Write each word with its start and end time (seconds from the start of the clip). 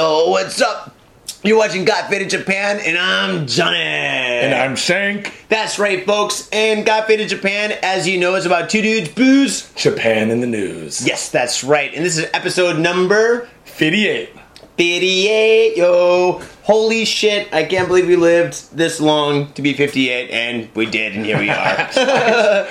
Yo, 0.00 0.30
what's 0.30 0.62
up? 0.62 0.96
You're 1.42 1.58
watching 1.58 1.84
Got 1.84 2.08
Faded 2.08 2.30
Japan, 2.30 2.80
and 2.82 2.96
I'm 2.96 3.46
Johnny. 3.46 3.76
And 3.76 4.54
I'm 4.54 4.74
Shank. 4.74 5.44
That's 5.50 5.78
right, 5.78 6.06
folks. 6.06 6.48
And 6.52 6.86
Got 6.86 7.06
Faded 7.06 7.28
Japan, 7.28 7.74
as 7.82 8.08
you 8.08 8.18
know, 8.18 8.34
is 8.34 8.46
about 8.46 8.70
two 8.70 8.80
dudes, 8.80 9.10
booze. 9.10 9.70
Japan 9.74 10.30
in 10.30 10.40
the 10.40 10.46
news. 10.46 11.06
Yes, 11.06 11.28
that's 11.28 11.62
right. 11.62 11.92
And 11.92 12.02
this 12.02 12.16
is 12.16 12.30
episode 12.32 12.78
number 12.78 13.46
58. 13.64 14.30
58. 14.78 15.76
Yo, 15.76 16.40
holy 16.70 17.04
shit! 17.04 17.52
I 17.52 17.64
can't 17.64 17.88
believe 17.88 18.06
we 18.06 18.14
lived 18.14 18.76
this 18.76 19.00
long 19.00 19.52
to 19.54 19.62
be 19.62 19.74
58, 19.74 20.30
and 20.30 20.68
we 20.76 20.86
did, 20.86 21.16
and 21.16 21.26
here 21.26 21.36
we 21.36 21.50
are. 21.50 21.56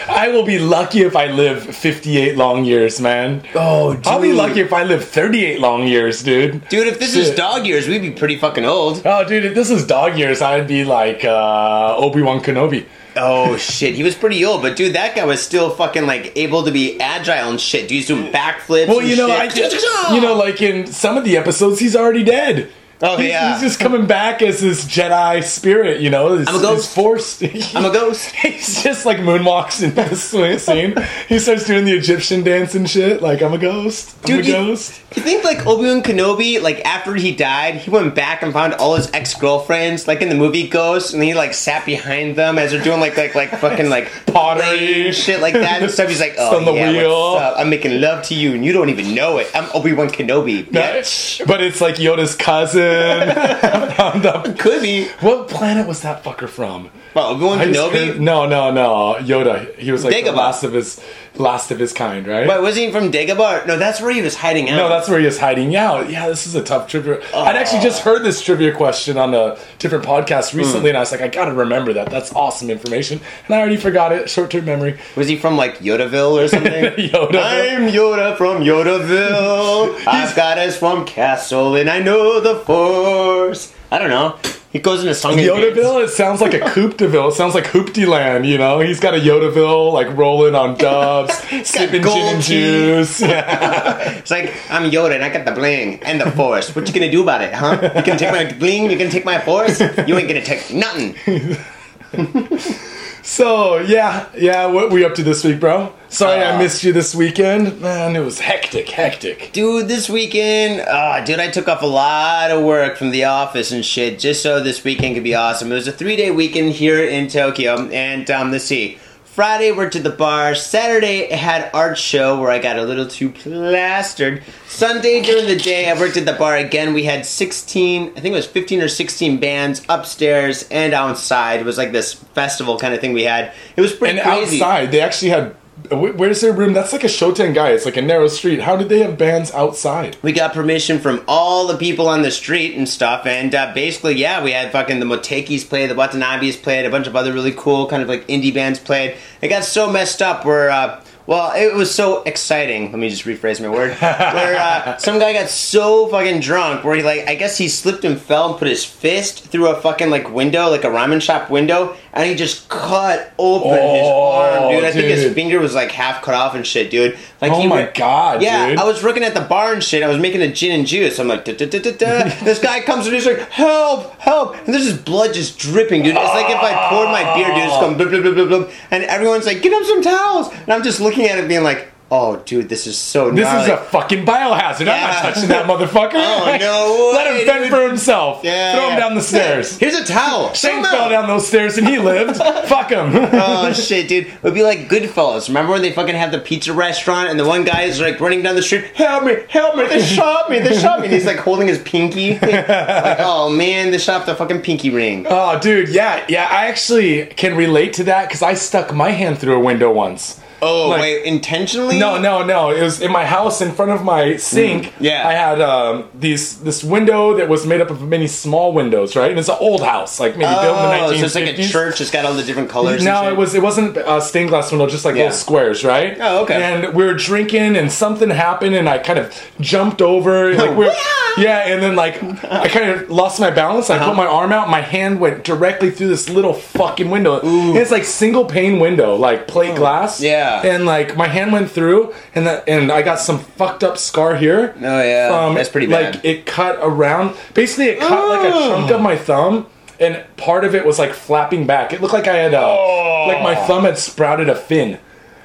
I 0.07 0.29
will 0.31 0.45
be 0.45 0.57
lucky 0.57 1.01
if 1.01 1.17
I 1.17 1.25
live 1.27 1.61
58 1.75 2.37
long 2.37 2.63
years, 2.63 3.01
man. 3.01 3.43
oh, 3.55 3.95
dude. 3.95 4.07
I'll 4.07 4.21
be 4.21 4.31
lucky 4.31 4.61
if 4.61 4.71
I 4.71 4.83
live 4.83 5.03
38 5.03 5.59
long 5.59 5.85
years, 5.85 6.23
dude. 6.23 6.65
Dude, 6.69 6.87
if 6.87 6.97
this 6.97 7.13
is 7.13 7.35
dog 7.35 7.65
years, 7.65 7.89
we'd 7.89 8.01
be 8.01 8.11
pretty 8.11 8.37
fucking 8.37 8.63
old. 8.63 9.01
Oh, 9.03 9.27
dude, 9.27 9.43
if 9.43 9.53
this 9.53 9.69
is 9.69 9.85
dog 9.85 10.17
years, 10.17 10.41
I'd 10.41 10.67
be 10.67 10.85
like 10.85 11.25
uh, 11.25 11.97
Obi 11.97 12.21
Wan 12.21 12.39
Kenobi. 12.39 12.85
Oh 13.17 13.57
shit, 13.57 13.95
he 13.95 14.03
was 14.03 14.15
pretty 14.15 14.45
old, 14.45 14.61
but 14.61 14.77
dude, 14.77 14.95
that 14.95 15.13
guy 15.15 15.25
was 15.25 15.41
still 15.41 15.71
fucking 15.71 16.05
like 16.05 16.31
able 16.37 16.63
to 16.63 16.71
be 16.71 16.97
agile 17.01 17.49
and 17.49 17.59
shit. 17.59 17.81
Dude, 17.81 17.97
he's 17.97 18.07
doing 18.07 18.31
backflips. 18.31 18.87
Well, 18.87 19.01
you 19.01 19.17
know, 19.17 19.27
shit. 19.27 19.39
I 19.39 19.47
just, 19.47 20.13
you 20.13 20.21
know, 20.21 20.35
like 20.35 20.61
in 20.61 20.87
some 20.87 21.17
of 21.17 21.25
the 21.25 21.35
episodes, 21.35 21.79
he's 21.79 21.97
already 21.97 22.23
dead. 22.23 22.71
Oh, 23.01 23.15
He's- 23.17 23.29
yeah. 23.29 23.53
he's 23.53 23.61
just 23.61 23.79
coming 23.79 24.07
back 24.07 24.41
as 24.41 24.59
this 24.59 24.83
Jedi 24.85 25.41
spirit. 25.43 26.01
You 26.01 26.09
know, 26.09 26.35
his, 26.37 26.47
I'm 26.49 26.55
a 26.55 26.61
ghost. 26.61 26.93
force. 26.93 27.41
I'm 27.75 27.85
a 27.85 27.91
ghost. 27.93 28.31
He's 28.35 28.83
just 28.83 29.05
like 29.05 29.17
moonwalks 29.19 29.79
the 29.95 30.15
swing 30.15 30.59
scene. 30.59 30.95
He 31.29 31.39
starts 31.39 31.65
doing 31.65 31.85
the 31.85 31.93
Egyptian 31.93 32.43
dance 32.43 32.75
and 32.75 32.89
shit. 32.89 33.21
Like 33.21 33.41
I'm 33.41 33.53
a 33.53 33.57
ghost. 33.57 34.15
I'm 34.23 34.25
Dude, 34.25 34.45
a 34.45 34.47
you- 34.47 34.53
ghost. 34.53 35.01
You 35.15 35.23
think 35.23 35.43
like 35.43 35.65
Obi 35.65 35.85
Wan 35.85 36.03
Kenobi, 36.03 36.61
like 36.61 36.85
after 36.85 37.15
he 37.15 37.33
died, 37.33 37.75
he 37.77 37.89
went 37.89 38.13
back 38.13 38.43
and 38.43 38.53
found 38.53 38.75
all 38.75 38.95
his 38.95 39.09
ex 39.11 39.33
girlfriends, 39.33 40.07
like 40.07 40.21
in 40.21 40.29
the 40.29 40.35
movie 40.35 40.67
Ghost, 40.67 41.15
and 41.15 41.23
he 41.23 41.33
like 41.33 41.55
sat 41.55 41.83
behind 41.83 42.35
them 42.35 42.59
as 42.59 42.69
they're 42.71 42.83
doing 42.83 42.99
like 42.99 43.17
like 43.17 43.33
like 43.33 43.49
fucking 43.49 43.89
like 43.89 44.11
Pottery. 44.27 45.07
and 45.07 45.15
shit 45.15 45.39
like 45.41 45.55
that 45.55 45.81
and 45.81 45.89
stuff. 45.89 46.09
He's 46.09 46.19
like, 46.19 46.35
oh 46.37 46.59
yeah, 46.75 46.91
what's 47.07 47.41
up? 47.41 47.55
I'm 47.57 47.71
making 47.71 47.99
love 47.99 48.23
to 48.25 48.35
you, 48.35 48.53
and 48.53 48.63
you 48.63 48.71
don't 48.71 48.89
even 48.89 49.15
know 49.15 49.39
it. 49.39 49.49
I'm 49.55 49.67
Obi 49.73 49.93
Wan 49.93 50.09
Kenobi. 50.09 50.63
bitch. 50.65 51.43
But 51.47 51.61
it's 51.63 51.81
like 51.81 51.95
Yoda's 51.95 52.35
cousin. 52.35 52.88
Found 53.95 54.25
up. 54.25 54.57
Could 54.59 54.81
be. 54.81 55.07
What 55.19 55.47
planet 55.47 55.87
was 55.87 56.01
that 56.01 56.23
fucker 56.23 56.47
from? 56.47 56.89
Oh, 57.15 57.37
well, 57.37 57.53
I 57.53 57.65
just 57.71 57.91
Kenobi. 57.91 58.19
no, 58.19 58.45
no, 58.45 58.71
no. 58.71 59.15
Yoda. 59.19 59.75
He 59.77 59.91
was 59.91 60.03
like 60.03 60.13
the 60.13 60.29
Dagobah. 60.29 60.35
last 60.35 60.63
of 60.63 60.73
his 60.73 60.99
last 61.39 61.71
of 61.71 61.79
his 61.79 61.93
kind, 61.93 62.27
right? 62.27 62.47
Wait, 62.47 62.61
was 62.61 62.75
he 62.75 62.91
from 62.91 63.11
Dagobah? 63.11 63.65
No, 63.65 63.77
that's 63.77 64.01
where 64.01 64.11
he 64.11 64.21
was 64.21 64.35
hiding 64.35 64.69
out. 64.69 64.77
No, 64.77 64.89
that's 64.89 65.09
where 65.09 65.19
he 65.19 65.25
was 65.25 65.39
hiding 65.39 65.75
out. 65.75 66.09
Yeah, 66.09 66.27
this 66.27 66.45
is 66.45 66.55
a 66.55 66.63
tough 66.63 66.87
trivia. 66.87 67.21
I'd 67.33 67.55
actually 67.55 67.81
just 67.81 68.01
oh. 68.01 68.11
heard 68.11 68.23
this 68.23 68.41
trivia 68.41 68.75
question 68.75 69.17
on 69.17 69.33
a 69.33 69.57
different 69.79 70.05
podcast 70.05 70.53
recently, 70.53 70.81
hmm. 70.81 70.87
and 70.87 70.97
I 70.97 70.99
was 70.99 71.11
like, 71.11 71.21
I 71.21 71.27
gotta 71.27 71.53
remember 71.53 71.93
that. 71.93 72.09
That's 72.09 72.33
awesome 72.33 72.69
information, 72.69 73.21
and 73.45 73.55
I 73.55 73.59
already 73.59 73.77
forgot 73.77 74.11
it. 74.11 74.29
Short 74.29 74.51
term 74.51 74.65
memory. 74.65 74.99
Was 75.15 75.27
he 75.27 75.37
from 75.37 75.55
like 75.57 75.79
Yodaville 75.79 76.43
or 76.43 76.47
something? 76.47 76.71
Yoda. 77.09 77.41
I'm 77.41 77.89
Yoda 77.89 78.37
from 78.37 78.63
Yodaville. 78.63 79.95
I've 80.07 80.35
got 80.35 80.57
us 80.57 80.77
from 80.77 81.05
Castle, 81.05 81.75
and 81.75 81.89
I 81.89 81.99
know 81.99 82.39
the 82.39 82.59
Force. 82.59 83.73
I 83.91 83.97
don't 83.97 84.09
know. 84.09 84.37
He 84.71 84.77
goes 84.77 85.01
into 85.01 85.15
song 85.15 85.31
and 85.31 85.41
dance. 85.41 85.59
Yodaville, 85.59 86.03
it 86.03 86.09
sounds 86.09 86.41
like 86.41 86.53
a 86.53 86.59
Coopteville. 86.59 87.29
It 87.31 87.33
sounds 87.33 87.55
like 87.55 87.63
Hoopty 87.65 88.05
Land, 88.07 88.45
you 88.45 88.59
know? 88.59 88.79
He's 88.79 88.99
got 88.99 89.15
a 89.15 89.17
Yodaville, 89.17 89.91
like 89.91 90.15
rolling 90.15 90.53
on 90.53 90.77
dubs, 90.77 91.33
sipping 91.67 92.03
gin 92.03 92.35
and 92.35 92.43
juice. 92.43 93.19
Yeah. 93.29 94.11
It's 94.11 94.29
like 94.29 94.53
I'm 94.69 94.91
Yoda, 94.91 95.15
and 95.15 95.23
I 95.23 95.29
got 95.29 95.45
the 95.45 95.53
bling 95.53 96.03
and 96.03 96.21
the 96.21 96.29
Force. 96.31 96.75
What 96.75 96.87
you 96.87 96.93
gonna 96.93 97.09
do 97.11 97.23
about 97.23 97.41
it, 97.41 97.51
huh? 97.53 97.79
You 97.95 98.03
can 98.03 98.17
take 98.17 98.31
my 98.31 98.51
bling. 98.59 98.91
You 98.91 98.97
can 98.97 99.09
take 99.09 99.25
my 99.25 99.39
Force. 99.39 99.79
You 99.79 100.17
ain't 100.17 100.27
gonna 100.27 100.45
take 100.45 100.71
nothing. 100.71 101.15
So, 103.21 103.77
yeah, 103.79 104.27
yeah, 104.37 104.65
what 104.65 104.91
we 104.91 105.03
up 105.05 105.13
to 105.15 105.23
this 105.23 105.43
week, 105.43 105.59
bro? 105.59 105.93
Sorry 106.09 106.41
I 106.41 106.55
Uh, 106.55 106.57
missed 106.57 106.83
you 106.83 106.91
this 106.93 107.13
weekend. 107.13 107.79
Man, 107.81 108.15
it 108.15 108.21
was 108.21 108.39
hectic, 108.39 108.89
hectic. 108.89 109.51
Dude, 109.53 109.87
this 109.87 110.09
weekend, 110.09 110.83
ah, 110.89 111.19
dude, 111.23 111.39
I 111.39 111.49
took 111.49 111.67
off 111.67 111.81
a 111.83 111.85
lot 111.85 112.49
of 112.49 112.63
work 112.63 112.97
from 112.97 113.11
the 113.11 113.25
office 113.25 113.71
and 113.71 113.85
shit 113.85 114.19
just 114.19 114.41
so 114.41 114.59
this 114.61 114.83
weekend 114.83 115.15
could 115.15 115.23
be 115.23 115.35
awesome. 115.35 115.71
It 115.71 115.75
was 115.75 115.87
a 115.87 115.91
three 115.91 116.15
day 116.15 116.31
weekend 116.31 116.71
here 116.73 117.03
in 117.03 117.27
Tokyo, 117.27 117.87
and 117.91 118.29
um, 118.31 118.51
let's 118.51 118.65
see. 118.65 118.97
Friday, 119.39 119.71
worked 119.71 119.95
at 119.95 120.03
the 120.03 120.09
bar. 120.09 120.53
Saturday, 120.53 121.31
I 121.31 121.37
had 121.37 121.71
art 121.73 121.97
show 121.97 122.41
where 122.41 122.51
I 122.51 122.59
got 122.59 122.77
a 122.77 122.83
little 122.83 123.07
too 123.07 123.29
plastered. 123.29 124.43
Sunday, 124.67 125.21
during 125.21 125.47
the 125.47 125.55
day, 125.55 125.89
I 125.89 125.97
worked 125.97 126.17
at 126.17 126.25
the 126.25 126.33
bar 126.33 126.57
again. 126.57 126.93
We 126.93 127.05
had 127.05 127.25
16, 127.25 128.17
I 128.17 128.19
think 128.19 128.33
it 128.33 128.35
was 128.35 128.45
15 128.47 128.81
or 128.81 128.89
16 128.89 129.39
bands 129.39 129.81
upstairs 129.87 130.67
and 130.69 130.93
outside. 130.93 131.61
It 131.61 131.65
was 131.65 131.77
like 131.77 131.93
this 131.93 132.11
festival 132.15 132.77
kind 132.77 132.93
of 132.93 132.99
thing 132.99 133.13
we 133.13 133.23
had. 133.23 133.53
It 133.77 133.81
was 133.81 133.93
pretty 133.95 134.19
And 134.19 134.27
crazy. 134.27 134.57
outside, 134.61 134.91
they 134.91 134.99
actually 134.99 135.29
had. 135.29 135.55
Wh- 135.89 136.17
Where's 136.17 136.41
their 136.41 136.53
room? 136.53 136.73
That's 136.73 136.93
like 136.93 137.03
a 137.03 137.07
shotengai. 137.07 137.71
It's 137.73 137.85
like 137.85 137.97
a 137.97 138.01
narrow 138.01 138.27
street. 138.27 138.61
How 138.61 138.75
did 138.75 138.89
they 138.89 138.99
have 138.99 139.17
bands 139.17 139.51
outside? 139.51 140.17
we 140.21 140.31
got 140.31 140.53
permission 140.53 140.99
from 140.99 141.23
all 141.27 141.67
the 141.67 141.77
people 141.77 142.07
on 142.07 142.21
the 142.21 142.31
street 142.31 142.75
and 142.75 142.87
stuff, 142.87 143.25
and 143.25 143.53
uh, 143.55 143.73
basically, 143.73 144.15
yeah, 144.15 144.43
we 144.43 144.51
had 144.51 144.71
fucking 144.71 144.99
the 144.99 145.05
Motekis 145.05 145.67
play, 145.67 145.87
the 145.87 145.95
Watanabes 145.95 146.61
played, 146.61 146.85
a 146.85 146.89
bunch 146.89 147.07
of 147.07 147.15
other 147.15 147.33
really 147.33 147.53
cool 147.53 147.87
kind 147.87 148.01
of 148.03 148.09
like 148.09 148.27
indie 148.27 148.53
bands 148.53 148.79
played. 148.79 149.15
It 149.41 149.47
got 149.49 149.63
so 149.63 149.91
messed 149.91 150.21
up 150.21 150.45
where, 150.45 150.69
uh, 150.69 151.03
well, 151.29 151.51
it 151.55 151.75
was 151.75 151.93
so 151.93 152.23
exciting. 152.23 152.91
Let 152.91 152.97
me 152.97 153.07
just 153.07 153.23
rephrase 153.23 153.61
my 153.61 153.69
word. 153.69 153.91
where 153.99 154.57
uh, 154.57 154.97
some 154.97 155.19
guy 155.19 155.31
got 155.33 155.47
so 155.47 156.07
fucking 156.07 156.39
drunk 156.39 156.83
where 156.83 156.95
he 156.95 157.03
like, 157.03 157.27
I 157.27 157.35
guess 157.35 157.55
he 157.55 157.69
slipped 157.69 158.03
and 158.03 158.19
fell 158.19 158.49
and 158.49 158.57
put 158.57 158.67
his 158.67 158.83
fist 158.83 159.45
through 159.45 159.67
a 159.67 159.79
fucking 159.79 160.09
like 160.09 160.31
window, 160.33 160.69
like 160.71 160.83
a 160.85 160.87
ramen 160.87 161.21
shop 161.21 161.51
window, 161.51 161.95
and 162.13 162.27
he 162.27 162.33
just 162.33 162.67
cut 162.67 163.31
open 163.37 163.69
his 163.69 163.79
Oh, 164.07 164.31
arm, 164.31 164.73
dude. 164.73 164.83
I 164.83 164.91
think 164.91 165.05
his 165.05 165.31
finger 165.35 165.59
was 165.59 165.75
like 165.75 165.91
half 165.91 166.23
cut 166.23 166.33
off 166.33 166.55
and 166.55 166.65
shit, 166.65 166.89
dude. 166.89 167.15
Like 167.41 167.51
Oh 167.51 167.67
my 167.67 167.83
wa- 167.85 167.91
God, 167.93 168.41
yeah, 168.41 168.69
dude. 168.69 168.79
I 168.79 168.83
was 168.83 169.03
working 169.03 169.23
at 169.23 169.35
the 169.35 169.41
bar 169.41 169.71
and 169.71 169.83
shit. 169.83 170.01
I 170.01 170.07
was 170.07 170.17
making 170.17 170.41
a 170.41 170.51
gin 170.51 170.71
and 170.79 170.87
juice. 170.87 171.19
I'm 171.19 171.27
like, 171.27 171.45
da, 171.45 171.55
da, 171.55 171.67
da, 171.69 171.79
da, 171.79 171.91
da. 171.91 172.23
this 172.43 172.59
guy 172.59 172.81
comes 172.81 173.05
and 173.05 173.13
he's 173.13 173.27
like, 173.27 173.47
help, 173.51 174.19
help, 174.19 174.55
and 174.65 174.73
there's 174.73 174.85
just 174.87 175.05
blood 175.05 175.35
just 175.35 175.59
dripping, 175.59 176.01
dude. 176.01 176.15
It's 176.15 176.33
like 176.33 176.49
if 176.49 176.57
I 176.57 176.89
poured 176.89 177.09
my 177.09 177.35
beer, 177.35 177.47
dude, 177.53 177.65
it's 177.65 177.79
going 177.79 177.97
blub, 177.97 178.09
blub, 178.09 178.23
blub, 178.23 178.35
blub, 178.35 178.47
blub, 178.49 178.71
and 178.89 179.03
everyone's 179.03 179.45
like, 179.45 179.61
get 179.61 179.71
him 179.71 179.83
some 179.85 180.01
towels, 180.01 180.51
and 180.51 180.73
I'm 180.73 180.81
just 180.83 180.99
looking 180.99 181.18
at 181.27 181.39
it, 181.39 181.47
being 181.47 181.63
like, 181.63 181.87
oh, 182.11 182.37
dude, 182.37 182.69
this 182.69 182.87
is 182.87 182.97
so. 182.97 183.29
This 183.29 183.45
gnarly. 183.45 183.63
is 183.65 183.69
a 183.69 183.77
fucking 183.77 184.25
biohazard. 184.25 184.81
I'm 184.81 184.85
not 184.87 185.21
touching 185.21 185.47
that 185.49 185.65
motherfucker. 185.67 186.13
Oh, 186.15 186.57
no 186.59 187.11
Let 187.15 187.31
way, 187.31 187.41
him 187.41 187.45
fend 187.47 187.63
dude. 187.65 187.71
for 187.71 187.87
himself. 187.87 188.43
Yeah. 188.43 188.73
Throw 188.73 188.89
him 188.89 188.99
down 188.99 189.13
the 189.15 189.21
stairs. 189.21 189.77
Here's 189.77 189.93
a 189.93 190.03
towel. 190.03 190.51
Shane 190.53 190.83
fell 190.83 191.09
down 191.09 191.27
those 191.27 191.47
stairs 191.47 191.77
and 191.77 191.87
he 191.87 191.99
lived. 191.99 192.37
Fuck 192.67 192.89
him. 192.89 193.11
Oh 193.13 193.71
shit, 193.73 194.07
dude! 194.07 194.25
It 194.25 194.43
would 194.43 194.53
be 194.55 194.63
like 194.63 194.89
Goodfellas. 194.89 195.47
Remember 195.49 195.71
when 195.71 195.83
they 195.83 195.91
fucking 195.91 196.15
have 196.15 196.31
the 196.31 196.39
pizza 196.39 196.73
restaurant 196.73 197.29
and 197.29 197.39
the 197.39 197.45
one 197.45 197.63
guy 197.63 197.83
is 197.83 197.99
like 198.01 198.19
running 198.19 198.41
down 198.41 198.55
the 198.55 198.63
street, 198.63 198.85
"Help 198.95 199.23
me! 199.25 199.35
Help 199.47 199.75
me! 199.75 199.85
They 199.85 200.01
shot 200.01 200.49
me! 200.49 200.59
They 200.59 200.79
shot 200.79 200.99
me!" 200.99 201.05
And 201.05 201.13
he's 201.13 201.25
like 201.25 201.37
holding 201.37 201.67
his 201.67 201.79
pinky. 201.79 202.39
like, 202.39 203.19
oh 203.19 203.49
man, 203.55 203.91
they 203.91 203.97
shot 203.99 204.25
the 204.25 204.35
fucking 204.35 204.61
pinky 204.61 204.89
ring. 204.89 205.27
Oh, 205.29 205.59
dude, 205.59 205.89
yeah, 205.89 206.25
yeah. 206.27 206.47
I 206.49 206.67
actually 206.67 207.27
can 207.27 207.55
relate 207.55 207.93
to 207.93 208.03
that 208.05 208.27
because 208.27 208.41
I 208.41 208.55
stuck 208.55 208.93
my 208.93 209.11
hand 209.11 209.37
through 209.37 209.55
a 209.55 209.59
window 209.59 209.91
once. 209.91 210.41
Oh 210.61 210.89
Like- 210.89 211.01
wait, 211.01 211.23
intentionally? 211.23 211.97
No, 211.99 212.19
no, 212.19 212.43
no. 212.43 212.69
It 212.71 212.81
was 212.81 213.01
in 213.01 213.11
my 213.11 213.25
house 213.25 213.61
in 213.61 213.71
front 213.71 213.91
of 213.91 214.03
my 214.03 214.35
sink. 214.37 214.85
Mm, 214.87 214.91
yeah. 214.99 215.27
I 215.27 215.33
had 215.33 215.61
um, 215.61 216.09
these 216.13 216.59
this 216.61 216.83
window 216.83 217.35
that 217.35 217.47
was 217.49 217.65
made 217.65 217.81
up 217.81 217.89
of 217.89 218.01
many 218.01 218.27
small 218.27 218.73
windows, 218.73 219.15
right? 219.15 219.29
And 219.29 219.39
it's 219.39 219.49
an 219.49 219.57
old 219.59 219.81
house, 219.83 220.19
like 220.19 220.37
maybe 220.37 220.51
built 220.53 220.77
in 220.77 220.83
the 220.83 220.97
Oh, 220.97 221.11
1950s. 221.13 221.19
so 221.19 221.25
it's 221.25 221.35
like 221.35 221.59
a 221.59 221.63
church. 221.63 222.01
It's 222.01 222.11
got 222.11 222.25
all 222.25 222.33
the 222.33 222.43
different 222.43 222.69
colors. 222.69 223.03
No, 223.03 223.29
it 223.29 223.37
was 223.37 223.55
it 223.55 223.61
wasn't 223.61 223.97
a 223.97 224.21
stained 224.21 224.49
glass 224.49 224.71
window, 224.71 224.87
just 224.87 225.05
like 225.05 225.15
Yeah. 225.15 225.23
little 225.23 225.37
squares, 225.37 225.83
right? 225.83 226.17
Oh, 226.19 226.43
okay. 226.43 226.61
And 226.61 226.93
we 226.93 227.05
were 227.05 227.13
drinking, 227.13 227.75
and 227.77 227.91
something 227.91 228.29
happened, 228.29 228.75
and 228.75 228.89
I 228.89 228.97
kind 228.97 229.19
of 229.19 229.33
jumped 229.59 230.01
over, 230.01 230.53
like 230.55 230.75
we're 230.75 230.93
yeah, 231.37 231.67
and 231.71 231.81
then 231.81 231.95
like 231.95 232.21
I 232.43 232.67
kind 232.67 232.89
of 232.91 233.09
lost 233.09 233.39
my 233.39 233.49
balance. 233.51 233.89
I 233.89 233.95
Uh-huh. 233.95 234.09
put 234.09 234.15
my 234.17 234.25
arm 234.25 234.51
out, 234.51 234.69
my 234.69 234.81
hand 234.81 235.19
went 235.19 235.43
directly 235.43 235.91
through 235.91 236.07
this 236.09 236.29
little 236.29 236.53
fucking 236.53 237.09
window. 237.09 237.39
And 237.39 237.77
it's 237.77 237.91
like 237.91 238.03
single 238.03 238.45
pane 238.45 238.79
window, 238.79 239.15
like 239.15 239.47
plate 239.47 239.75
glass. 239.75 240.21
Oh, 240.21 240.25
Yeah. 240.63 240.73
and 240.75 240.85
like 240.85 241.15
my 241.15 241.27
hand 241.27 241.51
went 241.53 241.69
through, 241.71 242.13
and 242.35 242.45
that 242.47 242.67
and 242.67 242.91
I 242.91 243.01
got 243.01 243.19
some 243.19 243.39
fucked 243.39 243.83
up 243.83 243.97
scar 243.97 244.35
here. 244.35 244.73
Oh, 244.77 244.81
yeah. 245.01 245.29
from, 245.29 245.55
That's 245.55 245.69
pretty 245.69 245.87
bad. 245.87 246.15
Like 246.15 246.25
it 246.25 246.45
cut 246.45 246.77
around. 246.81 247.35
Basically, 247.53 247.85
it 247.85 247.99
cut 247.99 248.29
like 248.29 248.51
a 248.51 248.55
Oh. 248.55 248.69
chunk 248.69 248.91
of 248.91 249.01
my 249.01 249.15
thumb. 249.17 249.67
And 250.01 250.23
part 250.37 250.63
of 250.63 250.75
it 250.75 250.85
was 250.85 250.97
like 250.97 251.11
flapping 251.11 251.67
back. 251.67 251.91
It 251.91 251.99
looked 252.01 252.13
like 252.13 252.25
I 252.27 252.35
had, 252.37 252.53
uh, 252.53 253.27
like 253.27 253.43
my 253.43 253.53
thumb 253.67 253.83
had 253.83 253.97
sprouted 253.97 254.47
a 254.47 254.55
fin. 254.55 254.97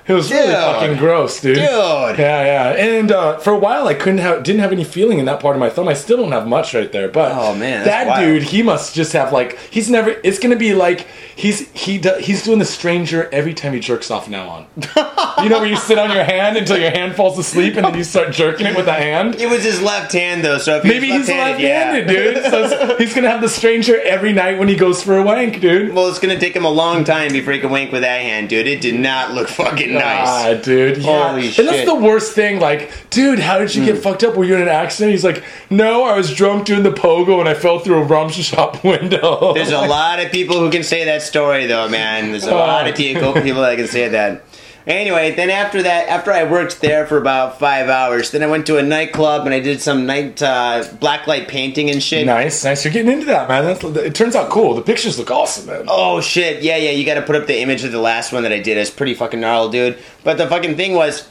It 0.06 0.12
was 0.12 0.30
really 0.30 0.52
fucking 0.52 0.98
gross, 0.98 1.40
dude. 1.40 1.54
Dude. 1.56 1.64
Yeah, 1.64 2.14
yeah. 2.18 2.68
And 2.72 3.10
uh, 3.10 3.38
for 3.38 3.52
a 3.54 3.58
while, 3.58 3.88
I 3.88 3.94
couldn't 3.94 4.18
have, 4.18 4.42
didn't 4.42 4.60
have 4.60 4.70
any 4.70 4.84
feeling 4.84 5.18
in 5.18 5.24
that 5.24 5.40
part 5.40 5.56
of 5.56 5.60
my 5.60 5.70
thumb. 5.70 5.88
I 5.88 5.94
still 5.94 6.18
don't 6.18 6.32
have 6.32 6.46
much 6.46 6.74
right 6.74 6.92
there. 6.92 7.08
But 7.08 7.32
Oh, 7.32 7.54
man, 7.54 7.86
that 7.86 8.06
wild. 8.06 8.20
dude, 8.20 8.42
he 8.42 8.62
must 8.62 8.94
just 8.94 9.14
have 9.14 9.32
like 9.32 9.58
he's 9.70 9.88
never. 9.88 10.10
It's 10.22 10.38
gonna 10.38 10.56
be 10.56 10.74
like 10.74 11.06
he's 11.36 11.70
he 11.72 11.96
do, 11.96 12.12
he's 12.20 12.42
doing 12.44 12.58
the 12.58 12.64
stranger 12.66 13.30
every 13.32 13.54
time 13.54 13.72
he 13.72 13.80
jerks 13.80 14.10
off 14.10 14.28
now 14.28 14.46
on. 14.48 14.66
you 15.42 15.48
know 15.48 15.58
where 15.60 15.66
you 15.66 15.76
sit 15.76 15.98
on 15.98 16.10
your 16.12 16.24
hand 16.24 16.58
until 16.58 16.76
your 16.78 16.90
hand 16.90 17.14
falls 17.16 17.38
asleep 17.38 17.76
and 17.76 17.86
then 17.86 17.94
you 17.96 18.04
start 18.04 18.32
jerking 18.32 18.66
it 18.66 18.76
with 18.76 18.88
a 18.88 18.92
hand. 18.92 19.36
It 19.36 19.48
was 19.48 19.64
his 19.64 19.80
left 19.80 20.12
hand 20.12 20.44
though, 20.44 20.58
so 20.58 20.76
if 20.76 20.84
Maybe 20.84 21.06
he's 21.06 21.28
left-handed, 21.28 22.06
left-handed, 22.08 22.42
dude. 22.42 22.68
So 22.68 22.96
he's 22.98 23.14
gonna 23.14 23.30
have 23.30 23.40
the 23.40 23.48
stranger 23.48 23.98
every 24.02 24.34
night 24.34 24.58
when 24.58 24.68
he 24.68 24.76
goes 24.76 25.02
for 25.02 25.16
a 25.16 25.22
wank, 25.22 25.60
dude. 25.60 25.94
Well, 25.94 26.08
it's 26.08 26.18
gonna 26.18 26.38
take 26.38 26.54
him 26.54 26.66
a 26.66 26.70
long 26.70 27.04
time 27.04 27.32
before 27.32 27.54
he 27.54 27.58
can 27.60 27.70
wank 27.70 27.90
with 27.90 28.02
that 28.02 28.20
hand, 28.20 28.50
dude. 28.50 28.66
It 28.66 28.82
did 28.82 29.00
not 29.00 29.32
look 29.32 29.48
fucking 29.48 29.93
nice. 29.94 30.28
Ah, 30.28 30.60
dude. 30.62 30.98
Yeah. 30.98 31.28
Holy 31.28 31.46
and 31.46 31.54
shit. 31.54 31.66
And 31.66 31.74
that's 31.74 31.88
the 31.88 31.94
worst 31.94 32.32
thing. 32.34 32.60
Like, 32.60 32.90
dude, 33.10 33.38
how 33.38 33.58
did 33.58 33.74
you 33.74 33.84
get 33.84 34.02
fucked 34.02 34.24
up? 34.24 34.36
Were 34.36 34.44
you 34.44 34.54
in 34.54 34.62
an 34.62 34.68
accident? 34.68 35.12
He's 35.12 35.24
like, 35.24 35.42
no, 35.70 36.04
I 36.04 36.16
was 36.16 36.32
drunk 36.32 36.66
doing 36.66 36.82
the 36.82 36.92
pogo 36.92 37.40
and 37.40 37.48
I 37.48 37.54
fell 37.54 37.78
through 37.78 37.98
a 37.98 38.04
rum 38.04 38.30
shop 38.30 38.84
window. 38.84 39.54
There's 39.54 39.70
a 39.70 39.80
lot 39.86 40.20
of 40.20 40.30
people 40.30 40.58
who 40.58 40.70
can 40.70 40.82
say 40.82 41.04
that 41.04 41.22
story, 41.22 41.66
though, 41.66 41.88
man. 41.88 42.30
There's 42.30 42.46
a 42.46 42.54
lot 42.54 42.88
of 42.88 42.96
people 42.96 43.32
people 43.34 43.62
that 43.62 43.76
can 43.76 43.88
say 43.88 44.08
that. 44.08 44.42
Anyway, 44.86 45.34
then 45.34 45.48
after 45.48 45.82
that, 45.82 46.08
after 46.08 46.30
I 46.30 46.44
worked 46.44 46.82
there 46.82 47.06
for 47.06 47.16
about 47.16 47.58
five 47.58 47.88
hours, 47.88 48.32
then 48.32 48.42
I 48.42 48.46
went 48.46 48.66
to 48.66 48.76
a 48.76 48.82
nightclub 48.82 49.46
and 49.46 49.54
I 49.54 49.60
did 49.60 49.80
some 49.80 50.04
night 50.04 50.42
uh, 50.42 50.84
blacklight 51.00 51.48
painting 51.48 51.88
and 51.88 52.02
shit. 52.02 52.26
nice, 52.26 52.64
nice. 52.64 52.84
You're 52.84 52.92
getting 52.92 53.10
into 53.10 53.24
that, 53.26 53.48
man. 53.48 53.64
That's, 53.64 53.82
it 53.82 54.14
turns 54.14 54.36
out 54.36 54.50
cool. 54.50 54.74
The 54.74 54.82
pictures 54.82 55.18
look 55.18 55.30
awesome, 55.30 55.66
man. 55.66 55.86
Oh 55.88 56.20
shit! 56.20 56.62
Yeah, 56.62 56.76
yeah. 56.76 56.90
You 56.90 57.06
got 57.06 57.14
to 57.14 57.22
put 57.22 57.34
up 57.34 57.46
the 57.46 57.60
image 57.60 57.82
of 57.82 57.92
the 57.92 58.00
last 58.00 58.30
one 58.30 58.42
that 58.42 58.52
I 58.52 58.60
did. 58.60 58.76
It's 58.76 58.90
pretty 58.90 59.14
fucking 59.14 59.40
gnarly, 59.40 59.72
dude. 59.72 59.98
But 60.22 60.36
the 60.36 60.46
fucking 60.46 60.76
thing 60.76 60.92
was, 60.92 61.26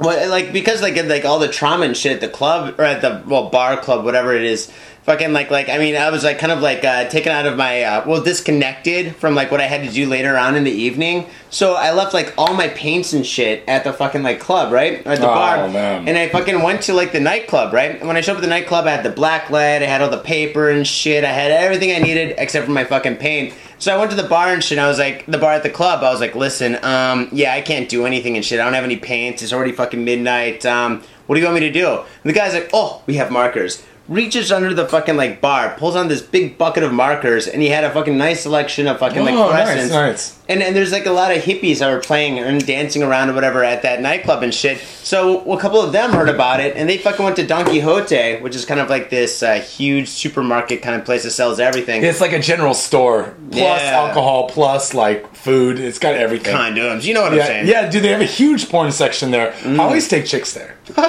well, 0.00 0.30
like 0.30 0.54
because 0.54 0.80
like 0.80 0.96
like 1.04 1.26
all 1.26 1.38
the 1.38 1.48
trauma 1.48 1.84
and 1.84 1.94
shit 1.94 2.12
at 2.12 2.22
the 2.22 2.28
club 2.28 2.80
or 2.80 2.84
at 2.84 3.02
the 3.02 3.22
well 3.26 3.50
bar 3.50 3.76
club, 3.76 4.06
whatever 4.06 4.34
it 4.34 4.44
is. 4.44 4.72
Fucking 5.08 5.32
like 5.32 5.50
like 5.50 5.70
I 5.70 5.78
mean 5.78 5.96
I 5.96 6.10
was 6.10 6.22
like 6.22 6.38
kind 6.38 6.52
of 6.52 6.60
like 6.60 6.84
uh, 6.84 7.08
taken 7.08 7.32
out 7.32 7.46
of 7.46 7.56
my 7.56 7.82
uh, 7.82 8.04
well 8.06 8.20
disconnected 8.22 9.16
from 9.16 9.34
like 9.34 9.50
what 9.50 9.58
I 9.58 9.64
had 9.64 9.82
to 9.88 9.90
do 9.90 10.06
later 10.06 10.36
on 10.36 10.54
in 10.54 10.64
the 10.64 10.70
evening. 10.70 11.30
So 11.48 11.76
I 11.76 11.92
left 11.94 12.12
like 12.12 12.34
all 12.36 12.52
my 12.52 12.68
paints 12.68 13.14
and 13.14 13.24
shit 13.24 13.64
at 13.66 13.84
the 13.84 13.92
fucking 13.94 14.22
like 14.22 14.38
club 14.38 14.70
right 14.70 14.98
at 15.06 15.18
the 15.18 15.24
Oh, 15.24 15.34
bar, 15.34 15.66
man. 15.68 16.06
and 16.06 16.18
I 16.18 16.28
fucking 16.28 16.60
went 16.62 16.82
to 16.82 16.92
like 16.92 17.12
the 17.12 17.20
nightclub 17.20 17.72
right. 17.72 17.92
And 17.98 18.06
when 18.06 18.18
I 18.18 18.20
showed 18.20 18.32
up 18.32 18.38
at 18.38 18.42
the 18.42 18.48
nightclub, 18.48 18.86
I 18.86 18.90
had 18.90 19.02
the 19.02 19.08
black 19.08 19.48
light, 19.48 19.82
I 19.82 19.86
had 19.86 20.02
all 20.02 20.10
the 20.10 20.18
paper 20.18 20.68
and 20.68 20.86
shit, 20.86 21.24
I 21.24 21.32
had 21.32 21.52
everything 21.52 21.90
I 21.92 22.00
needed 22.00 22.34
except 22.36 22.66
for 22.66 22.72
my 22.72 22.84
fucking 22.84 23.16
paint. 23.16 23.54
So 23.78 23.94
I 23.94 23.96
went 23.98 24.10
to 24.10 24.16
the 24.20 24.28
bar 24.28 24.52
and 24.52 24.62
shit. 24.62 24.76
And 24.76 24.84
I 24.84 24.88
was 24.88 24.98
like, 24.98 25.24
the 25.24 25.38
bar 25.38 25.52
at 25.52 25.62
the 25.62 25.70
club. 25.70 26.02
I 26.04 26.10
was 26.10 26.20
like, 26.20 26.34
listen, 26.34 26.76
um, 26.84 27.28
yeah, 27.32 27.54
I 27.54 27.62
can't 27.62 27.88
do 27.88 28.04
anything 28.04 28.36
and 28.36 28.44
shit. 28.44 28.60
I 28.60 28.64
don't 28.64 28.74
have 28.74 28.84
any 28.84 28.96
paints. 28.96 29.40
It's 29.42 29.54
already 29.54 29.72
fucking 29.72 30.04
midnight. 30.04 30.66
Um, 30.66 31.00
what 31.26 31.36
do 31.36 31.40
you 31.40 31.46
want 31.46 31.60
me 31.62 31.66
to 31.68 31.72
do? 31.72 31.88
And 31.96 32.24
the 32.24 32.32
guy's 32.34 32.52
like, 32.52 32.68
oh, 32.74 33.02
we 33.06 33.14
have 33.14 33.30
markers. 33.30 33.82
Reaches 34.08 34.50
under 34.50 34.72
the 34.72 34.86
fucking 34.86 35.16
like 35.16 35.40
bar, 35.40 35.74
pulls 35.78 35.94
on 35.94 36.08
this 36.08 36.22
big 36.22 36.56
bucket 36.56 36.82
of 36.82 36.92
markers, 36.92 37.46
and 37.46 37.60
he 37.60 37.68
had 37.68 37.84
a 37.84 37.90
fucking 37.90 38.16
nice 38.16 38.40
selection 38.42 38.86
of 38.86 38.98
fucking 38.98 39.22
like 39.24 39.34
Oh, 39.34 39.50
nice, 39.50 39.90
nice. 39.90 40.37
And 40.48 40.62
and 40.62 40.74
there's 40.74 40.92
like 40.92 41.04
a 41.06 41.10
lot 41.12 41.30
of 41.36 41.42
hippies 41.42 41.80
that 41.80 41.90
were 41.92 42.00
playing 42.00 42.38
and 42.38 42.64
dancing 42.66 43.02
around 43.02 43.28
or 43.28 43.34
whatever 43.34 43.62
at 43.62 43.82
that 43.82 44.00
nightclub 44.00 44.42
and 44.42 44.52
shit. 44.54 44.78
So 45.02 45.40
a 45.52 45.58
couple 45.60 45.80
of 45.80 45.92
them 45.92 46.10
heard 46.12 46.28
about 46.28 46.60
it, 46.60 46.76
and 46.76 46.88
they 46.88 46.96
fucking 46.98 47.22
went 47.24 47.36
to 47.36 47.46
Don 47.46 47.64
Quijote, 47.66 48.40
which 48.42 48.54
is 48.56 48.64
kind 48.64 48.80
of 48.80 48.88
like 48.90 49.10
this 49.10 49.42
uh, 49.42 49.54
huge 49.60 50.08
supermarket 50.08 50.80
kind 50.82 50.96
of 50.98 51.04
place 51.04 51.24
that 51.24 51.30
sells 51.32 51.60
everything. 51.60 52.02
It's 52.02 52.20
like 52.20 52.32
a 52.32 52.38
general 52.40 52.74
store 52.74 53.34
plus 53.50 53.82
Yeah. 53.82 54.00
alcohol 54.06 54.48
plus 54.48 54.94
like 54.94 55.34
food. 55.34 55.78
It's 55.78 55.98
got 55.98 56.14
everything. 56.14 56.54
Condoms, 56.54 57.04
you 57.04 57.14
know 57.14 57.22
what 57.22 57.32
I'm 57.32 57.40
saying? 57.40 57.66
yeah, 57.68 57.88
dude, 57.90 58.02
they 58.02 58.08
have 58.08 58.20
a 58.20 58.24
huge 58.24 58.68
porn 58.70 58.90
section 58.92 59.30
there. 59.30 59.54
I 59.64 59.76
always 59.78 60.08
take 60.08 60.24
chicks 60.26 60.52
there. 60.54 60.76
oh, 60.96 61.02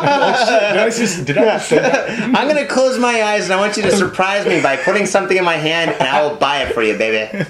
shit. 0.46 0.78
I 0.78 0.90
just, 0.90 1.26
did 1.26 1.38
I 1.38 1.46
just 1.46 1.70
say 1.70 1.80
that? 1.80 2.10
I'm 2.36 2.48
gonna 2.48 2.68
close 2.68 2.98
my 3.00 3.24
eyes 3.24 3.46
and 3.46 3.54
I 3.54 3.58
want 3.58 3.78
you 3.78 3.84
to 3.84 3.92
surprise 3.96 4.46
me 4.46 4.62
by 4.62 4.76
putting 4.76 5.06
something 5.06 5.38
in 5.38 5.46
my 5.46 5.56
hand, 5.56 5.92
and 5.92 6.04
I 6.08 6.22
will 6.28 6.36
buy 6.36 6.64
it 6.64 6.74
for 6.74 6.84
you, 6.84 6.98
baby. 6.98 7.30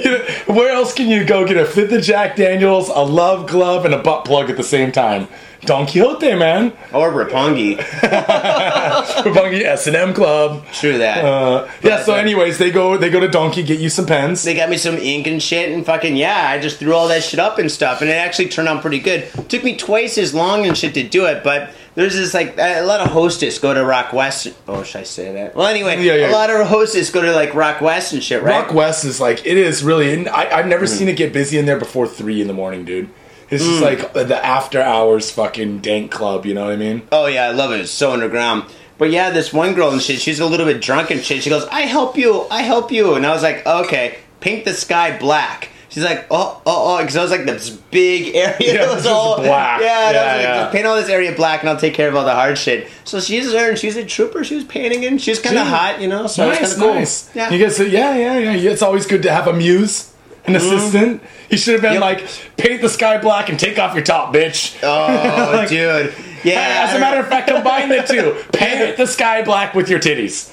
You 0.00 0.10
know, 0.10 0.24
Where 0.46 0.72
else 0.72 0.94
can 0.94 1.08
you 1.08 1.24
go 1.24 1.46
get 1.46 1.56
a 1.56 1.64
fifth 1.64 1.92
of 1.92 2.02
Jack 2.02 2.36
Daniels, 2.36 2.88
a 2.88 3.00
love 3.00 3.48
glove, 3.48 3.84
and 3.84 3.94
a 3.94 3.98
butt 3.98 4.24
plug 4.24 4.50
at 4.50 4.56
the 4.56 4.62
same 4.62 4.92
time? 4.92 5.28
Don 5.62 5.86
Quijote, 5.86 6.38
man. 6.38 6.72
Or 6.92 7.10
Roppongi. 7.12 7.76
Bungie 7.76 9.62
S 9.64 9.86
and 9.86 9.94
M 9.96 10.14
Club. 10.14 10.64
True 10.72 10.98
that. 10.98 11.22
Uh, 11.24 11.68
yeah. 11.82 12.02
So, 12.02 12.14
uh, 12.14 12.16
anyways, 12.16 12.56
they 12.56 12.70
go 12.70 12.96
they 12.96 13.10
go 13.10 13.20
to 13.20 13.28
Donki 13.28 13.66
get 13.66 13.78
you 13.78 13.90
some 13.90 14.06
pens. 14.06 14.42
They 14.42 14.54
got 14.54 14.70
me 14.70 14.78
some 14.78 14.96
ink 14.96 15.26
and 15.26 15.42
shit, 15.42 15.70
and 15.70 15.84
fucking 15.84 16.16
yeah, 16.16 16.48
I 16.48 16.58
just 16.58 16.78
threw 16.78 16.94
all 16.94 17.08
that 17.08 17.22
shit 17.22 17.38
up 17.38 17.58
and 17.58 17.70
stuff, 17.70 18.00
and 18.00 18.08
it 18.08 18.14
actually 18.14 18.48
turned 18.48 18.68
out 18.68 18.80
pretty 18.80 19.00
good. 19.00 19.28
Took 19.50 19.62
me 19.62 19.76
twice 19.76 20.16
as 20.16 20.32
long 20.32 20.66
and 20.66 20.76
shit 20.76 20.94
to 20.94 21.06
do 21.06 21.26
it, 21.26 21.44
but 21.44 21.70
there's 22.00 22.16
this 22.16 22.34
like 22.34 22.56
a 22.58 22.82
lot 22.82 23.00
of 23.00 23.08
hostess 23.08 23.58
go 23.58 23.72
to 23.74 23.84
Rock 23.84 24.12
West. 24.12 24.48
Oh, 24.66 24.82
should 24.82 25.00
I 25.00 25.04
say 25.04 25.32
that? 25.34 25.54
Well, 25.54 25.66
anyway, 25.66 26.02
Yeah, 26.02 26.14
yeah. 26.14 26.30
a 26.30 26.32
lot 26.32 26.50
of 26.50 26.66
hostess 26.66 27.10
go 27.10 27.22
to 27.22 27.32
like 27.32 27.54
Rock 27.54 27.80
West 27.80 28.12
and 28.12 28.22
shit, 28.22 28.42
right? 28.42 28.64
Rock 28.64 28.74
West 28.74 29.04
is 29.04 29.20
like 29.20 29.44
it 29.46 29.56
is 29.56 29.82
really. 29.84 30.26
I, 30.28 30.58
I've 30.58 30.64
Mm. 30.64 30.68
never 30.68 30.86
seen 30.86 31.08
it 31.08 31.16
get 31.16 31.32
busy 31.32 31.58
in 31.58 31.66
there 31.66 31.78
before 31.78 32.06
three 32.06 32.40
in 32.40 32.46
the 32.48 32.52
morning, 32.54 32.84
dude. 32.84 33.08
It's 33.50 33.62
Mm. 33.64 33.68
just 33.68 33.82
like 33.82 34.12
the 34.14 34.44
after 34.44 34.80
hours 34.80 35.30
fucking 35.30 35.78
dank 35.80 36.10
club. 36.10 36.46
You 36.46 36.54
know 36.54 36.64
what 36.64 36.72
I 36.72 36.76
mean? 36.76 37.02
Oh 37.12 37.26
yeah, 37.26 37.44
I 37.48 37.50
love 37.52 37.72
it. 37.72 37.80
It's 37.80 37.90
so 37.92 38.12
underground. 38.12 38.64
But 38.98 39.10
yeah, 39.10 39.30
this 39.30 39.52
one 39.52 39.74
girl 39.74 39.90
and 39.90 40.00
shit, 40.02 40.20
she's 40.20 40.40
a 40.40 40.46
little 40.46 40.66
bit 40.66 40.80
drunk 40.82 41.10
and 41.10 41.22
shit. 41.22 41.42
She 41.42 41.50
goes, 41.50 41.66
"I 41.72 41.82
help 41.82 42.16
you, 42.18 42.46
I 42.50 42.62
help 42.62 42.92
you," 42.92 43.14
and 43.14 43.26
I 43.26 43.32
was 43.32 43.42
like, 43.42 43.66
"Okay, 43.66 44.16
paint 44.40 44.64
the 44.64 44.74
sky 44.74 45.16
black." 45.18 45.68
She's 45.90 46.04
like, 46.04 46.26
"Oh, 46.30 46.62
oh, 46.64 46.94
oh," 46.94 46.98
because 46.98 47.16
I 47.16 47.22
was 47.22 47.30
like 47.32 47.44
this 47.44 47.68
big 47.68 48.34
area. 48.34 48.56
Yeah, 48.60 48.84
it 48.84 48.94
was 48.94 49.04
just 49.04 49.42
black. 49.42 49.80
Yeah, 49.80 49.86
Yeah, 49.86 50.06
was 50.06 50.14
like, 50.16 50.42
yeah. 50.42 50.60
"Just 50.62 50.72
paint 50.72 50.86
all 50.86 50.96
this 50.96 51.08
area 51.08 51.34
black, 51.34 51.60
and 51.60 51.68
I'll 51.68 51.76
take 51.76 51.94
care 51.94 52.08
of 52.08 52.14
all 52.14 52.24
the 52.24 52.32
hard 52.34 52.56
shit. 52.56 52.88
So 53.04 53.20
she's 53.20 53.50
there, 53.50 53.70
and 53.70 53.78
she's 53.78 53.96
a 53.96 54.04
trooper. 54.04 54.44
She 54.44 54.54
was 54.54 54.64
painting, 54.64 55.04
and 55.04 55.20
she's 55.20 55.40
kind 55.40 55.58
of 55.58 55.66
hot, 55.66 56.00
you 56.00 56.06
know. 56.08 56.28
So 56.28 56.48
nice, 56.48 56.78
cool. 56.78 56.94
nice. 56.94 57.34
Yeah. 57.34 57.50
You 57.50 57.62
guys, 57.62 57.78
yeah, 57.80 58.16
yeah, 58.16 58.38
yeah. 58.38 58.70
It's 58.70 58.82
always 58.82 59.06
good 59.06 59.22
to 59.24 59.32
have 59.32 59.48
a 59.48 59.52
muse, 59.52 60.14
an 60.46 60.54
mm-hmm. 60.54 60.74
assistant. 60.76 61.22
He 61.50 61.56
should 61.56 61.72
have 61.74 61.82
been 61.82 61.94
Yep. 61.94 62.00
like, 62.00 62.28
paint 62.56 62.80
the 62.80 62.88
sky 62.88 63.18
black 63.18 63.48
and 63.48 63.58
take 63.58 63.76
off 63.80 63.94
your 63.94 64.04
top, 64.04 64.32
bitch. 64.32 64.78
oh, 64.84 65.52
Like- 65.56 65.68
dude. 65.68 66.14
Yeah. 66.44 66.86
As 66.88 66.96
a 66.96 67.00
matter 67.00 67.20
of 67.20 67.26
fact, 67.26 67.48
combine 67.48 67.88
the 67.88 68.02
two. 68.02 68.42
Paint 68.52 68.96
the 68.96 69.06
sky 69.06 69.42
black 69.42 69.74
with 69.74 69.90
your 69.90 69.98
titties. 69.98 70.50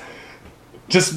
Just 0.90 1.14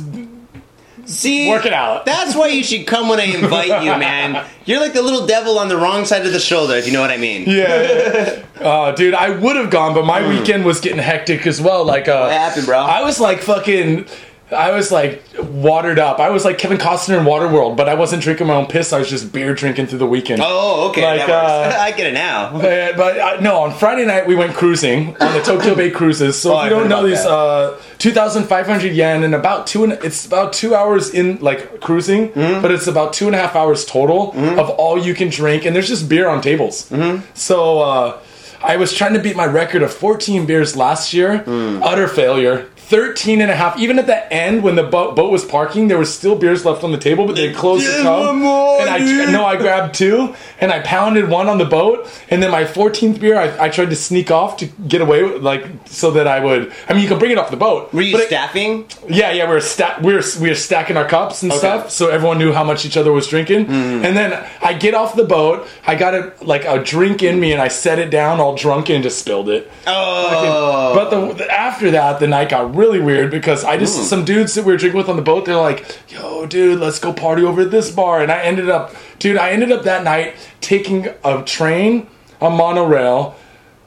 See, 1.10 1.48
work 1.48 1.66
it 1.66 1.72
out. 1.72 2.06
That's 2.06 2.34
why 2.34 2.48
you 2.48 2.62
should 2.62 2.86
come 2.86 3.08
when 3.08 3.18
I 3.20 3.24
invite 3.24 3.82
you, 3.84 3.90
man. 3.98 4.46
You're 4.64 4.80
like 4.80 4.92
the 4.92 5.02
little 5.02 5.26
devil 5.26 5.58
on 5.58 5.68
the 5.68 5.76
wrong 5.76 6.04
side 6.04 6.24
of 6.26 6.32
the 6.32 6.38
shoulder, 6.40 6.74
if 6.74 6.86
you 6.86 6.92
know 6.92 7.00
what 7.00 7.10
I 7.10 7.16
mean. 7.16 7.44
Yeah. 7.46 8.44
Oh, 8.60 8.94
dude, 8.94 9.14
I 9.14 9.30
would 9.30 9.56
have 9.56 9.70
gone, 9.70 9.94
but 9.94 10.04
my 10.04 10.26
weekend 10.28 10.64
was 10.64 10.80
getting 10.80 10.98
hectic 10.98 11.46
as 11.46 11.60
well. 11.60 11.84
Like, 11.84 12.08
uh, 12.08 12.20
What 12.24 12.32
happened, 12.32 12.66
bro? 12.66 12.78
I 12.78 13.02
was 13.02 13.18
like 13.18 13.40
fucking. 13.40 14.06
I 14.52 14.72
was 14.72 14.90
like 14.90 15.22
watered 15.38 15.98
up. 15.98 16.18
I 16.18 16.30
was 16.30 16.44
like 16.44 16.58
Kevin 16.58 16.78
Costner 16.78 17.18
in 17.18 17.24
Waterworld, 17.24 17.76
but 17.76 17.88
I 17.88 17.94
wasn't 17.94 18.22
drinking 18.22 18.46
my 18.48 18.54
own 18.54 18.66
piss. 18.66 18.92
I 18.92 18.98
was 18.98 19.08
just 19.08 19.32
beer 19.32 19.54
drinking 19.54 19.86
through 19.86 19.98
the 20.00 20.06
weekend. 20.06 20.42
Oh, 20.44 20.88
okay. 20.90 21.02
Like, 21.18 21.28
uh, 21.28 21.76
I 21.80 21.92
get 21.92 22.06
it 22.08 22.14
now. 22.14 22.50
Uh, 22.60 22.96
but 22.96 23.18
uh, 23.18 23.40
no, 23.40 23.60
on 23.62 23.72
Friday 23.72 24.04
night 24.06 24.26
we 24.26 24.34
went 24.34 24.54
cruising 24.54 25.16
on 25.18 25.32
the 25.34 25.42
Tokyo 25.42 25.74
Bay 25.74 25.90
cruises. 25.90 26.38
So 26.38 26.50
Oh, 26.52 26.54
if 26.54 26.60
I 26.60 26.64
you 26.64 26.70
don't 26.70 26.88
know 26.88 27.06
these, 27.06 27.18
uh, 27.24 27.80
two 27.98 28.10
thousand 28.12 28.44
five 28.44 28.66
hundred 28.66 28.92
yen 28.92 29.22
and 29.24 29.34
about 29.34 29.66
two 29.66 29.84
and 29.84 29.92
it's 29.94 30.26
about 30.26 30.52
two 30.52 30.74
hours 30.74 31.10
in 31.14 31.38
like 31.40 31.80
cruising, 31.80 32.28
Mm-hmm. 32.30 32.62
but 32.62 32.70
it's 32.70 32.86
about 32.86 33.12
two 33.12 33.26
and 33.26 33.34
a 33.34 33.38
half 33.38 33.54
hours 33.56 33.84
total 33.84 34.32
of 34.58 34.68
all 34.70 34.98
you 34.98 35.14
can 35.14 35.28
drink, 35.30 35.64
and 35.64 35.74
there's 35.74 35.88
just 35.88 36.08
beer 36.08 36.28
on 36.28 36.40
tables. 36.40 36.88
Mm-hmm. 36.90 37.24
So 37.34 37.80
uh, 37.80 38.18
I 38.62 38.76
was 38.76 38.92
trying 38.92 39.14
to 39.14 39.20
beat 39.20 39.36
my 39.36 39.46
record 39.46 39.82
of 39.82 39.92
fourteen 39.92 40.44
beers 40.46 40.76
last 40.76 41.12
year, 41.14 41.38
Mm. 41.46 41.80
utter 41.82 42.08
failure. 42.08 42.66
13 42.90 43.40
and 43.40 43.50
a 43.50 43.54
half. 43.54 43.78
Even 43.78 43.98
at 44.00 44.06
the 44.06 44.32
end, 44.32 44.62
when 44.64 44.74
the 44.74 44.82
boat, 44.82 45.14
boat 45.14 45.30
was 45.30 45.44
parking, 45.44 45.86
there 45.88 45.96
was 45.98 46.12
still 46.12 46.34
beers 46.36 46.64
left 46.64 46.82
on 46.82 46.90
the 46.90 46.98
table, 46.98 47.24
but 47.24 47.36
they 47.36 47.52
closed 47.52 47.86
the 47.86 47.92
Give 47.92 48.02
tub. 48.02 48.34
more, 48.36 48.80
and 48.80 48.90
I 48.90 48.98
dude. 48.98 49.30
no, 49.30 49.46
I 49.46 49.56
grabbed 49.56 49.94
two 49.94 50.34
and 50.60 50.72
I 50.72 50.80
pounded 50.80 51.28
one 51.28 51.48
on 51.48 51.58
the 51.58 51.64
boat, 51.64 52.06
and 52.30 52.42
then 52.42 52.50
my 52.50 52.64
14th 52.64 53.20
beer, 53.20 53.38
I, 53.38 53.66
I 53.66 53.68
tried 53.68 53.90
to 53.90 53.96
sneak 53.96 54.30
off 54.32 54.56
to 54.58 54.66
get 54.66 55.00
away, 55.00 55.22
with, 55.22 55.42
like 55.42 55.64
so 55.86 56.10
that 56.10 56.26
I 56.26 56.40
would. 56.40 56.72
I 56.88 56.92
mean, 56.92 57.02
you 57.02 57.08
can 57.08 57.18
bring 57.18 57.30
it 57.30 57.38
off 57.38 57.50
the 57.50 57.56
boat. 57.56 57.92
Were 57.94 58.02
you 58.02 58.12
but 58.12 58.22
it- 58.22 58.26
staffing? 58.26 58.86
yeah, 59.08 59.30
yeah, 59.30 59.46
we 59.46 59.54
were 59.54 59.60
sta- 59.60 59.98
we 60.02 60.12
were 60.12 60.22
we 60.40 60.48
were 60.48 60.54
stacking 60.56 60.96
our 60.96 61.06
cups 61.08 61.42
and 61.44 61.52
Okay. 61.52 61.58
stuff, 61.60 61.90
so 61.92 62.08
everyone 62.10 62.38
knew 62.38 62.52
how 62.52 62.64
much 62.64 62.84
each 62.84 62.96
other 62.96 63.12
was 63.12 63.28
drinking. 63.28 63.66
Hmm. 63.66 64.04
And 64.04 64.16
then 64.16 64.44
I 64.62 64.72
get 64.74 64.94
off 64.94 65.14
the 65.14 65.24
boat, 65.24 65.66
I 65.86 65.94
got 65.94 66.14
a 66.14 66.32
like 66.42 66.64
a 66.64 66.82
drink 66.82 67.22
in 67.22 67.38
me, 67.38 67.52
and 67.52 67.62
I 67.62 67.68
set 67.68 67.98
it 68.00 68.10
down 68.10 68.40
all 68.40 68.56
drunk 68.56 68.90
and 68.90 69.02
just 69.04 69.18
spilled 69.20 69.48
it. 69.48 69.70
Oh. 69.86 70.92
But 70.94 71.10
the, 71.10 71.34
the- 71.44 71.50
after 71.50 71.92
that, 71.92 72.18
the 72.20 72.26
night 72.26 72.48
got 72.48 72.74
really 72.80 73.00
weird 73.00 73.30
because 73.30 73.62
I 73.64 73.76
just 73.76 73.96
hmm. 73.96 74.04
some 74.04 74.24
dudes 74.24 74.54
that 74.54 74.64
we 74.64 74.72
were 74.72 74.78
drinking 74.78 74.98
with 74.98 75.08
on 75.08 75.16
the 75.16 75.22
boat. 75.22 75.44
They're 75.44 75.56
like, 75.56 75.98
"Yo, 76.08 76.46
dude, 76.46 76.80
let's 76.80 76.98
go 76.98 77.12
party 77.12 77.44
over 77.44 77.62
at 77.62 77.70
this 77.70 77.90
bar." 77.90 78.22
And 78.22 78.32
I 78.32 78.40
ended 78.42 78.68
up, 78.68 78.94
dude, 79.18 79.36
I 79.36 79.50
ended 79.50 79.70
up 79.70 79.84
that 79.84 80.02
night 80.02 80.34
taking 80.60 81.08
a 81.22 81.42
train, 81.44 82.08
a 82.40 82.50
monorail, 82.50 83.36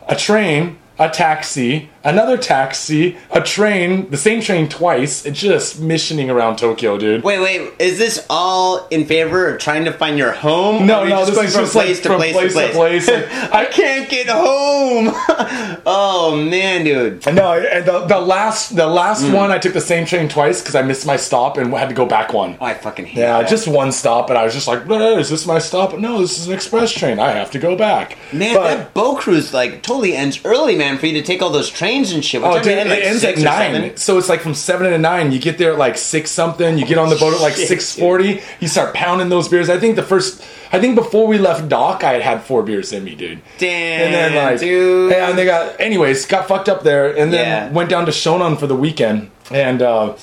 a 0.07 0.15
train, 0.15 0.77
a 0.99 1.09
taxi, 1.09 1.89
another 2.03 2.37
taxi, 2.37 3.17
a 3.31 3.41
train, 3.41 4.09
the 4.09 4.17
same 4.17 4.41
train 4.41 4.67
twice. 4.69 5.25
It's 5.25 5.39
just 5.39 5.79
missioning 5.79 6.29
around 6.29 6.57
Tokyo, 6.57 6.97
dude. 6.97 7.23
Wait, 7.23 7.39
wait. 7.39 7.71
Is 7.79 7.97
this 7.97 8.25
all 8.29 8.87
in 8.89 9.05
favor 9.05 9.47
of 9.53 9.59
trying 9.61 9.85
to 9.85 9.91
find 9.93 10.17
your 10.17 10.31
home? 10.31 10.85
No, 10.85 11.03
no, 11.03 11.25
just 11.25 11.27
this 11.27 11.35
going 11.35 11.47
is 11.47 11.53
from 11.55 11.63
just 11.63 11.75
like 11.75 11.85
place 11.85 11.99
to 12.01 12.07
from 12.09 12.17
place, 12.17 12.33
place 12.33 12.53
to 12.53 12.67
to 12.67 12.73
place. 12.73 13.05
place. 13.05 13.27
I 13.53 13.65
can't 13.65 14.09
get 14.09 14.27
home. 14.29 15.11
oh 15.85 16.35
man, 16.49 16.83
dude. 16.83 17.25
No, 17.33 17.53
and 17.53 17.85
the, 17.85 17.99
the 18.05 18.19
last 18.19 18.75
the 18.75 18.87
last 18.87 19.23
Mm. 19.23 19.33
one 19.33 19.51
I 19.51 19.57
took 19.59 19.73
the 19.73 19.79
same 19.81 20.05
train 20.05 20.27
twice 20.27 20.59
because 20.61 20.75
I 20.75 20.81
missed 20.81 21.05
my 21.05 21.15
stop 21.17 21.57
and 21.57 21.71
had 21.73 21.87
to 21.89 21.95
go 21.95 22.05
back 22.05 22.33
one. 22.33 22.57
Oh, 22.59 22.65
I 22.65 22.73
fucking 22.73 23.05
hate 23.05 23.19
Yeah, 23.19 23.39
that. 23.39 23.47
just 23.49 23.67
one 23.67 23.91
stop, 23.91 24.29
and 24.29 24.37
I 24.37 24.43
was 24.43 24.53
just 24.53 24.67
like, 24.67 24.89
"Eh, 24.89 25.19
"Is 25.19 25.29
this 25.29 25.45
my 25.45 25.59
stop?" 25.59 25.97
No, 25.97 26.19
this 26.19 26.37
is 26.39 26.47
an 26.47 26.53
express 26.53 26.91
train. 26.91 27.19
I 27.19 27.31
have 27.31 27.51
to 27.51 27.59
go 27.59 27.75
back. 27.75 28.17
Man, 28.33 28.55
But- 28.55 28.63
that 28.63 28.93
boat 28.93 29.19
cruise 29.19 29.53
like 29.53 29.81
totally 29.83 30.15
ends 30.15 30.39
early, 30.43 30.75
man. 30.75 30.97
For 30.97 31.05
you 31.05 31.13
to 31.13 31.21
take 31.21 31.41
all 31.41 31.51
those 31.51 31.69
trains 31.69 31.92
and 31.93 32.25
shit. 32.25 32.41
What 32.41 32.51
Oh, 32.59 32.63
dude, 32.63 32.77
it, 32.77 32.87
like, 32.87 33.03
ends 33.03 33.23
at 33.23 33.37
nine. 33.37 33.73
seven? 33.73 33.97
So 33.97 34.17
it's 34.17 34.29
like 34.29 34.41
from 34.41 34.53
seven 34.53 34.89
to 34.91 34.97
nine. 34.97 35.31
You 35.31 35.39
get 35.39 35.57
there 35.57 35.73
at 35.73 35.77
like 35.77 35.97
six 35.97 36.31
something. 36.31 36.77
You 36.77 36.85
get 36.85 36.97
on 36.97 37.09
the 37.09 37.15
boat 37.15 37.33
at 37.35 37.41
like 37.41 37.53
six 37.53 37.97
forty. 37.97 38.41
You 38.59 38.67
start 38.67 38.93
pounding 38.93 39.29
those 39.29 39.47
beers. 39.47 39.69
I 39.69 39.79
think 39.79 39.95
the 39.95 40.03
first, 40.03 40.41
I 40.71 40.79
think 40.79 40.95
before 40.95 41.27
we 41.27 41.37
left 41.37 41.69
dock, 41.69 42.03
I 42.03 42.13
had 42.13 42.21
had 42.21 42.43
four 42.43 42.63
beers 42.63 42.91
in 42.91 43.03
me, 43.03 43.15
dude. 43.15 43.41
Damn, 43.59 44.01
And 44.05 44.13
then 44.13 44.35
like, 44.35 44.59
dude. 44.59 45.13
and 45.13 45.37
they 45.37 45.45
got, 45.45 45.79
anyways, 45.79 46.25
got 46.25 46.47
fucked 46.47 46.67
up 46.69 46.83
there, 46.83 47.15
and 47.15 47.31
then 47.31 47.45
Yeah. 47.69 47.71
went 47.71 47.89
down 47.89 48.05
to 48.07 48.11
Shonan 48.11 48.57
for 48.57 48.67
the 48.67 48.75
weekend, 48.75 49.29
and 49.51 49.81
uh, 49.81 50.13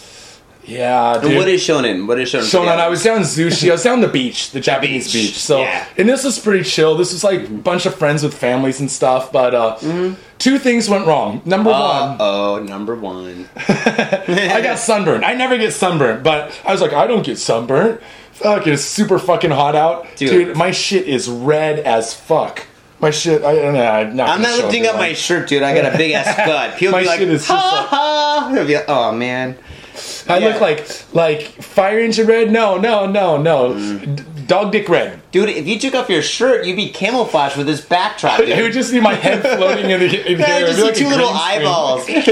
yeah, 0.65 1.15
dude. 1.21 1.31
And 1.33 1.39
what 1.39 1.49
is 1.49 1.63
Shonen? 1.63 2.07
What 2.07 2.21
is 2.21 2.31
Shonen? 2.33 2.43
Shonan, 2.43 2.79
I 2.79 2.89
was 2.89 3.03
down 3.03 3.21
Zushi. 3.23 3.69
I 3.71 3.73
was 3.73 3.83
down 3.83 4.01
the 4.03 4.09
beach, 4.09 4.51
the 4.53 4.61
Japanese 4.61 5.07
beach, 5.13 5.29
beach. 5.31 5.39
So, 5.39 5.61
yeah. 5.61 5.87
and 5.97 6.09
this 6.09 6.23
was 6.23 6.39
pretty 6.39 6.63
chill. 6.65 6.97
This 6.97 7.13
was 7.13 7.25
like 7.25 7.47
a 7.49 7.51
bunch 7.51 7.87
of 7.87 7.95
friends 7.95 8.23
with 8.23 8.35
families 8.35 8.79
and 8.79 8.91
stuff. 8.91 9.33
But 9.33 9.55
uh, 9.55 9.79
two 10.41 10.59
things 10.59 10.89
went 10.89 11.07
wrong. 11.07 11.41
Number 11.45 11.71
Uh 11.71 12.09
one, 12.09 12.17
oh, 12.19 12.59
number 12.59 12.97
one. 12.97 13.49
I 13.57 14.61
got 14.63 14.79
sunburned. 14.81 15.25
I 15.25 15.35
never 15.35 15.57
get 15.57 15.73
sunburned, 15.73 16.25
but 16.25 16.61
I 16.65 16.73
was 16.73 16.81
like, 16.81 16.93
I 16.93 17.07
don't 17.07 17.25
get 17.25 17.39
sunburned. 17.39 18.01
Fuck, 18.33 18.67
it's 18.67 18.83
super 18.83 19.19
fucking 19.21 19.51
hot 19.53 19.77
out, 19.77 20.07
Dude. 20.17 20.31
dude. 20.31 20.57
my 20.57 20.71
shit 20.73 21.07
is 21.07 21.29
red 21.31 21.79
as 21.79 22.13
fuck. 22.15 22.67
My 22.99 23.11
shit. 23.11 23.43
I, 23.45 23.67
I'm 23.69 24.17
not, 24.17 24.29
I'm 24.29 24.43
not 24.43 24.59
lifting 24.59 24.87
up 24.87 24.97
my 24.97 25.13
shirt, 25.15 25.49
dude. 25.49 25.63
I 25.63 25.75
got 25.81 25.95
a 25.95 25.97
big 25.97 26.13
ass 26.13 26.37
gut. 26.47 26.77
People 26.79 26.93
My 26.93 27.03
be 27.03 27.07
like, 27.07 27.21
is 27.21 27.29
just 27.47 27.49
ha 27.49 28.51
like- 28.55 28.65
ha. 28.67 28.75
Like, 28.79 28.85
oh 28.89 29.13
man. 29.13 29.57
I 30.29 30.39
yeah. 30.39 30.49
look 30.49 30.61
like 30.61 31.15
like 31.15 31.43
fire 31.63 31.99
engine 31.99 32.27
red. 32.27 32.51
No, 32.51 32.79
no, 32.79 33.07
no, 33.07 33.37
no. 33.41 33.75
Mm. 33.75 34.30
Dog 34.51 34.73
dick 34.73 34.89
red. 34.89 35.23
Dude, 35.31 35.49
if 35.49 35.69
you 35.69 35.79
took 35.79 35.95
off 35.95 36.11
your 36.11 36.23
shirt, 36.23 36.67
you'd 36.67 36.75
be 36.75 36.89
camouflaged 36.89 37.57
with 37.57 37.69
this 37.69 37.81
backdrop. 37.81 38.39
Dude. 38.39 38.49
It 38.49 38.61
would 38.63 38.73
just 38.73 38.91
be 38.91 38.99
my 38.99 39.15
head 39.15 39.43
floating 39.59 39.89
in 39.91 40.01
the 40.01 40.33
in 40.33 40.41
Yeah, 40.41 40.59
here. 40.59 40.67
just 40.67 40.81
see 40.81 40.89
be 40.91 40.95
two 40.97 41.09
little 41.09 41.29
eyeballs. 41.29 42.05
I 42.09 42.23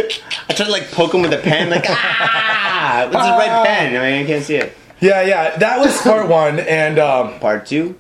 tried 0.53 0.65
to 0.67 0.69
like 0.69 0.91
poke 0.91 1.15
him 1.15 1.23
with 1.23 1.33
a 1.33 1.39
pen, 1.39 1.71
like 1.71 1.85
ah, 1.87 3.07
it's 3.07 3.15
a 3.15 3.19
red 3.39 3.65
pen. 3.65 3.97
I 3.97 4.11
mean, 4.11 4.25
I 4.25 4.27
can't 4.27 4.45
see 4.45 4.57
it. 4.57 4.73
Yeah, 4.99 5.23
yeah. 5.23 5.57
That 5.59 5.79
was 5.79 5.97
part 6.03 6.29
one, 6.29 6.59
and 6.59 6.99
um, 6.99 7.39
Part 7.39 7.67
two. 7.67 7.95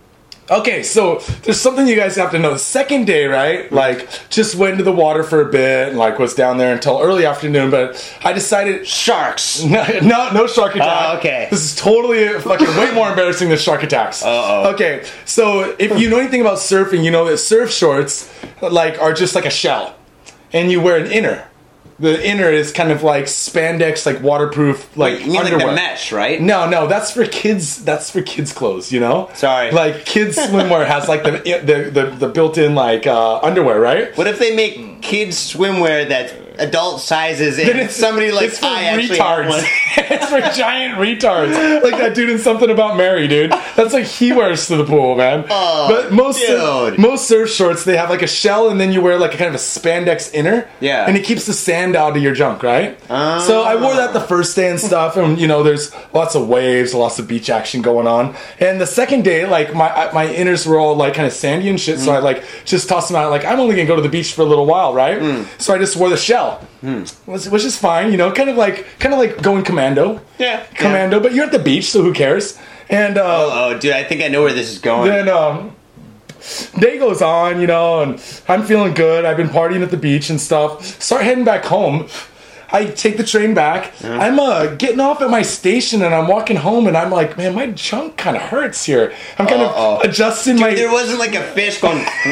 Okay, 0.50 0.82
so 0.82 1.18
there's 1.42 1.60
something 1.60 1.86
you 1.86 1.96
guys 1.96 2.16
have 2.16 2.30
to 2.30 2.38
know. 2.38 2.52
The 2.52 2.58
second 2.58 3.06
day, 3.06 3.26
right? 3.26 3.70
Like, 3.70 4.08
just 4.30 4.54
went 4.54 4.72
into 4.72 4.84
the 4.84 4.92
water 4.92 5.22
for 5.22 5.42
a 5.42 5.50
bit 5.50 5.90
and 5.90 5.98
like 5.98 6.18
was 6.18 6.34
down 6.34 6.56
there 6.56 6.72
until 6.72 7.00
early 7.00 7.26
afternoon. 7.26 7.70
But 7.70 8.18
I 8.24 8.32
decided 8.32 8.86
Sharks. 8.86 9.62
no, 9.64 9.86
no, 10.02 10.30
no 10.32 10.46
shark 10.46 10.72
oh, 10.74 10.80
attack. 10.80 11.14
Oh, 11.14 11.18
okay. 11.18 11.48
This 11.50 11.64
is 11.64 11.76
totally 11.76 12.28
fucking 12.40 12.66
way 12.66 12.94
more 12.94 13.10
embarrassing 13.10 13.50
than 13.50 13.58
shark 13.58 13.82
attacks. 13.82 14.22
Uh-oh. 14.24 14.72
Okay, 14.72 15.04
so 15.24 15.76
if 15.78 15.98
you 15.98 16.08
know 16.08 16.18
anything 16.18 16.40
about 16.40 16.58
surfing, 16.58 17.04
you 17.04 17.10
know 17.10 17.26
that 17.26 17.38
surf 17.38 17.70
shorts 17.70 18.32
like 18.62 19.00
are 19.00 19.12
just 19.12 19.34
like 19.34 19.44
a 19.44 19.50
shell, 19.50 19.96
and 20.52 20.70
you 20.70 20.80
wear 20.80 20.96
an 20.96 21.10
inner. 21.10 21.46
The 22.00 22.24
inner 22.26 22.48
is 22.50 22.72
kind 22.72 22.92
of 22.92 23.02
like 23.02 23.24
spandex, 23.24 24.06
like 24.06 24.22
waterproof, 24.22 24.96
like 24.96 25.20
you 25.20 25.32
mean 25.32 25.38
underwear. 25.38 25.58
like 25.58 25.66
the 25.68 25.74
mesh, 25.74 26.12
right? 26.12 26.40
No, 26.40 26.68
no, 26.68 26.86
that's 26.86 27.10
for 27.10 27.24
kids. 27.26 27.84
That's 27.84 28.10
for 28.10 28.22
kids' 28.22 28.52
clothes. 28.52 28.92
You 28.92 29.00
know. 29.00 29.30
Sorry. 29.34 29.72
Like 29.72 30.04
kids' 30.04 30.36
swimwear 30.36 30.86
has 30.86 31.08
like 31.08 31.24
the 31.24 31.30
the 31.64 31.90
the, 31.90 32.10
the 32.10 32.28
built-in 32.28 32.74
like 32.74 33.06
uh, 33.06 33.40
underwear, 33.40 33.80
right? 33.80 34.16
What 34.16 34.26
if 34.28 34.38
they 34.38 34.54
make 34.54 35.02
kids 35.02 35.36
swimwear 35.36 36.08
that's 36.08 36.32
adult 36.58 37.00
sizes 37.00 37.58
and 37.58 37.90
somebody 37.90 38.30
like 38.32 38.46
it's 38.48 38.58
for 38.58 38.66
I 38.66 38.84
retards. 38.98 39.62
it's 39.96 40.28
for 40.28 40.40
giant 40.58 40.98
retards, 40.98 41.82
like 41.82 41.94
that 41.98 42.14
dude 42.14 42.30
in 42.30 42.38
something 42.38 42.70
about 42.70 42.96
Mary, 42.96 43.28
dude. 43.28 43.50
That's 43.76 43.92
like 43.92 44.04
he 44.06 44.32
wears 44.32 44.66
to 44.68 44.76
the 44.76 44.84
pool, 44.84 45.16
man. 45.16 45.44
Oh, 45.50 45.88
but 45.88 46.12
most 46.12 46.40
dude. 46.44 46.98
most 46.98 47.28
surf 47.28 47.50
shorts 47.50 47.84
they 47.84 47.96
have 47.96 48.10
like 48.10 48.22
a 48.22 48.26
shell, 48.26 48.68
and 48.70 48.80
then 48.80 48.92
you 48.92 49.00
wear 49.00 49.18
like 49.18 49.34
a 49.34 49.36
kind 49.36 49.48
of 49.48 49.54
a 49.54 49.58
spandex 49.58 50.32
inner. 50.34 50.68
Yeah. 50.80 51.06
and 51.06 51.16
it 51.16 51.24
keeps 51.24 51.46
the 51.46 51.52
sand 51.52 51.96
out 51.96 52.16
of 52.16 52.22
your 52.22 52.34
junk, 52.34 52.62
right? 52.62 52.98
Ah. 53.10 53.44
So 53.46 53.62
I 53.62 53.76
wore 53.80 53.94
that 53.94 54.12
the 54.12 54.20
first 54.20 54.54
day 54.56 54.70
and 54.70 54.80
stuff, 54.80 55.16
and 55.16 55.38
you 55.38 55.46
know, 55.46 55.62
there's 55.62 55.92
lots 56.12 56.34
of 56.34 56.48
waves, 56.48 56.94
lots 56.94 57.18
of 57.18 57.28
beach 57.28 57.50
action 57.50 57.82
going 57.82 58.06
on. 58.06 58.34
And 58.60 58.80
the 58.80 58.86
second 58.86 59.22
day, 59.24 59.46
like 59.46 59.74
my 59.74 60.10
my 60.12 60.26
inners 60.26 60.66
were 60.66 60.78
all 60.78 60.94
like 60.96 61.14
kind 61.14 61.26
of 61.26 61.32
sandy 61.32 61.68
and 61.68 61.80
shit, 61.80 61.98
so 62.00 62.08
Mm. 62.08 62.14
I 62.16 62.18
like 62.20 62.44
just 62.64 62.88
tossed 62.88 63.08
them 63.08 63.16
out. 63.16 63.30
Like 63.30 63.44
I'm 63.44 63.60
only 63.60 63.76
gonna 63.76 63.86
go 63.86 63.96
to 63.96 64.00
the 64.02 64.08
beach 64.08 64.32
for 64.32 64.42
a 64.42 64.46
little 64.46 64.64
while, 64.66 64.94
right? 64.94 65.20
Mm. 65.20 65.46
So 65.60 65.74
I 65.74 65.78
just 65.78 65.94
wore 65.96 66.08
the 66.08 66.16
shell, 66.16 66.47
which, 67.26 67.46
which 67.46 67.64
is 67.64 67.76
fine, 67.76 68.10
you 68.10 68.16
know, 68.16 68.30
kind 68.32 68.48
of 68.50 68.56
like 68.56 68.86
kind 68.98 69.12
of 69.14 69.18
like 69.20 69.42
going 69.42 69.64
commando, 69.64 70.20
Yeah. 70.38 70.64
commando. 70.74 71.20
But 71.20 71.32
you're 71.34 71.46
at 71.46 71.52
the 71.52 71.58
beach, 71.58 71.90
so 71.90 72.02
who 72.02 72.12
cares? 72.12 72.58
And 72.88 73.18
uh, 73.18 73.50
Oh, 73.52 73.78
dude, 73.78 73.92
I 73.92 74.04
think 74.04 74.22
I 74.22 74.28
know 74.28 74.42
where 74.42 74.52
this 74.52 74.70
is 74.72 74.78
going. 74.78 75.10
then 75.10 75.28
um, 75.28 75.74
day 76.78 76.98
goes 76.98 77.20
on, 77.22 77.60
you 77.60 77.66
know, 77.66 78.00
and 78.02 78.20
I'm 78.48 78.62
feeling 78.62 78.94
good. 78.94 79.24
I've 79.24 79.36
been 79.36 79.48
partying 79.50 79.82
at 79.82 79.90
the 79.90 79.96
beach 79.96 80.30
and 80.30 80.40
stuff. 80.40 80.84
Start 81.02 81.22
heading 81.22 81.44
back 81.44 81.64
home. 81.64 82.06
I 82.70 82.86
take 82.86 83.16
the 83.16 83.24
train 83.24 83.54
back. 83.54 83.94
I'm 84.04 84.38
uh, 84.38 84.66
getting 84.74 85.00
off 85.00 85.22
at 85.22 85.30
my 85.30 85.42
station 85.42 86.02
and 86.02 86.14
I'm 86.14 86.28
walking 86.28 86.56
home 86.56 86.86
and 86.86 86.96
I'm 86.96 87.10
like, 87.10 87.36
man, 87.38 87.54
my 87.54 87.68
junk 87.68 88.16
kind 88.16 88.36
of 88.36 88.42
hurts 88.42 88.84
here. 88.84 89.14
I'm 89.38 89.46
kind 89.46 89.62
of 89.62 90.02
adjusting 90.02 90.60
my. 90.60 90.74
There 90.74 90.92
wasn't 90.92 91.18
like 91.18 91.34
a 91.34 91.42
fish 91.52 91.80
going. 91.80 91.98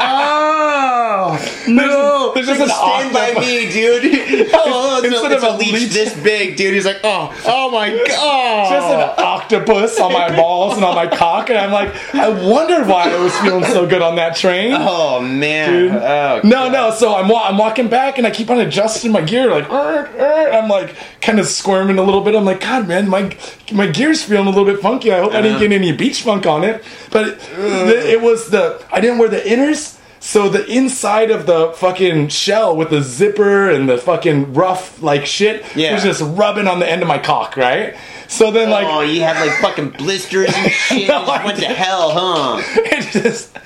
oh 0.00 1.64
no! 1.68 2.32
There's, 2.34 2.46
just 2.46 2.60
a 2.60 2.68
stand 2.68 3.12
by 3.12 3.34
me, 3.40 3.70
dude. 3.70 4.48
Oh, 4.60 5.00
it's, 5.02 5.14
Instead 5.14 5.32
a, 5.32 5.36
of 5.36 5.42
a 5.42 5.56
leech, 5.58 5.72
leech- 5.72 5.90
this 5.92 6.18
big, 6.22 6.56
dude. 6.56 6.74
He's 6.74 6.84
like, 6.84 7.00
oh, 7.04 7.32
oh 7.46 7.70
my 7.70 7.90
god! 7.90 8.70
Just 8.70 8.86
an 8.88 9.24
octopus 9.24 10.00
on 10.00 10.12
my 10.12 10.34
balls 10.34 10.76
and 10.76 10.84
on 10.84 10.94
my 10.94 11.06
cock, 11.06 11.50
and 11.50 11.58
I'm 11.58 11.70
like, 11.70 11.94
I 12.14 12.28
wonder 12.28 12.84
why 12.84 13.10
I 13.10 13.18
was 13.18 13.34
feeling 13.38 13.64
so 13.64 13.86
good 13.86 14.02
on 14.02 14.16
that 14.16 14.36
train. 14.36 14.74
Oh 14.76 15.20
man. 15.20 15.70
Dude. 15.70 15.92
Oh, 15.92 16.40
No, 16.44 16.68
no. 16.68 16.90
So 16.90 17.14
I'm 17.14 17.30
I'm 17.32 17.58
walking 17.58 17.88
back 17.88 18.18
and 18.18 18.26
I 18.26 18.30
keep 18.30 18.50
on 18.50 18.60
adjusting 18.60 19.12
my 19.12 19.22
gear, 19.22 19.47
like 19.50 19.70
"Er, 19.70 20.08
er," 20.18 20.52
I'm 20.52 20.68
like 20.68 20.94
kind 21.20 21.38
of 21.40 21.46
squirming 21.46 21.98
a 21.98 22.02
little 22.02 22.20
bit. 22.22 22.34
I'm 22.34 22.44
like, 22.44 22.60
God, 22.60 22.86
man, 22.88 23.08
my 23.08 23.36
my 23.72 23.86
gear's 23.86 24.22
feeling 24.22 24.46
a 24.46 24.50
little 24.50 24.64
bit 24.64 24.80
funky. 24.80 25.12
I 25.12 25.20
hope 25.20 25.32
I 25.32 25.40
didn't 25.42 25.58
get 25.60 25.72
any 25.72 25.92
beach 25.92 26.22
funk 26.22 26.46
on 26.46 26.64
it. 26.64 26.82
But 27.10 27.28
it, 27.28 27.40
the, 27.40 28.10
it 28.12 28.20
was 28.20 28.50
the 28.50 28.84
I 28.92 29.00
didn't 29.00 29.18
wear 29.18 29.28
the 29.28 29.40
inners. 29.40 29.96
So 30.20 30.48
the 30.48 30.66
inside 30.66 31.30
of 31.30 31.46
the 31.46 31.72
fucking 31.76 32.28
shell 32.28 32.76
with 32.76 32.90
the 32.90 33.02
zipper 33.02 33.70
and 33.70 33.88
the 33.88 33.98
fucking 33.98 34.52
rough 34.52 35.00
like 35.00 35.24
shit 35.24 35.64
Yeah. 35.76 35.94
was 35.94 36.02
just 36.02 36.20
rubbing 36.20 36.66
on 36.66 36.80
the 36.80 36.90
end 36.90 37.02
of 37.02 37.08
my 37.08 37.18
cock, 37.18 37.56
right? 37.56 37.96
So 38.26 38.50
then 38.50 38.68
like 38.68 38.86
oh, 38.88 39.02
you 39.02 39.20
had 39.22 39.38
like 39.40 39.58
fucking 39.60 39.90
blisters 39.90 40.52
and 40.52 40.72
shit. 40.88 41.08
No, 41.08 41.24
went 41.44 41.58
to 41.60 41.66
hell, 41.66 42.10
huh? 42.10 42.60
it 42.76 43.12
just 43.12 43.56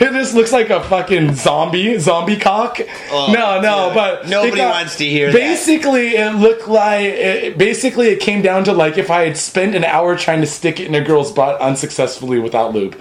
it 0.06 0.12
just 0.12 0.34
looks 0.34 0.52
like 0.52 0.70
a 0.70 0.82
fucking 0.82 1.34
zombie 1.34 1.98
zombie 1.98 2.36
cock. 2.38 2.80
Oh, 3.10 3.32
no, 3.32 3.60
no, 3.60 3.92
but 3.94 4.26
Nobody 4.28 4.56
got- 4.56 4.70
wants 4.72 4.96
to 4.96 5.04
hear 5.04 5.26
that. 5.30 5.36
Basically, 5.38 6.16
it 6.16 6.34
looked 6.36 6.66
like 6.68 7.02
it, 7.04 7.58
basically 7.58 8.08
it 8.08 8.20
came 8.20 8.42
down 8.42 8.64
to 8.64 8.72
like 8.72 8.96
if 8.98 9.10
I 9.10 9.26
had 9.26 9.36
spent 9.36 9.74
an 9.74 9.84
hour 9.84 10.16
trying 10.16 10.40
to 10.40 10.46
stick 10.46 10.80
it 10.80 10.86
in 10.86 10.94
a 10.94 11.00
girl's 11.04 11.32
butt 11.32 11.60
unsuccessfully 11.60 12.38
without 12.38 12.72
lube. 12.72 12.98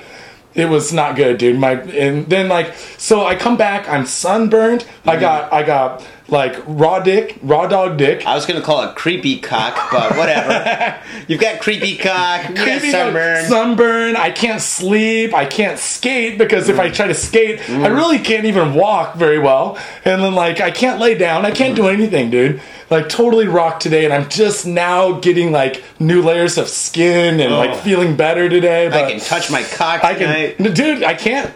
It 0.56 0.66
was 0.66 0.92
not 0.92 1.16
good, 1.16 1.38
dude. 1.38 1.60
My 1.60 1.74
and 1.74 2.26
then 2.28 2.50
like 2.50 2.74
so 2.98 3.26
I 3.26 3.36
come 3.36 3.56
back, 3.56 3.88
I'm 3.88 4.06
sunburned. 4.06 4.84
I 5.06 5.12
Mm-hmm. 5.12 5.20
got 5.22 5.54
I 5.54 5.64
got 5.64 6.06
like 6.32 6.56
raw 6.68 7.00
dick, 7.00 7.38
raw 7.42 7.68
dog 7.68 7.98
dick. 7.98 8.26
I 8.26 8.36
was 8.36 8.46
gonna 8.46 8.62
call 8.62 8.84
it 8.88 8.96
creepy 8.96 9.40
cock, 9.40 9.92
but 9.92 10.16
whatever. 10.18 11.00
You've 11.28 11.42
got 11.42 11.60
creepy 11.60 11.98
cock. 11.98 12.56
Creepy 12.56 12.92
sunburn. 12.92 13.46
sunburn. 13.46 14.16
I 14.16 14.32
can't 14.32 14.62
sleep. 14.62 15.34
I 15.34 15.46
can't 15.46 15.80
skate 15.80 16.38
because 16.38 16.70
if 16.70 16.76
Mm. 16.78 16.80
I 16.82 16.90
try 16.90 17.08
to 17.08 17.14
skate, 17.14 17.68
I 17.70 17.88
really 17.88 18.20
can't 18.20 18.46
even 18.46 18.74
walk 18.74 19.16
very 19.16 19.40
well. 19.40 19.78
And 20.06 20.22
then 20.22 20.34
like 20.36 20.62
I 20.62 20.72
can't 20.72 21.00
lay 21.00 21.16
down. 21.16 21.46
I 21.46 21.52
can't 21.52 21.76
do 21.76 21.84
Mm. 21.84 21.94
anything, 21.94 22.30
dude. 22.30 22.62
Like 22.90 23.08
totally 23.08 23.48
rocked 23.48 23.84
today, 23.84 24.04
and 24.06 24.12
I'm 24.14 24.28
just 24.30 24.66
now 24.66 25.12
getting 25.14 25.52
like 25.52 25.84
new 26.00 26.22
layers 26.24 26.58
of 26.58 26.68
skin 26.70 27.40
and 27.40 27.54
Oh. 27.54 27.58
like 27.58 27.76
feeling 27.84 28.16
better 28.16 28.50
today. 28.50 28.88
But 28.90 29.04
I 29.06 29.12
can 29.12 29.20
touch 29.20 29.52
my 29.52 29.62
cock 29.62 30.04
I 30.04 30.14
tonight. 30.16 30.58
can, 30.58 30.74
dude. 30.74 31.04
I 31.04 31.14
can't. 31.14 31.52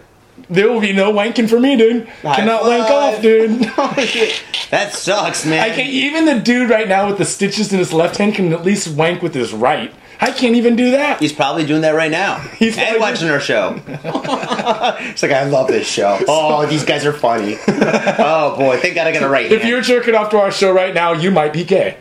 There 0.50 0.70
will 0.72 0.82
be 0.82 0.94
no 0.94 1.12
wanking 1.14 1.50
for 1.50 1.60
me, 1.60 1.76
dude. 1.76 2.08
High 2.22 2.36
Cannot 2.38 2.64
wank 2.64 2.90
off, 2.90 3.22
dude. 3.22 3.66
Oh, 3.78 3.94
that 4.72 4.94
sucks, 4.94 5.46
man. 5.46 5.60
I 5.60 5.70
can't. 5.70 5.90
even 5.90 6.26
the 6.26 6.40
dude 6.40 6.70
right 6.70 6.88
now 6.88 7.08
with 7.08 7.18
the 7.20 7.26
stitches 7.26 7.72
in 7.72 7.78
his 7.80 7.94
left 7.94 8.18
hand 8.18 8.34
can 8.36 8.52
at 8.54 8.64
least 8.66 8.88
wank 8.96 9.22
with 9.22 9.36
his 9.36 9.54
right. 9.54 9.94
I 10.20 10.32
can't 10.32 10.56
even 10.56 10.76
do 10.76 10.92
that. 10.92 11.20
He's 11.20 11.34
probably 11.34 11.66
doing 11.66 11.82
that 11.82 11.92
right 11.96 12.10
now. 12.12 12.40
He's 12.58 12.78
and 12.78 13.00
watching 13.00 13.30
our 13.30 13.40
show. 13.40 13.80
It's 15.06 15.22
like, 15.22 15.32
I 15.32 15.44
love 15.44 15.68
this 15.68 15.86
show. 15.88 16.18
Oh, 16.28 16.66
these 16.66 16.86
guys 16.86 17.06
are 17.06 17.12
funny. 17.14 17.58
oh 17.68 18.56
boy, 18.58 18.78
thank 18.80 18.96
God 18.96 19.06
I 19.08 19.12
got 19.12 19.22
a 19.24 19.28
right 19.30 19.52
If 19.52 19.60
hand. 19.62 19.70
you're 19.70 19.82
jerking 19.82 20.16
off 20.16 20.30
to 20.32 20.40
our 20.40 20.52
show 20.52 20.72
right 20.72 20.94
now, 20.94 21.12
you 21.14 21.30
might 21.30 21.52
be 21.54 21.64
gay. 21.64 21.98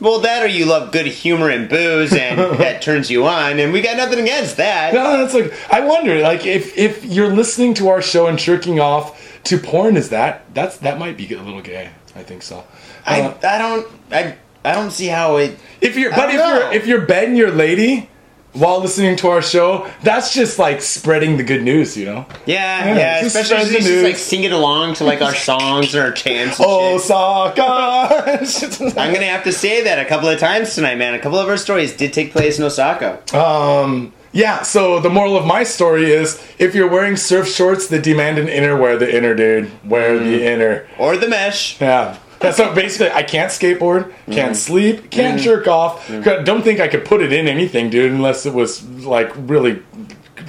Well, 0.00 0.20
that 0.20 0.42
or 0.44 0.46
you 0.46 0.64
love 0.66 0.92
good 0.92 1.06
humor 1.06 1.50
and 1.50 1.68
booze, 1.68 2.12
and 2.12 2.38
that 2.60 2.82
turns 2.82 3.10
you 3.10 3.26
on, 3.26 3.58
and 3.58 3.72
we 3.72 3.80
got 3.82 3.96
nothing 3.96 4.20
against 4.20 4.56
that. 4.58 4.94
No, 4.94 5.18
that's 5.18 5.34
like 5.34 5.52
I 5.72 5.80
wonder, 5.80 6.20
like 6.20 6.46
if 6.46 6.76
if 6.78 7.04
you're 7.04 7.32
listening 7.34 7.74
to 7.74 7.88
our 7.88 8.00
show 8.02 8.26
and 8.26 8.38
jerking 8.38 8.78
off 8.78 9.40
to 9.44 9.58
porn, 9.58 9.96
is 9.96 10.10
that 10.10 10.44
that's 10.54 10.76
that 10.78 10.98
might 10.98 11.16
be 11.16 11.32
a 11.34 11.42
little 11.42 11.62
gay? 11.62 11.90
I 12.14 12.22
think 12.22 12.42
so. 12.42 12.64
I, 13.06 13.22
Uh, 13.22 13.34
I 13.42 13.58
don't 13.58 13.86
I 14.12 14.36
I 14.64 14.72
don't 14.74 14.90
see 14.90 15.06
how 15.06 15.36
it. 15.36 15.58
if 15.80 15.96
you're 15.96 16.10
but 16.10 16.28
if 16.30 16.36
know. 16.36 16.58
you're 16.58 16.72
if 16.72 16.86
you're 16.86 17.06
betting 17.06 17.36
your 17.36 17.50
lady 17.50 18.08
while 18.54 18.80
listening 18.80 19.14
to 19.16 19.28
our 19.28 19.42
show, 19.42 19.88
that's 20.02 20.32
just 20.34 20.58
like 20.58 20.80
spreading 20.82 21.36
the 21.36 21.42
good 21.44 21.62
news, 21.62 21.96
you 21.96 22.06
know. 22.06 22.26
Yeah, 22.46 22.86
Yeah, 22.86 22.96
yeah, 22.96 23.24
especially 23.24 23.44
spread 23.44 23.66
if 23.66 23.68
the 23.72 23.74
she's 23.78 23.86
just, 23.88 24.04
like 24.04 24.16
singing 24.16 24.52
along 24.52 24.94
to 24.94 25.04
like 25.04 25.20
our 25.22 25.34
songs 25.50 25.94
or 25.94 26.02
our 26.02 26.12
chants. 26.12 26.58
And 26.58 26.66
Oh, 26.68 26.98
shit. 26.98 27.06
Saka. 27.06 28.94
I'm 29.00 29.12
gonna 29.14 29.26
have 29.26 29.44
to 29.44 29.52
say 29.52 29.84
that 29.84 29.98
a 29.98 30.04
couple 30.08 30.28
of 30.28 30.38
times 30.38 30.74
tonight, 30.74 30.96
man. 30.96 31.14
A 31.14 31.18
couple 31.18 31.38
of 31.38 31.48
our 31.48 31.56
stories 31.56 31.96
did 31.96 32.12
take 32.12 32.32
place 32.32 32.58
in 32.58 32.64
Osaka. 32.64 33.20
um. 33.36 34.12
Yeah, 34.30 34.60
so 34.62 35.00
the 35.00 35.08
moral 35.08 35.38
of 35.38 35.46
my 35.46 35.64
story 35.64 36.10
is 36.12 36.38
if 36.58 36.74
you're 36.74 36.86
wearing 36.88 37.16
surf 37.16 37.48
shorts 37.48 37.88
that 37.88 38.02
demand 38.02 38.36
an 38.38 38.46
inner, 38.46 38.76
wear 38.76 38.98
the 38.98 39.12
inner, 39.16 39.34
dude. 39.34 39.70
Wear 39.88 40.18
the 40.18 40.44
inner. 40.46 40.86
Or 40.98 41.16
the 41.16 41.28
mesh. 41.28 41.80
Yeah. 41.80 42.18
Yeah, 42.42 42.50
So 42.52 42.74
basically, 42.74 43.10
I 43.10 43.22
can't 43.22 43.50
skateboard, 43.50 44.12
can't 44.30 44.56
sleep, 44.56 45.10
can't 45.10 45.40
jerk 45.40 45.66
off. 45.66 46.08
Don't 46.08 46.62
think 46.62 46.80
I 46.80 46.88
could 46.88 47.04
put 47.04 47.20
it 47.20 47.32
in 47.32 47.48
anything, 47.48 47.90
dude, 47.90 48.12
unless 48.12 48.46
it 48.46 48.54
was 48.54 48.84
like 48.84 49.32
really 49.36 49.82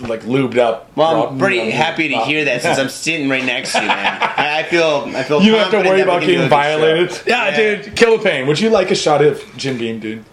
like 0.01 0.21
lubed 0.21 0.57
up. 0.57 0.95
Well, 0.95 1.29
I'm 1.29 1.39
pretty 1.39 1.59
um, 1.59 1.69
happy 1.71 2.09
to 2.09 2.15
uh, 2.15 2.25
hear 2.25 2.45
that 2.45 2.61
since 2.61 2.77
I'm 2.77 2.89
sitting 2.89 3.29
right 3.29 3.43
next 3.43 3.73
to 3.73 3.81
you, 3.81 3.87
man. 3.87 4.21
I 4.21 4.63
feel, 4.63 5.05
I 5.15 5.23
feel. 5.23 5.41
You 5.41 5.51
don't 5.51 5.59
have 5.59 5.71
to 5.71 5.89
worry 5.89 6.01
about 6.01 6.21
can 6.21 6.29
do 6.29 6.33
a 6.33 6.35
getting 6.35 6.49
violated. 6.49 7.11
show. 7.11 7.23
Yeah, 7.27 7.55
dude, 7.55 7.83
Kill 7.95 8.17
Killer 8.17 8.23
Pain. 8.23 8.47
Would 8.47 8.59
you 8.59 8.69
like 8.69 8.91
a 8.91 8.95
shot 8.95 9.23
of 9.23 9.43
Jim 9.57 9.77
Beam, 9.77 9.99
dude? 9.99 10.23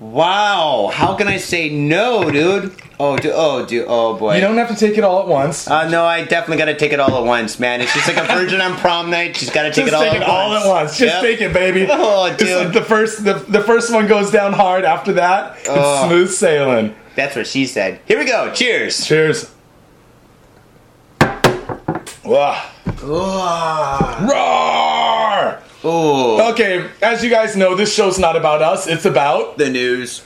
Wow, 0.00 0.90
how 0.94 1.16
can 1.16 1.26
I 1.26 1.38
say 1.38 1.70
no, 1.70 2.30
dude? 2.30 2.72
Oh, 3.00 3.16
dude, 3.16 3.32
oh, 3.34 3.66
dude, 3.66 3.84
oh 3.88 4.14
boy. 4.16 4.36
You 4.36 4.40
don't 4.40 4.56
have 4.56 4.68
to 4.68 4.76
take 4.76 4.96
it 4.96 5.02
all 5.02 5.20
at 5.22 5.26
once. 5.26 5.66
Uh, 5.68 5.88
no, 5.88 6.04
I 6.04 6.22
definitely 6.24 6.58
got 6.58 6.66
to 6.66 6.76
take 6.76 6.92
it 6.92 7.00
all 7.00 7.16
at 7.18 7.24
once, 7.24 7.58
man. 7.58 7.80
It's 7.80 7.92
just 7.92 8.06
like 8.06 8.16
a 8.16 8.22
virgin 8.32 8.60
on 8.60 8.76
prom 8.76 9.10
night. 9.10 9.36
She's 9.36 9.50
got 9.50 9.64
to 9.64 9.70
take 9.72 9.86
Just 9.86 9.88
it 9.88 9.94
all 9.94 10.02
take 10.04 10.14
at 10.14 10.22
it 10.22 10.28
all 10.28 10.54
at 10.54 10.66
once. 10.68 10.96
Just 10.98 11.14
Yep. 11.14 11.22
take 11.22 11.40
it, 11.40 11.52
baby. 11.52 11.86
Oh, 11.90 12.28
Just 12.28 12.38
dude. 12.38 12.72
the 12.74 12.82
first, 12.82 13.24
the, 13.24 13.34
the 13.48 13.60
first 13.60 13.92
one 13.92 14.06
goes 14.06 14.30
down 14.30 14.52
hard. 14.52 14.84
After 14.84 15.14
that, 15.14 15.56
it's 15.58 15.68
Oh. 15.68 16.06
smooth 16.06 16.30
sailing. 16.30 16.94
That's 17.16 17.34
what 17.34 17.48
she 17.48 17.66
said. 17.66 17.98
Here 18.06 18.18
we 18.20 18.24
go. 18.24 18.52
Cheers. 18.54 19.04
Cheers. 19.04 19.50
Wah. 22.24 22.62
Roar! 24.22 25.58
Ooh. 25.84 26.17
Okay, 26.60 26.90
as 27.02 27.22
you 27.22 27.30
guys 27.30 27.54
know, 27.54 27.76
this 27.76 27.94
show's 27.94 28.18
not 28.18 28.34
about 28.34 28.62
us, 28.62 28.88
it's 28.88 29.04
about. 29.04 29.58
The 29.58 29.70
news. 29.70 30.24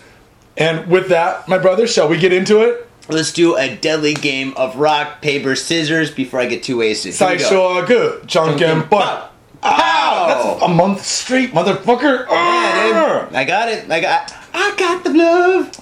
And 0.57 0.87
with 0.87 1.11
that, 1.11 1.47
my 1.47 1.59
brother, 1.59 1.87
shall 1.87 2.09
we 2.09 2.17
get 2.17 2.33
into 2.33 2.63
it? 2.63 2.89
Let's 3.11 3.35
do 3.35 3.59
a 3.59 3.77
deadly 3.77 4.15
game 4.15 4.55
of 4.57 4.77
rock, 4.77 5.21
paper, 5.21 5.55
scissors 5.55 6.11
before 6.11 6.41
I 6.41 6.47
get 6.47 6.63
too 6.63 6.79
wasted. 6.79 7.13
We 7.21 7.37
go. 7.37 7.85
Good. 7.85 8.27
Junk 8.27 8.63
and 8.63 8.89
butt. 8.89 9.31
Ow! 9.63 10.27
That's 10.27 10.63
a 10.63 10.69
month 10.69 11.05
straight, 11.05 11.53
motherfucker. 11.53 12.27
Yeah, 12.27 13.29
I 13.31 13.45
got 13.45 13.69
it. 13.69 13.91
I 13.91 14.01
got. 14.01 14.35
I 14.55 14.75
got 14.79 15.05
the 15.05 15.11
love. 15.11 15.77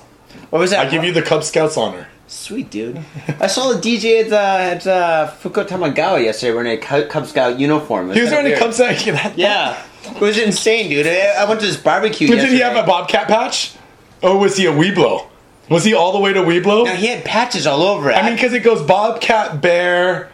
What 0.50 0.58
was 0.58 0.72
that? 0.72 0.84
I 0.84 0.90
give 0.90 1.04
you 1.04 1.12
the 1.12 1.22
Cub 1.22 1.44
Scouts 1.44 1.76
honor. 1.76 2.08
Sweet 2.30 2.70
dude. 2.70 3.00
I 3.40 3.48
saw 3.48 3.72
the 3.72 3.80
DJ 3.80 4.24
at 4.24 4.32
uh, 4.32 4.36
at 4.76 4.86
uh, 4.86 5.34
Futako 5.42 5.66
Tamagawa 5.66 6.22
yesterday 6.22 6.54
wearing 6.54 6.78
a 6.78 7.06
Cub 7.08 7.26
Scout 7.26 7.58
uniform. 7.58 8.12
He 8.12 8.20
was 8.20 8.30
wearing 8.30 8.52
a. 8.52 8.56
Cub 8.56 8.72
Scout. 8.72 9.04
Yeah, 9.36 9.84
it 10.04 10.20
was 10.20 10.38
insane, 10.38 10.90
dude. 10.90 11.08
I, 11.08 11.42
I 11.42 11.48
went 11.48 11.58
to 11.58 11.66
this 11.66 11.76
barbecue. 11.76 12.28
Did 12.28 12.36
yesterday. 12.36 12.54
he 12.54 12.60
have 12.62 12.76
a 12.76 12.86
Bobcat 12.86 13.26
patch? 13.26 13.74
Or 14.22 14.38
was 14.38 14.56
he 14.56 14.66
a 14.66 14.72
Webelo? 14.72 15.26
Was 15.68 15.82
he 15.82 15.92
all 15.92 16.12
the 16.12 16.20
way 16.20 16.32
to 16.32 16.40
Webelo? 16.40 16.84
No, 16.84 16.94
he 16.94 17.08
had 17.08 17.24
patches 17.24 17.66
all 17.66 17.82
over 17.82 18.10
it. 18.10 18.14
I 18.14 18.22
mean, 18.22 18.34
because 18.34 18.52
it 18.52 18.60
goes 18.62 18.80
Bobcat, 18.80 19.60
Bear. 19.60 20.30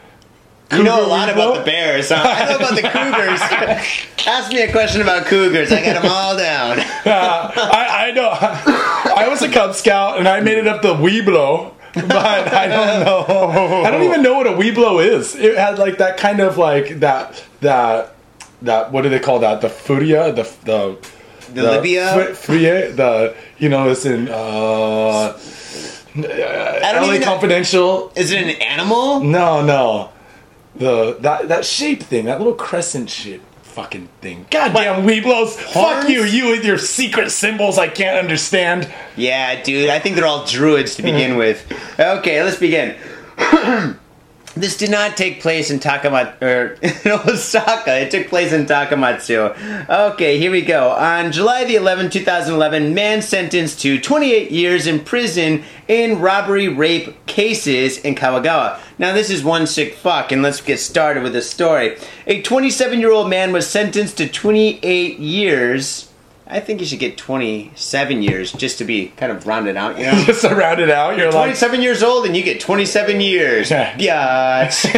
you 0.72 0.82
know 0.82 1.06
a 1.06 1.09
lot 1.09 1.30
Webelo? 1.30 1.32
about 1.32 1.59
the 1.61 1.64
Bears. 1.64 2.11
Huh? 2.11 2.22
I 2.26 2.50
know 2.50 2.56
about 2.56 2.74
the 2.74 2.82
Cougars. 2.82 3.40
Ask 4.26 4.52
me 4.52 4.61
a 4.61 4.70
question 4.70 5.00
about 5.00 5.24
Cougars. 5.26 5.72
I 5.72 5.82
got 5.82 6.02
them 6.02 6.12
all 6.12 6.37
down. 6.37 6.78
Uh, 7.06 7.52
I, 7.54 8.09
I 8.09 8.11
know. 8.11 8.30
I 8.30 9.28
was 9.28 9.40
a 9.42 9.48
Cub 9.48 9.76
Scout 9.76 10.18
and 10.18 10.26
I 10.26 10.40
made 10.40 10.59
it 10.59 10.66
up 10.66 10.82
the 10.82 10.92
Webelo, 10.92 11.72
but 12.09 12.52
I 12.52 12.66
don't 12.66 13.04
know. 13.04 13.82
I 13.85 13.90
don't 13.90 14.02
even 14.02 14.22
know 14.22 14.35
what 14.35 14.46
a 14.46 14.50
Webelo 14.50 15.02
is. 15.02 15.35
It 15.35 15.56
had 15.56 15.78
like 15.78 15.98
that 15.98 16.18
kind 16.18 16.40
of 16.40 16.59
like 16.59 17.00
that 17.00 17.42
that 17.61 18.14
that 18.62 18.92
what 18.92 19.02
do 19.02 19.09
they 19.09 19.18
call 19.18 19.38
that? 19.40 19.61
The 19.62 19.68
furia, 19.70 20.32
the 20.32 20.42
the 20.64 20.98
The 21.54 21.62
Libya? 21.62 22.12
fri- 22.14 22.35
frie, 22.35 22.90
the 22.92 23.35
you 23.59 23.68
know 23.70 23.88
it's 23.88 24.04
in 24.04 24.28
uh, 24.28 25.38
I 26.16 26.92
don't 26.92 27.02
LA 27.02 27.09
even 27.09 27.20
know. 27.20 27.26
Confidential. 27.26 28.12
Is 28.14 28.30
it 28.30 28.42
an 28.42 28.50
animal? 28.62 29.20
No, 29.20 29.64
no. 29.64 30.11
The 30.74 31.16
that 31.20 31.48
that 31.48 31.64
shape 31.64 32.02
thing, 32.02 32.26
that 32.26 32.38
little 32.38 32.54
crescent 32.54 33.09
shit 33.09 33.40
fucking 33.76 34.08
thing. 34.22 34.46
Goddamn 34.50 35.06
Webelos. 35.06 35.50
Fuck 35.50 36.08
you, 36.08 36.24
you 36.24 36.46
with 36.46 36.64
your 36.64 36.78
secret 36.78 37.30
symbols 37.30 37.76
I 37.76 37.88
can't 37.88 38.18
understand. 38.18 38.90
Yeah, 39.16 39.62
dude. 39.62 39.90
I 39.90 39.98
think 39.98 40.16
they're 40.16 40.24
all 40.24 40.46
druids 40.46 40.94
to 40.94 41.02
begin 41.02 41.32
mm. 41.32 41.36
with. 41.36 42.00
Okay, 42.00 42.42
let's 42.42 42.58
begin. 42.58 42.96
this 44.57 44.77
did 44.77 44.90
not 44.90 45.16
take 45.16 45.42
place 45.42 45.71
in 45.71 45.79
Takamatsu 45.79 46.42
or 46.42 46.47
er, 46.47 46.79
in 46.83 47.11
Osaka. 47.29 47.99
It 47.99 48.11
took 48.11 48.29
place 48.29 48.53
in 48.53 48.64
Takamatsu. 48.64 49.88
Okay, 49.88 50.38
here 50.38 50.51
we 50.51 50.62
go. 50.62 50.90
On 50.92 51.31
July 51.31 51.64
the 51.64 51.75
11th, 51.75 52.12
2011, 52.12 52.95
man 52.95 53.21
sentenced 53.21 53.81
to 53.81 54.01
28 54.01 54.51
years 54.51 54.87
in 54.87 55.01
prison 55.01 55.62
in 55.88 56.21
robbery 56.21 56.69
rape 56.69 57.27
cases 57.27 57.99
in 57.99 58.14
Kawagawa. 58.14 58.81
Now, 58.99 59.12
this 59.12 59.29
is 59.29 59.45
one 59.45 59.66
sick 59.66 59.95
fuck, 59.95 60.33
and 60.33 60.42
let's 60.42 60.62
get 60.62 60.81
started 60.81 61.23
with 61.23 61.35
the 61.35 61.42
story. 61.42 61.99
A 62.27 62.40
27 62.40 62.99
year 62.99 63.12
old 63.12 63.29
man 63.29 63.53
was 63.53 63.69
sentenced 63.69 64.16
to 64.16 64.29
28 64.29 65.19
years. 65.19 66.11
I 66.48 66.61
think 66.61 66.78
you 66.78 66.87
should 66.87 67.00
get 67.00 67.18
27 67.18 68.22
years 68.22 68.52
just 68.52 68.78
to 68.78 68.85
be 68.85 69.09
kind 69.09 69.32
of 69.32 69.44
rounded 69.48 69.76
out, 69.76 69.98
you 69.98 70.04
know? 70.04 70.12
Just 70.26 70.42
to 70.42 70.54
round 70.54 70.78
it 70.78 70.90
out, 70.90 71.18
you're 71.18 71.32
like 71.32 71.46
27 71.59 71.82
years 71.82 72.04
old 72.04 72.24
and 72.24 72.37
you 72.37 72.44
get 72.44 72.61
27 72.61 73.20
years. 73.20 73.68
Yeah. 73.68 73.96
Biatch. 74.68 74.88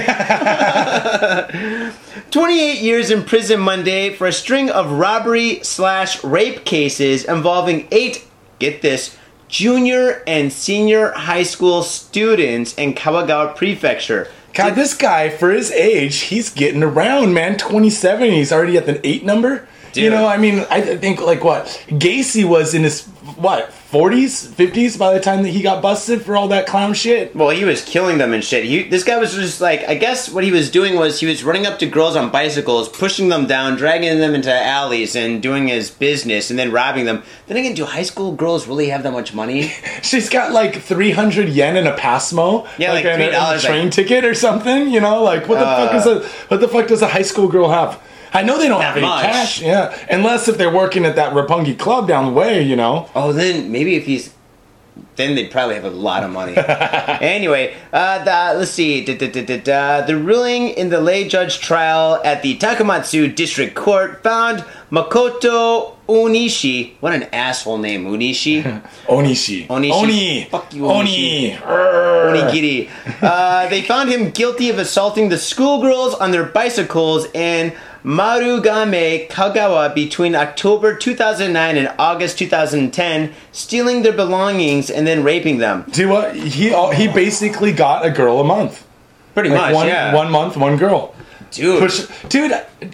28 2.31 2.81
years 2.81 3.11
in 3.11 3.25
prison 3.25 3.61
Monday 3.61 4.15
for 4.15 4.27
a 4.27 4.33
string 4.33 4.69
of 4.69 4.93
robbery 4.93 5.61
slash 5.63 6.23
rape 6.23 6.67
cases 6.67 7.25
involving 7.25 7.89
eight, 7.93 8.27
get 8.59 8.83
this, 8.83 9.17
junior 9.49 10.23
and 10.27 10.53
senior 10.53 11.13
high 11.13 11.45
school 11.45 11.83
students 11.83 12.75
in 12.75 12.93
Kawagawa 12.93 13.57
Prefecture. 13.57 14.29
God, 14.53 14.75
this 14.75 14.93
guy, 14.93 15.31
for 15.31 15.51
his 15.51 15.71
age, 15.71 16.19
he's 16.21 16.51
getting 16.51 16.83
around, 16.83 17.33
man. 17.33 17.57
27, 17.57 18.33
he's 18.33 18.53
already 18.53 18.77
at 18.77 18.85
the 18.85 19.07
eight 19.07 19.25
number. 19.25 19.67
You 19.99 20.11
know, 20.11 20.27
I 20.27 20.37
mean, 20.39 20.67
I 20.71 20.81
think, 20.81 21.21
like, 21.21 21.45
what? 21.45 21.67
Gacy 21.89 22.45
was 22.45 22.75
in 22.75 22.83
his, 22.85 23.07
what, 23.37 23.71
40s, 23.91 24.49
50s 24.49 24.99
by 24.99 25.15
the 25.15 25.21
time 25.21 25.43
that 25.45 25.49
he 25.49 25.63
got 25.63 25.81
busted 25.81 26.21
for 26.23 26.37
all 26.37 26.49
that 26.49 26.67
clown 26.67 26.93
shit? 26.93 27.35
Well, 27.35 27.49
he 27.51 27.65
was 27.65 27.83
killing 27.83 28.19
them 28.19 28.35
and 28.35 28.45
shit. 28.45 28.65
He, 28.65 28.83
this 28.83 29.03
guy 29.03 29.17
was 29.19 29.35
just 29.35 29.61
like, 29.63 29.83
I 29.89 29.95
guess 29.95 30.29
what 30.31 30.45
he 30.45 30.53
was 30.53 30.71
doing 30.71 30.97
was 30.97 31.21
he 31.21 31.27
was 31.27 31.43
running 31.43 31.65
up 31.67 31.79
to 31.79 31.87
girls 31.87 32.15
on 32.15 32.31
bicycles, 32.31 32.89
pushing 32.91 33.31
them 33.31 33.47
down, 33.47 33.77
dragging 33.77 34.19
them 34.19 34.35
into 34.35 34.53
alleys, 34.53 35.17
and 35.17 35.43
doing 35.43 35.69
his 35.69 35.91
business, 35.91 36.51
and 36.51 36.59
then 36.59 36.71
robbing 36.71 37.07
them. 37.07 37.23
Then 37.47 37.57
again, 37.57 37.75
do 37.75 37.87
high 37.87 38.03
school 38.03 38.33
girls 38.33 38.67
really 38.69 38.91
have 38.91 39.03
that 39.05 39.13
much 39.13 39.33
money? 39.33 39.63
She's 40.03 40.29
got 40.29 40.53
like 40.53 40.83
300 40.83 41.49
yen 41.49 41.77
in 41.79 41.87
a 41.87 41.97
PASMO. 41.97 42.69
Yeah, 42.79 42.93
like 42.93 43.07
in 43.07 43.21
a- 43.21 43.29
in 43.29 43.35
a 43.35 43.39
$3, 43.39 43.61
train 43.65 43.85
like- 43.85 43.93
ticket 43.93 44.25
or 44.27 44.35
something, 44.35 44.91
you 44.91 45.01
know? 45.01 45.23
Like, 45.23 45.49
what 45.49 45.59
the 45.61 45.65
fuck 45.65 45.95
is 45.95 46.07
uh. 46.07 46.21
a, 46.21 46.29
what 46.49 46.61
the 46.61 46.69
fuck 46.69 46.89
does 46.89 47.01
a 47.01 47.09
high 47.09 47.23
school 47.23 47.49
girl 47.49 47.71
have? 47.71 48.03
I 48.33 48.43
know 48.43 48.59
they 48.59 48.69
don't 48.69 48.81
have 48.81 48.97
any 48.97 49.07
much. 49.07 49.25
cash, 49.25 49.63
yeah. 49.63 49.97
Unless 50.11 50.49
if 50.49 50.59
they're 50.59 50.75
working 50.75 51.05
at 51.05 51.17
that 51.17 51.33
Roppongi 51.33 51.79
club 51.79 52.09
down 52.09 52.27
the 52.27 52.33
way, 52.33 52.63
you 52.63 52.77
know? 52.77 53.09
Oh, 53.15 53.33
then 53.33 53.71
maybe 53.71 53.95
if 53.97 54.07
he's. 54.07 54.35
Then 55.15 55.35
they'd 55.35 55.51
probably 55.51 55.75
have 55.75 55.85
a 55.85 55.91
lot 55.91 56.23
of 56.23 56.31
money. 56.31 56.55
anyway, 56.57 57.75
uh, 57.93 58.23
the, 58.25 58.59
let's 58.59 58.71
see. 58.71 59.05
Da, 59.05 59.17
da, 59.17 59.31
da, 59.31 59.45
da, 59.45 59.59
da. 59.59 60.07
The 60.07 60.17
ruling 60.17 60.69
in 60.71 60.91
the 60.91 61.01
lay 61.01 61.29
judge 61.29 61.59
trial 61.61 62.21
at 62.25 62.43
the 62.43 62.57
Takamatsu 62.57 63.35
District 63.35 63.75
Court 63.75 64.23
found 64.23 64.65
Makoto 64.91 65.97
Onishi. 66.09 66.95
What 67.01 67.13
an 67.15 67.25
asshole 67.33 67.79
name, 67.79 68.07
Onishi. 68.07 68.63
Onishi. 69.07 69.67
Onishi. 69.67 69.91
Oni. 69.91 70.45
Fuck 70.45 70.73
you, 70.73 70.87
Oni. 70.87 71.57
Arr. 71.57 72.09
Onigiri. 72.35 72.91
Uh, 73.21 73.69
they 73.69 73.83
found 73.83 74.09
him 74.09 74.31
guilty 74.31 74.71
of 74.71 74.79
assaulting 74.79 75.29
the 75.29 75.39
schoolgirls 75.39 76.15
on 76.15 76.31
their 76.31 76.45
bicycles 76.45 77.27
and 77.35 77.73
Marugame 78.05 79.29
Kagawa 79.29 79.95
between 79.95 80.35
October 80.35 80.95
2009 80.97 81.77
and 81.77 81.93
August 81.99 82.39
2010, 82.39 83.33
stealing 83.53 84.03
their 84.03 84.13
belongings 84.13 84.91
and 84.91 85.07
then 85.07 85.23
raping 85.25 85.59
them. 85.59 85.85
Do 85.91 86.09
what? 86.09 86.35
He 86.37 86.73
uh, 86.73 86.91
he 86.91 87.09
basically 87.09 87.73
got 87.73 88.05
a 88.05 88.11
girl 88.11 88.41
a 88.41 88.45
month. 88.45 88.87
Pretty 89.35 89.51
Like 89.51 89.59
much, 89.61 89.75
one, 89.75 89.87
yeah. 89.89 90.15
one 90.15 90.31
month, 90.31 90.57
one 90.57 90.77
girl. 90.77 91.15
Dude. 91.51 91.79
Push, 91.79 92.07
dude. 92.29 92.53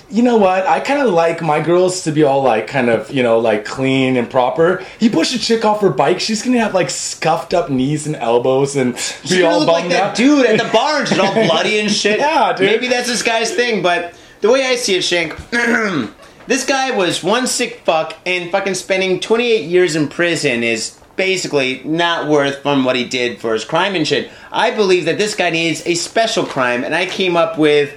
You 0.09 0.23
know 0.23 0.37
what? 0.37 0.65
I 0.67 0.79
kind 0.79 1.01
of 1.01 1.13
like 1.13 1.43
my 1.43 1.61
girls 1.61 2.05
to 2.05 2.13
be 2.13 2.23
all 2.23 2.43
like, 2.43 2.69
kind 2.69 2.89
of, 2.89 3.11
you 3.11 3.23
know, 3.23 3.39
like 3.41 3.65
clean 3.65 4.17
and 4.17 4.31
proper. 4.31 4.85
You 5.01 5.11
push 5.11 5.35
a 5.35 5.39
chick 5.41 5.65
off 5.65 5.81
her 5.81 5.91
bike, 5.91 6.21
she's 6.21 6.41
gonna 6.43 6.61
have 6.61 6.73
like 6.73 6.89
scuffed 6.89 7.53
up 7.53 7.69
knees 7.69 8.07
and 8.07 8.15
elbows 8.15 8.77
and 8.77 8.95
be 9.29 9.43
all 9.43 9.59
look 9.61 9.69
like 9.69 9.89
that 9.89 10.03
out. 10.11 10.17
dude 10.17 10.47
at 10.47 10.59
the 10.59 10.71
bar 10.73 11.03
and 11.03 11.21
all 11.21 11.35
bloody 11.35 11.81
and 11.81 11.91
shit. 11.91 12.21
Yeah, 12.21 12.53
dude. 12.53 12.67
Maybe 12.67 12.87
that's 12.89 13.09
this 13.09 13.23
guy's 13.23 13.53
thing, 13.53 13.83
but 13.83 14.15
the 14.45 14.53
way 14.53 14.67
I 14.67 14.77
see 14.77 14.97
it, 14.97 15.03
Shank, 15.03 15.35
this 16.47 16.67
guy 16.67 16.95
was 16.95 17.25
one 17.25 17.47
sick 17.47 17.81
fuck 17.87 18.15
and 18.27 18.51
fucking 18.51 18.75
spending 18.75 19.19
28 19.19 19.65
years 19.65 19.97
in 19.97 20.07
prison 20.07 20.63
is 20.63 21.01
basically 21.17 21.81
not 21.83 22.29
worth 22.29 22.59
from 22.59 22.85
what 22.85 22.95
he 22.95 23.07
did 23.07 23.41
for 23.41 23.55
his 23.55 23.65
crime 23.65 23.95
and 23.95 24.07
shit. 24.07 24.31
I 24.53 24.71
believe 24.71 25.07
that 25.07 25.17
this 25.17 25.35
guy 25.35 25.49
needs 25.49 25.87
a 25.87 25.95
special 25.95 26.45
crime, 26.45 26.85
and 26.85 26.95
I 26.95 27.07
came 27.07 27.39
up 27.39 27.57
with 27.57 27.97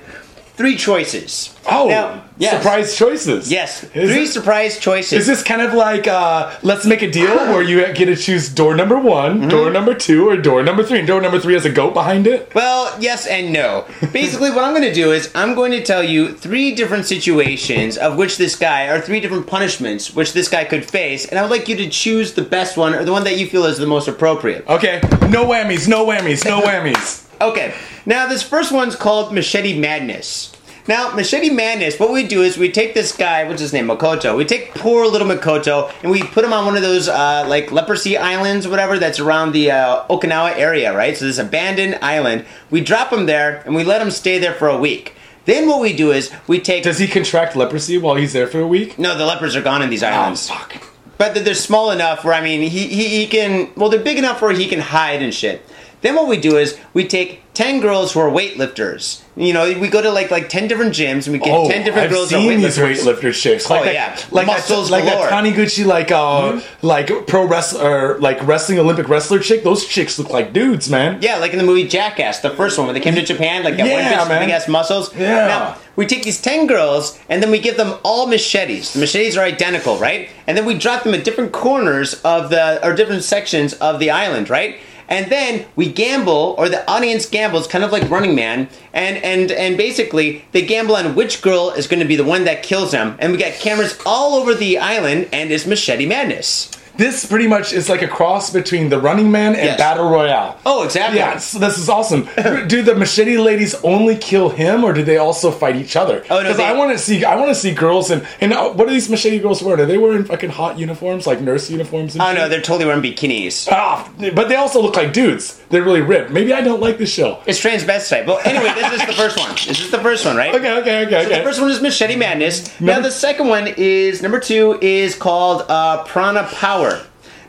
three 0.57 0.75
choices. 0.75 1.53
Oh, 1.69 1.87
Now, 1.89 2.23
yes. 2.37 2.53
surprise 2.55 2.95
choices. 2.95 3.51
Yes, 3.51 3.83
Is 3.83 4.09
three 4.11 4.23
it- 4.23 4.27
surprise 4.29 4.79
choices. 4.79 5.13
Is 5.19 5.27
this 5.27 5.43
kind 5.43 5.61
of 5.61 5.73
like 5.73 6.07
uh, 6.07 6.51
let's 6.63 6.85
make 6.85 7.01
a 7.01 7.11
deal 7.11 7.35
where 7.51 7.61
you 7.61 7.81
get 7.93 8.05
to 8.05 8.15
choose 8.15 8.49
door 8.49 8.73
number 8.75 8.97
one, 8.97 9.39
Mm-hmm. 9.39 9.49
door 9.49 9.69
number 9.69 9.93
two, 9.93 10.29
or 10.29 10.37
door 10.37 10.63
number 10.63 10.81
three, 10.83 10.99
and 10.99 11.07
door 11.07 11.21
number 11.21 11.39
three 11.39 11.53
has 11.55 11.65
a 11.65 11.69
goat 11.69 11.93
behind 11.93 12.25
it? 12.25 12.51
Well, 12.55 12.95
yes 12.99 13.27
and 13.27 13.51
no. 13.53 13.85
Basically, 14.13 14.49
what 14.49 14.63
I'm 14.63 14.71
going 14.73 14.87
to 14.87 14.93
do 14.93 15.11
is 15.11 15.29
I'm 15.35 15.53
going 15.55 15.71
to 15.73 15.83
tell 15.83 16.01
you 16.03 16.33
three 16.33 16.73
different 16.73 17.05
situations 17.05 17.97
of 17.97 18.17
which 18.17 18.37
this 18.37 18.55
guy, 18.55 18.85
or 18.87 18.99
three 19.01 19.19
different 19.19 19.45
punishments 19.47 20.15
which 20.15 20.33
this 20.33 20.47
guy 20.49 20.63
could 20.63 20.85
face, 20.89 21.25
and 21.27 21.37
I 21.37 21.41
would 21.41 21.51
like 21.51 21.67
you 21.67 21.75
to 21.77 21.89
choose 21.89 22.33
the 22.33 22.41
best 22.43 22.77
one 22.77 22.95
or 22.95 23.03
the 23.03 23.11
one 23.11 23.25
that 23.25 23.37
you 23.37 23.45
feel 23.47 23.65
is 23.65 23.77
the 23.77 23.85
most 23.85 24.07
appropriate. 24.07 24.65
Okay, 24.67 25.01
no 25.29 25.45
whammies, 25.45 25.87
no 25.87 26.05
whammies, 26.05 26.45
no 26.45 26.61
whammies. 26.61 27.26
Okay, 27.39 27.73
now 28.05 28.27
this 28.27 28.41
first 28.41 28.71
one's 28.71 28.95
called 28.95 29.33
Machete 29.33 29.79
Madness. 29.79 30.53
Now, 30.87 31.13
Machete 31.13 31.49
Madness, 31.49 31.99
what 31.99 32.13
we 32.13 32.25
do 32.25 32.43
is 32.43 32.57
we 32.57 32.71
take 32.71 32.93
this 32.93 33.11
guy, 33.15 33.43
what's 33.43 33.59
his 33.59 33.73
name, 33.73 33.87
Makoto. 33.87 34.37
We 34.37 34.45
take 34.45 34.73
poor 34.73 35.05
little 35.05 35.27
Makoto 35.27 35.91
and 36.01 36.09
we 36.09 36.23
put 36.23 36.45
him 36.45 36.53
on 36.53 36.65
one 36.65 36.77
of 36.77 36.81
those, 36.81 37.09
uh, 37.09 37.45
like, 37.45 37.73
leprosy 37.73 38.15
islands, 38.17 38.65
or 38.65 38.69
whatever, 38.69 38.97
that's 38.97 39.19
around 39.19 39.51
the 39.51 39.71
uh, 39.71 40.07
Okinawa 40.07 40.55
area, 40.57 40.95
right? 40.95 41.17
So 41.17 41.25
this 41.25 41.39
abandoned 41.39 41.99
island. 42.01 42.45
We 42.71 42.79
drop 42.79 43.11
him 43.11 43.25
there 43.25 43.63
and 43.65 43.75
we 43.75 43.83
let 43.83 44.01
him 44.01 44.11
stay 44.11 44.37
there 44.37 44.53
for 44.53 44.69
a 44.69 44.77
week. 44.77 45.13
Then 45.43 45.67
what 45.67 45.81
we 45.81 45.91
do 45.91 46.11
is 46.11 46.31
we 46.47 46.59
take. 46.59 46.83
Does 46.83 46.99
he 46.99 47.07
contract 47.07 47.57
leprosy 47.57 47.97
while 47.97 48.15
he's 48.15 48.31
there 48.31 48.47
for 48.47 48.61
a 48.61 48.67
week? 48.67 48.97
no, 48.97 49.17
the 49.17 49.25
lepers 49.25 49.57
are 49.57 49.61
gone 49.61 49.81
in 49.81 49.89
these 49.89 50.03
islands. 50.03 50.49
Oh, 50.49 50.53
islands. 50.53 50.73
fuck. 50.73 50.93
But 51.17 51.33
they're 51.33 51.53
small 51.53 51.91
enough 51.91 52.23
where 52.23 52.33
I 52.33 52.41
mean 52.41 52.61
he, 52.61 52.87
he, 52.87 53.07
he 53.07 53.27
can 53.27 53.71
well 53.75 53.89
they're 53.89 54.03
big 54.03 54.17
enough 54.17 54.41
where 54.41 54.51
he 54.51 54.67
can 54.67 54.79
hide 54.79 55.21
and 55.21 55.33
shit. 55.33 55.65
Then 56.01 56.15
what 56.15 56.27
we 56.27 56.37
do 56.37 56.57
is 56.57 56.77
we 56.93 57.07
take 57.07 57.41
ten 57.53 57.79
girls 57.79 58.13
who 58.13 58.19
are 58.19 58.29
weightlifters. 58.29 59.21
You 59.35 59.53
know, 59.53 59.65
we 59.79 59.87
go 59.87 60.01
to 60.01 60.11
like 60.11 60.29
like 60.31 60.47
ten 60.49 60.67
different 60.67 60.93
gyms 60.93 61.25
and 61.25 61.33
we 61.33 61.39
get 61.39 61.53
Oh, 61.53 61.67
ten 61.69 61.83
different 61.83 62.05
I've 62.05 62.11
girls 62.11 62.29
who 62.29 62.37
are 62.37 62.41
seen 62.41 62.61
these 62.61 62.77
weightlifter 62.77 63.33
chicks. 63.33 63.69
Like 63.69 63.81
Oh, 63.81 63.85
that, 63.85 63.93
yeah. 63.93 64.19
like 64.31 64.45
Muscles 64.47 64.89
that, 64.89 64.95
like 64.95 65.03
that 65.05 65.15
galore. 65.15 65.27
Taniguchi, 65.29 65.85
like 65.85 66.11
uh, 66.11 66.61
like 66.81 67.27
pro 67.27 67.47
wrestler, 67.47 68.19
like 68.19 68.45
wrestling 68.47 68.77
Olympic 68.79 69.09
wrestler 69.09 69.39
chick. 69.39 69.63
Those 69.63 69.85
chicks 69.87 70.17
look 70.19 70.29
like 70.29 70.53
dudes, 70.53 70.89
man. 70.89 71.19
Yeah, 71.21 71.37
like 71.37 71.51
in 71.51 71.57
the 71.57 71.65
movie 71.65 71.87
Jackass, 71.87 72.39
the 72.41 72.51
first 72.51 72.77
one 72.77 72.87
when 72.87 72.93
they 72.93 72.99
came 73.01 73.15
to 73.15 73.23
Japan, 73.23 73.63
like 73.63 73.77
that 73.77 73.87
Yeah, 73.87 74.19
one 74.21 74.29
bitch 74.29 74.39
big 74.41 74.49
ass 74.51 74.67
muscles. 74.67 75.13
Yeah. 75.15 75.47
Now 75.47 75.77
we 75.95 76.05
take 76.05 76.23
these 76.23 76.39
ten 76.41 76.67
girls 76.67 77.19
and 77.29 77.41
then 77.41 77.49
we 77.51 77.57
give 77.59 77.75
them 77.77 77.97
all 78.03 78.27
machetes. 78.27 78.93
The 78.93 78.99
machetes 78.99 79.35
are 79.35 79.43
identical, 79.43 79.97
right? 79.97 80.29
And 80.45 80.55
then 80.57 80.65
we 80.65 80.77
drop 80.77 81.03
them 81.03 81.13
at 81.15 81.23
different 81.23 81.51
corners 81.53 82.21
of 82.23 82.49
the 82.51 82.85
or 82.87 82.93
different 82.93 83.23
sections 83.23 83.73
of 83.73 83.99
the 83.99 84.11
island, 84.11 84.49
right? 84.49 84.77
And 85.09 85.31
then 85.31 85.65
we 85.75 85.91
gamble, 85.91 86.55
or 86.57 86.69
the 86.69 86.89
audience 86.89 87.25
gambles, 87.25 87.67
kind 87.67 87.83
of 87.83 87.91
like 87.91 88.09
Running 88.09 88.35
Man, 88.35 88.69
and 88.93 89.17
and 89.17 89.51
and 89.51 89.77
basically 89.77 90.45
they 90.51 90.65
gamble 90.65 90.95
on 90.95 91.15
which 91.15 91.41
girl 91.41 91.71
is 91.71 91.87
going 91.87 92.01
to 92.01 92.05
be 92.05 92.15
the 92.15 92.23
one 92.23 92.43
that 92.43 92.63
kills 92.63 92.91
them. 92.91 93.15
And 93.19 93.31
we 93.31 93.37
got 93.37 93.53
cameras 93.53 93.97
all 94.05 94.35
over 94.35 94.53
the 94.53 94.77
island, 94.77 95.29
and 95.31 95.51
it's 95.51 95.65
machete 95.65 96.05
madness. 96.05 96.71
This 96.97 97.25
pretty 97.25 97.47
much 97.47 97.73
is 97.73 97.89
like 97.89 98.01
a 98.01 98.07
cross 98.07 98.49
between 98.51 98.89
the 98.89 98.99
Running 98.99 99.31
Man 99.31 99.55
and 99.55 99.65
Yes. 99.65 99.77
Battle 99.77 100.09
Royale. 100.09 100.57
Oh, 100.65 100.83
exactly. 100.83 101.19
Yeah, 101.19 101.37
so 101.37 101.59
this 101.59 101.77
is 101.77 101.89
awesome. 101.89 102.27
do 102.67 102.81
the 102.81 102.95
machete 102.95 103.37
ladies 103.37 103.75
only 103.83 104.15
kill 104.17 104.49
him, 104.49 104.83
or 104.83 104.93
do 104.93 105.03
they 105.03 105.17
also 105.17 105.51
fight 105.51 105.75
each 105.75 105.95
other? 105.95 106.23
Oh, 106.29 106.37
no, 106.37 106.41
because 106.43 106.57
they- 106.57 106.65
I 106.65 106.73
want 106.73 106.91
to 106.91 106.97
see. 106.97 107.23
I 107.23 107.35
want 107.35 107.49
to 107.49 107.55
see 107.55 107.73
girls 107.73 108.09
and 108.11 108.25
and 108.41 108.51
uh, 108.53 108.69
what 108.71 108.87
are 108.87 108.91
these 108.91 109.09
machete 109.09 109.39
girls 109.39 109.61
wearing? 109.61 109.81
Are 109.81 109.85
they 109.85 109.97
wearing 109.97 110.23
fucking 110.23 110.49
hot 110.49 110.77
uniforms 110.79 111.27
like 111.27 111.39
nurse 111.41 111.69
uniforms? 111.69 112.15
And 112.15 112.21
Oh 112.21 112.27
shit? 112.27 112.35
no, 112.37 112.49
they're 112.49 112.61
totally 112.61 112.85
wearing 112.85 113.01
bikinis. 113.03 113.67
Ah, 113.71 114.09
but 114.33 114.49
they 114.49 114.55
also 114.55 114.81
look 114.81 114.95
like 114.95 115.13
dudes. 115.13 115.61
They're 115.69 115.83
really 115.83 116.01
ripped. 116.01 116.31
Maybe 116.31 116.53
I 116.53 116.61
don't 116.61 116.81
like 116.81 116.97
this 116.97 117.11
show. 117.13 117.39
It's 117.45 117.61
transvestite. 117.63 118.25
Well, 118.25 118.39
anyway, 118.45 118.73
this 118.73 119.01
is 119.01 119.07
the 119.07 119.13
first 119.13 119.37
one. 119.37 119.49
This 119.51 119.79
is 119.81 119.91
the 119.91 119.99
first 119.99 120.25
one, 120.25 120.35
right? 120.35 120.53
Okay, 120.55 120.79
okay, 120.79 121.05
okay, 121.05 121.25
The 121.25 121.31
okay. 121.35 121.43
first 121.43 121.61
one 121.61 121.69
is 121.69 121.81
Machete 121.81 122.15
Madness. 122.15 122.79
Now 122.81 122.99
the 123.01 123.11
second 123.11 123.47
one 123.47 123.67
is 123.77 124.21
number 124.21 124.39
two 124.39 124.79
is 124.81 125.13
called 125.15 125.63
uh, 125.69 126.03
Piranha 126.05 126.43
Power. 126.53 126.86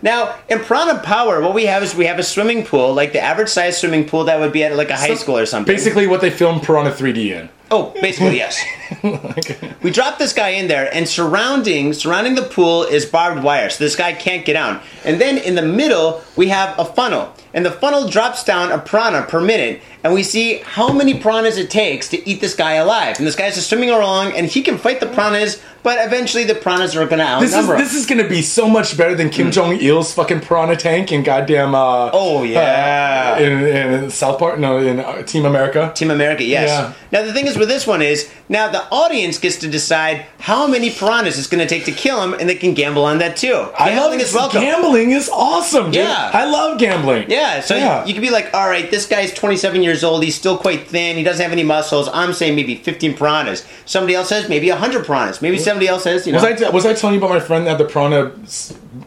Now 0.02 0.36
in 0.48 0.60
Piranha 0.60 1.00
Power, 1.00 1.40
what 1.40 1.54
we 1.54 1.66
have 1.66 1.82
is 1.82 1.94
we 1.94 2.06
have 2.06 2.18
a 2.18 2.22
swimming 2.22 2.64
pool, 2.64 2.94
like 2.94 3.12
the 3.12 3.20
average 3.20 3.48
size 3.48 3.78
swimming 3.78 4.08
pool 4.08 4.24
that 4.24 4.38
would 4.38 4.52
be 4.52 4.64
at 4.64 4.76
like 4.76 4.90
a 4.90 4.96
high 4.96 5.14
school 5.14 5.36
or 5.38 5.46
something. 5.46 5.72
Basically, 5.72 6.06
what 6.06 6.20
they 6.20 6.30
filmed 6.30 6.62
Piranha 6.62 6.90
3D 6.90 7.30
in. 7.30 7.48
Oh, 7.70 7.92
basically 8.00 8.36
yes. 8.36 8.62
We 9.82 9.90
drop 9.90 10.18
this 10.18 10.32
guy 10.32 10.50
in 10.50 10.68
there, 10.68 10.92
and 10.92 11.06
surrounding 11.06 11.92
surrounding 11.92 12.34
the 12.34 12.42
pool 12.42 12.84
is 12.84 13.04
barbed 13.06 13.42
wire, 13.44 13.68
so 13.70 13.84
this 13.84 13.94
guy 13.94 14.12
can't 14.12 14.44
get 14.44 14.56
out. 14.56 14.82
And 15.04 15.20
then 15.20 15.38
in 15.38 15.54
the 15.54 15.62
middle 15.62 16.22
we 16.36 16.48
have 16.48 16.78
a 16.78 16.84
funnel, 16.84 17.32
and 17.54 17.64
the 17.64 17.70
funnel 17.70 18.08
drops 18.08 18.44
down 18.44 18.70
a 18.72 18.78
piranha 18.78 19.22
per 19.28 19.40
minute, 19.40 19.80
and 20.04 20.12
we 20.12 20.22
see 20.22 20.58
how 20.58 20.92
many 20.92 21.14
piranhas 21.18 21.56
it 21.58 21.70
takes 21.70 22.08
to 22.08 22.28
eat 22.28 22.40
this 22.40 22.54
guy 22.54 22.74
alive. 22.74 23.16
And 23.18 23.26
this 23.26 23.36
guy's 23.36 23.54
just 23.54 23.68
swimming 23.68 23.90
along, 23.90 24.32
and 24.32 24.46
he 24.46 24.62
can 24.62 24.78
fight 24.78 25.00
the 25.00 25.06
piranhas, 25.06 25.60
but 25.82 26.04
eventually 26.06 26.44
the 26.44 26.54
piranhas 26.54 26.94
are 26.96 27.06
going 27.06 27.18
to 27.20 27.38
This 27.40 27.50
is 27.50 27.56
outnumber 27.56 27.74
him. 27.76 27.80
this 27.80 27.94
is 27.94 28.06
gonna 28.06 28.28
be 28.28 28.42
so 28.42 28.68
much 28.68 28.96
better 28.96 29.14
than 29.14 29.30
Kim 29.30 29.50
Jong 29.50 29.78
Il's 29.80 30.12
fucking 30.12 30.40
piranha 30.40 30.76
tank 30.76 31.12
in 31.12 31.22
goddamn. 31.22 31.74
Uh, 31.74 32.10
Oh, 32.12 32.42
yeah. 32.42 33.36
uh, 33.38 33.40
in, 33.42 33.52
in 34.04 34.10
South 34.10 34.38
Park, 34.38 34.58
no, 34.58 34.78
in 34.78 35.00
uh, 35.00 35.22
Team 35.22 35.44
America. 35.46 35.92
Team 35.94 36.10
America, 36.10 36.44
yes. 36.44 36.68
Yeah. 36.68 36.92
Now 37.12 37.26
the 37.26 37.32
thing 37.32 37.46
is 37.46 37.56
with 37.56 37.68
this 37.68 37.86
one 37.86 38.02
is 38.02 38.30
now 38.48 38.70
the 38.70 38.82
audience 38.90 39.38
gets 39.38 39.56
to 39.58 39.68
decide 39.68 40.26
how 40.40 40.66
many 40.66 40.90
piranhas 40.90 41.38
it's 41.38 41.46
going 41.46 41.66
to 41.66 41.68
take 41.68 41.84
to 41.84 41.92
kill 41.92 42.22
him, 42.22 42.32
and 42.34 42.48
they 42.48 42.54
can 42.54 42.74
gamble 42.74 43.04
on 43.04 43.18
that 43.18 43.36
too. 43.36 43.54
I 43.78 43.90
love 43.90 44.12
Gambling 44.12 44.18
this. 44.18 44.28
is 44.30 44.34
welcome. 44.34 44.60
Gambling 44.62 45.10
is 45.10 45.28
awesome, 45.28 45.86
dude. 45.86 45.96
Yeah. 45.96 46.30
I 46.32 46.48
love 46.50 46.78
gambling. 46.78 47.30
Yeah, 47.30 47.60
so 47.60 47.76
Yeah. 47.76 48.04
you 48.06 48.14
could 48.14 48.22
be 48.22 48.30
like, 48.30 48.52
all 48.54 48.68
right, 48.68 48.90
this 48.90 49.06
guy's 49.06 49.32
27 49.34 49.82
years 49.82 50.02
old. 50.04 50.22
He's 50.22 50.34
still 50.34 50.56
quite 50.58 50.88
thin. 50.88 51.16
He 51.16 51.22
doesn't 51.22 51.42
have 51.42 51.52
any 51.52 51.62
muscles. 51.64 52.08
I'm 52.12 52.32
saying 52.32 52.54
maybe 52.56 52.76
15 52.76 53.14
piranhas. 53.16 53.64
Somebody 53.84 54.14
else 54.14 54.28
says 54.28 54.48
maybe 54.48 54.70
100 54.70 55.04
piranhas. 55.06 55.42
Maybe 55.42 55.58
somebody 55.58 55.88
else 55.88 56.02
says, 56.04 56.26
you 56.26 56.32
know. 56.32 56.42
Was 56.42 56.62
I 56.62 56.70
was 56.70 56.86
I 56.86 56.94
telling 56.94 57.14
you 57.14 57.20
about 57.24 57.30
my 57.30 57.40
friend 57.40 57.66
that 57.66 57.78
the 57.78 57.84
piranha 57.84 58.32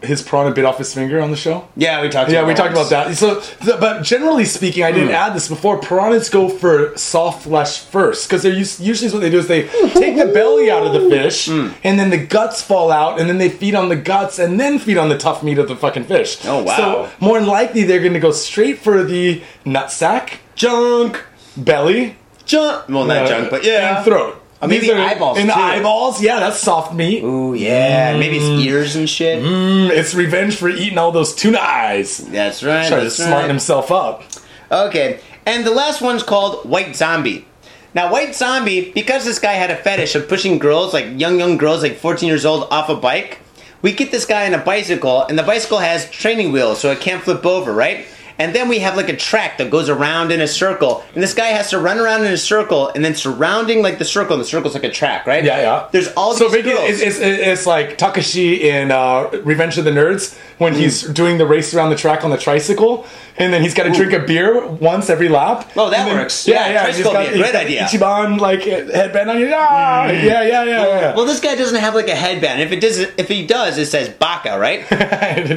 his 0.04 0.22
piranha 0.22 0.54
bit 0.54 0.64
off 0.66 0.78
his 0.78 0.94
finger 0.94 1.20
on 1.22 1.32
the 1.32 1.38
show? 1.38 1.68
yeah, 1.76 2.02
we 2.02 2.10
talked. 2.10 2.32
Yeah, 2.32 2.46
we 2.46 2.54
talked 2.54 2.72
about 2.72 2.90
that. 2.92 3.16
So, 3.16 3.40
th- 3.40 3.80
but 3.80 4.04
generally 4.04 4.46
speaking, 4.46 4.84
I 4.84 4.92
didn't 4.92 5.10
Hmm. 5.10 5.16
add 5.16 5.36
this 5.36 5.48
before. 5.48 5.80
Piranhas 5.80 6.30
go 6.30 6.50
for 6.50 6.96
soft 6.98 7.44
flesh 7.44 7.80
first 7.80 8.28
because 8.28 8.44
they're 8.44 8.54
us- 8.56 8.80
usually 8.80 9.12
what 9.12 9.22
they 9.22 9.30
do 9.30 9.40
is 9.40 9.48
they 9.48 9.64
take 9.94 10.18
the 10.18 10.28
belly 10.34 10.70
out 10.70 10.86
of 10.86 10.94
the 10.94 11.10
fish, 11.10 11.48
Hmm. 11.48 11.70
and 11.84 12.00
then 12.00 12.10
the 12.12 12.18
guts 12.18 12.62
fall 12.62 12.92
out, 12.92 13.20
and 13.20 13.28
then 13.28 13.38
they 13.40 13.50
feed 13.50 13.74
on 13.76 13.90
the 13.90 13.96
guts, 13.96 14.38
and 14.40 14.60
then 14.60 14.78
feed 14.80 14.98
on 14.98 15.10
the 15.10 15.18
tough 15.18 15.42
meat 15.44 15.58
of 15.58 15.68
the 15.68 15.76
fucking 15.76 16.04
fish. 16.04 16.38
Oh, 16.46 16.64
wow. 16.64 16.78
So 16.78 17.10
more 17.20 17.40
than 17.40 17.48
likely, 17.48 17.84
they're 17.84 18.00
going 18.00 18.14
to 18.14 18.20
go 18.20 18.32
straight 18.32 18.80
for 18.80 19.04
the 19.04 19.42
nutsack, 19.66 20.34
Junk, 20.56 21.24
belly, 21.58 22.18
junk. 22.46 22.88
Well, 22.90 23.06
not 23.06 23.24
uh, 23.24 23.28
junk, 23.28 23.50
but 23.50 23.64
yeah. 23.66 23.96
and 23.98 24.06
throat. 24.06 24.41
Maybe 24.68 24.92
eyeballs, 24.92 25.38
and 25.40 25.50
the 25.50 25.54
too. 25.54 25.60
eyeballs. 25.60 26.22
Yeah, 26.22 26.40
that's 26.40 26.60
soft 26.60 26.94
meat. 26.94 27.24
Ooh, 27.24 27.54
yeah. 27.54 28.16
Maybe 28.18 28.38
Mm. 28.40 28.58
it's 28.58 28.66
ears 28.66 28.96
and 28.96 29.10
shit. 29.10 29.42
Mm, 29.44 29.90
it's 29.90 30.14
revenge 30.14 30.56
for 30.56 30.70
eating 30.70 30.98
all 30.98 31.12
those 31.12 31.34
tuna 31.34 31.60
eyes. 31.60 32.18
That's 32.18 32.62
right. 32.64 32.88
Trying 32.88 33.02
to 33.06 33.10
smarten 33.10 33.34
right. 33.40 33.48
himself 33.50 33.92
up. 33.92 34.24
Okay, 34.72 35.20
and 35.46 35.66
the 35.66 35.72
last 35.72 36.02
one's 36.02 36.24
called 36.24 36.64
White 36.70 36.96
Zombie. 36.96 37.46
Now, 37.94 38.10
White 38.12 38.36
Zombie, 38.36 38.92
because 38.92 39.26
this 39.26 39.38
guy 39.40 39.54
had 39.54 39.70
a 39.70 39.76
fetish 39.76 40.16
of 40.16 40.30
pushing 40.30 40.60
girls, 40.60 40.94
like 40.94 41.08
young, 41.20 41.40
young 41.40 41.58
girls, 41.58 41.84
like 41.84 41.98
14 41.98 42.28
years 42.30 42.46
old, 42.46 42.68
off 42.72 42.88
a 42.88 42.96
bike, 42.96 43.40
we 43.82 43.92
get 43.92 44.12
this 44.12 44.26
guy 44.26 44.46
on 44.46 44.54
a 44.54 44.60
bicycle, 44.60 45.24
and 45.24 45.38
the 45.38 45.44
bicycle 45.44 45.80
has 45.80 46.10
training 46.10 46.54
wheels, 46.54 46.80
so 46.80 46.90
it 46.92 47.02
can't 47.02 47.22
flip 47.22 47.46
over, 47.46 47.74
right? 47.74 48.06
And 48.42 48.56
then 48.56 48.68
we 48.70 48.80
have 48.80 48.98
like 48.98 49.08
a 49.08 49.16
track 49.16 49.60
that 49.60 49.70
goes 49.70 49.88
around 49.88 50.32
in 50.32 50.42
a 50.42 50.48
circle, 50.48 51.04
and 51.14 51.22
this 51.22 51.36
guy 51.36 51.48
has 51.60 51.70
to 51.70 51.78
run 51.78 52.00
around 52.00 52.26
in 52.26 52.32
a 52.34 52.38
circle, 52.38 52.88
and 52.96 53.06
then 53.06 53.14
surrounding 53.14 53.84
like 53.84 54.00
the 54.00 54.06
circle, 54.06 54.34
and 54.34 54.42
the 54.42 54.48
circle's 54.48 54.74
like 54.74 54.84
a 54.84 54.90
track, 54.90 55.28
right? 55.28 55.44
Yeah, 55.46 55.60
yeah. 55.62 55.88
There's 55.92 56.08
all 56.14 56.34
so 56.34 56.50
these 56.50 56.64
girls. 56.64 56.80
it's, 56.90 57.02
it's, 57.02 57.20
it's 57.20 57.66
like 57.68 58.00
Takashi 58.00 58.60
in 58.62 58.90
uh, 58.92 59.30
Revenge 59.44 59.78
of 59.78 59.86
the 59.86 59.92
Nerds 59.92 60.36
when 60.58 60.74
he's 60.74 61.04
Mm. 61.04 61.14
doing 61.14 61.38
the 61.38 61.46
race 61.46 61.74
around 61.76 61.92
the 61.92 61.96
track 61.96 62.24
on 62.24 62.32
the 62.32 62.38
tricycle, 62.38 63.06
and 63.38 63.54
then 63.54 63.62
he's 63.62 63.74
got 63.76 63.84
to 63.84 63.92
drink 63.92 64.12
a 64.14 64.20
beer 64.20 64.66
once 64.68 65.10
every 65.12 65.30
lap. 65.30 65.70
Oh, 65.78 65.90
that 65.92 66.06
then- 66.08 66.18
works. 66.18 66.48
Yeah, 66.48 66.56
Yeah, 66.66 66.74
yeah. 66.74 66.86
he's 66.88 66.96
tricycle 66.96 67.14
got- 67.14 67.28
beer. 67.30 67.38
Great 67.44 67.56
idea. 67.56 67.84
Ichiban 67.84 68.40
like 68.40 68.64
headband 68.64 69.30
on 69.30 69.40
your 69.40 69.52
ah, 69.54 70.08
yeah, 70.08 70.42
yeah, 70.42 70.64
yeah, 70.64 70.86
yeah. 70.88 71.16
well, 71.16 71.26
this 71.26 71.40
guy 71.40 71.54
doesn't 71.56 71.80
have 71.80 71.94
like 71.94 72.08
a 72.08 72.16
headband. 72.16 72.60
If 72.62 72.72
it 72.72 72.80
does, 72.82 72.98
if 73.00 73.28
he 73.28 73.46
does, 73.46 73.78
it 73.78 73.86
says 73.86 74.10
Baka, 74.10 74.58
right? 74.58 74.82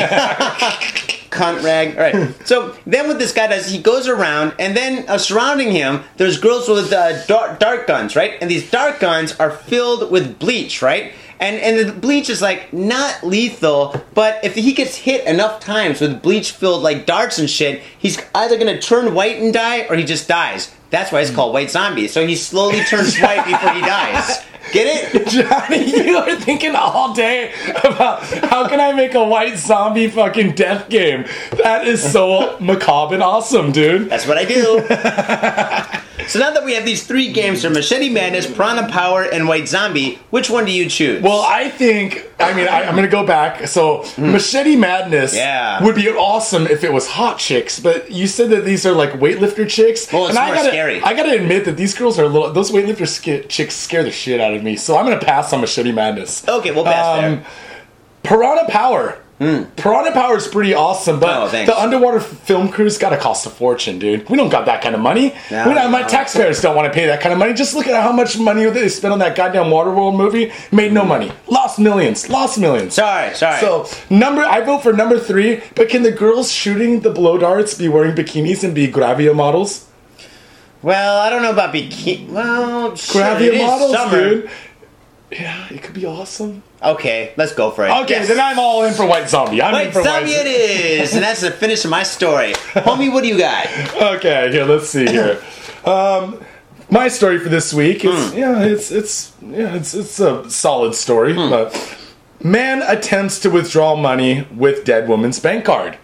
cunt 1.36 1.62
rag. 1.62 1.96
All 1.96 2.02
right. 2.02 2.34
So 2.46 2.76
then, 2.86 3.08
what 3.08 3.18
this 3.18 3.32
guy 3.32 3.48
does, 3.48 3.66
he 3.66 3.78
goes 3.78 4.08
around, 4.08 4.54
and 4.58 4.76
then 4.76 5.08
uh, 5.08 5.18
surrounding 5.18 5.72
him, 5.72 6.04
there's 6.16 6.38
girls 6.38 6.68
with 6.68 6.92
uh, 6.92 7.24
dark, 7.26 7.58
dark 7.58 7.86
guns, 7.86 8.14
right? 8.14 8.34
And 8.40 8.50
these 8.50 8.70
dark 8.70 9.00
guns 9.00 9.34
are 9.40 9.50
filled 9.50 10.10
with 10.10 10.38
bleach, 10.38 10.80
right? 10.82 11.12
And 11.38 11.56
and 11.56 11.88
the 11.88 11.92
bleach 11.92 12.30
is 12.30 12.40
like 12.40 12.72
not 12.72 13.22
lethal, 13.22 14.00
but 14.14 14.42
if 14.44 14.54
he 14.54 14.72
gets 14.72 14.96
hit 14.96 15.26
enough 15.26 15.60
times 15.60 16.00
with 16.00 16.22
bleach 16.22 16.52
filled 16.52 16.82
like 16.82 17.04
darts 17.04 17.38
and 17.38 17.50
shit, 17.50 17.82
he's 17.98 18.18
either 18.34 18.56
gonna 18.56 18.80
turn 18.80 19.12
white 19.12 19.36
and 19.36 19.52
die, 19.52 19.86
or 19.88 19.96
he 19.96 20.04
just 20.04 20.28
dies. 20.28 20.72
That's 20.90 21.12
why 21.12 21.20
it's 21.20 21.30
called 21.30 21.52
White 21.52 21.70
Zombie. 21.70 22.08
So 22.08 22.26
he 22.26 22.36
slowly 22.36 22.80
turns 22.84 23.18
white 23.18 23.44
before 23.44 23.72
he 23.72 23.80
dies. 23.80 24.44
Get 24.72 25.14
it? 25.14 25.28
Johnny, 25.28 25.84
you 25.84 26.16
are 26.16 26.36
thinking 26.36 26.74
all 26.74 27.14
day 27.14 27.52
about 27.84 28.22
how 28.22 28.68
can 28.68 28.80
I 28.80 28.92
make 28.92 29.14
a 29.14 29.24
white 29.24 29.58
zombie 29.58 30.08
fucking 30.08 30.52
death 30.52 30.88
game. 30.88 31.24
That 31.62 31.86
is 31.86 32.02
so 32.02 32.58
macabre 32.60 33.14
and 33.14 33.22
awesome, 33.22 33.72
dude. 33.72 34.08
That's 34.10 34.26
what 34.26 34.38
I 34.38 34.44
do. 34.44 34.80
so 36.28 36.38
now 36.38 36.50
that 36.50 36.64
we 36.64 36.74
have 36.74 36.84
these 36.84 37.06
three 37.06 37.32
games 37.32 37.62
for 37.62 37.70
Machete 37.70 38.10
Madness, 38.10 38.46
Piranha 38.46 38.88
Power, 38.88 39.22
and 39.22 39.46
White 39.48 39.68
Zombie, 39.68 40.18
which 40.30 40.50
one 40.50 40.64
do 40.64 40.72
you 40.72 40.88
choose? 40.88 41.22
Well, 41.22 41.40
I 41.40 41.68
think, 41.68 42.28
I 42.40 42.52
mean, 42.54 42.68
I, 42.68 42.84
I'm 42.84 42.94
going 42.94 43.06
to 43.06 43.10
go 43.10 43.26
back. 43.26 43.68
So, 43.68 44.02
hmm. 44.02 44.32
Machete 44.32 44.76
Madness. 44.76 45.34
Yeah. 45.34 45.82
would 45.82 45.94
be 45.94 46.08
awesome 46.08 46.66
if 46.66 46.82
it 46.84 46.92
was 46.92 47.06
hot 47.08 47.38
chicks, 47.38 47.78
but 47.78 48.10
you 48.10 48.26
said 48.26 48.50
that 48.50 48.64
these 48.64 48.84
are 48.84 48.92
like 48.92 49.12
weightlifter 49.12 49.68
chicks. 49.68 50.12
Well, 50.12 50.26
it's 50.26 50.30
and 50.30 50.38
I 50.38 50.46
more 50.46 50.56
gotta, 50.56 50.68
scary. 50.68 51.02
I 51.02 51.14
got 51.14 51.24
to 51.24 51.34
admit 51.34 51.64
that 51.66 51.76
these 51.76 51.94
girls 51.94 52.18
are 52.18 52.24
a 52.24 52.28
little, 52.28 52.52
those 52.52 52.70
weightlifter 52.70 53.06
sk- 53.06 53.48
chicks 53.48 53.74
scare 53.74 54.02
the 54.02 54.10
shit 54.10 54.40
out 54.40 54.54
of 54.54 54.55
me. 54.62 54.76
So, 54.76 54.96
I'm 54.96 55.06
going 55.06 55.18
to 55.18 55.24
pass 55.24 55.52
on 55.52 55.60
Machete 55.60 55.92
Madness. 55.92 56.46
okay, 56.48 56.70
we'll 56.72 56.84
pass 56.84 57.18
Um, 57.18 57.22
there. 57.22 57.46
Piranha 58.22 58.68
Power. 58.68 59.18
Piranha 59.38 60.12
Power 60.12 60.36
is 60.38 60.48
pretty 60.48 60.72
awesome, 60.72 61.20
but. 61.20 61.54
Oh, 61.54 61.64
the 61.66 61.78
underwater 61.78 62.20
film 62.20 62.70
crews 62.70 62.96
got 62.96 63.10
to 63.10 63.18
cost 63.18 63.44
a 63.44 63.50
fortune, 63.50 63.98
dude. 63.98 64.26
We 64.30 64.36
don't 64.38 64.48
got 64.48 64.64
that 64.64 64.80
kind 64.82 64.94
of 64.94 65.00
money. 65.02 65.34
No, 65.50 65.68
we 65.68 65.74
don't, 65.74 65.90
my 65.92 66.02
taxpayers 66.04 66.62
don't 66.62 66.74
want 66.74 66.90
to 66.90 66.98
pay 66.98 67.06
that 67.06 67.20
kind 67.20 67.34
of 67.34 67.38
money. 67.38 67.52
Just 67.52 67.74
look 67.74 67.86
at 67.86 68.02
how 68.02 68.12
much 68.12 68.38
money 68.38 68.64
they 68.70 68.88
spent 68.88 69.12
on 69.12 69.18
that 69.18 69.36
goddamn 69.36 69.66
Waterworld 69.66 70.16
movie. 70.16 70.52
Made 70.72 70.92
no 70.94 71.04
money. 71.04 71.30
Lost 71.48 71.78
millions. 71.78 72.30
Lost 72.30 72.58
millions. 72.58 72.94
Sorry, 72.94 73.34
sorry. 73.34 73.60
So 73.60 73.86
number, 74.08 74.40
I 74.40 74.62
vote 74.62 74.82
for 74.82 74.94
number 74.94 75.20
three. 75.20 75.60
But 75.74 75.90
can 75.90 76.02
the 76.02 76.12
girls 76.12 76.50
shooting 76.50 77.00
the 77.00 77.10
blow 77.10 77.36
darts 77.36 77.74
be 77.74 77.88
wearing 77.88 78.14
bikinis 78.16 78.64
and 78.64 78.74
be 78.74 78.88
Gravia 78.88 79.34
models? 79.36 79.85
Well, 80.82 81.18
I 81.18 81.30
don't 81.30 81.42
know 81.42 81.52
about 81.52 81.74
bikini. 81.74 82.28
Well, 82.28 82.94
sure, 82.96 83.22
it 83.40 83.54
is 83.54 83.62
models, 83.62 83.92
summer. 83.92 84.18
dude. 84.30 84.50
Yeah, 85.32 85.66
it 85.72 85.82
could 85.82 85.94
be 85.94 86.06
awesome. 86.06 86.62
Okay, 86.82 87.32
let's 87.36 87.52
go 87.52 87.70
for 87.72 87.84
it. 87.86 87.90
Okay, 88.04 88.14
Yes. 88.14 88.28
then 88.28 88.38
I'm 88.38 88.60
all 88.60 88.84
in 88.84 88.94
for 88.94 89.04
White 89.06 89.28
Zombie. 89.28 89.60
I'm 89.60 89.74
in 89.74 89.86
White 89.86 89.92
for 89.92 90.02
Zombie 90.04 90.30
White 90.30 90.46
it 90.46 91.00
is, 91.00 91.14
and 91.14 91.22
that's 91.22 91.40
the 91.40 91.50
finish 91.50 91.84
of 91.84 91.90
my 91.90 92.04
story. 92.04 92.52
Homie, 92.74 93.12
what 93.12 93.22
do 93.22 93.28
you 93.28 93.36
got? 93.38 93.66
Okay, 94.16 94.52
here, 94.52 94.64
let's 94.64 94.88
see 94.88 95.06
here. 95.06 95.42
Um, 95.84 96.40
my 96.90 97.06
story 97.06 97.38
for 97.38 97.48
this 97.48 97.72
week 97.72 98.04
is 98.04 98.30
Hmm. 98.32 98.36
yeah, 98.36 98.62
it's 98.64 98.90
it's 98.90 99.32
yeah, 99.40 99.74
it's 99.76 99.94
it's 99.94 100.18
a 100.18 100.50
solid 100.50 100.96
story. 100.96 101.32
Hmm. 101.34 101.48
But 101.48 101.98
man 102.42 102.82
attempts 102.82 103.38
to 103.40 103.50
withdraw 103.50 103.94
money 103.94 104.48
with 104.52 104.84
dead 104.84 105.08
woman's 105.08 105.38
bank 105.38 105.64
card. 105.64 105.96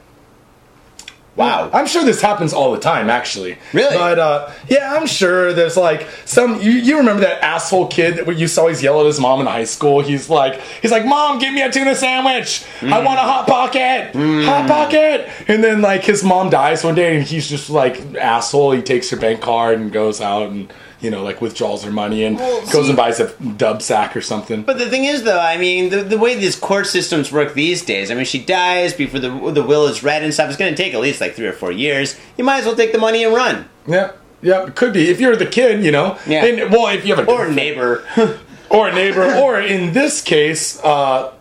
Wow. 1.35 1.71
I'm 1.73 1.87
sure 1.87 2.05
this 2.05 2.21
happens 2.21 2.53
all 2.53 2.73
the 2.73 2.79
time, 2.79 3.09
actually. 3.09 3.59
Really? 3.73 3.97
But 3.97 4.18
uh, 4.18 4.51
yeah, 4.68 4.95
I'm 4.95 5.07
sure 5.07 5.53
there's 5.53 5.77
like 5.77 6.07
some. 6.25 6.61
You, 6.61 6.73
you 6.73 6.99
remember 6.99 7.21
that 7.23 7.42
asshole 7.42 7.88
kid 7.88 8.27
that 8.27 8.37
you 8.37 8.47
saw 8.49 8.62
always 8.62 8.83
yell 8.83 9.01
at 9.01 9.07
his 9.07 9.18
mom 9.18 9.40
in 9.40 9.47
high 9.47 9.64
school? 9.64 10.01
He's 10.01 10.31
like, 10.31 10.61
he's 10.83 10.90
like, 10.90 11.05
"Mom, 11.05 11.38
give 11.38 11.53
me 11.53 11.62
a 11.62 11.71
tuna 11.71 11.95
sandwich. 11.95 12.64
I 12.83 13.03
want 13.03 13.18
a 13.18 13.23
hot 13.23 13.47
pocket, 13.47 14.14
hot 14.14 14.68
pocket." 14.68 15.29
And 15.49 15.64
then 15.64 15.81
like 15.81 16.05
his 16.05 16.23
mom 16.23 16.51
dies 16.51 16.85
one 16.85 16.95
day, 16.95 17.16
and 17.16 17.25
he's 17.25 17.49
just 17.49 17.71
like 17.71 18.14
asshole. 18.14 18.73
He 18.73 18.83
takes 18.83 19.11
her 19.11 19.16
bank 19.16 19.40
card 19.40 19.81
and 19.81 19.92
goes 19.92 20.21
out 20.21 20.51
and 20.51 20.73
you 21.03 21.11
know 21.11 21.23
like 21.23 21.41
withdraws 21.43 21.85
her 21.85 21.91
money 21.91 22.25
and 22.25 22.37
Well, 22.38 22.61
goes 22.73 22.85
see- 22.85 22.88
and 22.88 22.97
buys 22.97 23.21
a 23.21 23.29
dub 23.57 23.83
sack 23.83 24.17
or 24.17 24.23
something. 24.23 24.62
But 24.62 24.79
the 24.79 24.88
thing 24.88 25.05
is, 25.05 25.25
though, 25.25 25.38
I 25.41 25.59
mean, 25.59 25.91
the, 25.91 26.03
the 26.03 26.17
way 26.19 26.35
these 26.35 26.57
court 26.57 26.87
systems 26.87 27.31
work 27.31 27.53
these 27.55 27.85
days, 27.85 28.11
I 28.11 28.15
mean, 28.15 28.25
she 28.25 28.38
dies 28.43 28.95
before 28.95 29.21
the 29.21 29.31
the 29.53 29.62
will 29.62 29.87
is 29.87 30.03
read 30.03 30.23
and 30.23 30.33
stuff. 30.33 30.49
It's 30.49 30.57
going 30.59 30.73
to 30.75 30.83
take 30.83 30.95
at 30.95 31.01
least 31.01 31.21
like 31.21 31.35
three 31.35 31.47
or 31.47 31.53
four 31.53 31.73
years. 31.73 32.19
You 32.38 32.45
might 32.45 32.61
as 32.61 32.65
well 32.67 32.77
take 32.77 32.93
the 32.93 32.99
money 32.99 33.25
and 33.25 33.35
run. 33.35 33.69
yeah. 33.87 34.12
Yeah, 34.45 34.67
it 34.67 34.75
could 34.75 34.93
be 34.93 35.09
if 35.09 35.21
you're 35.21 35.37
the 35.37 35.47
kid, 35.47 35.85
you 35.85 35.93
know. 35.93 36.19
Yeah. 36.27 36.45
And, 36.45 36.73
well, 36.73 36.88
if 36.88 37.07
you 37.07 37.15
have 37.15 37.29
a 37.29 37.31
Or 37.31 37.47
neighbor. 37.49 38.03
or 38.71 38.88
a 38.88 38.93
neighbor, 38.93 39.23
or 39.37 39.61
in 39.61 39.93
this 39.93 40.21
case, 40.21 40.81
uh, 40.83 41.33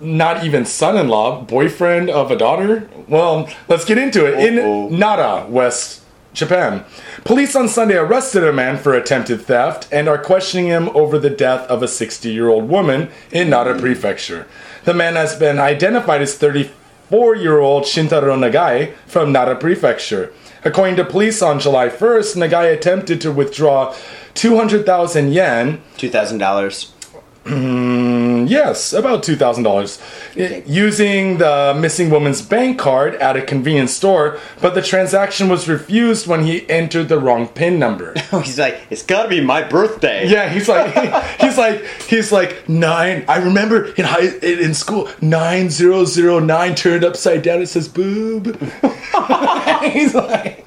not 0.00 0.42
even 0.44 0.64
son-in-law, 0.64 1.42
boyfriend 1.42 2.10
of 2.10 2.32
a 2.32 2.36
daughter. 2.36 2.88
Well, 3.06 3.48
let's 3.68 3.84
get 3.84 3.96
into 3.96 4.26
it. 4.26 4.34
Uh-oh. 4.58 4.88
In 4.88 4.98
Nara, 4.98 5.46
West 5.48 6.02
Japan, 6.34 6.84
police 7.24 7.56
on 7.56 7.68
Sunday 7.68 7.96
arrested 7.96 8.44
a 8.44 8.52
man 8.52 8.78
for 8.78 8.94
attempted 8.94 9.42
theft 9.42 9.88
and 9.92 10.08
are 10.08 10.22
questioning 10.22 10.66
him 10.66 10.88
over 10.90 11.18
the 11.18 11.30
death 11.30 11.68
of 11.68 11.82
a 11.82 11.86
60-year-old 11.86 12.68
woman 12.68 13.10
in 13.30 13.50
Nara 13.50 13.78
Prefecture. 13.78 14.46
The 14.84 14.94
man 14.94 15.14
has 15.14 15.36
been 15.36 15.58
identified 15.58 16.22
as 16.22 16.38
34-year-old 16.38 17.84
Shintaro 17.84 18.36
Nagai 18.36 18.94
from 19.06 19.32
Nara 19.32 19.56
Prefecture. 19.56 20.32
According 20.64 20.96
to 20.96 21.04
police 21.04 21.42
on 21.42 21.60
July 21.60 21.88
1st, 21.88 22.36
Nagai 22.36 22.72
attempted 22.72 23.20
to 23.20 23.32
withdraw 23.32 23.94
200,000 24.34 25.32
yen 25.32 25.80
$2,000. 25.98 27.01
Mm, 27.44 28.48
yes, 28.48 28.92
about 28.92 29.22
two 29.24 29.34
thousand 29.34 29.64
dollars, 29.64 30.00
using 30.36 31.38
the 31.38 31.76
missing 31.76 32.08
woman's 32.08 32.40
bank 32.40 32.78
card 32.78 33.16
at 33.16 33.36
a 33.36 33.42
convenience 33.42 33.92
store. 33.92 34.38
But 34.60 34.74
the 34.74 34.82
transaction 34.82 35.48
was 35.48 35.68
refused 35.68 36.28
when 36.28 36.44
he 36.44 36.68
entered 36.70 37.08
the 37.08 37.18
wrong 37.18 37.48
PIN 37.48 37.78
number. 37.78 38.14
Oh, 38.34 38.40
he's 38.40 38.58
like, 38.58 38.80
it's 38.88 39.02
got 39.02 39.24
to 39.24 39.28
be 39.28 39.42
my 39.42 39.62
birthday. 39.62 40.26
Yeah, 40.26 40.48
he's 40.48 40.66
like, 40.66 40.94
he's 41.40 41.58
like, 41.58 41.84
he's 42.08 42.32
like 42.32 42.66
nine. 42.66 43.26
I 43.28 43.38
remember 43.38 43.88
in 43.92 44.06
high 44.06 44.28
in 44.28 44.58
in 44.58 44.72
school 44.74 45.10
nine 45.20 45.68
zero 45.68 46.06
zero 46.06 46.38
nine 46.38 46.74
turned 46.74 47.04
upside 47.04 47.42
down. 47.42 47.60
It 47.60 47.66
says 47.66 47.88
boob. 47.88 48.58
he's 49.82 50.14
like. 50.14 50.61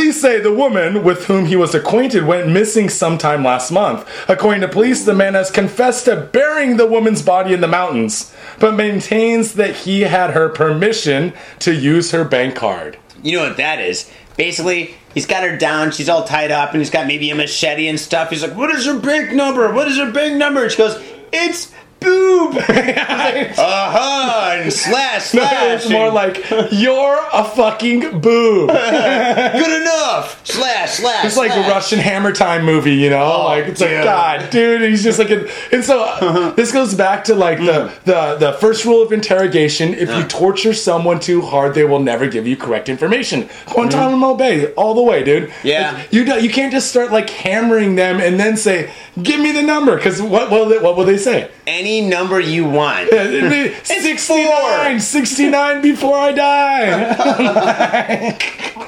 Police 0.00 0.22
say 0.22 0.40
the 0.40 0.50
woman 0.50 1.04
with 1.04 1.26
whom 1.26 1.44
he 1.44 1.56
was 1.56 1.74
acquainted 1.74 2.24
went 2.24 2.48
missing 2.48 2.88
sometime 2.88 3.44
last 3.44 3.70
month. 3.70 4.08
According 4.30 4.62
to 4.62 4.68
police, 4.68 5.04
the 5.04 5.12
man 5.14 5.34
has 5.34 5.50
confessed 5.50 6.06
to 6.06 6.16
burying 6.16 6.78
the 6.78 6.86
woman's 6.86 7.20
body 7.20 7.52
in 7.52 7.60
the 7.60 7.68
mountains, 7.68 8.34
but 8.58 8.74
maintains 8.74 9.52
that 9.56 9.76
he 9.76 10.00
had 10.00 10.30
her 10.30 10.48
permission 10.48 11.34
to 11.58 11.74
use 11.74 12.12
her 12.12 12.24
bank 12.24 12.54
card. 12.54 12.96
You 13.22 13.36
know 13.36 13.46
what 13.46 13.58
that 13.58 13.78
is? 13.78 14.10
Basically, 14.38 14.94
he's 15.12 15.26
got 15.26 15.42
her 15.42 15.58
down. 15.58 15.90
She's 15.90 16.08
all 16.08 16.24
tied 16.24 16.50
up, 16.50 16.70
and 16.70 16.80
he's 16.80 16.88
got 16.88 17.06
maybe 17.06 17.28
a 17.28 17.34
machete 17.34 17.86
and 17.86 18.00
stuff. 18.00 18.30
He's 18.30 18.42
like, 18.42 18.56
"What 18.56 18.70
is 18.70 18.86
her 18.86 18.98
bank 18.98 19.32
number? 19.32 19.70
What 19.70 19.86
is 19.86 19.98
her 19.98 20.10
bank 20.10 20.36
number?" 20.36 20.66
She 20.70 20.78
goes, 20.78 20.98
"It's 21.30 21.72
boob." 22.00 22.56
uh 22.56 23.52
huh. 23.58 24.50
And 24.60 24.72
slash 24.72 25.24
slash. 25.24 25.82
it's 25.82 25.90
more 25.90 26.10
like 26.10 26.44
you're 26.72 27.20
a 27.32 27.44
fucking 27.44 28.20
boob. 28.20 28.68
good 28.70 29.80
enough. 29.82 30.40
Slash 30.46 30.94
slash. 30.94 31.24
It's 31.24 31.36
like 31.36 31.52
a. 31.52 31.70
Russian 31.70 31.98
Hammer 31.98 32.32
Time 32.32 32.64
movie, 32.64 32.94
you 32.94 33.10
know? 33.10 33.22
Oh, 33.22 33.44
like 33.44 33.66
it's 33.66 33.80
like 33.80 33.90
dude. 33.90 34.04
God, 34.04 34.50
dude. 34.50 34.82
He's 34.82 35.02
just 35.02 35.18
like, 35.18 35.30
and 35.30 35.84
so 35.84 36.02
uh, 36.02 36.50
this 36.50 36.72
goes 36.72 36.94
back 36.94 37.24
to 37.24 37.34
like 37.34 37.58
the 37.58 37.92
the 38.04 38.36
the 38.36 38.52
first 38.54 38.84
rule 38.84 39.02
of 39.02 39.12
interrogation: 39.12 39.94
if 39.94 40.10
you 40.10 40.24
torture 40.24 40.74
someone 40.74 41.20
too 41.20 41.42
hard, 41.42 41.74
they 41.74 41.84
will 41.84 42.00
never 42.00 42.26
give 42.26 42.46
you 42.46 42.56
correct 42.56 42.88
information. 42.88 43.48
Guantanamo 43.66 44.34
Bay, 44.34 44.72
all 44.74 44.94
the 44.94 45.02
way, 45.02 45.22
dude. 45.22 45.52
Yeah. 45.62 45.92
Like, 45.92 46.12
you 46.12 46.22
you 46.40 46.50
can't 46.50 46.72
just 46.72 46.90
start 46.90 47.12
like 47.12 47.30
hammering 47.30 47.94
them 47.94 48.20
and 48.20 48.38
then 48.40 48.56
say, 48.56 48.90
"Give 49.22 49.40
me 49.40 49.52
the 49.52 49.62
number," 49.62 49.96
because 49.96 50.20
what 50.20 50.50
will 50.50 50.68
they, 50.68 50.78
what 50.78 50.96
will 50.96 51.04
they 51.04 51.18
say? 51.18 51.50
Any 51.66 51.89
number 52.00 52.38
you 52.38 52.64
want. 52.64 53.08
It'd 53.12 53.50
be 53.50 53.74
69, 53.84 55.00
69 55.00 55.82
before 55.82 56.16
I 56.16 56.30
die. 56.32 58.38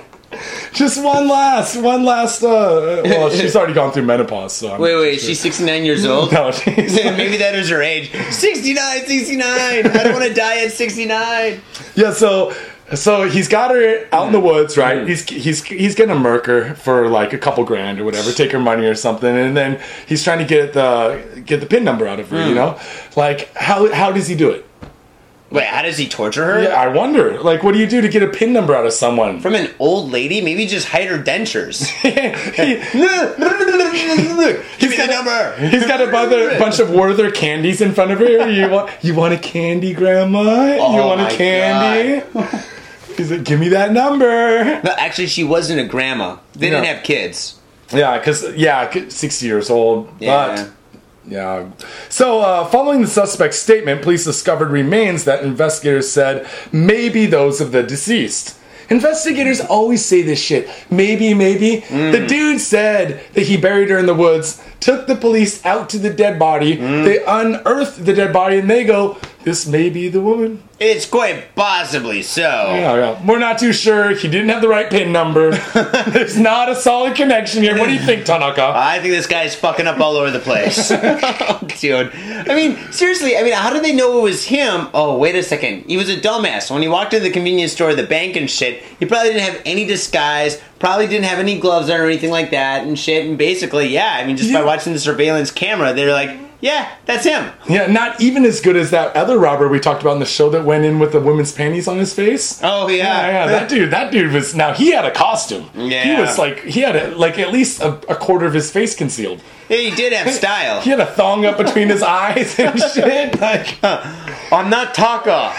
Just 0.73 1.03
one 1.05 1.29
last, 1.29 1.77
one 1.77 2.05
last. 2.05 2.43
Uh, 2.43 3.03
well, 3.05 3.29
she's 3.31 3.55
already 3.55 3.75
gone 3.75 3.93
through 3.93 4.05
menopause, 4.05 4.55
so. 4.55 4.73
I'm 4.73 4.81
Wait, 4.81 4.95
wait, 4.97 5.21
sure. 5.21 5.29
she's 5.29 5.41
69 5.41 5.85
years 5.85 6.07
old? 6.07 6.33
No, 6.33 6.51
she's, 6.51 6.95
Maybe 7.05 7.37
that 7.37 7.55
is 7.55 7.69
her 7.69 7.83
age. 7.83 8.11
69, 8.31 9.05
69. 9.07 9.47
I 9.49 9.83
don't 9.83 10.13
want 10.15 10.25
to 10.25 10.33
die 10.33 10.65
at 10.65 10.73
69. 10.73 11.61
yeah. 11.95 12.13
So, 12.13 12.55
so 12.95 13.29
he's 13.29 13.49
got 13.49 13.71
her 13.71 14.07
out 14.13 14.27
in 14.27 14.33
the 14.33 14.41
woods, 14.41 14.77
right? 14.77 14.99
Mm. 14.99 15.09
He's 15.09 15.29
he's 15.29 15.63
he's 15.65 15.95
gonna 15.95 16.19
murk 16.19 16.47
her 16.47 16.75
for 16.75 17.09
like 17.09 17.33
a 17.33 17.39
couple 17.39 17.65
grand 17.65 18.01
or 18.01 18.05
whatever, 18.05 18.33
take 18.33 18.53
her 18.53 18.61
money 18.61 18.87
or 18.87 18.95
something, 18.95 19.35
and 19.35 19.57
then 19.57 19.81
he's 20.07 20.25
trying 20.25 20.39
to 20.39 20.45
get 20.45 20.73
the 20.73 21.43
get 21.45 21.61
the 21.61 21.67
pin 21.67 21.85
number 21.85 22.07
out 22.07 22.21
of 22.21 22.29
her. 22.31 22.37
Mm. 22.37 22.49
You 22.49 22.55
know, 22.55 22.79
like 23.17 23.53
how 23.55 23.93
how 23.93 24.13
does 24.13 24.29
he 24.29 24.35
do 24.35 24.51
it? 24.51 24.67
Wait, 25.51 25.67
how 25.67 25.83
does 25.83 25.99
he 25.99 26.09
torture 26.09 26.45
her? 26.47 26.63
Yeah, 26.63 26.71
I 26.71 26.89
wonder. 26.89 27.39
Like, 27.43 27.63
what 27.63 27.75
do 27.75 27.79
you 27.79 27.87
do 27.87 28.01
to 28.01 28.09
get 28.09 28.23
a 28.23 28.29
pin 28.29 28.55
number 28.55 28.75
out 28.75 28.87
of 28.87 28.95
someone? 28.95 29.39
From 29.39 29.55
an 29.55 29.71
old 29.79 30.11
lady? 30.11 30.41
Maybe 30.41 30.67
just 30.67 30.89
hide 30.89 31.09
her 31.09 31.19
dentures. 31.23 31.91
Give 32.03 32.15
me 34.91 34.97
the 34.97 35.07
number. 35.11 35.69
He's 35.69 35.87
got 35.87 36.01
a 36.01 36.11
bunch, 36.11 36.59
bunch 36.59 36.79
of 36.79 36.91
Werther 36.91 37.31
candies 37.31 37.83
in 37.83 37.93
front 37.93 38.13
of 38.13 38.19
her. 38.21 38.49
You 38.51 38.71
want 38.71 38.91
you 39.03 39.15
want 39.15 39.35
a 39.35 39.39
candy, 39.39 39.93
Grandma? 39.93 40.73
you 40.75 40.81
Oh 40.81 41.07
want 41.09 41.21
a 41.21 41.37
candy? 41.37 42.27
He's 43.17 43.31
like, 43.31 43.45
give 43.45 43.61
me 43.61 43.69
that 43.71 43.93
number. 43.93 44.65
No, 44.65 44.95
actually, 44.99 45.29
she 45.29 45.45
wasn't 45.45 45.81
a 45.81 45.85
grandma. 45.85 46.39
They 46.55 46.71
didn't 46.71 46.85
have 46.85 47.03
kids. 47.05 47.59
Yeah, 47.93 48.19
because 48.19 48.55
yeah, 48.57 49.09
sixty 49.09 49.47
years 49.47 49.69
old. 49.71 50.09
Yeah. 50.19 50.55
But 50.57 50.71
yeah. 51.31 51.71
So, 52.09 52.41
uh, 52.41 52.65
following 52.67 53.03
the 53.03 53.07
suspect's 53.07 53.59
statement, 53.59 54.03
police 54.03 54.25
discovered 54.25 54.71
remains 54.71 55.25
that 55.25 55.45
investigators 55.45 56.11
said 56.11 56.49
may 56.73 57.09
be 57.09 57.27
those 57.27 57.61
of 57.61 57.71
the 57.73 57.83
deceased. 57.83 58.59
Investigators 58.91 59.61
always 59.61 60.05
say 60.05 60.21
this 60.21 60.43
shit. 60.43 60.69
Maybe, 60.91 61.33
maybe. 61.33 61.77
The 61.89 62.27
dude 62.27 62.61
said 62.61 63.23
that 63.33 63.47
he 63.47 63.57
buried 63.57 63.89
her 63.89 63.99
in 63.99 64.05
the 64.05 64.15
woods, 64.15 64.63
took 64.81 65.07
the 65.07 65.15
police 65.15 65.65
out 65.65 65.89
to 65.91 65.99
the 65.99 66.13
dead 66.13 66.39
body. 66.39 66.77
They 66.77 67.25
unearthed 67.25 68.05
the 68.05 68.13
dead 68.13 68.33
body, 68.35 68.59
and 68.59 68.69
they 68.69 68.85
go, 68.85 69.17
This 69.45 69.67
may 69.67 69.91
be 69.91 70.09
the 70.09 70.21
woman. 70.21 70.63
It's 70.79 71.07
quite 71.07 71.55
possibly 71.55 72.23
so. 72.23 72.43
Yeah, 72.43 72.95
yeah. 72.97 73.27
We're 73.27 73.39
not 73.39 73.59
too 73.59 73.73
sure. 73.73 74.15
He 74.15 74.29
didn't 74.29 74.49
have 74.49 74.63
the 74.63 74.69
right 74.69 74.89
pin 74.91 75.13
number. 75.13 75.51
There's 76.09 76.39
not 76.39 76.69
a 76.69 76.75
solid 76.75 77.17
connection 77.17 77.63
here. 77.63 77.79
What 77.79 77.87
do 77.87 77.93
you 77.93 78.01
think, 78.01 78.25
Tanaka? 78.25 78.73
I 78.75 79.01
think 79.01 79.15
this 79.15 79.27
guy's 79.27 79.55
fucking 79.55 79.87
up 79.87 80.01
all 80.01 80.17
over 80.17 80.31
the 80.31 80.41
place. 80.41 80.89
Dude. 81.81 82.11
I 82.15 82.55
mean, 82.55 82.93
seriously, 82.93 83.37
I 83.37 83.43
mean, 83.43 83.53
how 83.53 83.73
did 83.73 83.83
they 83.85 83.95
know 83.95 84.19
it 84.19 84.23
was 84.23 84.45
him? 84.45 84.89
Oh, 84.95 85.19
wait 85.19 85.35
a 85.35 85.43
second. 85.43 85.85
He 85.87 85.97
was 85.97 86.09
a 86.09 86.17
dumbass. 86.17 86.71
When 86.71 86.83
he 86.83 86.89
walked 86.89 87.13
into 87.15 87.29
the 87.29 87.33
convenience 87.33 87.73
store, 87.73 87.95
the 87.95 88.07
bank 88.07 88.37
and 88.37 88.51
shit, 88.51 88.83
he 88.99 89.07
probably 89.07 89.31
didn't 89.33 89.53
have 89.53 89.63
any 89.65 89.85
disguise, 89.85 90.61
probably 90.79 91.07
didn't 91.07 91.27
have 91.27 91.39
any 91.39 91.59
gloves 91.59 91.91
on 91.91 92.01
or 92.01 92.07
anything 92.07 92.31
like 92.31 92.51
that 92.51 92.87
and 92.87 92.99
shit. 92.99 93.27
And 93.27 93.39
basically, 93.39 93.89
yeah, 93.89 94.19
I 94.21 94.27
mean, 94.27 94.37
just 94.37 94.53
by 94.53 94.63
watching 94.63 94.93
the 94.93 94.99
surveillance 94.99 95.51
camera, 95.51 95.93
they're 95.93 96.13
like, 96.13 96.42
yeah, 96.63 96.95
that's 97.07 97.25
him. 97.25 97.53
Yeah, 97.69 97.89
not 97.89 98.21
even 98.21 98.45
as 98.45 98.61
good 98.61 98.77
as 98.77 98.91
that 98.93 99.15
other 99.17 99.37
robber 99.37 99.69
we 99.69 99.81
talked 99.81 100.01
about 100.01 100.13
in 100.15 100.21
the 100.21 100.25
show 100.25 100.49
that 100.51 100.65
went 100.65 100.85
in 100.85 101.01
with 101.01 101.11
the 101.11 101.19
women's 101.21 101.53
panties 101.53 101.89
on 101.89 101.99
his 101.99 102.15
face. 102.15 102.61
Oh, 102.63 102.89
yeah. 102.89 102.97
Yeah, 102.97 103.27
yeah, 103.27 103.47
that 103.49 103.69
dude, 103.69 103.91
that 103.91 104.13
dude 104.13 104.33
was 104.33 104.55
now 104.55 104.73
he 104.73 104.93
had 104.93 105.05
a 105.05 105.11
costume. 105.11 105.69
Yeah. 105.75 106.05
He 106.05 106.21
was 106.21 106.39
like 106.39 106.61
he 106.61 106.81
had 106.81 106.95
a, 106.95 107.17
like 107.17 107.39
at 107.41 107.53
least 107.53 107.83
a, 107.83 107.95
a 108.09 108.15
quarter 108.15 108.47
of 108.47 108.55
his 108.55 108.71
face 108.71 108.95
concealed. 108.95 109.43
He 109.67 109.91
did 109.91 110.13
have 110.13 110.33
style. 110.33 110.81
He 110.83 110.91
had 110.91 111.01
a 111.01 111.07
thong 111.07 111.45
up 111.47 111.57
between 111.57 111.89
his 111.89 112.03
eyes 112.03 112.59
and 112.59 112.79
shit. 112.95 113.41
Like 113.41 113.79
I'm 113.83 114.71
not 114.71 114.95
Taka. 114.95 115.53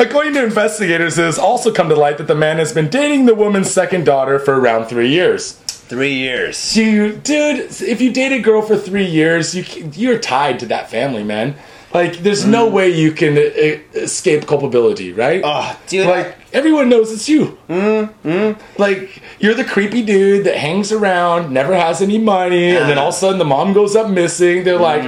according 0.00 0.34
to 0.34 0.44
investigators, 0.44 1.18
it 1.18 1.24
has 1.24 1.38
also 1.38 1.72
come 1.72 1.88
to 1.88 1.96
light 1.96 2.18
that 2.18 2.26
the 2.28 2.34
man 2.34 2.58
has 2.58 2.72
been 2.72 2.88
dating 2.88 3.26
the 3.26 3.34
woman's 3.34 3.70
second 3.70 4.04
daughter 4.04 4.38
for 4.38 4.58
around 4.60 4.86
three 4.86 5.08
years. 5.08 5.60
Three 5.88 6.14
years. 6.14 6.72
Dude, 6.74 7.22
dude, 7.22 7.70
if 7.82 8.00
you 8.00 8.12
date 8.12 8.32
a 8.32 8.40
girl 8.40 8.62
for 8.62 8.76
three 8.76 9.06
years, 9.06 9.54
you 9.54 9.64
you're 9.94 10.18
tied 10.18 10.58
to 10.60 10.66
that 10.66 10.90
family, 10.90 11.22
man. 11.24 11.54
Like, 11.92 12.18
there's 12.24 12.44
no 12.44 12.66
way 12.68 12.88
you 12.88 13.12
can 13.12 13.36
uh, 13.38 13.78
escape 13.94 14.46
culpability, 14.48 15.12
right? 15.12 15.42
Oh, 15.44 15.78
dude. 15.86 16.08
like 16.08 16.36
everyone 16.52 16.88
knows 16.88 17.12
it's 17.12 17.28
you. 17.28 17.56
Mm, 17.68 18.58
Like 18.78 19.22
you're 19.38 19.54
the 19.54 19.62
creepy 19.64 20.02
dude 20.02 20.44
that 20.46 20.56
hangs 20.56 20.90
around, 20.90 21.52
never 21.52 21.74
has 21.76 22.00
any 22.02 22.18
money, 22.18 22.70
and 22.76 22.88
then 22.88 22.98
all 22.98 23.08
of 23.10 23.14
a 23.14 23.16
sudden 23.18 23.38
the 23.38 23.44
mom 23.44 23.74
goes 23.74 23.94
up 23.94 24.10
missing. 24.10 24.64
They're 24.64 24.78
like, 24.80 25.04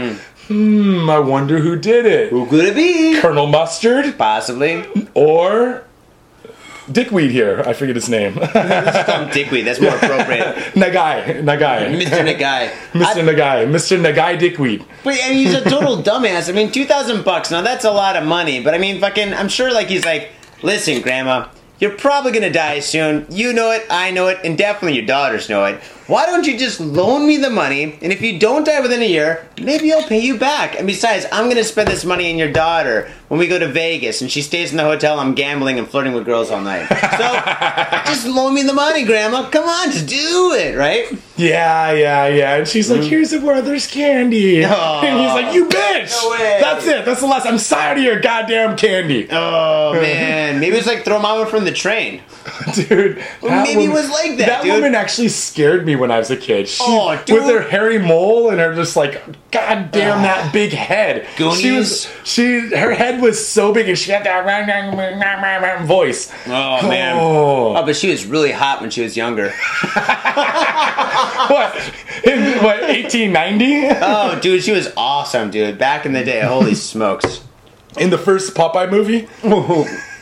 hmm, 0.46 1.10
I 1.10 1.18
wonder 1.18 1.58
who 1.58 1.74
did 1.76 2.06
it. 2.06 2.30
who 2.30 2.46
could 2.46 2.64
it 2.64 2.76
be? 2.76 3.18
Colonel 3.20 3.46
Mustard 3.48 4.16
Possibly. 4.16 4.84
or 5.14 5.82
Dickweed 6.90 7.30
here. 7.30 7.62
I 7.66 7.72
forget 7.72 7.96
his 7.96 8.08
name. 8.08 8.34
Let's 8.54 9.10
call 9.10 9.24
him 9.24 9.30
Dickweed. 9.30 9.64
That's 9.64 9.80
more 9.80 9.96
appropriate. 9.96 10.54
Nagai, 10.74 11.42
Nagai, 11.42 12.00
Mr. 12.00 12.24
Nagai. 12.24 12.68
Mr. 12.92 13.24
Nagai, 13.24 13.66
Mr. 13.66 13.98
Nagai 14.00 14.38
Dickweed. 14.38 14.84
But 15.02 15.18
I 15.22 15.30
mean, 15.30 15.46
he's 15.46 15.54
a 15.54 15.62
total 15.62 16.02
dumbass. 16.02 16.48
I 16.48 16.52
mean, 16.52 16.70
two 16.70 16.84
thousand 16.84 17.24
bucks. 17.24 17.50
Now 17.50 17.62
that's 17.62 17.84
a 17.84 17.90
lot 17.90 18.16
of 18.16 18.24
money. 18.24 18.62
But 18.62 18.74
I 18.74 18.78
mean, 18.78 19.00
fucking, 19.00 19.34
I'm 19.34 19.48
sure 19.48 19.72
like 19.72 19.88
he's 19.88 20.04
like, 20.04 20.30
listen, 20.62 21.02
Grandma, 21.02 21.48
you're 21.80 21.96
probably 21.96 22.32
gonna 22.32 22.52
die 22.52 22.80
soon. 22.80 23.26
You 23.30 23.52
know 23.52 23.70
it, 23.72 23.84
I 23.90 24.10
know 24.10 24.28
it, 24.28 24.38
and 24.44 24.56
definitely 24.56 24.96
your 24.98 25.06
daughters 25.06 25.48
know 25.48 25.64
it. 25.64 25.80
Why 26.06 26.24
don't 26.24 26.46
you 26.46 26.56
just 26.56 26.78
loan 26.78 27.26
me 27.26 27.36
the 27.36 27.50
money? 27.50 27.98
And 28.00 28.12
if 28.12 28.22
you 28.22 28.38
don't 28.38 28.64
die 28.64 28.80
within 28.80 29.02
a 29.02 29.08
year, 29.08 29.48
maybe 29.60 29.92
I'll 29.92 30.06
pay 30.06 30.20
you 30.20 30.38
back. 30.38 30.78
And 30.78 30.86
besides, 30.86 31.26
I'm 31.32 31.48
gonna 31.48 31.64
spend 31.64 31.88
this 31.88 32.04
money 32.04 32.30
on 32.30 32.38
your 32.38 32.52
daughter 32.52 33.10
when 33.26 33.40
we 33.40 33.48
go 33.48 33.58
to 33.58 33.66
Vegas, 33.66 34.20
and 34.20 34.30
she 34.30 34.40
stays 34.40 34.70
in 34.70 34.76
the 34.76 34.84
hotel. 34.84 35.18
I'm 35.18 35.34
gambling 35.34 35.80
and 35.80 35.88
flirting 35.88 36.12
with 36.12 36.24
girls 36.24 36.52
all 36.52 36.60
night. 36.60 36.86
So 36.88 38.04
just 38.12 38.26
loan 38.26 38.54
me 38.54 38.62
the 38.62 38.72
money, 38.72 39.04
Grandma. 39.04 39.50
Come 39.50 39.68
on, 39.68 39.90
just 39.90 40.06
do 40.06 40.52
it, 40.56 40.76
right? 40.76 41.10
Yeah, 41.36 41.90
yeah, 41.90 42.28
yeah. 42.28 42.56
And 42.56 42.68
she's 42.68 42.88
like, 42.88 43.00
mm. 43.00 43.08
here's 43.08 43.32
a 43.32 43.40
Werther's 43.40 43.88
candy. 43.88 44.64
Aw. 44.64 45.02
And 45.06 45.20
he's 45.20 45.32
like, 45.32 45.54
you 45.54 45.68
bitch! 45.68 46.10
No 46.22 46.30
way. 46.30 46.58
That's 46.60 46.86
it. 46.86 47.04
That's 47.04 47.20
the 47.20 47.26
last. 47.26 47.46
I'm 47.46 47.58
tired 47.58 47.98
of 47.98 48.04
your 48.04 48.20
goddamn 48.20 48.76
candy. 48.76 49.28
Oh 49.30 49.92
man, 49.94 50.60
maybe 50.60 50.76
it's 50.76 50.86
like 50.86 51.04
throw 51.04 51.18
mama 51.18 51.46
from 51.46 51.64
the 51.64 51.72
train. 51.72 52.22
dude. 52.74 53.18
that 53.42 53.64
maybe 53.64 53.84
it 53.84 53.92
was 53.92 54.08
like 54.08 54.38
that, 54.38 54.46
That 54.46 54.62
dude. 54.62 54.74
woman 54.74 54.94
actually 54.94 55.28
scared 55.28 55.84
me 55.84 55.95
when 55.96 56.10
I 56.10 56.18
was 56.18 56.30
a 56.30 56.36
kid. 56.36 56.68
She, 56.68 56.82
Oh, 56.86 57.20
dude. 57.24 57.42
With 57.44 57.52
her 57.54 57.62
hairy 57.62 57.98
mole 57.98 58.50
and 58.50 58.60
her 58.60 58.74
just 58.74 58.96
like, 58.96 59.22
god 59.50 59.90
damn 59.90 60.22
that 60.22 60.52
big 60.52 60.72
head. 60.72 61.26
She 61.36 61.70
was, 61.72 62.08
she, 62.24 62.60
her 62.76 62.92
head 62.92 63.20
was 63.20 63.44
so 63.44 63.72
big 63.72 63.88
and 63.88 63.98
she 63.98 64.10
had 64.12 64.24
that 64.24 64.44
voice. 65.86 66.32
Oh 66.46 66.88
man. 66.88 67.16
Oh. 67.18 67.76
Oh, 67.76 67.84
but 67.84 67.96
she 67.96 68.10
was 68.10 68.24
really 68.26 68.52
hot 68.52 68.80
when 68.80 68.90
she 68.90 69.02
was 69.02 69.16
younger. 69.16 69.52
What? 71.48 71.76
In 72.24 72.62
what? 72.62 72.80
1890? 72.82 73.88
Oh, 74.02 74.38
dude, 74.40 74.62
she 74.62 74.72
was 74.72 74.92
awesome, 74.96 75.50
dude. 75.50 75.78
Back 75.78 76.04
in 76.06 76.12
the 76.12 76.24
day, 76.24 76.40
holy 76.40 76.74
smokes. 76.74 77.40
In 77.98 78.10
the 78.10 78.18
first 78.18 78.54
Popeye 78.54 78.90
movie? 78.90 79.28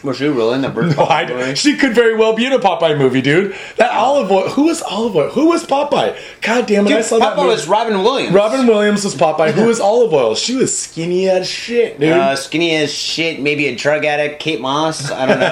Was 0.05 0.19
she 0.19 0.27
really 0.29 0.55
in 0.57 0.61
the 0.62 0.69
birth? 0.69 0.95
Oh, 0.99 1.05
I, 1.07 1.55
she 1.55 1.77
could 1.77 1.95
very 1.95 2.14
well 2.14 2.35
be 2.35 2.45
in 2.47 2.53
a 2.53 2.59
Popeye 2.59 2.97
movie, 2.97 3.23
dude. 3.23 3.57
That 3.79 3.90
Olive 3.93 4.31
Oyl. 4.31 4.49
Who 4.51 4.64
was 4.64 4.83
Olive 4.83 5.17
Oyl? 5.17 5.31
Who 5.31 5.47
was 5.49 5.64
Popeye? 5.64 6.17
God 6.43 6.67
damn 6.67 6.87
it! 6.87 6.93
I 6.93 6.97
Dude, 6.97 7.05
saw 7.07 7.19
that 7.19 7.31
Papa 7.31 7.40
movie. 7.40 7.49
was 7.55 7.67
Robin 7.67 8.03
Williams. 8.03 8.35
Robin 8.35 8.67
Williams 8.67 9.03
was 9.05 9.14
Popeye. 9.14 9.53
Who 9.53 9.64
was 9.67 9.81
Olive 9.81 10.12
Oyl? 10.12 10.35
She 10.37 10.55
was 10.57 10.77
skinny 10.79 11.29
as 11.29 11.49
shit, 11.49 11.99
dude. 11.99 12.12
Uh, 12.12 12.37
skinny 12.37 12.77
as 12.77 12.93
shit, 12.93 13.40
maybe 13.40 13.67
a 13.67 13.75
drug 13.75 14.05
addict, 14.05 14.40
Kate 14.40 14.61
Moss. 14.61 15.11
I 15.11 15.27
don't 15.27 15.40
know. 15.40 15.47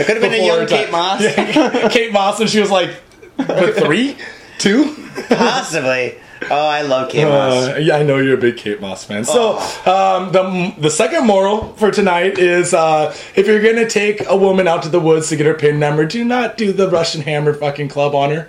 It 0.00 0.06
could 0.06 0.16
have 0.16 0.22
been 0.22 0.34
a 0.40 0.46
young 0.46 0.66
Kate. 0.66 0.90
Moss. 0.92 1.20
Yeah, 1.20 1.88
Kate 1.92 2.12
Moss, 2.12 2.38
and 2.40 2.48
she 2.48 2.60
was 2.60 2.70
like, 2.70 2.90
three, 3.38 4.16
two. 4.58 4.94
Possibly. 5.28 6.16
Oh, 6.50 6.66
I 6.68 6.82
love 6.82 7.10
Kate 7.10 7.24
Moss. 7.24 7.68
Uh, 7.68 7.78
yeah, 7.80 7.96
I 7.96 8.02
know 8.02 8.18
you're 8.18 8.34
a 8.38 8.40
big 8.40 8.56
Kate 8.56 8.80
Moss 8.80 9.04
fan. 9.04 9.24
So, 9.24 9.58
um, 9.86 10.32
the 10.32 10.74
the 10.78 10.90
second 10.90 11.26
moral 11.26 11.72
for 11.74 11.90
tonight 11.90 12.38
is 12.38 12.72
uh, 12.74 13.14
if 13.36 13.46
you're 13.46 13.62
gonna 13.62 13.88
take 13.88 14.26
a 14.26 14.36
woman 14.36 14.66
out 14.68 14.82
to 14.84 14.88
the 14.88 15.00
woods 15.00 15.28
to 15.28 15.36
get 15.36 15.46
her 15.46 15.54
pin 15.54 15.78
number, 15.78 16.04
do 16.06 16.24
not 16.24 16.56
do 16.56 16.72
the 16.72 16.88
Russian 16.88 17.22
Hammer 17.22 17.52
fucking 17.54 17.88
club 17.88 18.14
on 18.14 18.30
her. 18.30 18.48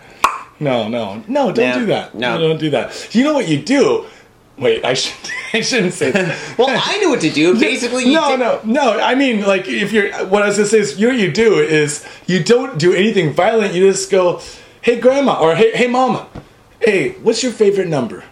No, 0.60 0.88
no, 0.90 1.24
no, 1.28 1.52
don't 1.52 1.80
do 1.80 1.86
that. 1.88 2.16
no. 2.16 2.38
don't 2.38 2.60
do 2.60 2.70
that. 2.72 3.14
You 3.16 3.24
know 3.24 3.34
what 3.34 3.48
you 3.48 3.62
do? 3.62 4.06
Wait, 4.58 4.84
I 4.84 4.94
should 4.94 5.16
I 5.54 5.62
shouldn't 5.62 5.94
say 5.94 6.12
that. 6.12 6.38
Well, 6.58 6.68
I 6.70 6.98
knew 6.98 7.10
what 7.10 7.22
to 7.22 7.30
do. 7.30 7.58
Basically, 7.60 8.06
you 8.06 8.14
no, 8.14 8.28
take- 8.30 8.40
no, 8.40 8.62
no. 8.66 9.00
I 9.00 9.16
mean, 9.16 9.42
like, 9.42 9.68
if 9.68 9.92
you're, 9.94 10.12
what 10.28 10.44
I 10.44 10.48
was 10.48 10.58
gonna 10.58 10.68
say 10.70 10.80
is, 10.80 11.00
you 11.00 11.08
know 11.08 11.14
what 11.14 11.22
you 11.22 11.32
do 11.32 11.60
is, 11.60 12.06
you 12.28 12.44
don't 12.44 12.78
do 12.78 12.94
anything 12.94 13.34
violent. 13.34 13.74
You 13.74 13.90
just 13.90 14.12
go, 14.12 14.42
"Hey, 14.82 15.00
grandma," 15.00 15.40
or 15.42 15.56
"Hey, 15.56 15.72
hey, 15.72 15.88
mama, 15.88 16.28
hey, 16.82 17.12
what's 17.24 17.44
your 17.44 17.52
favorite 17.52 17.88
number?" 17.88 18.24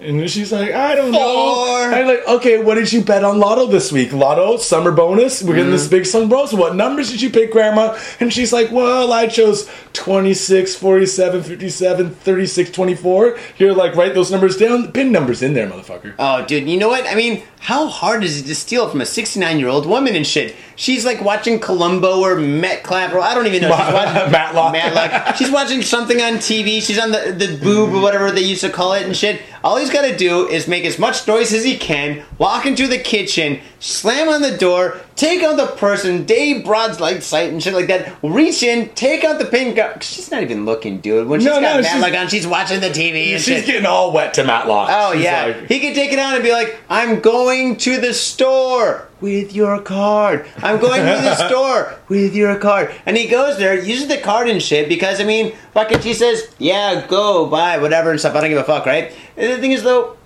And 0.00 0.28
she's 0.28 0.50
like, 0.50 0.72
"I 0.72 0.96
don't 0.96 1.12
know." 1.12 1.18
Four. 1.54 1.78
I'm 1.92 2.06
like, 2.08 2.26
"Okay, 2.26 2.58
what 2.60 2.74
did 2.74 2.92
you 2.92 3.02
bet 3.02 3.22
on 3.22 3.38
Lotto 3.38 3.66
this 3.68 3.92
week? 3.92 4.12
Lotto 4.12 4.56
summer 4.56 4.90
bonus. 4.90 5.44
We're 5.44 5.54
getting 5.54 5.70
this 5.70 5.82
Mm-hmm. 5.84 5.90
big 5.96 6.06
sum 6.06 6.28
bonus. 6.28 6.52
What 6.52 6.74
numbers 6.74 7.10
did 7.12 7.22
you 7.22 7.30
pick, 7.30 7.52
grandma?" 7.52 7.96
And 8.18 8.32
she's 8.32 8.52
like, 8.52 8.72
"Well, 8.72 9.12
I 9.12 9.28
chose 9.28 9.68
26, 9.92 10.74
47, 10.74 11.44
57, 11.44 12.10
36, 12.16 12.70
24." 12.72 13.38
You're 13.58 13.74
like, 13.74 13.94
write 13.94 14.14
those 14.14 14.32
numbers 14.32 14.56
down. 14.56 14.82
The 14.82 14.88
pin 14.88 15.12
numbers 15.12 15.40
in 15.40 15.54
there, 15.54 15.68
motherfucker. 15.68 16.14
Oh, 16.18 16.44
dude, 16.46 16.68
you 16.68 16.78
know 16.78 16.88
what? 16.88 17.06
I 17.06 17.14
mean, 17.14 17.42
how 17.62 17.86
hard 17.86 18.24
is 18.24 18.40
it 18.40 18.44
to 18.46 18.54
steal 18.56 18.88
from 18.88 19.00
a 19.00 19.06
69 19.06 19.58
year 19.60 19.68
old 19.68 19.86
woman 19.86 20.16
and 20.16 20.26
shit? 20.26 20.56
She's 20.74 21.04
like 21.04 21.20
watching 21.22 21.60
Columbo 21.60 22.20
or 22.20 22.34
Met 22.36 22.84
or 22.90 23.20
I 23.20 23.34
don't 23.36 23.46
even 23.46 23.62
know. 23.62 23.68
She's 23.68 23.78
watching 23.94 24.32
Matlock. 24.32 24.72
Matlock. 24.72 25.36
She's 25.36 25.50
watching 25.50 25.80
something 25.82 26.20
on 26.20 26.34
TV. 26.34 26.82
She's 26.82 26.98
on 26.98 27.12
the, 27.12 27.32
the 27.36 27.56
boob 27.62 27.94
or 27.94 28.00
whatever 28.02 28.32
they 28.32 28.40
used 28.40 28.62
to 28.62 28.70
call 28.70 28.94
it 28.94 29.04
and 29.06 29.16
shit. 29.16 29.40
All 29.62 29.76
he's 29.76 29.90
got 29.90 30.02
to 30.02 30.16
do 30.16 30.48
is 30.48 30.66
make 30.66 30.84
as 30.84 30.98
much 30.98 31.28
noise 31.28 31.52
as 31.52 31.62
he 31.62 31.76
can, 31.78 32.24
walk 32.38 32.66
into 32.66 32.88
the 32.88 32.98
kitchen, 32.98 33.60
slam 33.78 34.28
on 34.28 34.42
the 34.42 34.56
door, 34.58 35.00
take 35.14 35.40
out 35.44 35.56
the 35.56 35.66
person, 35.76 36.24
Dave 36.24 36.64
Broad's 36.64 36.98
light 36.98 37.22
sight 37.22 37.52
and 37.52 37.62
shit 37.62 37.72
like 37.74 37.86
that, 37.86 38.12
reach 38.24 38.64
in, 38.64 38.88
take 38.96 39.22
out 39.22 39.38
the 39.38 39.44
pink. 39.44 39.76
gun. 39.76 40.00
She's 40.00 40.32
not 40.32 40.42
even 40.42 40.64
looking, 40.64 40.98
dude. 41.00 41.28
When 41.28 41.38
she's 41.38 41.46
No, 41.46 41.60
got 41.60 41.76
no, 41.76 41.82
Matlock 41.82 42.08
she's- 42.10 42.20
on, 42.22 42.28
she's 42.28 42.46
watching 42.46 42.80
the 42.80 42.88
TV 42.88 43.34
and 43.34 43.40
She's 43.40 43.58
shit. 43.58 43.66
getting 43.66 43.86
all 43.86 44.10
wet 44.10 44.34
to 44.34 44.42
Matlock. 44.42 44.88
Oh 44.90 45.12
She's 45.12 45.22
yeah, 45.22 45.44
like- 45.44 45.68
he 45.68 45.78
could 45.78 45.94
take 45.94 46.12
it 46.12 46.18
out 46.18 46.34
and 46.34 46.42
be 46.42 46.50
like, 46.50 46.76
"I'm 46.90 47.20
going 47.20 47.51
to 47.78 48.00
the 48.00 48.14
store 48.14 49.08
with 49.20 49.54
your 49.54 49.80
card. 49.80 50.46
I'm 50.58 50.80
going 50.80 51.00
to 51.00 51.22
the 51.22 51.34
store 51.48 51.94
with 52.08 52.34
your 52.34 52.56
card." 52.56 52.92
And 53.06 53.16
he 53.16 53.28
goes 53.28 53.58
there, 53.58 53.78
uses 53.78 54.08
the 54.08 54.18
card 54.18 54.48
and 54.48 54.62
shit 54.62 54.88
because 54.88 55.20
I 55.20 55.24
mean, 55.24 55.54
fucking, 55.74 56.00
she 56.00 56.14
says, 56.14 56.54
"Yeah, 56.58 57.06
go 57.06 57.46
buy 57.46 57.78
whatever 57.78 58.10
and 58.10 58.18
stuff." 58.18 58.34
I 58.34 58.40
don't 58.40 58.50
give 58.50 58.58
a 58.58 58.64
fuck, 58.64 58.86
right? 58.86 59.12
And 59.36 59.52
the 59.52 59.58
thing 59.58 59.72
is 59.72 59.82
though. 59.82 60.16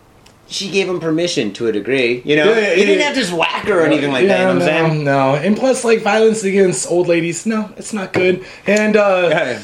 She 0.49 0.71
gave 0.71 0.89
him 0.89 1.01
permission 1.01 1.53
to 1.55 1.67
a 1.67 1.73
degree, 1.73 2.23
you 2.25 2.37
know. 2.37 2.45
Yeah, 2.45 2.61
yeah, 2.61 2.75
he 2.77 2.85
didn't 2.85 3.01
yeah. 3.01 3.07
have 3.07 3.15
to 3.15 3.21
just 3.21 3.33
whack 3.33 3.65
her 3.65 3.81
or 3.81 3.85
anything 3.85 4.13
like 4.13 4.29
that. 4.29 4.39
You 4.39 4.47
know 4.47 4.55
what 4.55 4.63
I'm 4.71 4.85
no, 4.85 4.91
saying? 4.93 5.05
No, 5.05 5.35
and 5.35 5.57
plus, 5.57 5.83
like 5.83 6.03
violence 6.03 6.45
against 6.45 6.89
old 6.89 7.09
ladies, 7.09 7.47
no, 7.47 7.75
it's 7.77 7.93
not 7.93 8.13
good. 8.13 8.47
And 8.65 8.95
uh, 8.95 9.59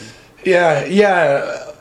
yeah, 0.45 0.85
yeah. 0.87 1.72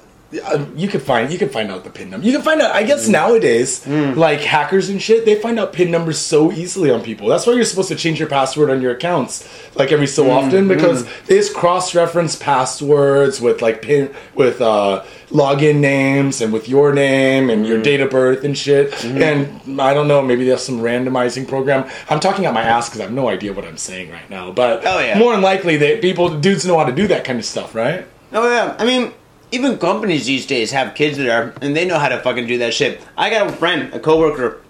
Uh, 0.45 0.65
You 0.75 0.87
could 0.87 1.01
find 1.01 1.31
you 1.31 1.37
could 1.37 1.51
find 1.51 1.69
out 1.71 1.83
the 1.83 1.89
pin 1.89 2.09
number. 2.09 2.25
You 2.25 2.31
can 2.33 2.41
find 2.41 2.61
out. 2.61 2.73
I 2.75 2.83
Mm. 2.83 2.87
guess 2.87 3.07
nowadays, 3.07 3.85
like 3.87 4.39
hackers 4.41 4.89
and 4.89 5.01
shit, 5.01 5.25
they 5.25 5.35
find 5.35 5.59
out 5.59 5.73
pin 5.73 5.91
numbers 5.91 6.17
so 6.19 6.51
easily 6.51 6.89
on 6.89 7.01
people. 7.01 7.27
That's 7.27 7.45
why 7.45 7.53
you're 7.53 7.65
supposed 7.65 7.89
to 7.89 7.95
change 7.95 8.19
your 8.19 8.29
password 8.29 8.69
on 8.69 8.81
your 8.81 8.91
accounts 8.91 9.47
like 9.75 9.91
every 9.91 10.07
so 10.07 10.23
Mm, 10.25 10.29
often 10.31 10.67
because 10.67 11.05
they 11.27 11.35
just 11.37 11.53
cross-reference 11.53 12.35
passwords 12.37 13.41
with 13.41 13.61
like 13.61 13.81
pin 13.81 14.09
with 14.35 14.61
uh, 14.61 15.03
login 15.31 15.75
names 15.77 16.41
and 16.41 16.51
with 16.53 16.67
your 16.69 16.93
name 16.93 17.49
and 17.49 17.65
Mm. 17.65 17.67
your 17.67 17.81
date 17.81 18.01
of 18.01 18.09
birth 18.09 18.43
and 18.43 18.57
shit. 18.57 18.91
Mm-hmm. 18.91 19.21
And 19.23 19.81
I 19.81 19.93
don't 19.93 20.07
know, 20.07 20.21
maybe 20.21 20.45
there's 20.45 20.61
some 20.63 20.79
randomizing 20.79 21.47
program. 21.47 21.85
I'm 22.09 22.19
talking 22.19 22.45
out 22.45 22.53
my 22.53 22.63
ass 22.63 22.87
because 22.89 23.01
I 23.01 23.03
have 23.03 23.13
no 23.13 23.27
idea 23.29 23.53
what 23.53 23.65
I'm 23.65 23.77
saying 23.77 24.11
right 24.11 24.29
now. 24.29 24.51
But 24.51 24.83
Oh, 24.85 24.99
yeah. 24.99 25.17
more 25.17 25.31
than 25.33 25.41
likely, 25.41 25.77
that 25.77 26.01
people 26.01 26.29
dudes 26.29 26.65
know 26.65 26.77
how 26.77 26.85
to 26.85 26.91
do 26.91 27.07
that 27.07 27.23
kind 27.23 27.39
of 27.39 27.45
stuff, 27.45 27.75
right? 27.75 28.05
Oh 28.33 28.49
yeah, 28.49 28.75
I 28.79 28.85
mean, 28.85 29.11
even 29.51 29.77
companies 29.77 30.25
these 30.25 30.45
days 30.45 30.71
have 30.71 30.95
kids 30.95 31.17
there, 31.17 31.53
and 31.61 31.75
they 31.75 31.85
know 31.85 31.99
how 31.99 32.09
to 32.09 32.21
fucking 32.21 32.47
do 32.47 32.57
that 32.59 32.73
shit. 32.73 33.01
I 33.17 33.29
got 33.29 33.47
a 33.47 33.51
friend, 33.53 33.93
a 33.93 33.99
coworker, 33.99 34.61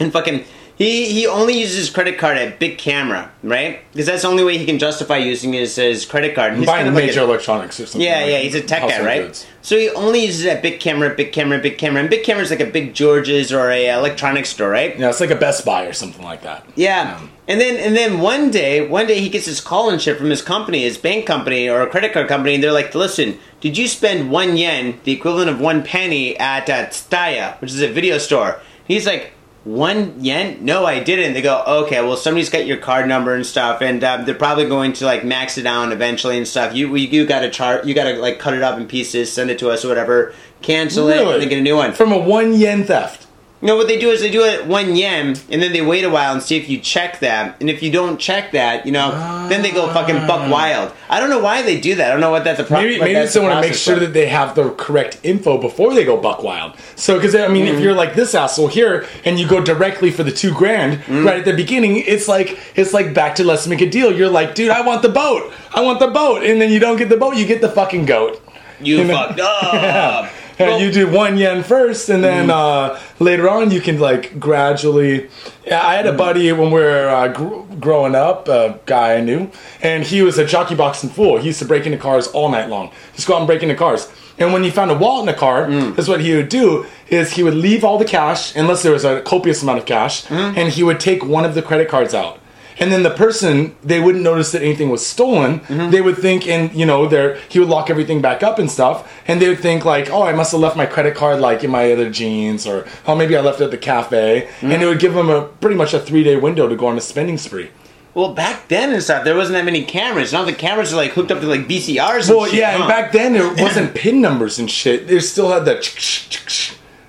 and 0.00 0.12
fucking 0.12 0.44
he 0.76 1.06
he 1.12 1.26
only 1.26 1.58
uses 1.58 1.76
his 1.76 1.90
credit 1.90 2.18
card 2.18 2.36
at 2.36 2.58
Bic 2.58 2.76
Camera, 2.78 3.30
right? 3.42 3.80
Because 3.92 4.06
that's 4.06 4.22
the 4.22 4.28
only 4.28 4.44
way 4.44 4.58
he 4.58 4.66
can 4.66 4.78
justify 4.78 5.16
using 5.16 5.52
his 5.54 5.76
his 5.76 6.04
credit 6.04 6.34
card. 6.34 6.50
And 6.52 6.58
he's 6.60 6.66
Buying 6.66 6.80
kind 6.84 6.88
of 6.90 6.94
like 6.94 7.06
major 7.06 7.20
a- 7.20 7.24
electronics 7.24 7.80
or 7.80 7.86
something. 7.86 8.06
yeah, 8.06 8.20
like 8.20 8.30
yeah, 8.30 8.38
he's 8.38 8.54
a 8.54 8.60
tech 8.60 8.82
guy, 8.82 9.02
right? 9.04 9.22
goods. 9.22 9.46
So 9.62 9.76
he 9.76 9.88
only 9.90 10.24
uses 10.26 10.44
it 10.44 10.56
at 10.56 10.62
Bic 10.62 10.78
Camera, 10.78 11.14
Bic 11.14 11.32
Camera, 11.32 11.58
Bic 11.58 11.78
Camera, 11.78 12.00
and 12.02 12.10
Bic 12.10 12.24
Camera 12.24 12.42
is 12.42 12.50
like 12.50 12.60
a 12.60 12.66
Big 12.70 12.94
George's 12.94 13.52
or 13.52 13.70
a 13.70 13.88
electronics 13.90 14.50
store, 14.50 14.68
right? 14.70 14.96
Yeah, 14.98 15.08
it's 15.08 15.18
like 15.20 15.30
a 15.30 15.34
Best 15.36 15.64
Buy 15.64 15.86
or 15.86 15.92
something 15.92 16.22
like 16.24 16.42
that. 16.42 16.64
Yeah. 16.76 17.20
And 17.48 17.60
then 17.60 17.76
and 17.76 17.96
then 17.96 18.18
one 18.20 18.50
day, 18.50 18.86
one 18.86 19.06
day 19.06 19.20
he 19.20 19.28
gets 19.30 19.46
his 19.46 19.60
call 19.62 19.88
and 19.88 20.00
shit 20.02 20.18
from 20.18 20.28
his 20.30 20.42
company, 20.42 20.82
his 20.82 20.98
bank 20.98 21.26
company 21.26 21.68
or 21.70 21.80
a 21.80 21.86
credit 21.88 22.12
card 22.12 22.28
company, 22.28 22.54
and 22.54 22.62
they're 22.62 22.72
like, 22.72 22.94
"Listen, 22.94 23.38
did 23.60 23.78
you 23.78 23.88
spend 23.88 24.30
one 24.30 24.56
yen, 24.58 25.00
the 25.04 25.12
equivalent 25.12 25.48
of 25.48 25.58
one 25.60 25.82
penny, 25.84 26.36
at 26.38 26.68
uh, 26.68 26.86
Tsutaya, 26.88 27.58
which 27.62 27.70
is 27.72 27.80
a 27.80 27.88
video 27.90 28.18
store?" 28.18 28.60
He's 28.86 29.06
like, 29.06 29.32
"One 29.66 30.14
yen? 30.20 30.58
No, 30.60 30.86
I 30.86 31.00
didn't." 31.00 31.34
They 31.34 31.42
go, 31.42 31.62
"Okay, 31.66 32.00
well, 32.00 32.16
somebody's 32.16 32.48
got 32.50 32.66
your 32.66 32.76
card 32.76 33.08
number 33.08 33.34
and 33.34 33.44
stuff, 33.44 33.82
and 33.82 34.02
um, 34.04 34.24
they're 34.24 34.34
probably 34.34 34.66
going 34.66 34.92
to 34.94 35.04
like 35.04 35.24
max 35.24 35.58
it 35.58 35.62
down 35.62 35.90
eventually 35.90 36.36
and 36.36 36.46
stuff. 36.46 36.72
You 36.72 36.94
you 36.94 37.26
got 37.26 37.40
to 37.40 37.50
chart, 37.50 37.84
you 37.84 37.92
got 37.92 38.04
to 38.04 38.14
like 38.14 38.38
cut 38.38 38.54
it 38.54 38.62
up 38.62 38.78
in 38.78 38.86
pieces, 38.86 39.32
send 39.32 39.50
it 39.50 39.58
to 39.58 39.70
us 39.70 39.84
or 39.84 39.88
whatever, 39.88 40.32
cancel 40.62 41.08
it, 41.08 41.18
and 41.20 41.42
then 41.42 41.48
get 41.48 41.58
a 41.58 41.62
new 41.62 41.76
one." 41.76 41.92
From 41.92 42.12
a 42.12 42.18
one 42.18 42.54
yen 42.54 42.84
theft. 42.84 43.25
No, 43.62 43.74
what 43.76 43.88
they 43.88 43.98
do 43.98 44.10
is 44.10 44.20
they 44.20 44.30
do 44.30 44.44
it 44.44 44.66
one 44.66 44.94
yen, 44.94 45.28
and 45.50 45.62
then 45.62 45.72
they 45.72 45.80
wait 45.80 46.04
a 46.04 46.10
while 46.10 46.34
and 46.34 46.42
see 46.42 46.58
if 46.58 46.68
you 46.68 46.78
check 46.78 47.20
that. 47.20 47.56
And 47.58 47.70
if 47.70 47.82
you 47.82 47.90
don't 47.90 48.18
check 48.20 48.52
that, 48.52 48.84
you 48.84 48.92
know, 48.92 49.10
then 49.48 49.62
they 49.62 49.70
go 49.70 49.90
fucking 49.94 50.26
buck 50.26 50.50
wild. 50.52 50.92
I 51.08 51.20
don't 51.20 51.30
know 51.30 51.38
why 51.40 51.62
they 51.62 51.80
do 51.80 51.94
that. 51.94 52.08
I 52.08 52.10
don't 52.12 52.20
know 52.20 52.30
what 52.30 52.44
that's 52.44 52.60
a 52.60 52.64
pro- 52.64 52.82
Maybe 52.82 52.98
maybe 53.00 53.14
that's 53.14 53.32
they 53.32 53.40
the 53.40 53.46
want 53.46 53.62
to 53.64 53.68
make 53.68 53.76
sure 53.78 53.98
that 53.98 54.12
they 54.12 54.26
have 54.26 54.54
the 54.54 54.70
correct 54.72 55.20
info 55.22 55.56
before 55.58 55.94
they 55.94 56.04
go 56.04 56.18
buck 56.18 56.42
wild. 56.42 56.76
So, 56.96 57.14
because 57.16 57.34
I 57.34 57.48
mean, 57.48 57.64
Mm-hmm. 57.64 57.76
if 57.76 57.80
you're 57.80 57.94
like 57.94 58.14
this 58.14 58.34
asshole 58.34 58.68
here 58.68 59.06
and 59.24 59.40
you 59.40 59.48
go 59.48 59.62
directly 59.64 60.10
for 60.10 60.22
the 60.22 60.32
two 60.32 60.52
grand 60.52 60.98
Mm-hmm. 61.00 61.24
right 61.24 61.38
at 61.38 61.46
the 61.46 61.54
beginning, 61.54 61.96
it's 61.96 62.28
like 62.28 62.58
it's 62.76 62.92
like 62.92 63.14
back 63.14 63.36
to 63.36 63.44
let's 63.44 63.66
make 63.66 63.80
a 63.80 63.88
deal. 63.88 64.12
You're 64.14 64.28
like, 64.28 64.54
dude, 64.54 64.70
I 64.70 64.82
want 64.82 65.00
the 65.00 65.08
boat, 65.08 65.50
I 65.74 65.80
want 65.80 65.98
the 66.00 66.08
boat, 66.08 66.42
and 66.44 66.60
then 66.60 66.70
you 66.70 66.78
don't 66.78 66.98
get 66.98 67.08
the 67.08 67.16
boat, 67.16 67.36
you 67.36 67.46
get 67.46 67.62
the 67.62 67.70
fucking 67.70 68.04
goat. 68.04 68.42
you 68.82 69.02
know- 69.02 69.14
fucked 69.16 69.40
up. 69.40 70.30
Well- 70.58 70.80
you 70.80 70.90
do 70.90 71.06
one 71.08 71.36
yen 71.36 71.62
first, 71.62 72.08
and 72.08 72.22
then 72.24 72.46
Mm-hmm. 72.48 72.94
uh, 72.94 72.98
later 73.24 73.48
on 73.48 73.70
you 73.70 73.80
can 73.80 73.98
like 74.00 74.38
gradually. 74.40 75.28
Yeah, 75.66 75.86
I 75.86 75.94
had 75.94 76.06
a 76.06 76.10
Mm-hmm. 76.10 76.18
buddy 76.18 76.52
when 76.52 76.70
we 76.70 76.80
were 76.80 77.08
uh, 77.08 77.28
gr- 77.28 77.74
growing 77.80 78.14
up, 78.14 78.48
a 78.48 78.78
guy 78.86 79.16
I 79.16 79.20
knew, 79.20 79.50
and 79.82 80.02
he 80.04 80.22
was 80.22 80.38
a 80.38 80.46
jockey 80.46 80.74
boxing 80.74 81.10
fool. 81.10 81.38
He 81.38 81.46
used 81.48 81.58
to 81.58 81.64
break 81.66 81.84
into 81.86 81.98
cars 81.98 82.26
all 82.28 82.48
night 82.48 82.68
long. 82.68 82.90
Just 83.14 83.26
go 83.28 83.34
out 83.34 83.38
and 83.38 83.46
break 83.46 83.62
into 83.62 83.74
cars. 83.74 84.08
And 84.38 84.52
when 84.52 84.62
he 84.64 84.70
found 84.70 84.90
a 84.90 84.94
wallet 84.94 85.28
in 85.28 85.34
a 85.34 85.38
car, 85.38 85.66
Mm. 85.66 85.94
that's 85.96 86.08
what 86.08 86.20
he 86.20 86.34
would 86.36 86.48
do: 86.50 86.86
is 87.08 87.32
he 87.32 87.42
would 87.42 87.54
leave 87.54 87.84
all 87.84 87.98
the 87.98 88.04
cash, 88.04 88.54
unless 88.56 88.82
there 88.82 88.92
was 88.92 89.04
a 89.04 89.20
copious 89.22 89.62
amount 89.62 89.78
of 89.78 89.86
cash, 89.86 90.24
Mm-hmm. 90.26 90.58
and 90.58 90.72
he 90.72 90.82
would 90.82 91.00
take 91.00 91.24
one 91.24 91.44
of 91.44 91.54
the 91.54 91.62
credit 91.62 91.88
cards 91.88 92.14
out. 92.14 92.38
And 92.78 92.92
then 92.92 93.02
the 93.02 93.10
person, 93.10 93.74
they 93.82 94.00
wouldn't 94.00 94.22
notice 94.22 94.52
that 94.52 94.62
anything 94.62 94.90
was 94.90 95.04
stolen. 95.06 95.60
Mm-hmm. 95.60 95.90
They 95.90 96.00
would 96.02 96.18
think, 96.18 96.46
and 96.46 96.72
you 96.74 96.84
know, 96.84 97.06
there 97.08 97.36
he 97.48 97.58
would 97.58 97.68
lock 97.68 97.88
everything 97.88 98.20
back 98.20 98.42
up 98.42 98.58
and 98.58 98.70
stuff. 98.70 99.10
And 99.26 99.40
they 99.40 99.48
would 99.48 99.60
think 99.60 99.84
like, 99.84 100.10
oh, 100.10 100.22
I 100.22 100.32
must 100.32 100.52
have 100.52 100.60
left 100.60 100.76
my 100.76 100.86
credit 100.86 101.14
card 101.14 101.40
like 101.40 101.64
in 101.64 101.70
my 101.70 101.90
other 101.92 102.10
jeans, 102.10 102.66
or 102.66 102.86
oh, 103.06 103.14
maybe 103.14 103.36
I 103.36 103.40
left 103.40 103.60
it 103.60 103.64
at 103.64 103.70
the 103.70 103.78
cafe. 103.78 104.48
Mm-hmm. 104.60 104.72
And 104.72 104.82
it 104.82 104.86
would 104.86 105.00
give 105.00 105.14
them 105.14 105.30
a 105.30 105.44
pretty 105.44 105.76
much 105.76 105.94
a 105.94 106.00
three 106.00 106.22
day 106.22 106.36
window 106.36 106.68
to 106.68 106.76
go 106.76 106.86
on 106.86 106.98
a 106.98 107.00
spending 107.00 107.38
spree. 107.38 107.70
well, 108.14 108.32
back 108.34 108.68
then 108.68 108.92
and 108.92 109.02
stuff, 109.02 109.24
there 109.24 109.36
wasn't 109.36 109.54
that 109.54 109.64
many 109.64 109.84
cameras. 109.84 110.32
Now 110.32 110.44
the 110.44 110.52
cameras 110.52 110.92
are 110.92 110.96
like 110.96 111.12
hooked 111.12 111.30
up 111.30 111.40
to 111.40 111.46
like 111.46 111.66
VCRs. 111.68 112.28
And 112.28 112.36
Well, 112.36 112.46
shit, 112.46 112.60
yeah, 112.60 112.72
huh? 112.72 112.82
and 112.84 112.88
back 112.88 113.12
then 113.12 113.32
there 113.32 113.48
wasn't 113.64 113.94
pin 113.94 114.20
numbers 114.20 114.58
and 114.58 114.70
shit. 114.70 115.06
They 115.08 115.20
still 115.20 115.50
had 115.50 115.64
the. 115.64 115.76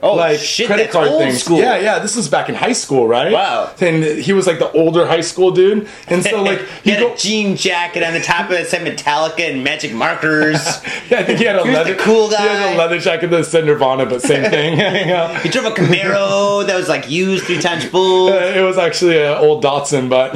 Oh, 0.01 0.13
like 0.15 0.37
shit, 0.39 0.67
credit 0.67 0.91
card 0.91 1.09
things. 1.17 1.41
school. 1.43 1.57
Yeah, 1.57 1.77
yeah. 1.79 1.99
This 1.99 2.15
was 2.15 2.27
back 2.29 2.49
in 2.49 2.55
high 2.55 2.73
school, 2.73 3.07
right? 3.07 3.31
Wow. 3.31 3.73
And 3.81 4.03
he 4.03 4.31
was 4.31 4.45
like 4.45 4.59
the 4.59 4.71
older 4.73 5.07
high 5.07 5.21
school 5.21 5.49
dude, 5.51 5.87
and 6.07 6.23
so 6.23 6.43
like 6.43 6.59
he 6.83 6.91
had 6.91 6.99
go. 6.99 7.13
a 7.13 7.17
jean 7.17 7.55
jacket 7.55 8.03
on 8.03 8.13
the 8.13 8.19
top 8.21 8.45
of 8.49 8.51
it 8.53 8.67
said 8.67 8.85
Metallica 8.85 9.49
and 9.51 9.63
magic 9.63 9.93
markers. 9.93 10.57
Yeah, 11.09 11.19
I 11.19 11.23
think 11.23 11.39
he 11.39 11.45
had 11.45 11.55
a 11.55 11.63
Here's 11.63 11.73
leather 11.75 11.95
cool 11.95 12.27
He 12.29 12.35
had 12.35 12.47
guy. 12.65 12.73
a 12.73 12.77
leather 12.77 12.99
jacket 12.99 13.27
that 13.31 13.45
said 13.45 13.65
Nirvana, 13.65 14.05
but 14.05 14.21
same 14.21 14.49
thing. 14.49 14.77
yeah. 14.77 15.39
he 15.39 15.47
drove 15.47 15.65
a 15.65 15.71
Camaro 15.71 16.67
that 16.67 16.75
was 16.75 16.89
like 16.89 17.09
used 17.09 17.45
three 17.45 17.59
times 17.59 17.85
full. 17.85 18.27
Uh, 18.27 18.35
It 18.35 18.61
was 18.61 18.77
actually 18.77 19.17
an 19.17 19.37
old 19.37 19.63
Datsun, 19.63 20.09
but 20.09 20.33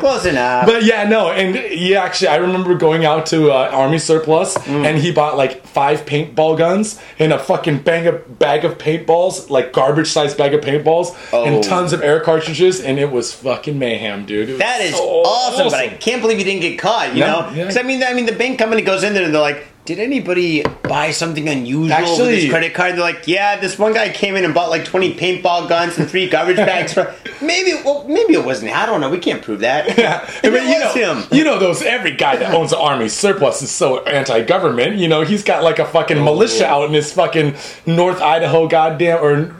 Close 0.00 0.24
enough. 0.24 0.66
but 0.66 0.82
yeah, 0.84 1.04
no. 1.06 1.30
And 1.30 1.56
he 1.56 1.94
actually, 1.94 2.28
I 2.28 2.36
remember 2.36 2.74
going 2.74 3.04
out 3.04 3.26
to 3.26 3.50
uh, 3.50 3.68
Army 3.70 3.98
Surplus, 3.98 4.54
Mm. 4.64 4.86
and 4.86 4.98
he 4.98 5.12
bought 5.12 5.36
like 5.36 5.66
five 5.66 6.06
paintball 6.06 6.56
guns 6.56 6.98
and 7.18 7.32
a 7.32 7.38
fucking 7.38 7.78
bag 7.80 8.06
of 8.06 8.38
bag 8.38 8.64
of 8.64 8.78
paintballs, 9.06 9.50
like 9.50 9.72
garbage 9.72 10.08
sized 10.08 10.36
bag 10.38 10.54
of 10.54 10.60
paintballs, 10.60 11.14
Oh. 11.32 11.44
and 11.44 11.62
tons 11.62 11.92
of 11.92 12.02
air 12.02 12.20
cartridges, 12.20 12.80
and 12.80 12.98
it 12.98 13.10
was 13.10 13.32
fucking 13.32 13.78
mayhem, 13.78 14.24
dude. 14.26 14.48
It 14.48 14.52
was 14.52 14.58
That 14.60 14.80
is 14.80 14.94
so 14.96 15.02
awesome, 15.24 15.66
but 15.68 15.74
I 15.74 15.88
can't 15.88 16.20
believe 16.22 16.38
you 16.38 16.44
didn't 16.44 16.62
get 16.62 16.78
caught. 16.78 17.14
You 17.14 17.20
No, 17.20 17.26
know, 17.42 17.48
yeah. 17.50 17.62
because 17.64 17.76
I 17.76 17.82
mean, 17.82 18.02
I 18.02 18.12
mean, 18.14 18.26
the 18.26 18.32
bank 18.32 18.58
company 18.58 18.82
goes 18.82 19.02
in 19.04 19.14
there 19.14 19.24
and 19.24 19.34
they're 19.34 19.40
like, 19.42 19.66
"Did 19.84 19.98
anybody 19.98 20.62
buy 20.82 21.10
something 21.10 21.48
unusual 21.48 21.82
with 21.82 21.92
Actually- 21.92 22.40
this 22.42 22.50
credit 22.50 22.72
card?" 22.74 22.92
They're 22.94 23.00
like, 23.00 23.24
"Yeah, 23.26 23.56
this 23.56 23.78
one 23.78 23.92
guy 23.92 24.08
came 24.08 24.34
in 24.36 24.44
and 24.44 24.54
bought 24.54 24.70
like 24.70 24.84
twenty 24.84 25.12
paintball 25.14 25.68
guns 25.68 25.98
and 25.98 26.08
three 26.10 26.28
garbage 26.28 26.56
bags 26.70 26.94
for 26.94 27.14
maybe. 27.42 27.74
Well, 27.84 28.04
maybe 28.08 28.34
it 28.34 28.44
wasn't. 28.44 28.74
I 28.76 28.86
don't 28.86 29.00
know. 29.00 29.10
We 29.10 29.18
can't 29.18 29.42
prove 29.42 29.60
that. 29.60 29.98
Yeah, 29.98 30.24
I 30.44 30.48
mean, 30.50 30.62
it 30.62 30.68
you 30.68 30.78
know, 31.04 31.14
him. 31.14 31.24
you 31.32 31.44
know 31.44 31.58
those 31.58 31.82
every 31.82 32.12
guy 32.16 32.36
that 32.36 32.54
owns 32.54 32.72
an 32.72 32.78
army 32.78 33.08
surplus 33.08 33.60
is 33.62 33.70
so 33.70 34.02
anti-government. 34.04 34.96
You 34.96 35.08
know, 35.08 35.22
he's 35.22 35.44
got 35.44 35.62
like 35.62 35.78
a 35.78 35.84
fucking 35.84 36.18
Oh. 36.18 36.24
militia 36.24 36.66
out 36.66 36.84
in 36.88 36.92
his 36.94 37.12
fucking 37.12 37.54
North 37.86 38.20
Idaho, 38.22 38.66
goddamn, 38.68 39.22
or 39.22 39.54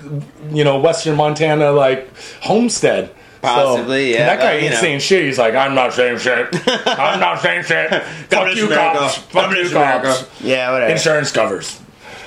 you 0.53 0.64
know, 0.64 0.79
Western 0.81 1.16
Montana, 1.16 1.72
like 1.72 2.09
homestead. 2.41 3.11
So, 3.45 3.51
Possibly, 3.51 4.12
yeah, 4.14 4.26
That 4.26 4.38
guy 4.40 4.53
you 4.59 4.66
ain't 4.68 4.76
saying 4.76 5.01
shit. 5.01 5.24
He's 5.24 5.38
like, 5.38 5.55
I'm 5.55 5.74
not 5.74 5.92
saying 5.92 6.18
shit. 6.18 6.49
I'm 6.86 7.20
not 7.20 7.40
saying 7.42 7.64
shit. 7.64 7.90
Fuck 8.30 8.57
you, 8.57 8.66
America. 8.66 8.99
cops. 8.99 9.16
Fuck 9.18 9.51
you, 9.55 9.66
America. 9.68 10.09
cops. 10.09 10.40
Yeah, 10.40 10.72
whatever. 10.72 10.92
Insurance 10.92 11.30
covers. 11.30 11.80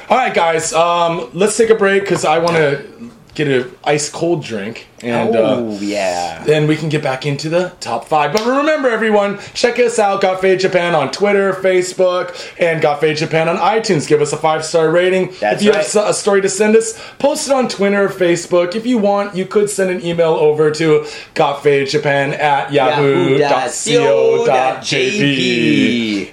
All 0.10 0.18
right, 0.18 0.34
guys. 0.34 0.74
Um, 0.74 1.30
let's 1.34 1.58
take 1.58 1.70
a 1.70 1.76
break 1.76 2.04
because 2.04 2.24
I 2.24 2.38
want 2.38 2.56
to 2.56 2.86
get 3.34 3.48
a 3.48 3.70
ice 3.84 4.10
cold 4.10 4.44
drink, 4.44 4.87
and 5.02 5.36
oh 5.36 5.70
uh, 5.70 5.78
yeah. 5.80 6.44
then 6.44 6.68
we 6.68 6.76
can 6.76 6.90
get 6.90 7.04
back 7.04 7.26
into 7.26 7.50
the 7.50 7.72
top 7.80 8.06
five. 8.06 8.34
But 8.34 8.46
remember, 8.46 8.90
everyone, 8.90 9.38
check 9.54 9.78
us 9.80 10.00
out, 10.00 10.22
Got 10.22 10.42
Faded 10.42 10.60
Japan 10.62 10.96
on 10.96 11.12
Twitter, 11.12 11.54
Facebook, 11.54 12.36
and 12.60 12.82
Got 12.82 13.00
Faded 13.02 13.18
Japan 13.18 13.48
on 13.48 13.58
iTunes. 13.58 14.08
Give 14.08 14.22
us 14.22 14.34
a 14.34 14.38
five 14.38 14.66
star 14.66 14.90
rating. 14.90 15.34
That's 15.40 15.62
if 15.62 15.66
you 15.66 15.72
right. 15.72 15.86
have 15.86 16.08
a 16.08 16.14
story 16.14 16.42
to 16.42 16.50
send 16.50 16.76
us, 16.76 17.00
post 17.20 17.48
it 17.48 17.54
on 17.54 17.68
Twitter 17.70 18.06
or 18.06 18.10
Facebook. 18.10 18.76
If 18.76 18.88
you 18.88 18.98
want, 18.98 19.36
you 19.36 19.46
could 19.46 19.70
send 19.70 19.92
an 19.92 20.04
email 20.04 20.34
over 20.34 20.72
to 20.72 21.02
gotfadedjapan 21.36 22.38
at 22.40 22.72
yahoo.co.jp. 22.74 23.38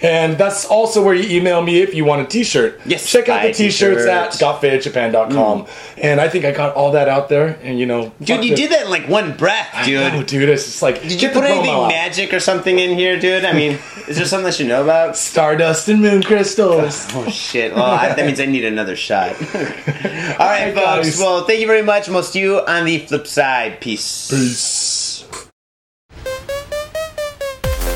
And 0.03 0.39
that's 0.39 0.65
also 0.65 1.05
where 1.05 1.15
you 1.15 1.37
email 1.37 1.63
me 1.63 1.83
if 1.83 1.95
you 1.95 2.05
want 2.05 2.23
a 2.23 2.27
t-shirt. 2.27 2.81
Yes, 2.87 3.11
Check 3.11 3.29
out 3.29 3.43
the 3.43 3.53
t 3.53 3.71
shirts 3.71 4.07
at 4.07 4.33
gotfadedjapan.com. 4.33 5.67
And 5.99 6.21
I 6.21 6.29
think 6.29 6.45
I 6.45 6.53
got 6.53 6.75
all 6.75 6.93
that 6.93 7.09
out 7.09 7.29
there. 7.29 7.59
And 7.63 7.79
you 7.79 7.87
know, 7.87 8.13
Dude, 8.23 8.54
you 8.57 8.69
did 8.69 8.73
that 8.73 8.85
in 8.85 8.91
like 8.91 9.09
one 9.09 9.37
breath, 9.37 9.85
dude. 9.85 10.13
Oh, 10.15 10.23
dude, 10.23 10.49
it's 10.49 10.65
just 10.65 10.83
like 10.83 11.03
Did 11.03 11.21
you 11.23 11.29
put 11.31 11.45
anything 11.45 11.89
magic 11.89 12.33
or 12.33 12.41
something 12.41 12.79
in 12.79 12.97
here, 12.97 13.19
dude? 13.19 13.45
I 13.45 13.53
mean, 13.53 13.73
is 14.09 14.17
there 14.17 14.27
something 14.27 14.47
I 14.47 14.51
should 14.51 14.67
know 14.69 14.83
about? 14.83 15.17
Stardust 15.17 15.89
and 15.89 16.01
moon 16.01 16.23
crystals. 16.23 17.07
Oh 17.15 17.29
shit! 17.31 17.75
Well, 17.75 17.85
I, 17.85 18.15
that 18.15 18.27
means 18.27 18.41
I 18.41 18.47
need 18.47 18.65
another 18.65 18.97
shot. 18.97 19.33
All 19.55 19.61
right, 19.61 20.39
right, 20.39 20.75
folks. 20.75 21.07
guys. 21.09 21.19
Well, 21.19 21.45
thank 21.45 21.61
you 21.61 21.67
very 21.67 21.83
much. 21.83 22.07
and 22.09 22.15
We'll 22.15 22.25
see 22.25 22.41
you 22.41 22.59
on 22.61 22.85
the 22.85 22.99
flip 22.99 23.27
side. 23.27 23.81
Peace. 23.81 24.31
Peace. 24.31 25.25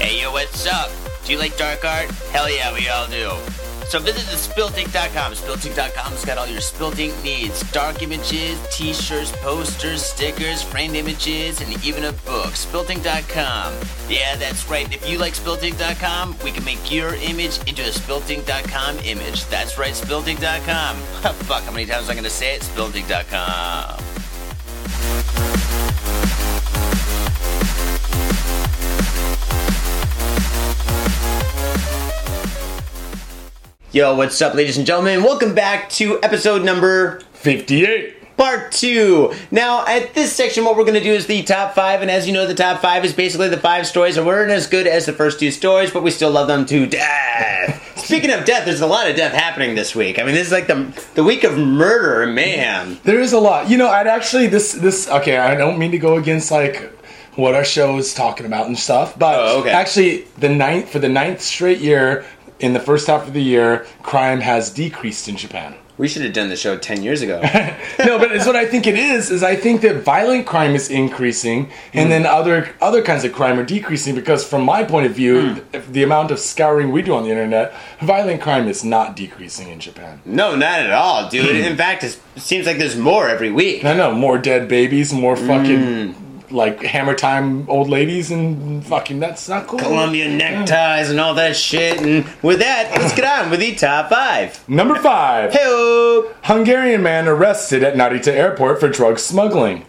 Hey 0.01 0.21
yo, 0.23 0.33
what's 0.33 0.67
up? 0.67 0.91
Do 1.25 1.33
you 1.33 1.39
like 1.39 1.57
dark 1.57 1.85
art? 1.85 2.11
Hell 2.33 2.49
yeah, 2.51 2.73
we 2.73 2.89
all 2.89 3.07
do. 3.09 3.31
So 3.89 3.99
visit 3.99 4.27
the 4.27 4.37
spiltink.com. 4.37 5.33
Spiltink.com's 5.33 6.25
got 6.25 6.37
all 6.37 6.47
your 6.47 6.61
spiltink 6.61 7.23
needs. 7.25 7.63
Dark 7.73 8.03
images, 8.03 8.61
t-shirts, 8.71 9.33
posters, 9.41 10.03
stickers, 10.03 10.63
framed 10.63 10.95
images, 10.95 11.63
and 11.63 11.85
even 11.85 12.05
a 12.05 12.13
book. 12.13 12.53
Spiltink.com. 12.53 13.73
Yeah, 14.11 14.37
that's 14.37 14.69
right. 14.69 14.93
If 14.93 15.09
you 15.09 15.19
like 15.19 15.33
spiltink.com, 15.33 16.37
we 16.45 16.51
can 16.51 16.65
make 16.65 16.93
your 16.93 17.15
image 17.15 17.59
into 17.67 17.83
a 17.83 17.91
spiltink.com 17.91 18.99
image. 18.99 19.47
That's 19.47 19.79
right, 19.79 19.95
spiltink.com. 19.95 20.97
Fuck, 21.47 21.63
how 21.63 21.73
many 21.73 21.87
times 21.87 22.07
am 22.07 22.13
I 22.13 22.15
gonna 22.15 22.31
say 22.31 22.57
it? 22.57 22.63
Spiltink.com. 22.63 24.08
Yo, 33.99 34.15
what's 34.15 34.41
up, 34.41 34.55
ladies 34.55 34.77
and 34.77 34.87
gentlemen? 34.87 35.25
Welcome 35.25 35.57
back 35.57 35.91
to 35.91 36.23
episode 36.23 36.63
number 36.63 37.19
58. 37.33 38.37
part 38.37 38.71
two. 38.71 39.35
Now, 39.51 39.85
at 39.89 40.15
this 40.15 40.33
section, 40.33 40.65
what 40.65 40.77
we're 40.77 40.85
going 40.85 40.95
to 40.95 41.03
do 41.03 41.13
is 41.13 41.27
the 41.27 41.43
top 41.43 41.75
five, 41.75 42.01
and 42.01 42.09
as 42.09 42.25
you 42.25 42.33
know, 42.33 42.47
the 42.47 42.55
top 42.55 42.81
five 42.81 43.05
is 43.05 43.13
basically 43.13 43.49
the 43.49 43.57
five 43.57 43.89
stories 43.89 44.15
that 44.15 44.25
weren't 44.25 44.53
as 44.53 44.69
good 44.69 44.87
as 44.87 45.07
the 45.07 45.13
first 45.13 45.41
two 45.41 45.51
stories, 45.51 45.91
but 45.91 46.05
we 46.05 46.13
still 46.13 46.31
love 46.31 46.47
them 46.47 46.65
to 46.67 46.87
death. 46.87 47.99
Speaking 48.05 48.31
of 48.31 48.45
death, 48.45 48.67
there's 48.67 48.83
a 48.83 48.87
lot 48.87 49.11
of 49.11 49.17
death 49.17 49.33
happening 49.33 49.75
this 49.75 49.97
week. 49.97 50.21
I 50.21 50.23
mean, 50.23 50.37
this 50.37 50.47
is 50.47 50.53
like 50.53 50.69
the 50.69 50.93
the 51.17 51.25
week 51.25 51.43
of 51.43 51.59
murder 51.59 52.23
and 52.23 52.37
mayhem. 52.37 53.01
There 53.03 53.19
is 53.19 53.33
a 53.33 53.41
lot. 53.41 53.69
You 53.69 53.79
know, 53.79 53.89
I'd 53.89 54.07
actually 54.07 54.47
this 54.47 54.75
this 54.75 55.09
okay. 55.09 55.39
I 55.39 55.57
don't 55.57 55.77
mean 55.77 55.91
to 55.91 55.99
go 55.99 56.19
against 56.19 56.53
like 56.53 56.95
what 57.35 57.55
our 57.55 57.65
show 57.65 57.99
is 57.99 58.15
talking 58.15 58.47
about 58.47 58.67
and 58.69 58.79
stuff, 58.79 59.19
but 59.19 59.35
Oh, 59.39 59.61
okay. 59.61 59.71
actually, 59.71 60.23
the 60.39 60.49
ninth 60.49 60.89
for 60.89 61.01
the 61.01 61.09
ninth 61.09 61.41
straight 61.41 61.79
year 61.79 62.25
in 62.61 62.73
the 62.73 62.81
first 62.81 63.07
half 63.07 63.27
of 63.27 63.35
the 63.35 63.43
year, 63.43 63.87
crime 64.03 64.41
has 64.41 64.71
decreased 64.71 65.29
in 65.29 65.37
Japan. 65.37 65.77
We 65.99 66.07
should 66.07 66.23
have 66.23 66.33
done 66.33 66.49
the 66.49 66.57
show 66.57 66.79
ten 66.79 67.03
years 67.03 67.23
ago. 67.23 67.41
no, 67.99 68.21
but 68.21 68.31
it's 68.31 68.47
what 68.47 68.55
I 68.55 68.65
think 68.67 68.87
it 68.87 68.97
is. 68.97 69.33
Is 69.33 69.43
I 69.43 69.57
think 69.57 69.81
that 69.81 70.05
violent 70.05 70.47
crime 70.47 70.77
is 70.77 70.91
increasing, 70.91 71.71
and 71.93 72.09
mm-hmm. 72.09 72.11
then 72.11 72.27
other 72.27 72.69
other 72.81 73.03
kinds 73.03 73.25
of 73.25 73.33
crime 73.33 73.59
are 73.59 73.65
decreasing. 73.65 74.15
Because 74.15 74.47
from 74.47 74.63
my 74.63 74.85
point 74.85 75.07
of 75.07 75.13
view, 75.13 75.35
mm. 75.41 75.65
if 75.73 75.93
the 75.93 76.05
amount 76.05 76.31
of 76.31 76.39
scouring 76.39 76.93
we 76.93 77.03
do 77.03 77.15
on 77.15 77.25
the 77.25 77.31
internet, 77.31 77.75
violent 78.01 78.41
crime 78.41 78.69
is 78.69 78.85
not 78.85 79.17
decreasing 79.17 79.71
in 79.71 79.81
Japan. 79.81 80.23
no, 80.25 80.55
not 80.55 80.79
at 80.79 80.93
all, 80.93 81.29
dude. 81.29 81.57
Hmm. 81.57 81.63
In 81.63 81.77
fact, 81.77 82.05
it 82.05 82.21
seems 82.37 82.65
like 82.65 82.79
there's 82.79 82.97
more 82.97 83.29
every 83.29 83.51
week. 83.51 83.85
I 83.85 83.95
know 83.95 84.15
more 84.15 84.39
dead 84.39 84.69
babies, 84.69 85.13
more 85.13 85.35
fucking 85.35 85.81
mm. 85.81 86.28
Like 86.51 86.83
hammer 86.83 87.15
time 87.15 87.69
old 87.69 87.89
ladies, 87.89 88.31
and 88.31 88.85
fucking 88.87 89.21
that's 89.21 89.49
not 89.49 89.67
cool. 89.67 89.79
Colombian 89.79 90.37
neckties 90.39 91.11
and 91.11 91.21
all 91.21 91.35
that 91.35 91.57
shit. 91.57 92.01
And 92.01 92.25
with 92.43 92.59
that, 92.61 92.91
let's 92.99 93.15
get 93.15 93.25
on 93.25 93.51
with 93.51 93.61
the 93.61 93.75
top 93.75 94.11
five. 94.11 94.67
Number 94.69 94.95
five, 94.97 95.53
Hey, 95.53 96.23
Hungarian 96.45 97.03
man 97.03 97.29
arrested 97.29 97.83
at 97.83 97.95
Narita 97.95 98.33
airport 98.33 98.81
for 98.81 98.89
drug 98.89 99.19
smuggling. 99.19 99.85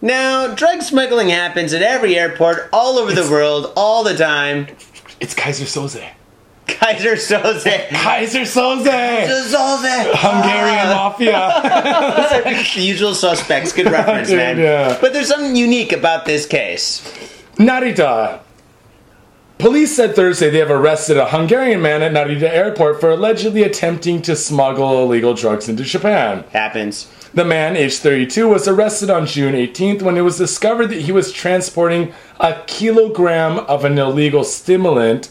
now 0.00 0.54
drug 0.54 0.82
smuggling 0.82 1.28
happens 1.28 1.72
at 1.72 1.82
every 1.82 2.16
airport 2.16 2.68
all 2.72 2.98
over 2.98 3.12
the 3.12 3.28
world 3.30 3.72
all 3.76 4.02
the 4.04 4.16
time. 4.16 4.66
It's 5.20 5.34
Kaiser 5.34 5.64
Soze. 5.64 6.04
Kaiser 6.68 7.16
Soze. 7.16 7.88
Kaiser 7.88 8.42
Soze. 8.42 9.26
Soze. 9.26 10.10
Hungarian 10.14 10.86
ah. 10.86 11.10
mafia. 11.10 12.64
The 12.74 12.82
usual 12.82 13.14
suspects. 13.14 13.72
Good 13.72 13.86
reference, 13.86 14.28
Dude, 14.28 14.36
man. 14.36 14.58
yeah. 14.58 14.98
But 15.00 15.12
there's 15.12 15.28
something 15.28 15.56
unique 15.56 15.92
about 15.92 16.26
this 16.26 16.46
case. 16.46 17.02
Narita. 17.56 18.40
Police 19.58 19.96
said 19.96 20.14
Thursday 20.14 20.50
they 20.50 20.58
have 20.58 20.70
arrested 20.70 21.16
a 21.16 21.30
Hungarian 21.30 21.82
man 21.82 22.02
at 22.02 22.12
Narita 22.12 22.48
airport 22.48 23.00
for 23.00 23.10
allegedly 23.10 23.64
attempting 23.64 24.22
to 24.22 24.36
smuggle 24.36 25.02
illegal 25.02 25.34
drugs 25.34 25.68
into 25.68 25.82
Japan. 25.82 26.44
Happens. 26.52 27.10
The 27.34 27.44
man, 27.44 27.76
aged 27.76 27.98
32, 27.98 28.48
was 28.48 28.68
arrested 28.68 29.10
on 29.10 29.26
June 29.26 29.54
18th 29.54 30.02
when 30.02 30.16
it 30.16 30.20
was 30.22 30.38
discovered 30.38 30.86
that 30.88 31.02
he 31.02 31.12
was 31.12 31.32
transporting 31.32 32.12
a 32.38 32.62
kilogram 32.66 33.58
of 33.58 33.84
an 33.84 33.98
illegal 33.98 34.44
stimulant, 34.44 35.28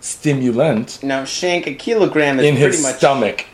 stimulant, 0.00 1.02
Now, 1.02 1.24
Shank, 1.24 1.66
a 1.66 1.74
kilogram 1.74 2.38
is 2.38 2.46
in 2.46 2.56
pretty 2.56 2.72
his 2.76 2.82
much 2.82 2.96
stomach. 2.96 3.46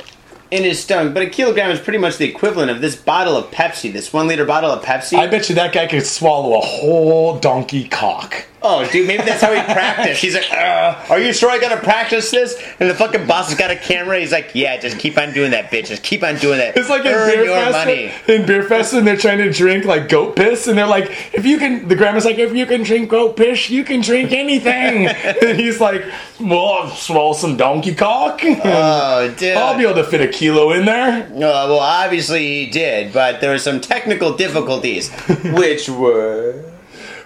in 0.50 0.62
his 0.62 0.80
stomach, 0.82 1.12
but 1.14 1.22
a 1.22 1.26
kilogram 1.30 1.70
is 1.70 1.80
pretty 1.80 1.98
much 1.98 2.18
the 2.18 2.24
equivalent 2.28 2.70
of 2.70 2.80
this 2.80 2.96
bottle 2.96 3.36
of 3.36 3.50
Pepsi, 3.50 3.92
this 3.92 4.12
one 4.12 4.26
liter 4.28 4.44
bottle 4.44 4.70
of 4.70 4.82
Pepsi. 4.84 5.18
I 5.18 5.26
bet 5.26 5.48
you 5.48 5.54
that 5.56 5.72
guy 5.72 5.86
could 5.86 6.06
swallow 6.06 6.56
a 6.56 6.60
whole 6.60 7.38
donkey 7.38 7.88
cock. 7.88 8.46
Oh, 8.68 8.88
dude, 8.90 9.06
maybe 9.06 9.22
that's 9.22 9.40
how 9.40 9.52
he 9.54 9.60
practiced. 9.62 10.20
He's 10.20 10.34
like, 10.34 10.50
"Are 10.52 11.20
you 11.20 11.32
sure 11.32 11.48
I 11.50 11.58
gotta 11.58 11.76
practice 11.76 12.32
this?" 12.32 12.60
And 12.80 12.90
the 12.90 12.94
fucking 12.94 13.26
boss 13.26 13.48
has 13.48 13.56
got 13.56 13.70
a 13.70 13.76
camera. 13.76 14.18
He's 14.18 14.32
like, 14.32 14.50
"Yeah, 14.54 14.76
just 14.76 14.98
keep 14.98 15.16
on 15.16 15.32
doing 15.32 15.52
that, 15.52 15.70
bitch. 15.70 15.86
Just 15.86 16.02
keep 16.02 16.24
on 16.24 16.36
doing 16.38 16.58
that. 16.58 16.76
It's 16.76 16.88
like 16.88 17.04
in 17.04 17.12
beer 17.12 17.44
your 17.44 17.54
fest. 17.54 17.72
money." 17.72 18.10
In 18.26 18.42
Beerfest, 18.44 18.98
and 18.98 19.06
they're 19.06 19.16
trying 19.16 19.38
to 19.38 19.52
drink 19.52 19.84
like 19.84 20.08
goat 20.08 20.34
piss, 20.34 20.66
and 20.66 20.76
they're 20.76 20.86
like, 20.86 21.10
"If 21.32 21.46
you 21.46 21.58
can," 21.58 21.86
the 21.86 21.94
grandma's 21.94 22.24
like, 22.24 22.38
"If 22.38 22.54
you 22.56 22.66
can 22.66 22.82
drink 22.82 23.08
goat 23.08 23.36
piss, 23.36 23.70
you 23.70 23.84
can 23.84 24.00
drink 24.00 24.32
anything." 24.32 25.06
and 25.42 25.60
he's 25.60 25.80
like, 25.80 26.04
"Well, 26.40 26.66
I'll 26.66 26.90
swallow 26.90 27.34
some 27.34 27.56
donkey 27.56 27.94
cock. 27.94 28.40
Oh, 28.42 29.32
dude. 29.38 29.56
I'll 29.56 29.78
be 29.78 29.84
able 29.84 29.94
to 30.02 30.04
fit 30.04 30.20
a 30.20 30.28
kilo 30.28 30.72
in 30.72 30.86
there." 30.86 31.26
Uh, 31.26 31.30
well, 31.38 31.78
obviously 31.78 32.64
he 32.64 32.70
did, 32.70 33.12
but 33.12 33.40
there 33.40 33.50
were 33.52 33.58
some 33.58 33.80
technical 33.80 34.36
difficulties, 34.36 35.10
which 35.44 35.88
were. 35.88 36.64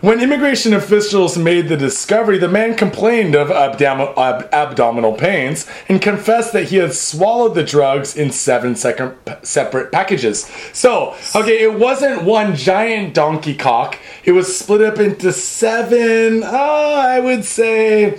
When 0.01 0.21
immigration 0.21 0.73
officials 0.73 1.37
made 1.37 1.69
the 1.69 1.77
discovery, 1.77 2.39
the 2.39 2.49
man 2.49 2.75
complained 2.75 3.35
of 3.35 3.51
abdom- 3.51 4.15
ab- 4.17 4.49
abdominal 4.51 5.13
pains 5.13 5.67
and 5.91 6.01
confessed 6.01 6.55
that 6.55 6.71
he 6.71 6.77
had 6.77 6.95
swallowed 6.95 7.55
the 7.55 7.63
drugs 7.63 8.17
in 8.17 8.31
seven 8.31 8.77
separate 8.77 9.93
packages. 9.93 10.51
So, 10.73 11.15
okay, 11.37 11.61
it 11.61 11.75
wasn't 11.79 12.23
one 12.23 12.57
giant 12.57 13.13
donkey 13.13 13.55
cock. 13.55 13.99
It 14.25 14.33
was 14.33 14.57
split 14.57 14.81
up 14.81 14.99
into 14.99 15.33
seven, 15.35 16.45
uh, 16.45 16.49
I 16.49 17.21
would 17.21 17.45
say, 17.45 18.19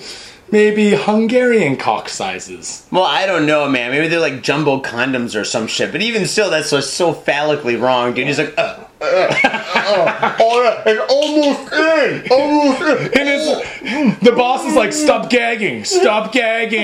maybe 0.52 0.92
Hungarian 0.92 1.78
cock 1.78 2.10
sizes. 2.10 2.86
Well, 2.92 3.06
I 3.06 3.26
don't 3.26 3.48
know, 3.48 3.68
man. 3.68 3.90
Maybe 3.90 4.08
they're 4.08 4.20
like 4.20 4.44
jumbo 4.44 4.82
condoms 4.82 5.40
or 5.40 5.44
some 5.44 5.66
shit. 5.66 5.92
But 5.92 6.02
even 6.04 6.28
still, 6.28 6.52
that's 6.52 6.70
just 6.70 6.94
so 6.94 7.12
phallically 7.12 7.76
wrong, 7.76 8.14
dude. 8.14 8.28
He's 8.28 8.38
like, 8.38 8.54
uh, 9.02 9.06
uh, 9.44 10.38
all 10.40 10.62
right, 10.62 10.82
it's 10.86 11.12
almost 11.12 11.74
in, 11.74 12.32
almost 12.32 12.82
in. 12.82 13.20
And 13.20 13.30
it's, 13.30 14.20
the 14.24 14.32
boss 14.32 14.66
is 14.66 14.76
like, 14.76 14.94
stop 14.94 15.30
gagging, 15.30 15.84
stop 15.86 16.32
gagging, 16.32 16.84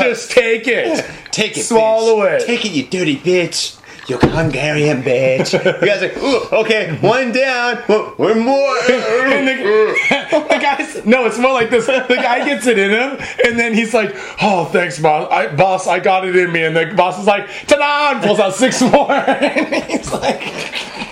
just 0.00 0.30
take 0.30 0.66
it. 0.66 1.04
Take 1.30 1.56
it, 1.56 1.64
Swallow 1.64 2.18
bitch. 2.20 2.40
it. 2.40 2.46
Take 2.46 2.64
it, 2.66 2.72
you 2.72 2.86
dirty 2.86 3.16
bitch. 3.16 3.76
You 4.08 4.18
Hungarian 4.18 5.02
bitch. 5.02 5.52
You 5.52 5.86
guys 5.86 6.02
are 6.02 6.08
like, 6.08 6.52
okay, 6.52 6.96
one 7.00 7.30
down, 7.30 7.76
one 7.86 8.04
one 8.16 8.38
more. 8.40 8.76
And 9.30 9.46
the, 9.46 10.46
the 10.48 10.58
guy's 10.60 11.06
no, 11.06 11.26
it's 11.26 11.38
more 11.38 11.52
like 11.52 11.70
this. 11.70 11.86
The 11.86 12.18
guy 12.20 12.44
gets 12.44 12.66
it 12.66 12.78
in 12.78 12.90
him, 12.90 13.18
and 13.44 13.58
then 13.58 13.72
he's 13.72 13.94
like, 13.94 14.12
"Oh, 14.42 14.64
thanks, 14.72 14.98
boss. 14.98 15.30
I, 15.30 15.54
boss, 15.54 15.86
I 15.86 16.00
got 16.00 16.26
it 16.26 16.34
in 16.34 16.50
me." 16.52 16.64
And 16.64 16.74
the 16.76 16.92
boss 16.96 17.20
is 17.20 17.26
like, 17.26 17.48
"Ta-da!" 17.68 18.16
and 18.16 18.24
pulls 18.26 18.40
out 18.40 18.54
six 18.54 18.82
more. 18.82 19.12
and 19.12 19.84
he's 19.84 20.10
like, 20.12 20.40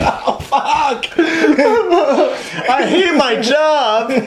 "Oh 0.00 0.38
fuck? 0.40 1.06
I 2.70 2.86
hate 2.88 3.14
my 3.16 3.40
job. 3.40 4.10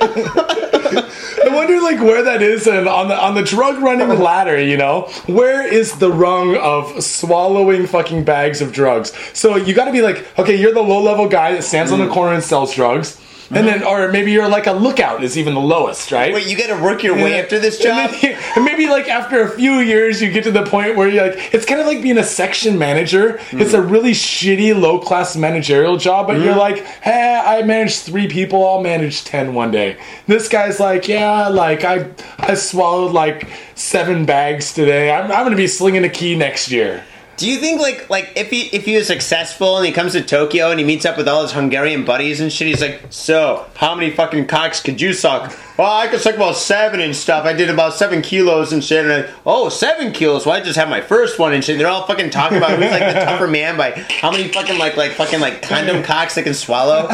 I 1.44 1.50
wonder 1.54 1.80
like 1.82 2.00
where 2.00 2.24
that 2.24 2.42
is 2.42 2.68
and 2.68 2.88
on 2.88 3.08
the 3.08 3.16
on 3.18 3.36
the 3.36 3.44
drug 3.44 3.82
running 3.82 4.10
ladder, 4.20 4.60
you 4.62 4.78
know? 4.78 5.10
Where 5.28 5.66
is 5.66 5.98
the 5.98 6.12
rung 6.12 6.56
of 6.58 7.04
swallowing 7.04 7.88
fucking 7.88 8.24
bags 8.24 8.62
of 8.62 8.72
drugs? 8.72 9.14
So 9.34 9.56
you 9.56 9.74
gotta 9.74 9.92
be 9.92 10.02
like, 10.02 10.26
okay, 10.40 10.56
you're 10.56 10.74
the 10.74 10.82
low 10.82 11.02
level 11.02 11.28
guy 11.28 11.54
that 11.54 11.64
stands 11.64 11.92
on 11.92 12.00
Mm. 12.00 12.08
the 12.08 12.14
corner 12.14 12.34
and 12.34 12.44
sells 12.44 12.74
drugs. 12.74 13.20
And 13.54 13.68
then, 13.68 13.84
or 13.84 14.12
maybe 14.12 14.32
you're 14.32 14.48
like 14.48 14.68
a 14.68 14.72
lookout 14.72 15.24
is 15.24 15.38
even 15.38 15.54
the 15.54 15.60
lowest, 15.60 16.12
right? 16.12 16.34
Wait, 16.34 16.48
you 16.48 16.58
got 16.58 16.76
to 16.76 16.82
work 16.82 17.04
your 17.04 17.16
way 17.16 17.32
Yeah. 17.32 17.44
after 17.44 17.60
this 17.60 17.84
And 17.84 18.12
job? 18.12 18.40
and 18.56 18.66
maybe 18.66 18.88
like 18.88 19.10
after 19.10 19.42
a 19.42 19.50
few 19.50 19.80
years, 19.80 20.22
you 20.22 20.32
get 20.32 20.44
to 20.46 20.52
the 20.52 20.64
point 20.64 20.96
where 20.96 21.08
you're 21.08 21.28
like, 21.28 21.54
it's 21.54 21.66
kind 21.66 21.82
of 21.82 21.88
like 21.88 22.02
being 22.02 22.18
a 22.18 22.24
section 22.24 22.78
manager. 22.78 23.40
It's 23.52 23.72
hmm. 23.72 23.78
a 23.78 23.82
really 23.82 24.12
shitty, 24.14 24.80
low 24.80 25.00
class 25.00 25.36
managerial 25.36 25.98
job, 25.98 26.28
but 26.28 26.40
you're 26.40 26.54
hmm. 26.54 26.60
like, 26.60 26.78
hey, 27.02 27.42
I 27.46 27.62
manage 27.64 28.00
three 28.00 28.28
people, 28.28 28.66
I'll 28.66 28.82
manage 28.82 29.24
ten 29.24 29.54
one 29.54 29.72
day. 29.72 29.98
This 30.28 30.48
guy's 30.48 30.80
like, 30.80 31.08
yeah, 31.08 31.48
like 31.48 31.84
I, 31.84 32.10
I 32.40 32.54
swallowed 32.54 33.12
like 33.12 33.50
seven 33.76 34.26
bags 34.26 34.74
today. 34.74 35.12
I'm, 35.12 35.32
I'm 35.32 35.44
gonna 35.44 35.56
be 35.56 35.68
slinging 35.68 36.06
a 36.06 36.10
key 36.10 36.36
next 36.36 36.72
year. 36.72 37.04
Do 37.42 37.50
you 37.50 37.58
think 37.58 37.82
like 37.82 38.08
like 38.08 38.34
if 38.36 38.52
he 38.52 38.68
if 38.68 38.86
he 38.86 38.96
was 38.96 39.08
successful 39.08 39.76
and 39.78 39.84
he 39.84 39.92
comes 39.92 40.12
to 40.12 40.22
Tokyo 40.22 40.70
and 40.70 40.80
he 40.80 40.86
meets 40.86 41.08
up 41.08 41.18
with 41.18 41.28
all 41.28 41.42
his 41.42 41.52
Hungarian 41.52 42.06
buddies 42.06 42.40
and 42.40 42.54
shit, 42.54 42.68
he's 42.68 42.82
like, 42.82 43.02
so 43.10 43.66
how 43.78 43.96
many 43.96 44.12
fucking 44.12 44.46
cocks 44.46 44.80
could 44.80 45.02
you 45.02 45.12
suck? 45.12 45.52
Well, 45.76 45.92
I 45.92 46.08
could 46.08 46.22
suck 46.22 46.36
about 46.36 46.56
seven 46.56 47.00
and 47.00 47.16
stuff. 47.16 47.46
I 47.46 47.54
did 47.54 47.72
about 47.72 47.96
seven 47.96 48.22
kilos 48.22 48.72
and 48.72 48.84
shit. 48.84 49.04
And 49.04 49.26
I, 49.26 49.34
oh, 49.44 49.70
seven 49.70 50.14
kilos. 50.14 50.46
Well, 50.46 50.56
I 50.56 50.62
just 50.62 50.78
had 50.78 50.88
my 50.88 51.02
first 51.02 51.40
one 51.40 51.52
and 51.54 51.66
shit. 51.66 51.80
They're 51.80 51.88
all 51.88 52.06
fucking 52.06 52.30
talking 52.30 52.60
about 52.60 52.78
who's 52.78 52.92
like 52.92 53.12
the 53.12 53.22
tougher 53.22 53.48
man 53.48 53.76
by 53.76 53.90
how 53.92 54.30
many 54.30 54.48
fucking 54.50 54.78
like 54.78 54.96
like 54.96 55.14
fucking 55.14 55.40
like 55.40 55.64
condom 55.64 56.04
cocks 56.04 56.36
they 56.36 56.44
can 56.44 56.54
swallow. 56.54 57.08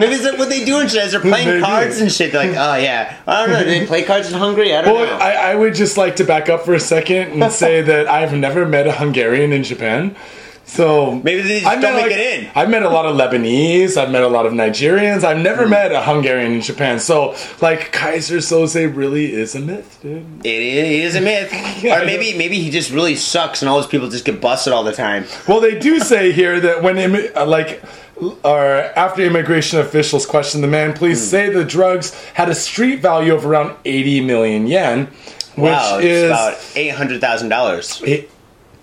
Maybe 0.00 0.14
is 0.14 0.24
that 0.24 0.38
what 0.38 0.48
they 0.48 0.64
do 0.64 0.80
shit? 0.88 1.00
As 1.02 1.12
they're 1.12 1.20
playing 1.20 1.46
Maybe. 1.48 1.62
cards 1.62 2.00
and 2.00 2.10
shit. 2.10 2.32
They're 2.32 2.46
like, 2.48 2.56
oh 2.56 2.74
yeah, 2.76 3.16
I 3.26 3.40
don't 3.46 3.50
know. 3.52 3.58
Do 3.60 3.66
they 3.66 3.86
play 3.92 4.02
cards 4.02 4.32
in 4.32 4.38
Hungary? 4.38 4.74
I 4.74 4.82
don't 4.82 4.94
Well, 4.94 5.06
know. 5.06 5.24
I, 5.24 5.52
I 5.52 5.54
would 5.54 5.74
just 5.74 5.96
like 5.96 6.16
to 6.16 6.24
back 6.24 6.48
up 6.48 6.64
for 6.64 6.74
a 6.74 6.80
second 6.80 7.40
and 7.40 7.52
say 7.64 7.82
that 7.82 8.08
I've 8.08 8.32
never 8.34 8.66
met 8.66 8.86
a 8.88 8.92
Hungarian 8.92 9.52
in 9.52 9.62
Japan. 9.62 10.16
So 10.64 11.16
Maybe 11.24 11.42
they 11.42 11.60
just 11.60 11.66
I've 11.66 11.80
don't 11.82 11.94
make 11.96 12.02
like- 12.04 12.12
it 12.12 12.42
in. 12.44 12.50
I've 12.54 12.70
met 12.70 12.84
a 12.84 12.88
lot 12.88 13.04
of 13.04 13.16
Lebanese. 13.16 13.96
I've 13.96 14.10
met 14.12 14.22
a 14.22 14.28
lot 14.28 14.46
of 14.46 14.52
Nigerians. 14.52 15.24
I've 15.24 15.38
never 15.38 15.64
Hmm. 15.64 15.70
met 15.70 15.90
a 15.90 16.00
Hungarian 16.00 16.52
in 16.52 16.60
Japan. 16.60 17.00
So, 17.00 17.34
like, 17.60 17.90
Kaiser 17.90 18.36
Soze 18.38 18.94
really 18.94 19.32
is 19.32 19.56
a 19.56 19.58
myth, 19.60 19.98
dude. 20.00 20.24
It 20.46 20.62
is 20.62 21.16
a 21.16 21.20
myth. 21.20 21.52
Yeah, 21.82 22.02
or 22.02 22.04
maybe 22.04 22.36
maybe 22.38 22.60
he 22.60 22.70
just 22.70 22.92
really 22.92 23.16
sucks 23.16 23.62
and 23.62 23.68
all 23.68 23.78
those 23.78 23.86
people 23.88 24.08
just 24.08 24.24
get 24.24 24.40
busted 24.40 24.72
all 24.72 24.84
the 24.84 24.92
time. 24.92 25.24
Well, 25.48 25.60
they 25.60 25.76
do 25.78 25.98
say 25.98 26.30
here 26.30 26.60
that 26.60 26.82
when, 26.84 26.98
uh, 27.34 27.46
like, 27.46 27.82
or 28.44 28.64
after 28.96 29.22
immigration 29.22 29.78
officials 29.80 30.26
questioned 30.26 30.62
the 30.62 30.68
man, 30.68 30.92
please 30.92 31.18
Hmm. 31.20 31.30
say 31.30 31.48
the 31.50 31.64
drugs 31.64 32.14
had 32.34 32.48
a 32.48 32.54
street 32.54 33.00
value 33.00 33.34
of 33.34 33.46
around 33.46 33.74
80 33.84 34.20
million 34.22 34.66
yen, 34.66 35.06
which 35.56 35.70
wow, 35.72 35.98
it's 35.98 36.04
is 36.06 36.30
about 36.30 36.58
eight 36.76 36.94
hundred 36.94 37.20
thousand 37.20 37.48
dollars. 37.48 38.02
It, 38.06 38.30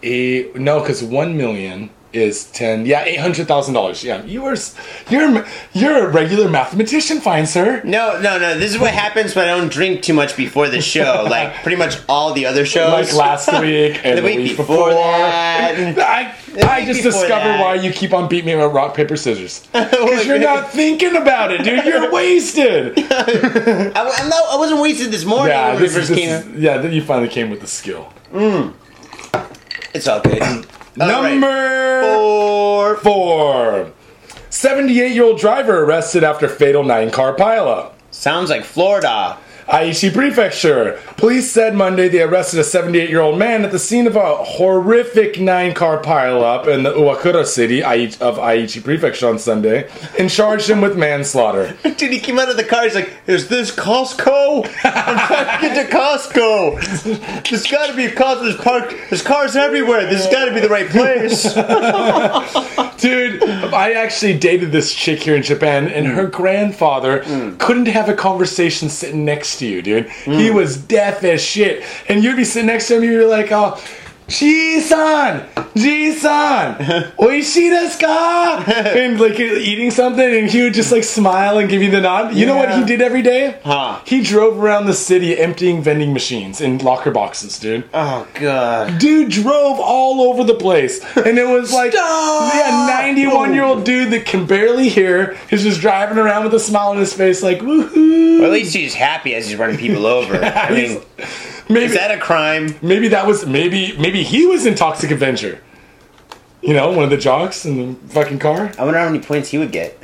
a 0.04 0.52
no, 0.56 0.80
because 0.80 1.04
one 1.04 1.38
million 1.38 1.90
is 2.18 2.46
ten. 2.52 2.86
Yeah, 2.86 3.04
eight 3.06 3.20
hundred 3.20 3.48
thousand 3.48 3.74
dollars. 3.76 4.04
Yeah, 4.04 4.24
you 4.24 4.44
are 4.46 4.56
you're 5.10 5.46
you're 5.74 6.08
a 6.08 6.12
regular 6.12 6.50
mathematician, 6.50 7.22
fine 7.22 7.46
sir. 7.48 7.82
No, 7.86 8.20
no, 8.22 8.38
no. 8.40 8.58
This 8.58 8.74
is 8.74 8.80
what 8.80 8.94
happens 8.94 9.36
when 9.36 9.48
I 9.48 9.58
don't 9.58 9.72
drink 9.72 10.02
too 10.02 10.14
much 10.14 10.36
before 10.36 10.68
the 10.70 10.82
show. 10.82 11.26
like 11.30 11.54
pretty 11.64 11.78
much 11.78 11.98
all 12.10 12.34
the 12.34 12.46
other 12.46 12.66
shows. 12.66 12.92
Like 12.92 13.14
last 13.14 13.48
week 13.62 14.04
and 14.04 14.18
The 14.18 14.24
week 14.24 14.38
week, 14.38 14.58
before 14.58 14.90
before. 14.90 14.90
that. 14.92 15.96
I, 16.00 16.34
I 16.82 16.86
just 16.86 17.04
discovered 17.04 17.30
that. 17.30 17.62
why 17.62 17.76
you 17.76 17.92
keep 17.92 18.14
on 18.14 18.28
beating 18.28 18.48
me 18.48 18.56
with 18.56 18.74
rock 18.74 18.96
paper 18.96 19.16
scissors. 19.16 19.68
Oh 19.76 20.06
because 20.10 20.26
you're 20.26 20.40
not 20.40 20.72
thinking 20.72 21.16
about 21.16 21.52
it, 21.52 21.64
dude. 21.64 21.86
You're 21.86 22.12
wasted. 22.12 22.94
I, 22.98 23.94
I'm 23.96 24.30
not, 24.30 24.44
I 24.50 24.58
wasn't 24.58 24.82
wasted 24.82 25.12
this 25.12 25.24
morning 25.26 25.50
Yeah, 25.50 25.74
when 25.74 25.82
we 25.82 25.88
this 25.88 25.96
first 25.96 26.10
is, 26.12 26.18
came. 26.18 26.30
this 26.30 26.46
is- 26.46 26.62
yeah. 26.62 26.78
Then 26.80 26.92
you 26.94 27.02
finally 27.04 27.30
came 27.30 27.50
with 27.50 27.62
the 27.62 27.68
skill. 27.68 28.12
Mm. 28.34 28.74
It's 29.94 30.08
all 30.08 30.20
good. 30.22 30.42
All 31.00 31.08
right. 31.08 31.34
Number 31.34 32.02
four. 32.02 32.96
four. 32.98 33.92
78 34.50 35.12
year 35.12 35.24
old 35.24 35.40
driver 35.40 35.84
arrested 35.84 36.24
after 36.24 36.48
fatal 36.48 36.84
nine 36.84 37.12
car 37.12 37.36
pileup. 37.36 37.94
Sounds 38.12 38.50
like 38.50 38.64
Florida. 38.64 39.38
Aichi 39.68 40.14
Prefecture. 40.14 40.98
Police 41.18 41.52
said 41.52 41.76
Monday 41.76 42.08
they 42.08 42.22
arrested 42.22 42.60
a 42.60 42.64
78 42.64 43.10
year 43.10 43.20
old 43.20 43.38
man 43.38 43.66
at 43.66 43.72
the 43.72 43.80
scene 43.80 44.08
of 44.08 44.16
a 44.16 44.36
horrific 44.38 45.42
nine 45.42 45.74
car 45.74 46.02
pileup 46.02 46.68
in 46.68 46.84
the 46.84 46.94
Uwakura 46.94 47.46
city 47.46 47.84
of 47.84 48.38
Aichi 48.38 48.82
Prefecture 48.82 49.28
on 49.28 49.38
Sunday 49.38 49.90
and 50.18 50.30
charged 50.30 50.70
him 50.70 50.80
with 50.80 50.98
manslaughter. 50.98 51.76
Dude, 51.84 52.14
he 52.14 52.20
came 52.20 52.40
out 52.40 52.50
of 52.50 52.56
the 52.56 52.64
car. 52.64 52.84
He's 52.84 52.96
like, 52.96 53.12
"Is 53.28 53.50
this 53.50 53.76
Costco? 53.76 54.66
I'm 54.86 55.28
trying 55.28 55.60
to 55.60 55.68
get 55.68 55.90
to 55.90 55.98
Costco. 55.98 57.44
There's 57.50 57.68
got 57.68 57.88
to 57.88 57.96
be 57.96 58.06
a 58.06 58.12
Costco. 58.12 58.44
There's 58.44 58.56
park. 58.56 58.96
There's 59.10 59.22
cars 59.22 59.58
everywhere. 59.58 60.06
This 60.06 60.24
has 60.24 60.32
got 60.32 60.46
to 60.46 60.54
be 60.54 60.62
the 60.62 60.70
right 60.70 60.90
place." 60.90 61.44
Dude, 62.98 63.44
I 63.44 63.92
actually 63.92 64.40
dated 64.40 64.72
this 64.72 64.92
chick 64.92 65.22
here 65.22 65.36
in 65.36 65.44
Japan, 65.44 65.88
and 65.88 66.08
her 66.08 66.26
grandfather 66.26 67.24
hmm. 67.24 67.56
couldn't 67.58 67.86
have 67.88 68.10
a 68.10 68.16
conversation 68.16 68.90
sitting 68.90 69.24
next 69.24 69.57
to 69.60 69.68
you, 69.68 69.82
dude. 69.82 70.10
He 70.10 70.50
hmm. 70.50 70.56
was 70.56 70.78
deaf 70.78 71.24
as 71.24 71.42
shit. 71.42 71.84
And 72.08 72.24
you'd 72.24 72.38
be 72.38 72.44
sitting 72.44 72.68
next 72.68 72.88
to 72.88 72.98
him, 72.98 73.04
you'd 73.04 73.20
be 73.20 73.26
like, 73.26 73.52
oh, 73.52 73.82
Ji-san! 74.28 75.48
Oishii 77.20 77.70
desu 77.70 78.00
ka? 78.02 78.64
And 78.68 79.20
like 79.20 79.40
eating 79.40 79.92
something, 79.92 80.24
and 80.36 80.50
he 80.50 80.64
would 80.64 80.74
just 80.74 80.92
like 80.92 81.04
smile 81.04 81.60
and 81.60 81.70
give 81.70 81.82
you 81.82 81.92
the 81.92 82.02
nod. 82.02 82.34
You 82.36 82.46
know 82.46 82.56
what 82.58 82.74
he 82.76 82.84
did 82.84 83.02
every 83.02 83.22
day? 83.22 83.60
Huh. 83.64 84.00
He 84.06 84.22
drove 84.22 84.58
around 84.58 84.88
the 84.88 84.94
city 84.94 85.38
emptying 85.38 85.82
vending 85.82 86.14
machines 86.14 86.62
in 86.62 86.80
locker 86.80 87.12
boxes, 87.12 87.60
dude 87.60 87.84
oh 87.94 88.28
god. 88.36 88.98
dude 89.00 89.30
drove 89.30 89.80
all 89.80 90.22
over 90.22 90.44
the 90.44 90.54
place 90.56 91.00
and 91.16 91.38
it 91.38 91.48
was 91.48 91.72
like 91.72 91.92
Stop! 91.92 92.54
yeah 92.54 92.88
91 92.90 93.54
year 93.54 93.64
old 93.64 93.84
dude 93.84 94.12
that 94.12 94.26
can 94.26 94.46
barely 94.46 94.90
hear 94.90 95.38
is 95.52 95.64
just 95.64 95.80
driving 95.82 96.18
around 96.18 96.44
with 96.44 96.54
a 96.54 96.60
smile 96.60 96.90
on 96.90 96.98
his 96.98 97.14
face 97.14 97.42
like 97.44 97.60
woohoo 97.60 98.40
Well, 98.40 98.46
at 98.48 98.52
least 98.52 98.76
he's 98.76 98.94
happy 98.94 99.36
as 99.36 99.48
he's 99.48 99.58
running 99.58 99.78
people 99.78 100.06
over. 100.06 100.36
I 100.44 100.70
mean, 100.72 101.02
maybe 101.70 101.86
is 101.86 101.94
that 101.94 102.12
a 102.12 102.20
crime? 102.20 102.76
maybe 102.82 103.08
that 103.08 103.26
was 103.26 103.46
maybe 103.46 103.96
maybe 103.98 104.24
he 104.24 104.46
was 104.46 104.66
in 104.66 104.76
toxic 104.76 105.12
avenger 105.12 105.62
you 106.62 106.74
know 106.74 106.92
one 106.92 107.04
of 107.04 107.10
the 107.10 107.18
jocks 107.18 107.66
in 107.66 107.78
the 107.78 108.14
fucking 108.14 108.40
car 108.40 108.72
I 108.78 108.84
wonder 108.84 109.00
how 109.00 109.06
many 109.10 109.24
points 109.24 109.50
he 109.50 109.58
would 109.58 109.72
get. 109.72 109.98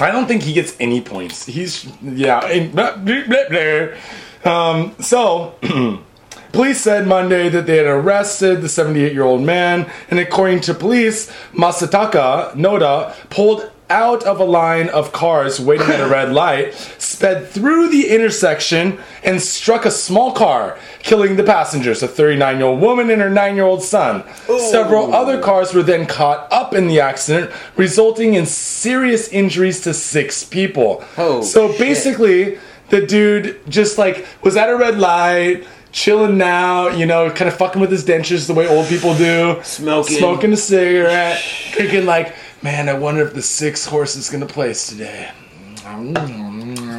I 0.00 0.10
don't 0.10 0.26
think 0.26 0.42
he 0.42 0.52
gets 0.52 0.76
any 0.80 1.00
points. 1.00 1.46
He's 1.46 1.86
yeah. 2.02 2.40
and 2.46 2.72
blah, 2.72 2.96
blah, 2.96 3.48
blah. 3.48 4.50
Um, 4.50 4.94
so. 5.00 5.54
Police 6.52 6.80
said 6.80 7.06
Monday 7.06 7.48
that 7.48 7.66
they 7.66 7.76
had 7.76 7.86
arrested 7.86 8.60
the 8.60 8.68
78 8.68 9.12
year 9.12 9.22
old 9.22 9.40
man, 9.40 9.88
and 10.10 10.18
according 10.18 10.62
to 10.62 10.74
police, 10.74 11.30
Masataka 11.52 12.54
Noda 12.54 13.14
pulled 13.30 13.70
out 13.90 14.22
of 14.22 14.40
a 14.40 14.44
line 14.44 14.88
of 14.88 15.12
cars 15.12 15.60
waiting 15.60 15.88
at 15.88 16.00
a 16.00 16.08
red 16.08 16.32
light, 16.32 16.72
sped 16.98 17.48
through 17.48 17.88
the 17.88 18.08
intersection, 18.08 18.98
and 19.24 19.42
struck 19.42 19.84
a 19.84 19.90
small 19.90 20.32
car, 20.32 20.78
killing 21.00 21.36
the 21.36 21.42
passengers, 21.44 22.02
a 22.02 22.08
39 22.08 22.56
year 22.56 22.66
old 22.66 22.80
woman 22.80 23.10
and 23.10 23.20
her 23.20 23.28
9 23.28 23.54
year 23.56 23.64
old 23.64 23.82
son. 23.82 24.24
Several 24.46 25.12
other 25.12 25.40
cars 25.42 25.74
were 25.74 25.82
then 25.82 26.06
caught 26.06 26.50
up 26.52 26.72
in 26.72 26.86
the 26.86 27.00
accident, 27.00 27.50
resulting 27.76 28.34
in 28.34 28.46
serious 28.46 29.28
injuries 29.28 29.80
to 29.80 29.92
six 29.92 30.44
people. 30.44 31.04
Oh, 31.18 31.42
so 31.42 31.68
shit. 31.70 31.78
basically, 31.80 32.58
the 32.90 33.04
dude 33.04 33.60
just 33.68 33.98
like 33.98 34.26
was 34.42 34.56
at 34.56 34.70
a 34.70 34.76
red 34.76 34.98
light. 34.98 35.66
Chilling 35.92 36.38
now, 36.38 36.86
you 36.86 37.04
know, 37.04 37.28
kind 37.32 37.48
of 37.48 37.56
fucking 37.56 37.80
with 37.80 37.90
his 37.90 38.04
dentures 38.04 38.46
the 38.46 38.54
way 38.54 38.68
old 38.68 38.86
people 38.86 39.12
do. 39.16 39.58
Smoking. 39.64 40.18
Smoking 40.18 40.52
a 40.52 40.56
cigarette. 40.56 41.40
Thinking, 41.72 42.06
like, 42.06 42.32
man, 42.62 42.88
I 42.88 42.94
wonder 42.94 43.22
if 43.22 43.34
the 43.34 43.42
six 43.42 43.86
horse 43.86 44.16
is 44.16 44.28
to 44.28 44.46
place 44.46 44.88
today. 44.88 45.30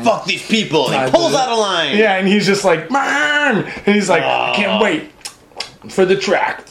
Fuck 0.03 0.25
these 0.25 0.45
people. 0.47 0.91
And 0.91 1.05
he 1.05 1.11
pulls 1.11 1.33
out 1.33 1.49
a 1.49 1.55
line. 1.55 1.97
Yeah, 1.97 2.15
and 2.15 2.27
he's 2.27 2.45
just 2.45 2.65
like, 2.65 2.89
man! 2.91 3.65
And 3.65 3.95
he's 3.95 4.09
like, 4.09 4.23
I 4.23 4.53
can't 4.55 4.71
ah. 4.71 4.83
wait 4.83 5.11
for 5.89 6.05
the 6.05 6.15
track. 6.15 6.65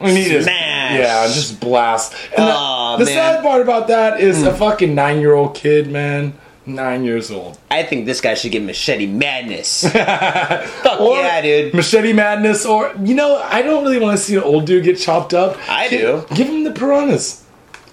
And 0.00 0.14
need 0.14 0.42
Smash. 0.42 0.98
yeah, 0.98 1.26
just 1.28 1.60
blast. 1.60 2.14
And 2.36 2.42
Aw, 2.42 2.46
the, 2.46 2.52
ah, 2.52 2.96
the 2.96 3.04
man. 3.04 3.14
sad 3.14 3.42
part 3.42 3.62
about 3.62 3.88
that 3.88 4.20
is 4.20 4.42
a 4.42 4.50
hmm. 4.50 4.58
fucking 4.58 4.94
nine 4.94 5.20
year 5.20 5.34
old 5.34 5.54
kid, 5.54 5.90
man. 5.90 6.34
Nine 6.66 7.04
years 7.04 7.30
old. 7.30 7.58
I 7.70 7.82
think 7.82 8.06
this 8.06 8.22
guy 8.22 8.34
should 8.34 8.50
get 8.50 8.62
machete 8.62 9.06
madness. 9.06 9.82
Fuck 9.88 11.00
Or 11.00 11.18
yeah, 11.18 11.42
dude. 11.42 11.74
Machete 11.74 12.14
madness, 12.14 12.64
or, 12.64 12.92
you 13.02 13.14
know, 13.14 13.36
I 13.36 13.60
don't 13.60 13.84
really 13.84 13.98
want 13.98 14.18
to 14.18 14.24
see 14.24 14.34
an 14.36 14.42
old 14.42 14.66
dude 14.66 14.84
get 14.84 14.98
chopped 14.98 15.34
up. 15.34 15.58
I 15.68 15.88
do. 15.88 16.24
Give 16.34 16.48
him 16.48 16.64
the 16.64 16.72
piranhas. 16.72 17.43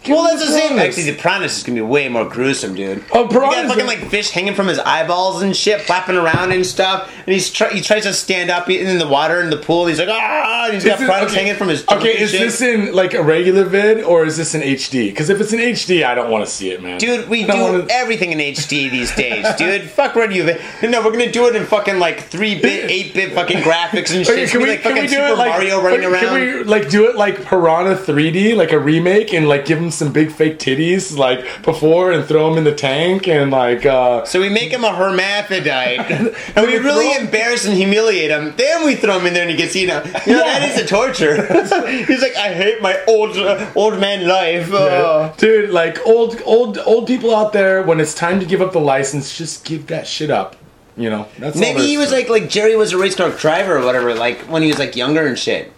Well, 0.07 0.23
that's 0.23 0.39
the 0.41 0.47
same. 0.51 0.69
piranhas. 0.69 0.97
Actually, 0.97 1.11
the 1.11 1.17
piranhas 1.17 1.57
is 1.57 1.63
gonna 1.63 1.75
be 1.75 1.81
way 1.81 2.09
more 2.09 2.25
gruesome, 2.25 2.73
dude. 2.73 3.03
Oh, 3.11 3.23
You 3.23 3.29
got 3.29 3.31
piranhas 3.31 3.67
fucking 3.71 3.85
like 3.85 4.09
fish 4.09 4.31
hanging 4.31 4.55
from 4.55 4.67
his 4.67 4.79
eyeballs 4.79 5.41
and 5.43 5.55
shit, 5.55 5.81
flapping 5.81 6.15
around 6.17 6.51
and 6.51 6.65
stuff. 6.65 7.11
And 7.27 7.33
he's 7.33 7.51
try- 7.51 7.69
he 7.69 7.81
tries 7.81 8.03
to 8.03 8.13
stand 8.13 8.49
up 8.49 8.67
in 8.69 8.97
the 8.97 9.07
water 9.07 9.41
in 9.41 9.49
the 9.51 9.57
pool. 9.57 9.85
He's 9.85 9.99
like, 9.99 10.09
ah! 10.09 10.65
And 10.65 10.73
he's 10.73 10.83
got 10.83 10.95
Is 10.95 11.01
it- 11.01 11.05
piranhas 11.05 11.33
hanging 11.35 11.55
from 11.55 11.67
his. 11.67 11.83
Okay, 11.87 12.17
is 12.19 12.31
shit. 12.31 12.39
this 12.41 12.61
in 12.61 12.93
like 12.93 13.13
a 13.13 13.21
regular 13.21 13.63
vid 13.63 14.03
or 14.03 14.25
is 14.25 14.37
this 14.37 14.55
in 14.55 14.61
HD? 14.61 15.09
Because 15.09 15.29
if 15.29 15.39
it's 15.39 15.53
in 15.53 15.59
HD, 15.59 16.03
I 16.03 16.15
don't 16.15 16.31
want 16.31 16.45
to 16.45 16.51
see 16.51 16.71
it, 16.71 16.81
man. 16.81 16.97
Dude, 16.97 17.29
we 17.29 17.43
don't 17.45 17.61
wanna- 17.61 17.85
everything 17.91 18.31
in 18.31 18.39
HD 18.39 18.89
these 18.89 19.13
days, 19.15 19.45
dude. 19.57 19.83
Fuck 19.89 20.15
you. 20.15 20.55
No, 20.81 21.01
we're 21.03 21.11
gonna 21.11 21.31
do 21.31 21.47
it 21.47 21.55
in 21.55 21.65
fucking 21.65 21.99
like 21.99 22.21
three 22.21 22.59
bit, 22.59 22.89
eight 22.89 23.13
bit 23.13 23.33
fucking 23.33 23.59
graphics 23.59 24.15
and 24.15 24.25
shit. 24.25 24.29
Okay, 24.29 24.45
gonna 24.51 24.65
be 24.65 24.71
like 24.71 24.81
fucking 24.81 25.07
Super 25.07 25.35
Mario 25.35 25.79
running 25.81 26.01
can 26.01 26.11
around. 26.11 26.21
Can 26.21 26.33
we 26.57 26.63
like 26.63 26.89
do 26.89 27.07
it 27.07 27.15
like 27.15 27.43
Piranha 27.45 27.95
3D, 27.95 28.55
like 28.55 28.71
a 28.71 28.79
remake, 28.79 29.31
and 29.33 29.47
like 29.47 29.65
give 29.65 29.77
him 29.77 29.90
some 29.91 30.11
big 30.11 30.31
fake 30.31 30.57
titties 30.59 31.17
like 31.17 31.63
before, 31.63 32.11
and 32.11 32.25
throw 32.25 32.51
him 32.51 32.57
in 32.57 32.63
the 32.63 32.73
tank, 32.75 33.27
and 33.27 33.51
like 33.51 33.85
uh 33.85 34.25
So 34.25 34.39
we 34.41 34.49
make 34.49 34.71
him 34.71 34.83
a 34.83 34.93
hermaphrodite, 34.95 35.99
and 36.55 36.67
we 36.67 36.77
really 36.77 37.13
throw 37.13 37.23
embarrass 37.25 37.65
and 37.65 37.75
humiliate 37.75 38.31
him. 38.31 38.53
Then 38.57 38.85
we 38.85 38.95
throw 38.95 39.19
him 39.19 39.25
in 39.27 39.33
there 39.33 39.43
and 39.43 39.51
he 39.51 39.57
gets 39.57 39.75
eaten. 39.75 40.01
You 40.25 40.33
know, 40.33 40.39
Yeah. 40.43 40.59
that 40.59 40.69
is 40.69 40.77
a 40.81 40.85
torture. 40.85 41.35
He's 42.05 42.21
like, 42.21 42.35
I 42.35 42.53
hate 42.53 42.81
my 42.81 42.99
old 43.07 43.37
uh, 43.37 43.71
old 43.75 43.99
man 43.99 44.27
life. 44.27 44.69
Oh. 44.71 45.33
dude, 45.37 45.69
like 45.69 46.05
old 46.05 46.41
old 46.45 46.77
old 46.85 47.07
people 47.07 47.35
out 47.35 47.53
there, 47.53 47.83
when 47.83 47.99
it's 47.99 48.13
time 48.13 48.39
to 48.39 48.45
give 48.45 48.61
up 48.61 48.71
the 48.73 48.79
license, 48.79 49.37
just 49.37 49.65
give 49.65 49.87
that 49.87 50.07
shit 50.07 50.29
up. 50.29 50.55
You 50.97 51.09
know, 51.09 51.27
that's 51.39 51.57
Maybe 51.57 51.81
he 51.87 51.97
was 51.97 52.09
to 52.09 52.15
like 52.15 52.29
like 52.29 52.49
Jerry 52.49 52.75
was 52.75 52.91
a 52.91 52.97
race 52.97 53.15
car 53.15 53.29
driver 53.31 53.77
or 53.77 53.85
whatever, 53.85 54.13
like 54.13 54.39
when 54.41 54.61
he 54.61 54.67
was 54.67 54.77
like 54.79 54.95
younger 54.95 55.25
and 55.25 55.37
shit. 55.39 55.71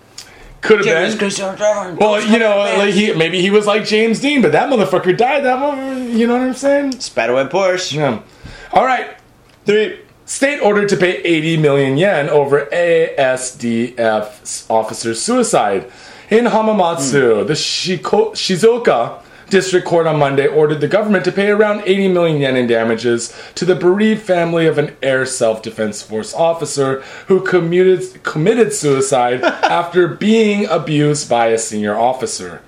Could 0.64 0.78
have 0.78 0.86
Jerry 0.86 1.06
was 1.06 1.14
a 1.14 1.18
been. 1.18 1.26
race 1.26 1.40
car 1.40 1.56
driver. 1.56 1.96
Well, 1.96 2.26
you 2.26 2.40
know, 2.40 2.58
like 2.58 2.94
he 2.94 3.14
maybe 3.14 3.42
he 3.42 3.52
was 3.52 3.68
like 3.68 3.86
James 3.86 4.20
Dean, 4.20 4.42
but 4.42 4.54
that 4.54 4.70
motherfucker 4.70 5.16
died. 5.16 5.44
That 5.44 5.60
mother, 5.60 6.10
you 6.10 6.26
know 6.26 6.34
what 6.34 6.44
I'm 6.44 6.54
saying? 6.54 7.00
Spiderweb 7.00 7.52
Porsche. 7.52 7.94
Yeah. 7.94 8.22
All 8.72 8.86
right. 8.86 9.16
Three. 9.66 10.00
State 10.26 10.62
ordered 10.62 10.88
to 10.88 10.96
pay 10.96 11.18
80 11.18 11.58
million 11.58 11.98
yen 11.98 12.30
over 12.30 12.66
ASDF 12.72 14.70
officer's 14.70 15.22
suicide. 15.22 15.92
In 16.30 16.46
Hamamatsu, 16.46 17.42
hmm. 17.42 17.48
the 17.48 17.54
Shiko- 17.54 18.32
Shizuoka 18.32 19.22
District 19.54 19.86
Court 19.86 20.08
on 20.08 20.18
Monday 20.18 20.48
ordered 20.48 20.82
the 20.82 20.88
government 20.88 21.24
to 21.26 21.32
pay 21.32 21.52
around 21.52 21.84
80 21.86 22.08
million 22.08 22.42
yen 22.42 22.56
in 22.56 22.66
damages 22.66 23.32
to 23.54 23.66
the 23.66 23.76
bereaved 23.76 24.24
family 24.24 24.66
of 24.66 24.80
an 24.80 24.96
Air 25.04 25.28
Self 25.28 25.62
Defense 25.62 26.02
Force 26.02 26.34
officer 26.34 27.02
who 27.28 27.40
commuted, 27.40 28.24
committed 28.24 28.74
suicide 28.74 29.44
after 29.44 30.08
being 30.08 30.66
abused 30.66 31.30
by 31.30 31.50
a 31.50 31.60
senior 31.60 31.96
officer. 31.96 32.64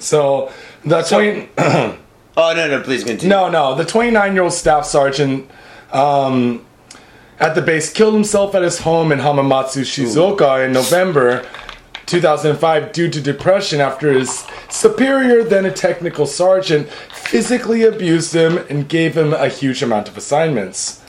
So, 0.00 0.52
the 0.84 1.02
20. 1.02 1.96
Oh 2.36 2.54
no 2.54 2.68
no, 2.68 2.80
please 2.82 3.04
continue. 3.04 3.28
No, 3.28 3.50
no. 3.50 3.74
The 3.74 3.84
29 3.84 4.32
year 4.32 4.44
old 4.44 4.52
staff 4.52 4.86
sergeant 4.86 5.50
um, 5.92 6.64
at 7.38 7.54
the 7.54 7.60
base 7.60 7.92
killed 7.92 8.14
himself 8.14 8.54
at 8.54 8.62
his 8.62 8.78
home 8.78 9.12
in 9.12 9.18
Hamamatsu, 9.18 9.82
Shizuoka 9.82 10.64
in 10.64 10.72
November 10.72 11.44
2005 12.10 12.92
due 12.92 13.08
to 13.08 13.20
depression 13.20 13.80
after 13.80 14.12
his 14.12 14.44
superior, 14.68 15.44
then 15.44 15.64
a 15.64 15.72
technical 15.72 16.26
sergeant, 16.26 16.88
physically 17.14 17.84
abused 17.84 18.34
him 18.34 18.58
and 18.68 18.88
gave 18.88 19.16
him 19.16 19.32
a 19.32 19.48
huge 19.48 19.80
amount 19.80 20.08
of 20.08 20.16
assignments. 20.16 20.99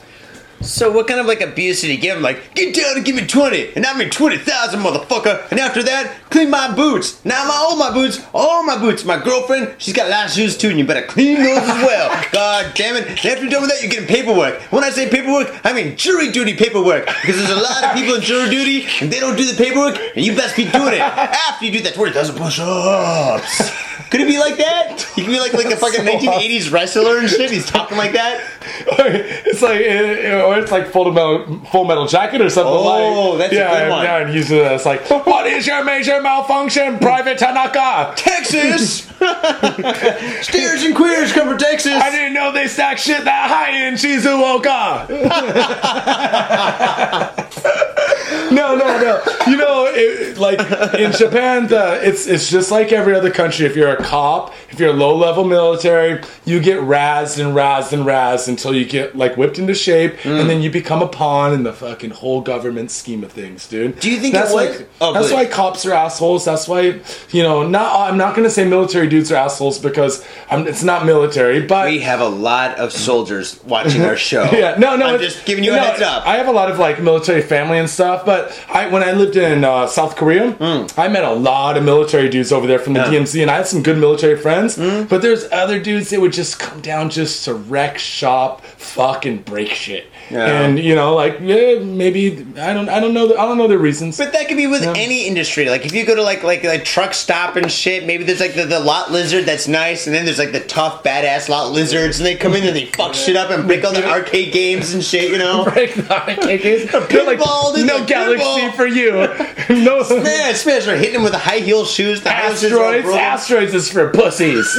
So 0.62 0.92
what 0.92 1.08
kind 1.08 1.18
of 1.18 1.26
like 1.26 1.40
abuse 1.40 1.80
did 1.80 1.90
he 1.90 1.96
give 1.96 2.16
him? 2.16 2.22
Like, 2.22 2.54
get 2.54 2.74
down 2.74 2.96
and 2.96 3.04
give 3.04 3.16
me 3.16 3.26
twenty, 3.26 3.72
and 3.74 3.84
I 3.84 3.96
mean 3.98 4.10
twenty 4.10 4.38
thousand, 4.38 4.80
motherfucker. 4.80 5.50
And 5.50 5.58
after 5.58 5.82
that, 5.82 6.14
clean 6.30 6.50
my 6.50 6.72
boots. 6.74 7.24
Now 7.24 7.44
my 7.44 7.54
all 7.54 7.76
my 7.76 7.92
boots, 7.92 8.24
all 8.32 8.62
my 8.62 8.78
boots. 8.78 9.04
My 9.04 9.22
girlfriend, 9.22 9.74
she's 9.78 9.94
got 9.94 10.06
a 10.06 10.10
lot 10.10 10.26
of 10.26 10.32
shoes 10.32 10.56
too, 10.56 10.68
and 10.68 10.78
you 10.78 10.86
better 10.86 11.06
clean 11.06 11.42
those 11.42 11.58
as 11.58 11.84
well. 11.84 12.24
God 12.32 12.72
damn 12.74 12.96
it! 12.96 13.08
And 13.08 13.18
after 13.18 13.42
you're 13.42 13.50
done 13.50 13.62
with 13.62 13.70
that, 13.70 13.82
you're 13.82 13.90
getting 13.90 14.06
paperwork. 14.08 14.60
When 14.72 14.84
I 14.84 14.90
say 14.90 15.08
paperwork, 15.08 15.48
I 15.64 15.72
mean 15.72 15.96
jury 15.96 16.30
duty 16.30 16.54
paperwork, 16.54 17.06
because 17.06 17.36
there's 17.36 17.50
a 17.50 17.56
lot 17.60 17.84
of 17.84 17.94
people 17.94 18.14
in 18.14 18.22
jury 18.22 18.48
duty, 18.50 18.86
and 19.00 19.12
they 19.12 19.20
don't 19.20 19.36
do 19.36 19.44
the 19.44 19.56
paperwork, 19.56 19.98
and 20.14 20.24
you 20.24 20.36
best 20.36 20.56
be 20.56 20.64
doing 20.70 20.94
it 20.94 21.00
after 21.00 21.64
you 21.66 21.72
do 21.72 21.80
that 21.82 21.94
twenty 21.94 22.12
thousand 22.12 22.36
push-ups. 22.36 23.72
Could 24.12 24.20
it 24.20 24.26
be 24.26 24.38
like 24.38 24.58
that? 24.58 25.00
He 25.14 25.22
could 25.22 25.30
be 25.30 25.40
like 25.40 25.54
like 25.54 25.72
a 25.72 25.76
fucking 25.76 26.04
1980s 26.04 26.70
wrestler 26.70 27.18
and 27.18 27.30
shit. 27.30 27.50
He's 27.50 27.64
talking 27.64 27.96
like 27.96 28.12
that. 28.12 28.44
it's 28.86 29.62
like, 29.62 29.80
uh, 29.80 30.48
it's 30.60 30.72
like 30.72 30.88
Full 30.88 31.10
Metal, 31.12 31.60
full 31.70 31.84
metal 31.84 32.06
Jacket 32.06 32.40
or 32.40 32.50
something 32.50 32.72
Oh, 32.72 32.84
like. 32.84 33.02
Oh, 33.04 33.36
that's 33.38 33.52
a 33.52 33.56
yeah, 33.56 33.80
good 33.84 33.90
one. 33.90 34.04
Yeah, 34.04 34.18
and 34.18 34.30
it's 34.36 34.84
like, 34.86 35.08
what 35.26 35.46
is 35.46 35.66
your 35.66 35.84
major 35.84 36.20
malfunction, 36.20 36.98
Private 36.98 37.38
Tanaka? 37.38 38.12
Texas! 38.16 39.02
Steers 40.46 40.82
and 40.84 40.94
queers 40.96 41.32
come 41.32 41.48
from 41.48 41.58
Texas! 41.58 41.92
I 41.92 42.10
didn't 42.10 42.34
know 42.34 42.52
they 42.52 42.66
stack 42.68 42.98
shit 42.98 43.24
that 43.24 43.48
high 43.50 43.86
in 43.86 43.94
Shizuoka. 43.94 45.08
no, 48.52 48.74
no, 48.76 48.98
no. 49.00 49.22
You 49.46 49.56
know, 49.56 49.86
it, 49.88 50.38
like 50.38 50.58
in 50.98 51.12
Japan, 51.12 51.66
the, 51.68 52.00
it's 52.02 52.26
it's 52.26 52.50
just 52.50 52.70
like 52.70 52.92
every 52.92 53.14
other 53.14 53.30
country. 53.30 53.66
If 53.66 53.76
you're 53.76 53.90
a 53.90 54.02
cop, 54.02 54.52
if 54.70 54.78
you're 54.80 54.90
a 54.90 54.94
low 54.94 55.16
level 55.16 55.44
military, 55.44 56.22
you 56.44 56.60
get 56.60 56.80
razzed 56.80 57.44
and 57.44 57.54
razzed 57.54 57.92
and 57.92 58.04
razzed 58.04 58.48
until 58.48 58.74
you 58.74 58.84
get 58.84 59.16
like 59.16 59.36
whipped 59.36 59.58
into 59.58 59.74
shape, 59.74 60.16
Mm. 60.22 60.41
And 60.42 60.50
then 60.50 60.62
you 60.62 60.70
become 60.70 61.02
a 61.02 61.08
pawn 61.08 61.52
in 61.54 61.62
the 61.62 61.72
fucking 61.72 62.10
whole 62.10 62.40
government 62.42 62.90
scheme 62.90 63.24
of 63.24 63.32
things, 63.32 63.66
dude. 63.68 63.98
Do 64.00 64.10
you 64.10 64.18
think 64.18 64.34
that's 64.34 64.50
it 64.50 64.54
was- 64.54 64.78
Like, 64.78 64.88
Oh, 65.00 65.12
that's 65.12 65.28
please. 65.28 65.34
why 65.34 65.44
cops 65.46 65.86
are 65.86 65.92
assholes. 65.92 66.44
That's 66.44 66.68
why 66.68 67.00
you 67.30 67.42
know. 67.42 67.66
Not 67.66 68.10
I'm 68.10 68.16
not 68.18 68.34
gonna 68.36 68.50
say 68.50 68.64
military 68.64 69.08
dudes 69.08 69.30
are 69.32 69.36
assholes 69.36 69.78
because 69.78 70.24
I'm, 70.50 70.66
it's 70.66 70.82
not 70.82 71.06
military, 71.06 71.60
but 71.62 71.88
We 71.88 72.00
have 72.00 72.20
a 72.20 72.28
lot 72.28 72.78
of 72.78 72.92
soldiers 72.92 73.58
watching 73.64 74.02
our 74.02 74.16
show. 74.16 74.44
yeah, 74.52 74.76
no, 74.78 74.96
no. 74.96 75.06
I'm 75.14 75.20
just 75.20 75.44
giving 75.44 75.64
you 75.64 75.72
a 75.74 75.78
heads 75.78 76.02
up. 76.02 76.26
I 76.26 76.36
have 76.36 76.48
a 76.48 76.52
lot 76.52 76.70
of 76.70 76.78
like 76.78 77.00
military 77.02 77.42
family 77.42 77.78
and 77.78 77.88
stuff, 77.88 78.24
but 78.26 78.58
I 78.68 78.88
when 78.88 79.02
I 79.02 79.12
lived 79.12 79.36
in 79.36 79.64
uh, 79.64 79.86
South 79.86 80.16
Korea, 80.16 80.56
I 80.96 81.08
met 81.08 81.24
a 81.24 81.32
lot 81.32 81.76
of 81.76 81.84
military 81.84 82.28
dudes 82.28 82.52
over 82.52 82.66
there 82.66 82.78
from 82.78 82.92
the. 82.94 83.00
Yeah. 83.00 83.12
DMZ, 83.12 83.42
and 83.42 83.50
I 83.50 83.56
had 83.56 83.66
some 83.66 83.82
good 83.82 83.98
military 83.98 84.36
friends. 84.38 84.76
But 84.76 85.22
there's 85.22 85.44
other 85.52 85.78
dudes 85.80 86.10
that 86.10 86.20
would 86.20 86.32
just 86.32 86.58
come 86.58 86.80
down 86.80 87.10
just 87.10 87.44
to 87.44 87.54
wreck 87.54 87.98
shop, 87.98 88.64
fucking 88.64 89.38
break 89.42 89.68
shit. 89.70 90.06
Yeah. 90.32 90.62
And 90.62 90.78
you 90.78 90.94
know, 90.94 91.14
like 91.14 91.40
yeah, 91.40 91.80
maybe 91.80 92.46
I 92.56 92.72
don't, 92.72 92.88
I 92.88 93.00
don't 93.00 93.12
know, 93.12 93.28
the, 93.28 93.38
I 93.38 93.44
don't 93.44 93.58
know 93.58 93.68
their 93.68 93.78
reasons. 93.78 94.16
But 94.16 94.32
that 94.32 94.48
could 94.48 94.56
be 94.56 94.66
with 94.66 94.82
any 94.82 95.26
industry. 95.26 95.68
Like 95.68 95.84
if 95.84 95.92
you 95.92 96.06
go 96.06 96.14
to 96.14 96.22
like 96.22 96.42
like 96.42 96.64
a 96.64 96.82
truck 96.82 97.12
stop 97.12 97.56
and 97.56 97.70
shit, 97.70 98.06
maybe 98.06 98.24
there's 98.24 98.40
like 98.40 98.54
the, 98.54 98.64
the 98.64 98.80
lot 98.80 99.12
lizard 99.12 99.44
that's 99.44 99.68
nice, 99.68 100.06
and 100.06 100.16
then 100.16 100.24
there's 100.24 100.38
like 100.38 100.52
the 100.52 100.60
tough 100.60 101.04
badass 101.04 101.50
lot 101.50 101.72
lizards, 101.72 102.18
and 102.18 102.26
they 102.26 102.34
come 102.34 102.54
in 102.54 102.66
and 102.66 102.74
they 102.74 102.86
fuck 102.86 103.14
shit 103.14 103.36
up 103.36 103.50
and 103.50 103.66
break 103.66 103.84
all 103.84 103.92
the 103.92 104.08
arcade 104.08 104.54
games 104.54 104.94
and 104.94 105.04
shit. 105.04 105.30
You 105.30 105.36
know? 105.36 105.64
break 105.74 105.94
the 105.94 106.10
arcade 106.10 106.62
games. 106.62 106.92
Like, 106.92 107.38
pinball, 107.38 107.74
dude, 107.74 107.86
no 107.86 107.98
like 107.98 108.06
galaxy 108.06 108.44
pinball. 108.44 108.74
for 108.74 108.86
you. 108.86 109.12
no. 109.84 110.02
Man, 110.22 110.54
Smash 110.54 110.88
are 110.88 110.96
hitting 110.96 111.16
him 111.16 111.22
with 111.22 111.32
the 111.32 111.38
high 111.38 111.58
heel 111.58 111.84
shoes. 111.84 112.22
The 112.22 112.30
houses 112.30 112.72
are 112.72 112.82
all 112.82 112.92
Asteroids, 112.92 113.18
asteroids 113.18 113.74
is 113.74 113.92
for 113.92 114.08
pussies. 114.10 114.74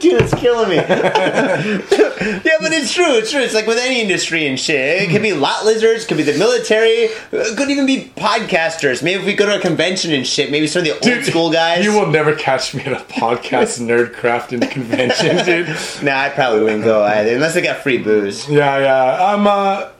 Dude, 0.00 0.22
it's 0.22 0.34
killing 0.34 0.68
me. 0.70 0.76
yeah, 0.76 2.56
but 2.60 2.72
it's 2.72 2.92
true. 2.94 3.16
It's 3.16 3.30
true. 3.30 3.40
It's 3.40 3.54
like 3.54 3.66
with 3.66 3.78
any 3.78 4.00
industry 4.00 4.46
and 4.46 4.58
shit. 4.58 5.02
It 5.02 5.10
could 5.10 5.22
be 5.22 5.32
lot 5.32 5.64
lizards. 5.64 6.06
Could 6.06 6.16
be 6.16 6.22
the 6.22 6.38
military. 6.38 7.10
It 7.32 7.56
could 7.56 7.70
even 7.70 7.86
be 7.86 8.12
podcasters. 8.16 9.02
Maybe 9.02 9.20
if 9.20 9.26
we 9.26 9.34
go 9.34 9.46
to 9.46 9.56
a 9.56 9.60
convention 9.60 10.12
and 10.12 10.26
shit. 10.26 10.50
Maybe 10.50 10.66
some 10.66 10.80
of 10.80 10.84
the 10.86 10.92
old 10.92 11.02
Dude, 11.02 11.24
school 11.24 11.50
guys. 11.50 11.84
You 11.84 11.92
will 11.92 12.06
never 12.10 12.34
catch 12.34 12.74
me 12.74 12.82
at 12.84 12.92
a 12.92 13.04
podcast 13.12 13.80
nerd 13.86 14.14
crafting 14.14 14.68
convention, 14.70 15.44
dude. 15.44 15.68
Nah, 16.02 16.20
I 16.20 16.28
probably 16.30 16.62
wouldn't 16.62 16.84
go 16.84 17.02
either 17.04 17.34
unless 17.34 17.54
they 17.54 17.62
got 17.62 17.78
free 17.78 17.98
booze. 17.98 18.48
Yeah, 18.48 18.78
yeah. 18.78 19.34
I'm 19.34 19.46
uh 19.46 19.90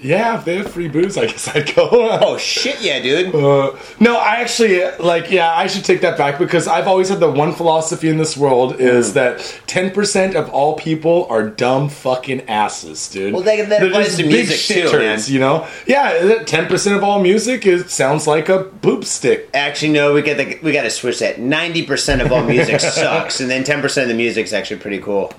yeah, 0.00 0.38
if 0.38 0.44
they 0.44 0.56
have 0.58 0.70
free 0.70 0.88
booze, 0.88 1.16
I 1.16 1.26
guess 1.30 1.48
I'd 1.48 1.74
go. 1.74 1.88
Oh 1.92 2.36
shit, 2.38 2.80
yeah, 2.80 3.00
dude. 3.00 3.34
Uh, 3.34 3.76
no, 4.00 4.16
I 4.16 4.36
actually 4.36 4.80
like. 4.98 5.30
Yeah, 5.30 5.52
I 5.54 5.66
should 5.66 5.84
take 5.84 6.00
that 6.02 6.16
back 6.18 6.38
because 6.38 6.66
I've 6.68 6.86
always 6.86 7.08
had 7.08 7.20
the 7.20 7.30
one 7.30 7.52
philosophy 7.52 8.08
in 8.08 8.16
this 8.18 8.36
world 8.36 8.80
is 8.80 9.12
that 9.14 9.38
ten 9.66 9.90
percent 9.90 10.34
of 10.36 10.48
all 10.50 10.74
people 10.76 11.26
are 11.30 11.48
dumb 11.48 11.88
fucking 11.88 12.42
asses, 12.48 13.08
dude. 13.08 13.32
Well, 13.34 13.42
that- 13.42 13.68
that 13.68 13.82
applies 13.82 14.16
to 14.16 14.22
big 14.22 14.32
music 14.32 14.56
shit 14.58 14.90
too, 14.90 14.98
man. 14.98 15.18
You 15.26 15.40
know? 15.40 15.66
Yeah, 15.86 16.42
ten 16.44 16.66
percent 16.68 16.96
of 16.96 17.02
all 17.04 17.20
music 17.20 17.66
is 17.66 17.90
sounds 17.92 18.26
like 18.26 18.48
a 18.48 18.64
poop 18.64 19.04
stick. 19.04 19.48
Actually, 19.52 19.92
no. 19.92 20.14
We 20.14 20.22
got 20.22 20.36
the, 20.36 20.58
we 20.62 20.72
got 20.72 20.82
to 20.82 20.90
switch 20.90 21.18
that. 21.18 21.38
Ninety 21.40 21.84
percent 21.84 22.22
of 22.22 22.30
all 22.32 22.42
music 22.44 22.80
sucks, 22.80 23.40
and 23.40 23.50
then 23.50 23.64
ten 23.64 23.80
percent 23.82 24.04
of 24.04 24.08
the 24.08 24.14
music's 24.16 24.52
actually 24.52 24.80
pretty 24.80 24.98
cool. 25.00 25.32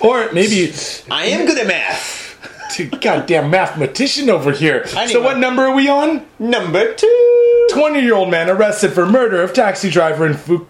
Or 0.00 0.30
maybe 0.32 0.72
I 1.10 1.26
am 1.26 1.46
good 1.46 1.58
at 1.58 1.66
math. 1.66 2.23
Dude, 2.76 3.00
goddamn 3.00 3.50
mathematician 3.50 4.28
over 4.30 4.52
here. 4.52 4.86
So 4.86 5.22
what 5.22 5.38
number 5.38 5.62
are 5.62 5.74
we 5.74 5.88
on? 5.88 6.26
Number 6.38 6.94
two. 6.94 7.66
20 7.70 8.00
year 8.00 8.14
old 8.14 8.30
man 8.30 8.50
arrested 8.50 8.92
for 8.92 9.06
murder 9.06 9.42
of 9.42 9.52
taxi 9.52 9.90
driver 9.90 10.26
in 10.26 10.34
Fu- 10.34 10.66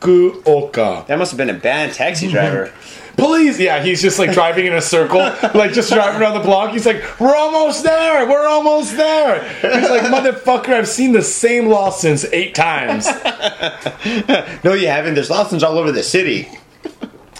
Fukuoka. 0.00 1.06
That 1.06 1.18
must 1.18 1.30
have 1.32 1.38
been 1.38 1.50
a 1.50 1.54
bad 1.58 1.92
taxi 1.92 2.28
driver. 2.30 2.72
Police, 3.16 3.58
yeah, 3.60 3.82
he's 3.82 4.00
just 4.00 4.18
like 4.18 4.32
driving 4.32 4.64
in 4.64 4.72
a 4.72 4.80
circle, 4.80 5.18
like 5.54 5.72
just 5.72 5.92
driving 5.92 6.22
around 6.22 6.34
the 6.34 6.40
block. 6.44 6.70
He's 6.70 6.86
like, 6.86 7.02
"We're 7.20 7.34
almost 7.34 7.84
there. 7.84 8.26
We're 8.26 8.46
almost 8.46 8.96
there." 8.96 9.46
He's 9.60 9.90
like, 9.90 10.02
"Motherfucker, 10.02 10.70
I've 10.72 10.88
seen 10.88 11.12
the 11.12 11.20
same 11.20 11.66
Lawsons 11.68 12.24
eight 12.32 12.54
times." 12.54 13.06
no, 14.64 14.72
you 14.72 14.86
haven't. 14.86 15.14
There's 15.14 15.28
Lawsons 15.28 15.62
all 15.62 15.76
over 15.76 15.92
the 15.92 16.02
city. 16.02 16.48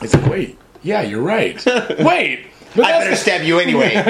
It's 0.02 0.14
like, 0.14 0.26
wait, 0.30 0.58
yeah, 0.82 1.00
you're 1.00 1.22
right. 1.22 1.64
Wait, 1.98 2.46
but 2.76 2.84
I 2.84 2.98
better 2.98 3.16
stab 3.16 3.42
you 3.42 3.58
anyway. 3.58 3.90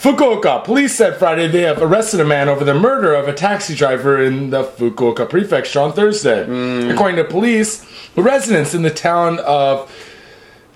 Fukuoka. 0.00 0.64
Police 0.64 0.94
said 0.94 1.18
Friday 1.18 1.46
they 1.46 1.60
have 1.60 1.82
arrested 1.82 2.20
a 2.20 2.24
man 2.24 2.48
over 2.48 2.64
the 2.64 2.74
murder 2.74 3.14
of 3.14 3.28
a 3.28 3.34
taxi 3.34 3.74
driver 3.74 4.22
in 4.22 4.48
the 4.48 4.64
Fukuoka 4.64 5.28
prefecture 5.28 5.80
on 5.80 5.92
Thursday. 5.92 6.42
According 6.90 7.16
to 7.16 7.24
police, 7.24 7.84
the 8.14 8.22
residents 8.22 8.74
in 8.74 8.80
the 8.80 8.90
town 8.90 9.38
of 9.40 9.94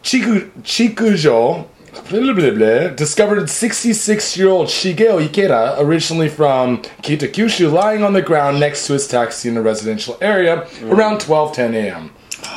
Chiku, 0.02 0.50
Chikujo 0.60 1.66
blah, 2.08 2.32
blah, 2.34 2.50
blah, 2.50 2.88
discovered 2.88 3.48
66 3.48 4.36
year 4.36 4.48
old 4.48 4.68
Shigeo 4.68 5.26
Ikeda, 5.26 5.78
originally 5.78 6.28
from 6.28 6.78
Kitakyushu, 7.02 7.72
lying 7.72 8.02
on 8.02 8.12
the 8.12 8.22
ground 8.22 8.60
next 8.60 8.86
to 8.86 8.94
his 8.94 9.06
taxi 9.08 9.48
in 9.48 9.56
a 9.56 9.62
residential 9.62 10.18
area 10.20 10.68
around 10.84 11.18
12:10 11.18 11.74
a.m. 11.74 12.10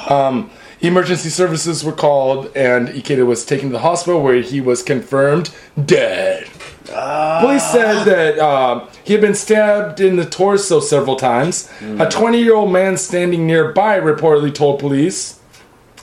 Um, 0.09 0.49
emergency 0.82 1.30
services 1.30 1.84
were 1.84 1.91
called, 1.91 2.51
and 2.55 2.88
Ikeda 2.89 3.25
was 3.25 3.45
taken 3.45 3.69
to 3.69 3.73
the 3.73 3.80
hospital 3.80 4.21
where 4.21 4.41
he 4.41 4.61
was 4.61 4.84
confirmed 4.84 5.53
dead. 5.84 6.47
Police 6.86 7.65
said 7.71 8.05
that 8.05 8.39
uh, 8.39 8.88
he 9.03 9.13
had 9.13 9.21
been 9.21 9.36
stabbed 9.36 9.99
in 9.99 10.15
the 10.15 10.25
torso 10.25 10.80
several 10.80 11.15
times. 11.15 11.69
A 11.99 12.09
20 12.09 12.41
year 12.41 12.55
old 12.55 12.71
man 12.71 12.97
standing 12.97 13.45
nearby 13.45 13.99
reportedly 13.99 14.53
told 14.53 14.80
police, 14.80 15.39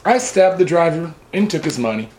I 0.05 0.19
stabbed 0.19 0.59
the 0.59 0.65
driver 0.65 1.15
and 1.33 1.51
took 1.51 1.65
his 1.65 1.79
money. 1.79 2.11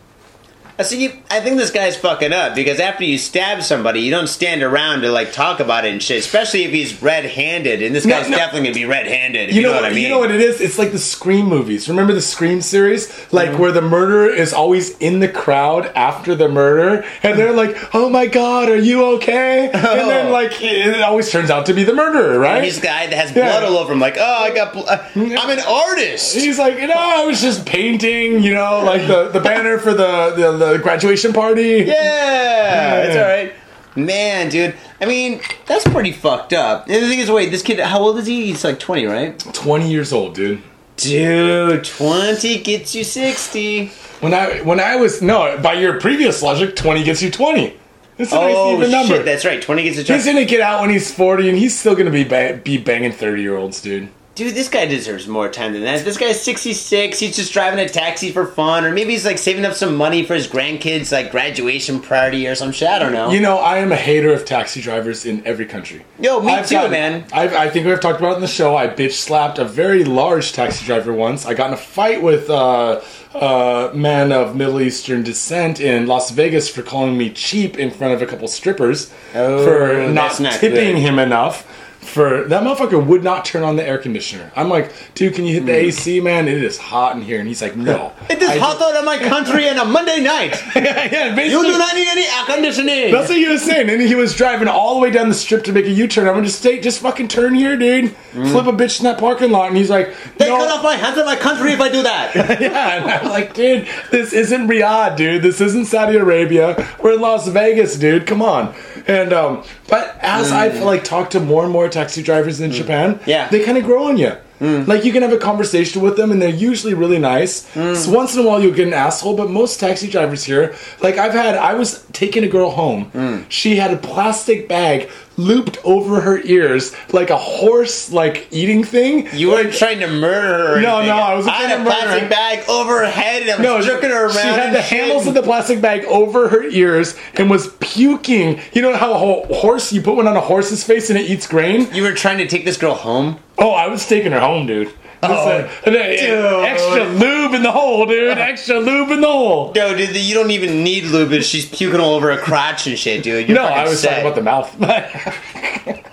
I 0.78 0.82
see. 0.82 1.02
You, 1.04 1.12
I 1.30 1.40
think 1.40 1.56
this 1.56 1.70
guy's 1.70 1.96
fucking 1.96 2.32
up 2.32 2.54
because 2.54 2.80
after 2.80 3.04
you 3.04 3.16
stab 3.18 3.62
somebody, 3.62 4.00
you 4.00 4.10
don't 4.10 4.26
stand 4.26 4.62
around 4.62 5.00
to 5.02 5.10
like 5.10 5.32
talk 5.32 5.58
about 5.60 5.84
it 5.86 5.92
and 5.92 6.02
shit. 6.02 6.18
Especially 6.18 6.64
if 6.64 6.70
he's 6.70 7.00
red-handed, 7.02 7.82
and 7.82 7.94
this 7.94 8.04
No, 8.04 8.14
guy's 8.18 8.28
no. 8.28 8.36
definitely 8.36 8.68
gonna 8.68 8.74
be 8.74 8.84
red-handed. 8.84 9.48
If 9.48 9.54
You 9.54 9.62
you, 9.62 9.66
know, 9.66 9.74
know, 9.74 9.80
what 9.82 9.90
I 9.90 9.94
mean? 9.94 10.02
You 10.02 10.08
know 10.10 10.18
what 10.18 10.30
it 10.30 10.40
is? 10.40 10.60
It's 10.60 10.78
like 10.78 10.92
the 10.92 10.98
Scream 10.98 11.46
movies. 11.46 11.88
Remember 11.88 12.12
the 12.12 12.20
Scream 12.20 12.60
series? 12.60 13.10
Like 13.32 13.58
where 13.58 13.72
the 13.72 13.80
murderer 13.82 14.28
is 14.28 14.52
always 14.52 14.96
in 14.98 15.20
the 15.20 15.28
crowd 15.28 15.86
after 15.94 16.34
the 16.34 16.48
murder, 16.48 17.04
and 17.22 17.38
they're 17.38 17.52
like, 17.54 17.76
"Oh 17.94 18.08
my 18.10 18.26
god, 18.26 18.68
are 18.68 18.76
you 18.76 19.04
okay?" 19.16 19.70
And 19.72 20.10
then 20.10 20.30
like 20.32 20.52
it 20.60 21.00
always 21.00 21.30
turns 21.30 21.50
out 21.50 21.66
to 21.66 21.72
be 21.74 21.84
the 21.84 21.94
murderer, 21.94 22.38
right? 22.38 22.56
And 22.56 22.64
he's 22.64 22.80
the 22.80 22.86
guy 22.86 23.06
that 23.06 23.16
has 23.16 23.34
Yeah. 23.34 23.48
blood 23.50 23.62
all 23.64 23.78
over 23.78 23.92
him. 23.92 24.00
Like, 24.00 24.16
oh, 24.18 24.42
I 24.44 24.54
got. 24.54 24.72
Bl- 24.72 24.80
uh, 24.88 24.98
I'm 25.16 25.50
an 25.50 25.60
artist. 25.66 26.34
He's 26.34 26.58
like, 26.58 26.78
you 26.78 26.86
know, 26.86 26.94
I 26.96 27.24
was 27.24 27.40
just 27.40 27.64
painting, 27.64 28.42
you 28.42 28.52
know, 28.54 28.82
like 28.84 29.06
the, 29.06 29.28
the 29.28 29.40
banner 29.40 29.78
for 29.78 29.94
the, 29.94 30.32
the, 30.36 30.52
the 30.56 30.65
graduation 30.82 31.32
party. 31.32 31.84
Yeah, 31.86 33.02
it's 33.04 33.16
all 33.16 33.22
right. 33.22 33.52
Man, 33.96 34.48
dude. 34.50 34.74
I 35.00 35.06
mean, 35.06 35.40
that's 35.66 35.84
pretty 35.88 36.12
fucked 36.12 36.52
up. 36.52 36.86
And 36.88 37.02
the 37.02 37.08
thing 37.08 37.18
is, 37.18 37.30
wait, 37.30 37.50
this 37.50 37.62
kid, 37.62 37.80
how 37.80 38.00
old 38.00 38.18
is 38.18 38.26
he? 38.26 38.46
He's 38.46 38.62
like 38.64 38.78
20, 38.78 39.06
right? 39.06 39.38
20 39.38 39.90
years 39.90 40.12
old, 40.12 40.34
dude. 40.34 40.62
Dude, 40.96 41.84
20 41.84 42.62
gets 42.62 42.94
you 42.94 43.04
60. 43.04 43.86
When 44.20 44.32
I 44.32 44.60
when 44.62 44.80
I 44.80 44.96
was 44.96 45.20
no, 45.20 45.58
by 45.62 45.74
your 45.74 46.00
previous 46.00 46.42
logic, 46.42 46.74
20 46.76 47.04
gets 47.04 47.22
you 47.22 47.30
20. 47.30 47.76
It's 48.18 48.32
a 48.32 48.34
nice 48.34 48.54
Oh, 48.56 48.76
even 48.78 48.90
number. 48.90 49.14
shit, 49.16 49.24
that's 49.26 49.44
right. 49.44 49.60
20 49.60 49.82
gets 49.82 49.96
you 50.08 50.14
he's 50.14 50.24
gonna 50.24 50.46
get 50.46 50.62
out 50.62 50.80
when 50.80 50.88
he's 50.88 51.12
40, 51.12 51.50
and 51.50 51.58
he's 51.58 51.78
still 51.78 51.94
gonna 51.94 52.10
be 52.10 52.24
ba- 52.24 52.58
be 52.64 52.78
banging 52.78 53.12
30 53.12 53.42
year 53.42 53.56
olds, 53.58 53.80
dude. 53.82 54.08
Dude, 54.36 54.54
this 54.54 54.68
guy 54.68 54.84
deserves 54.84 55.26
more 55.26 55.48
time 55.48 55.72
than 55.72 55.82
that. 55.84 56.04
This 56.04 56.18
guy's 56.18 56.38
66. 56.42 57.18
He's 57.18 57.34
just 57.34 57.54
driving 57.54 57.80
a 57.80 57.88
taxi 57.88 58.30
for 58.32 58.44
fun. 58.46 58.84
Or 58.84 58.92
maybe 58.92 59.12
he's 59.12 59.24
like 59.24 59.38
saving 59.38 59.64
up 59.64 59.72
some 59.72 59.96
money 59.96 60.24
for 60.26 60.34
his 60.34 60.46
grandkids' 60.46 61.10
like 61.10 61.30
graduation 61.30 62.00
party 62.02 62.46
or 62.46 62.54
some 62.54 62.70
shit. 62.70 62.86
I 62.86 62.98
don't 62.98 63.14
know. 63.14 63.30
You 63.30 63.40
know, 63.40 63.56
I 63.56 63.78
am 63.78 63.92
a 63.92 63.96
hater 63.96 64.34
of 64.34 64.44
taxi 64.44 64.82
drivers 64.82 65.24
in 65.24 65.42
every 65.46 65.64
country. 65.64 66.04
Yo, 66.20 66.40
me 66.40 66.52
I've 66.52 66.66
too, 66.68 66.74
gotten- 66.74 66.90
man. 66.90 67.24
I've, 67.32 67.54
I 67.54 67.70
think 67.70 67.86
we've 67.86 67.98
talked 67.98 68.18
about 68.20 68.32
it 68.32 68.34
in 68.36 68.40
the 68.42 68.46
show. 68.46 68.76
I 68.76 68.88
bitch 68.88 69.12
slapped 69.12 69.58
a 69.58 69.64
very 69.64 70.04
large 70.04 70.52
taxi 70.52 70.84
driver 70.84 71.14
once. 71.14 71.46
I 71.46 71.54
got 71.54 71.68
in 71.68 71.72
a 71.72 71.78
fight 71.78 72.20
with 72.22 72.50
uh, 72.50 73.00
a 73.34 73.90
man 73.94 74.32
of 74.32 74.54
Middle 74.54 74.82
Eastern 74.82 75.22
descent 75.22 75.80
in 75.80 76.06
Las 76.06 76.30
Vegas 76.30 76.68
for 76.68 76.82
calling 76.82 77.16
me 77.16 77.30
cheap 77.30 77.78
in 77.78 77.90
front 77.90 78.12
of 78.12 78.20
a 78.20 78.26
couple 78.26 78.48
strippers 78.48 79.10
Oh, 79.34 79.64
for 79.64 80.12
not, 80.12 80.38
not 80.40 80.52
tipping 80.60 80.96
good. 80.96 81.00
him 81.00 81.18
enough. 81.18 81.66
For 82.06 82.44
that 82.44 82.62
motherfucker 82.62 83.04
would 83.04 83.24
not 83.24 83.44
turn 83.44 83.62
on 83.62 83.76
the 83.76 83.86
air 83.86 83.98
conditioner. 83.98 84.50
I'm 84.54 84.68
like, 84.68 84.92
dude, 85.14 85.34
can 85.34 85.44
you 85.44 85.54
hit 85.54 85.66
the 85.66 85.72
mm. 85.72 85.86
AC, 85.86 86.20
man? 86.20 86.48
It 86.48 86.62
is 86.62 86.78
hot 86.78 87.16
in 87.16 87.22
here, 87.22 87.38
and 87.38 87.48
he's 87.48 87.60
like, 87.60 87.76
no. 87.76 88.12
It 88.30 88.42
is 88.42 88.50
I- 88.50 88.58
hot 88.58 88.80
out 88.80 88.96
of 88.96 89.04
my 89.04 89.18
country 89.18 89.68
on 89.68 89.78
a 89.78 89.84
Monday 89.84 90.20
night. 90.20 90.60
yeah, 90.76 91.34
You 91.40 91.62
do 91.62 91.78
not 91.78 91.94
need 91.94 92.08
any 92.08 92.22
air 92.22 92.44
conditioning. 92.46 93.12
That's 93.12 93.28
what 93.28 93.38
he 93.38 93.48
was 93.48 93.62
saying. 93.62 93.90
And 93.90 94.00
he 94.00 94.14
was 94.14 94.34
driving 94.34 94.68
all 94.68 94.94
the 94.94 95.00
way 95.00 95.10
down 95.10 95.28
the 95.28 95.34
strip 95.34 95.64
to 95.64 95.72
make 95.72 95.86
a 95.86 95.90
U-turn. 95.90 96.28
I'm 96.28 96.34
gonna 96.34 96.46
just 96.46 96.62
take, 96.62 96.82
just 96.82 97.00
fucking 97.00 97.28
turn 97.28 97.54
here, 97.54 97.76
dude. 97.76 98.14
Mm. 98.32 98.52
Flip 98.52 98.66
a 98.66 98.72
bitch 98.72 99.00
in 99.00 99.04
that 99.04 99.18
parking 99.18 99.50
lot. 99.50 99.68
And 99.68 99.76
he's 99.76 99.90
like, 99.90 100.14
they 100.38 100.48
no. 100.48 100.58
cut 100.58 100.68
off 100.68 100.84
my 100.84 100.96
hands 100.96 101.18
in 101.18 101.24
my 101.24 101.36
country 101.36 101.72
if 101.72 101.80
I 101.80 101.88
do 101.88 102.02
that. 102.02 102.34
yeah. 102.60 102.96
And 102.96 103.10
I'm 103.10 103.28
like, 103.30 103.54
dude, 103.54 103.88
this 104.10 104.32
isn't 104.32 104.68
Riyadh, 104.68 105.16
dude. 105.16 105.42
This 105.42 105.60
isn't 105.60 105.86
Saudi 105.86 106.16
Arabia. 106.16 106.88
We're 107.02 107.14
in 107.14 107.20
Las 107.20 107.48
Vegas, 107.48 107.96
dude. 107.96 108.26
Come 108.26 108.42
on. 108.42 108.74
And 109.06 109.32
um, 109.32 109.64
but 109.88 110.16
as 110.20 110.50
mm. 110.50 110.54
I've 110.54 110.82
like 110.82 111.04
talked 111.04 111.32
to 111.32 111.40
more 111.40 111.62
and 111.62 111.72
more 111.72 111.86
taxi 111.98 112.22
drivers 112.22 112.60
in 112.60 112.70
mm. 112.70 112.74
Japan, 112.80 113.08
Yeah. 113.26 113.48
they 113.48 113.60
kind 113.64 113.78
of 113.78 113.84
grow 113.84 114.02
on 114.10 114.16
you. 114.18 114.32
Mm. 114.60 114.86
Like 114.86 115.04
you 115.04 115.12
can 115.12 115.22
have 115.22 115.32
a 115.32 115.42
conversation 115.50 116.00
with 116.06 116.16
them, 116.16 116.30
and 116.32 116.40
they're 116.40 116.60
usually 116.70 116.94
really 116.94 117.18
nice. 117.18 117.54
Mm. 117.74 117.94
So 117.94 118.10
once 118.20 118.34
in 118.34 118.40
a 118.42 118.46
while, 118.48 118.58
you'll 118.62 118.74
get 118.74 118.86
an 118.86 118.94
asshole, 118.94 119.36
but 119.36 119.50
most 119.50 119.80
taxi 119.80 120.08
drivers 120.08 120.44
here, 120.44 120.74
like 121.02 121.16
I've 121.18 121.32
had, 121.32 121.54
I 121.70 121.74
was 121.74 121.90
taking 122.12 122.42
a 122.44 122.48
girl 122.56 122.70
home. 122.70 123.00
She 123.48 123.76
had 123.76 123.92
a 123.92 123.98
plastic 124.12 124.68
bag 124.68 125.10
looped 125.36 125.78
over 125.84 126.20
her 126.20 126.38
ears 126.42 126.94
like 127.12 127.30
a 127.30 127.36
horse, 127.36 128.10
like 128.12 128.48
eating 128.50 128.82
thing. 128.84 129.28
You 129.32 129.50
weren't 129.50 129.72
trying 129.72 130.00
to 130.00 130.06
murder 130.06 130.76
her. 130.76 130.80
No, 130.80 130.98
anything. 130.98 131.16
no, 131.16 131.22
I 131.22 131.34
wasn't 131.34 131.54
I 131.54 131.58
had 131.62 131.76
to 131.76 131.82
a 131.82 131.84
plastic 131.84 132.22
her. 132.24 132.28
bag 132.28 132.68
over 132.68 132.98
her 133.00 133.10
head 133.10 133.42
and 133.42 133.50
I 133.50 133.56
was 133.76 133.86
No, 133.86 133.92
jerking 133.92 134.10
her 134.10 134.24
around. 134.26 134.32
She 134.32 134.38
had 134.40 134.74
the 134.74 134.82
shit. 134.82 134.98
handles 135.00 135.26
of 135.26 135.34
the 135.34 135.42
plastic 135.42 135.80
bag 135.80 136.04
over 136.06 136.48
her 136.48 136.62
ears 136.64 137.16
and 137.34 137.50
was 137.50 137.68
puking. 137.80 138.60
You 138.72 138.82
know 138.82 138.96
how 138.96 139.12
a 139.12 139.54
horse, 139.54 139.92
you 139.92 140.00
put 140.02 140.16
one 140.16 140.26
on 140.26 140.36
a 140.36 140.40
horse's 140.40 140.84
face 140.84 141.10
and 141.10 141.18
it 141.18 141.28
eats 141.30 141.46
grain? 141.46 141.88
You 141.92 142.02
were 142.02 142.12
trying 142.12 142.38
to 142.38 142.46
take 142.46 142.64
this 142.64 142.76
girl 142.76 142.94
home? 142.94 143.38
Oh, 143.58 143.70
I 143.72 143.88
was 143.88 144.06
taking 144.06 144.32
her 144.32 144.40
home, 144.40 144.66
dude. 144.66 144.92
Oh, 145.22 145.28
Listen, 145.28 145.70
and 145.86 145.94
dude. 145.94 146.64
Extra 146.64 147.04
lube 147.04 147.54
in 147.54 147.62
the 147.62 147.72
hole, 147.72 148.04
dude. 148.06 148.36
Extra 148.38 148.78
lube 148.78 149.10
in 149.10 149.20
the 149.22 149.26
hole. 149.26 149.72
Yo, 149.74 149.96
dude, 149.96 150.14
you 150.14 150.34
don't 150.34 150.50
even 150.50 150.84
need 150.84 151.04
lube. 151.04 151.30
but 151.30 151.44
She's 151.44 151.66
puking 151.68 152.00
all 152.00 152.14
over 152.14 152.34
her 152.34 152.40
crotch 152.40 152.86
and 152.86 152.98
shit, 152.98 153.22
dude. 153.22 153.48
You're 153.48 153.56
No, 153.56 153.64
I 153.64 153.84
was 153.88 154.00
set. 154.00 154.22
talking 154.22 154.42
about 154.42 154.74
the 154.76 154.80
mouth. 154.82 156.04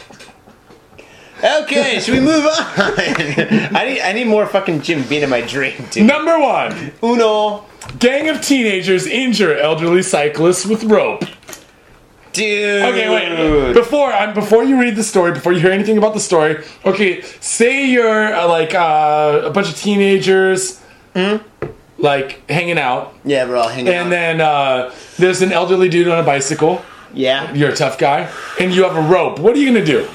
Okay, 1.64 1.99
should 1.99 2.14
we 2.14 2.22
move 2.22 2.45
on? 2.45 2.54
I 2.56 3.84
need 3.86 3.99
I 4.01 4.14
need 4.14 4.28
more 4.28 4.45
fucking 4.47 4.82
Jim 4.82 5.04
Beam 5.10 5.24
in 5.24 5.30
my 5.30 5.41
drink, 5.41 5.91
dude. 5.91 6.06
Number 6.08 6.39
one. 6.39 6.93
Uno, 7.04 7.66
Gang 7.99 8.30
of 8.30 8.41
teenagers 8.41 9.06
injure 9.06 9.58
elderly 9.58 10.04
cyclist 10.04 10.66
with 10.68 10.86
rope. 10.86 11.26
Dude. 12.34 12.82
Okay, 12.84 13.10
wait. 13.10 13.74
Before 13.74 14.12
I'm 14.12 14.34
before 14.34 14.64
you 14.64 14.80
read 14.80 14.96
the 14.96 15.04
story, 15.04 15.32
before 15.32 15.54
you 15.54 15.60
hear 15.60 15.72
anything 15.72 15.98
about 15.98 16.14
the 16.14 16.20
story, 16.20 16.64
okay, 16.86 17.22
say 17.40 17.86
you're 17.90 18.34
uh, 18.34 18.48
like 18.48 18.74
uh, 18.76 19.42
a 19.46 19.50
bunch 19.52 19.70
of 19.70 19.76
teenagers, 19.78 20.82
like 21.98 22.50
hanging 22.50 22.78
out, 22.78 23.14
Yeah, 23.24 23.48
we're 23.48 23.56
all 23.58 23.70
hanging 23.70 23.94
out. 23.94 24.04
and 24.04 24.12
then 24.12 24.42
uh, 24.42 24.94
there's 25.18 25.42
an 25.42 25.52
elderly 25.52 25.90
dude 25.90 26.08
on 26.08 26.20
a 26.20 26.24
bicycle. 26.24 26.84
yeah. 27.14 27.54
You're 27.54 27.70
a 27.70 27.76
tough 27.76 27.98
guy, 27.98 28.30
and 28.60 28.74
you 28.74 28.84
have 28.84 28.96
a 28.96 29.02
rope. 29.02 29.40
What 29.40 29.56
are 29.56 29.60
you 29.60 29.72
gonna 29.72 29.86
do? 29.86 30.08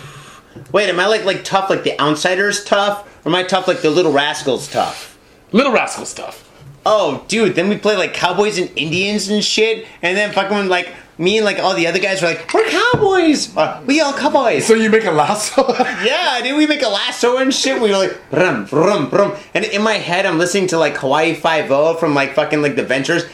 Wait, 0.73 0.89
am 0.89 0.99
I 1.01 1.07
like 1.07 1.25
like 1.25 1.45
tough 1.45 1.71
like 1.71 1.85
the 1.85 1.99
outsiders 2.01 2.65
tough, 2.65 3.07
or 3.25 3.31
am 3.31 3.35
I 3.35 3.43
tough 3.45 3.69
like 3.69 3.81
the 3.81 3.91
little 3.91 4.13
rascals 4.13 4.69
tough? 4.69 5.17
Little 5.53 5.73
rascal 5.73 6.05
stuff. 6.05 6.45
Oh, 6.85 7.25
dude, 7.29 7.55
then 7.55 7.69
we 7.69 7.77
play 7.79 7.97
like 7.97 8.13
cowboys 8.15 8.59
and 8.59 8.71
Indians 8.77 9.29
and 9.29 9.43
shit, 9.45 9.87
and 10.03 10.17
then 10.17 10.33
fucking 10.33 10.69
like 10.69 10.93
me 11.19 11.37
and 11.39 11.45
like 11.45 11.59
all 11.59 11.75
the 11.75 11.87
other 11.87 11.99
guys 11.99 12.23
were 12.23 12.29
like, 12.29 12.53
we're 12.55 12.69
cowboys. 12.69 13.57
Uh, 13.57 13.83
we 13.87 14.01
all 14.01 14.13
cowboys. 14.13 14.67
So 14.67 14.75
you 14.75 14.89
make 14.89 15.05
a 15.05 15.11
lasso? 15.11 15.67
yeah, 16.05 16.41
did 16.43 16.57
we 16.57 16.67
make 16.67 16.83
a 16.83 16.89
lasso 16.89 17.39
and 17.39 17.53
shit? 17.53 17.81
We 17.83 17.91
were 17.91 17.99
like, 17.99 18.31
brum, 18.31 18.67
brum, 18.67 19.11
brum. 19.11 19.35
And 19.55 19.65
in 19.65 19.83
my 19.83 19.95
head, 19.95 20.27
I'm 20.27 20.39
listening 20.39 20.69
to 20.69 20.79
like 20.79 20.97
Hawaii 20.97 21.35
5 21.35 21.99
from 21.99 22.15
like 22.15 22.35
fucking 22.35 22.63
like 22.63 22.77
The 22.77 22.85
Ventures. 22.85 23.25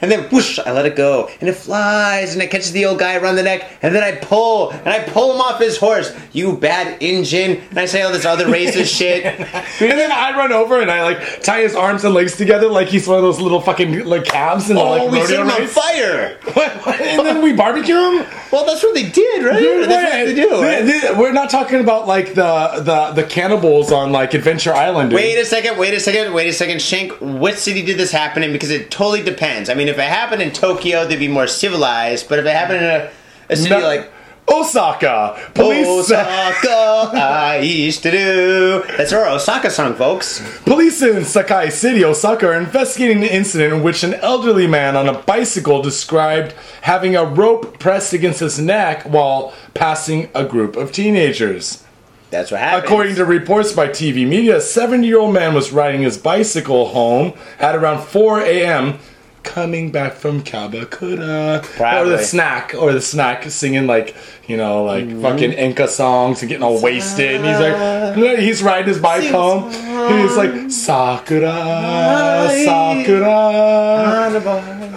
And 0.00 0.10
then 0.10 0.24
whoosh, 0.30 0.58
I 0.58 0.72
let 0.72 0.86
it 0.86 0.96
go. 0.96 1.28
And 1.40 1.48
it 1.48 1.54
flies 1.54 2.32
and 2.32 2.42
it 2.42 2.50
catches 2.50 2.72
the 2.72 2.86
old 2.86 2.98
guy 2.98 3.16
around 3.16 3.36
the 3.36 3.42
neck. 3.42 3.78
And 3.82 3.94
then 3.94 4.02
I 4.02 4.16
pull 4.16 4.70
and 4.70 4.88
I 4.88 5.00
pull 5.00 5.34
him 5.34 5.40
off 5.40 5.60
his 5.60 5.76
horse. 5.76 6.16
You 6.32 6.56
bad 6.56 7.02
engine. 7.02 7.60
And 7.70 7.78
I 7.78 7.84
say 7.86 8.02
all 8.02 8.12
this 8.12 8.24
other 8.24 8.46
racist 8.46 8.96
shit. 8.96 9.24
and 9.26 9.44
then 9.80 10.10
I 10.10 10.36
run 10.36 10.52
over 10.52 10.80
and 10.80 10.90
I 10.90 11.02
like 11.02 11.42
tie 11.42 11.60
his 11.60 11.74
arms 11.74 12.04
and 12.06 12.14
legs 12.14 12.36
together 12.36 12.68
like 12.68 12.88
he's 12.88 13.06
one 13.06 13.16
of 13.18 13.22
those 13.22 13.40
little 13.40 13.60
fucking 13.60 14.04
like 14.06 14.24
calves 14.24 14.70
in 14.70 14.76
the 14.76 14.82
Oh, 14.82 14.90
like 15.06 15.10
we 15.10 15.26
set 15.26 15.40
him 15.40 15.50
on 15.50 15.66
fire. 15.66 16.38
and 17.02 17.26
then 17.26 17.42
we 17.42 17.52
barbecue 17.52 17.94
him. 17.94 18.26
Well, 18.50 18.64
that's 18.64 18.82
what 18.82 18.94
they 18.94 19.10
did, 19.10 19.44
right? 19.44 19.58
Dude, 19.58 19.88
that's 19.90 20.04
what 20.14 20.26
they 20.26 20.34
do. 20.34 20.60
they- 20.60 20.82
they- 21.00 21.14
we're 21.14 21.32
not 21.32 21.50
talking 21.50 21.80
about 21.80 22.06
like 22.06 22.28
the, 22.34 22.80
the 22.82 23.12
the 23.22 23.24
cannibals 23.28 23.92
on 23.92 24.12
like 24.12 24.32
Adventure 24.34 24.72
Island. 24.72 25.10
Dude. 25.10 25.16
Wait 25.16 25.36
a 25.38 25.44
second, 25.44 25.76
wait 25.78 25.92
a 25.94 26.00
second, 26.00 26.32
wait 26.32 26.48
a 26.48 26.52
second. 26.52 26.80
Shank, 26.80 27.12
what 27.20 27.58
city 27.58 27.82
did 27.84 27.98
this 27.98 28.12
happen 28.12 28.42
in? 28.42 28.52
Because 28.52 28.70
it 28.70 28.90
totally 28.90 29.22
depends. 29.22 29.68
I 29.68 29.74
mean, 29.74 29.88
if 29.88 29.98
it 29.98 30.02
happened 30.08 30.40
in 30.42 30.52
Tokyo, 30.52 31.04
they'd 31.06 31.18
be 31.18 31.28
more 31.28 31.46
civilized, 31.46 32.28
but 32.28 32.38
if 32.38 32.46
it 32.46 32.54
happened 32.54 32.78
in 32.84 32.90
a, 32.90 33.10
a 33.50 33.56
city 33.56 33.70
No- 33.70 33.80
like 33.80 34.10
Osaka. 34.48 35.50
Police 35.54 35.86
Osaka, 35.86 37.10
I 37.14 37.58
used 37.58 38.02
to 38.04 38.10
do. 38.10 38.82
That's 38.96 39.12
our 39.12 39.28
Osaka 39.28 39.70
song, 39.70 39.94
folks. 39.94 40.40
Police 40.64 41.02
in 41.02 41.24
Sakai 41.24 41.70
City, 41.70 42.04
Osaka, 42.04 42.48
are 42.48 42.54
investigating 42.54 43.20
the 43.20 43.32
incident 43.32 43.74
in 43.74 43.82
which 43.82 44.02
an 44.02 44.14
elderly 44.14 44.66
man 44.66 44.96
on 44.96 45.08
a 45.08 45.18
bicycle 45.22 45.82
described 45.82 46.54
having 46.82 47.16
a 47.16 47.24
rope 47.24 47.78
pressed 47.78 48.12
against 48.12 48.40
his 48.40 48.58
neck 48.58 49.02
while 49.04 49.52
passing 49.74 50.28
a 50.34 50.44
group 50.44 50.76
of 50.76 50.92
teenagers. 50.92 51.82
That's 52.30 52.50
what 52.50 52.60
happened. 52.60 52.84
According 52.84 53.14
to 53.16 53.24
reports 53.24 53.72
by 53.72 53.88
TV 53.88 54.26
media, 54.26 54.56
a 54.56 54.60
70 54.60 55.06
year 55.06 55.18
old 55.18 55.32
man 55.32 55.54
was 55.54 55.72
riding 55.72 56.02
his 56.02 56.18
bicycle 56.18 56.88
home 56.88 57.34
at 57.58 57.74
around 57.74 58.02
4 58.02 58.40
a.m. 58.40 58.98
coming 59.46 59.90
back 59.90 60.12
from 60.14 60.42
Kyabakura. 60.42 61.60
Or 61.60 61.66
Probably. 61.76 62.16
the 62.16 62.22
snack, 62.22 62.74
or 62.78 62.92
the 62.92 63.00
snack 63.00 63.44
singing 63.44 63.86
like, 63.86 64.14
you 64.46 64.56
know, 64.58 64.84
like 64.84 65.08
fucking 65.22 65.52
enka 65.52 65.88
songs 65.88 66.42
and 66.42 66.48
getting 66.48 66.62
all 66.64 66.82
wasted. 66.82 67.36
And 67.40 67.46
he's 67.46 67.58
like, 67.58 68.38
he's 68.38 68.62
riding 68.62 68.88
his 68.88 68.98
bike 68.98 69.30
home. 69.30 69.72
And 69.72 70.20
he's 70.20 70.36
like, 70.36 70.70
Sakura, 70.70 72.50
Sakura. 72.64 73.32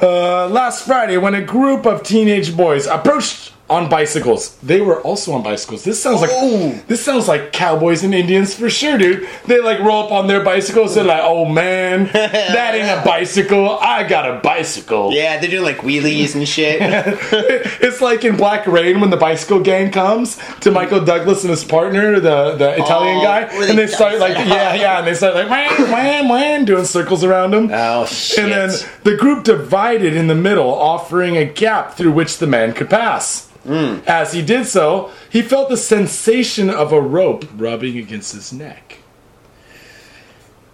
Uh, 0.01 0.47
last 0.49 0.85
Friday, 0.85 1.17
when 1.17 1.35
a 1.35 1.41
group 1.41 1.85
of 1.85 2.03
teenage 2.03 2.55
boys 2.57 2.87
approached 2.87 3.53
on 3.69 3.87
bicycles, 3.89 4.55
they 4.63 4.81
were 4.81 4.99
also 5.01 5.33
on 5.33 5.43
bicycles. 5.43 5.83
This 5.83 6.01
sounds 6.01 6.21
like 6.21 6.31
Oh. 6.33 6.79
this 6.87 7.03
sounds 7.03 7.27
like 7.27 7.51
cowboys 7.53 8.03
and 8.03 8.15
Indians 8.15 8.53
for 8.55 8.69
sure, 8.69 8.97
dude. 8.97 9.27
They 9.45 9.59
like 9.61 9.79
roll 9.79 10.05
up 10.05 10.11
on 10.11 10.27
their 10.27 10.43
bicycles. 10.43 10.95
They're 10.95 11.03
like, 11.03 11.21
"Oh 11.23 11.45
man, 11.45 12.05
that 12.13 12.75
ain't 12.75 12.99
a 12.99 13.03
bicycle. 13.05 13.77
I 13.79 14.03
got 14.03 14.29
a 14.29 14.39
bicycle." 14.39 15.13
Yeah, 15.13 15.39
they're 15.39 15.49
doing 15.49 15.63
like 15.63 15.77
wheelies 15.79 16.35
and 16.35 16.47
shit. 16.47 16.79
it's 16.81 18.01
like 18.01 18.23
in 18.25 18.37
Black 18.37 18.65
Rain 18.67 18.99
when 19.01 19.09
the 19.09 19.17
bicycle 19.17 19.59
gang 19.59 19.91
comes 19.91 20.39
to 20.61 20.71
Michael 20.71 21.03
Douglas 21.03 21.43
and 21.43 21.51
his 21.51 21.63
partner, 21.63 22.19
the 22.19 22.55
the 22.55 22.73
Italian 22.73 23.17
Oh, 23.17 23.23
guy, 23.23 23.41
and 23.41 23.77
they 23.77 23.87
start 23.87 24.19
like 24.19 24.37
yeah 24.37 24.73
yeah, 24.73 24.97
and 24.99 25.07
they 25.07 25.13
start 25.13 25.35
like 25.35 25.49
wham 25.49 25.91
wham 25.91 26.29
wham 26.29 26.65
doing 26.65 26.85
circles 26.85 27.23
around 27.23 27.53
him. 27.53 27.69
oh 27.73 28.05
shit! 28.05 28.39
And 28.39 28.51
then 28.51 28.69
the 29.03 29.15
group 29.15 29.43
divided 29.43 30.15
in 30.15 30.27
the 30.27 30.35
middle, 30.35 30.69
offering 30.73 31.37
a 31.37 31.45
gap 31.45 31.93
through 31.93 32.11
which 32.11 32.37
the 32.39 32.47
man 32.47 32.73
could 32.73 32.89
pass. 32.89 33.47
As 33.69 34.33
he 34.33 34.41
did 34.41 34.65
so, 34.65 35.11
he 35.29 35.41
felt 35.41 35.69
the 35.69 35.77
sensation 35.77 36.69
of 36.69 36.91
a 36.91 37.01
rope 37.01 37.45
rubbing 37.55 37.97
against 37.97 38.33
his 38.33 38.51
neck. 38.51 38.97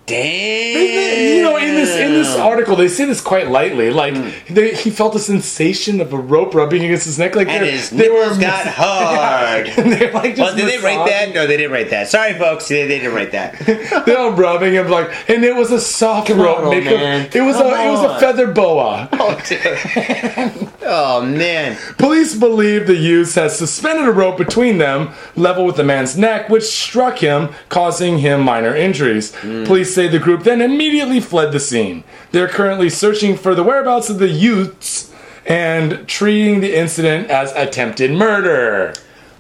Damn. 0.08 1.38
You 1.38 1.44
know, 1.44 1.58
in 1.58 1.74
this 1.76 1.96
in 1.96 2.14
this 2.14 2.36
article, 2.38 2.76
they 2.76 2.88
say 2.88 3.06
this 3.06 3.22
quite 3.22 3.50
lightly. 3.50 3.90
Like 3.90 4.16
hmm. 4.16 4.54
they, 4.54 4.76
he 4.76 4.92
felt 4.92 5.14
the 5.14 5.20
sensation 5.20 6.00
of 6.00 6.14
a 6.14 6.18
rope 6.18 6.54
rubbing 6.54 6.84
against 6.86 7.06
his 7.06 7.18
neck. 7.18 7.36
Like 7.36 7.48
and 7.48 7.64
they're- 7.64 7.72
his 7.72 7.90
they 7.90 8.10
were 8.10 8.20
nipples 8.22 8.38
got 8.38 8.68
hard. 8.68 9.68
and 9.68 9.92
they're 9.92 10.12
like 10.14 10.38
Well, 10.38 10.54
just 10.54 10.58
did 10.58 10.70
they 10.70 10.78
write 10.84 11.08
that? 11.08 11.34
No, 11.34 11.48
they 11.48 11.58
didn't 11.58 11.72
write 11.72 11.90
that. 11.90 12.08
Sorry, 12.08 12.34
folks, 12.34 12.68
they, 12.68 12.86
they 12.88 13.00
didn't 13.00 13.16
write 13.16 13.32
that. 13.32 13.58
They're 14.06 14.18
all 14.18 14.32
rubbing 14.34 14.74
him 14.74 14.90
like, 14.90 15.10
and 15.30 15.44
it 15.44 15.56
was 15.56 15.72
a 15.72 15.80
soft 15.80 16.30
rope. 16.30 16.60
on, 16.60 16.70
make 16.70 16.86
a- 16.86 16.92
man. 16.92 17.30
it 17.34 17.42
was 17.42 17.56
Come 17.58 17.68
a 17.74 17.88
it 17.88 17.90
was 17.92 18.04
a 18.04 18.20
feather 18.20 18.52
boa. 18.52 19.10
Oh, 19.14 19.42
dude. 19.48 20.70
oh 20.84 21.22
man. 21.26 21.78
Police 21.98 22.36
believe 22.36 22.86
the 22.86 22.96
youths 22.96 23.34
had 23.36 23.52
suspended 23.52 24.08
a 24.08 24.12
rope 24.12 24.38
between 24.38 24.78
them, 24.78 25.14
level 25.36 25.66
with 25.66 25.78
the 25.78 25.84
man's 25.84 26.16
neck, 26.18 26.50
which 26.50 26.64
struck 26.64 27.18
him, 27.20 27.50
causing 27.70 28.20
him 28.20 28.42
minor 28.42 28.76
injuries. 28.76 29.34
Hmm. 29.36 29.64
Police 29.64 29.95
say 29.96 30.08
the 30.10 30.20
group 30.20 30.44
then 30.44 30.62
immediately 30.62 31.22
fled 31.22 31.54
the 31.54 31.60
scene. 31.60 32.04
They're 32.32 32.50
currently 32.50 32.90
searching 32.90 33.38
for 33.38 33.56
the 33.56 33.64
whereabouts 33.64 34.10
of 34.10 34.20
the 34.20 34.28
youths 34.28 35.14
and 35.46 36.08
treating 36.08 36.60
the 36.60 36.78
incident 36.78 37.30
as 37.30 37.54
attempted 37.54 38.12
murder. 38.12 38.94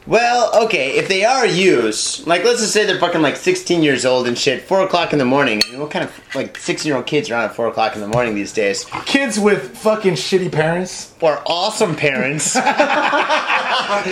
Well, 0.07 0.65
okay, 0.65 0.97
if 0.97 1.07
they 1.07 1.25
are 1.25 1.47
used, 1.47 2.27
like 2.27 2.43
let's 2.43 2.59
just 2.59 2.73
say 2.73 2.85
they're 2.85 2.99
fucking 2.99 3.23
like 3.23 3.35
16 3.35 3.81
years 3.81 4.05
old 4.05 4.27
and 4.27 4.37
shit, 4.37 4.61
4 4.61 4.81
o'clock 4.81 5.13
in 5.13 5.19
the 5.19 5.25
morning. 5.25 5.63
I 5.65 5.71
mean, 5.71 5.79
what 5.79 5.89
kind 5.89 6.05
of 6.05 6.11
like 6.35 6.57
16 6.59 6.87
year 6.87 6.95
old 6.97 7.07
kids 7.07 7.31
are 7.31 7.35
on 7.35 7.45
at 7.45 7.55
4 7.55 7.67
o'clock 7.69 7.95
in 7.95 8.01
the 8.01 8.07
morning 8.07 8.35
these 8.35 8.53
days? 8.53 8.85
Kids 9.05 9.39
with 9.39 9.75
fucking 9.77 10.13
shitty 10.13 10.51
parents. 10.51 11.11
Or 11.21 11.41
awesome 11.47 11.95
parents. 11.95 12.53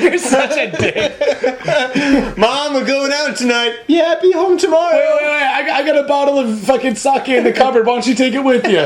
You're 0.01 0.17
such 0.17 0.57
a 0.57 0.71
dick. 0.71 2.37
Mom, 2.39 2.73
we're 2.73 2.87
going 2.87 3.11
out 3.13 3.37
tonight. 3.37 3.75
Yeah, 3.87 4.15
be 4.19 4.31
home 4.31 4.57
tomorrow. 4.57 4.97
Wait, 4.97 5.21
wait, 5.21 5.21
wait. 5.21 5.43
I, 5.43 5.63
got- 5.67 5.79
I 5.79 5.85
got 5.85 6.03
a 6.03 6.07
bottle 6.07 6.39
of 6.39 6.59
fucking 6.61 6.95
sake 6.95 7.29
in 7.29 7.43
the 7.43 7.53
cupboard. 7.61 7.85
Why 7.85 7.93
don't 7.93 8.07
you 8.07 8.15
take 8.15 8.33
it 8.33 8.43
with 8.43 8.65
you? 8.67 8.83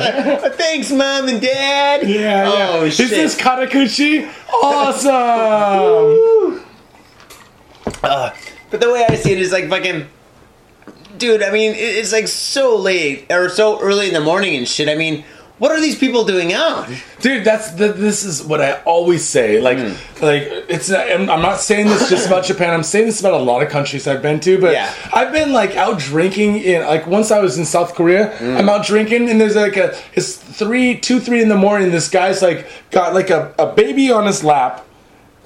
Thanks, 0.56 0.92
Mom 0.92 1.30
and 1.30 1.40
Dad. 1.42 2.06
Yeah, 2.06 2.52
yeah. 2.52 2.70
Oh, 2.74 2.84
Is 2.84 2.96
shit. 2.96 3.12
this 3.12 3.38
Karakuchi? 3.38 4.30
Awesome! 4.52 6.66
Uh, 8.04 8.32
but 8.72 8.82
the 8.82 8.92
way 8.92 9.06
I 9.08 9.16
see 9.16 9.32
it 9.34 9.40
is 9.40 9.52
like 9.52 9.70
fucking. 9.70 10.08
Dude, 11.18 11.42
I 11.42 11.52
mean, 11.52 11.74
it's 11.76 12.12
like 12.14 12.28
so 12.28 12.76
late 12.76 13.32
or 13.32 13.50
so 13.50 13.80
early 13.82 14.08
in 14.08 14.14
the 14.14 14.22
morning 14.22 14.56
and 14.56 14.68
shit. 14.68 14.88
I 14.88 14.94
mean, 14.94 15.26
what 15.58 15.72
are 15.72 15.82
these 15.82 15.98
people 15.98 16.26
doing 16.26 16.54
out? 16.54 16.88
Dude, 17.22 17.44
that's 17.44 17.72
the, 17.72 17.92
this 17.92 18.24
is 18.24 18.44
what 18.44 18.62
I 18.62 18.74
always 18.84 19.26
say. 19.26 19.60
Like, 19.60 19.80
Hmm. 19.80 19.94
like 20.24 20.44
it's. 20.70 20.92
I'm, 20.92 21.28
I'm 21.28 21.42
not 21.42 21.60
saying 21.60 21.88
this 21.88 22.08
just 22.08 22.28
about 22.28 22.46
Japan. 22.46 22.72
I'm 22.72 22.84
saying 22.84 23.08
this 23.08 23.20
about 23.20 23.34
a 23.34 23.44
lot 23.44 23.64
of 23.64 23.70
countries 23.70 24.08
I've 24.08 24.22
been 24.22 24.40
to. 24.42 24.62
But 24.62 24.74
Yeah. 24.74 24.94
I've 25.12 25.32
been 25.32 25.54
like 25.54 25.76
out 25.76 25.98
drinking 25.98 26.58
in 26.58 26.86
like 26.86 27.08
once 27.08 27.32
I 27.32 27.40
was 27.40 27.58
in 27.58 27.66
South 27.66 27.96
Korea. 27.96 28.38
Hmm. 28.38 28.58
I'm 28.58 28.70
out 28.70 28.86
drinking 28.86 29.28
and 29.30 29.42
there's 29.42 29.56
like 29.56 29.76
a 29.78 29.98
it's 30.14 30.36
three 30.36 31.00
two 31.00 31.20
three 31.20 31.42
in 31.42 31.50
the 31.50 31.58
morning. 31.58 31.90
This 31.90 32.10
guy's 32.12 32.44
like 32.44 32.68
got 32.92 33.16
like 33.16 33.32
a, 33.32 33.56
a 33.58 33.74
baby 33.74 34.12
on 34.12 34.28
his 34.28 34.44
lap. 34.44 34.84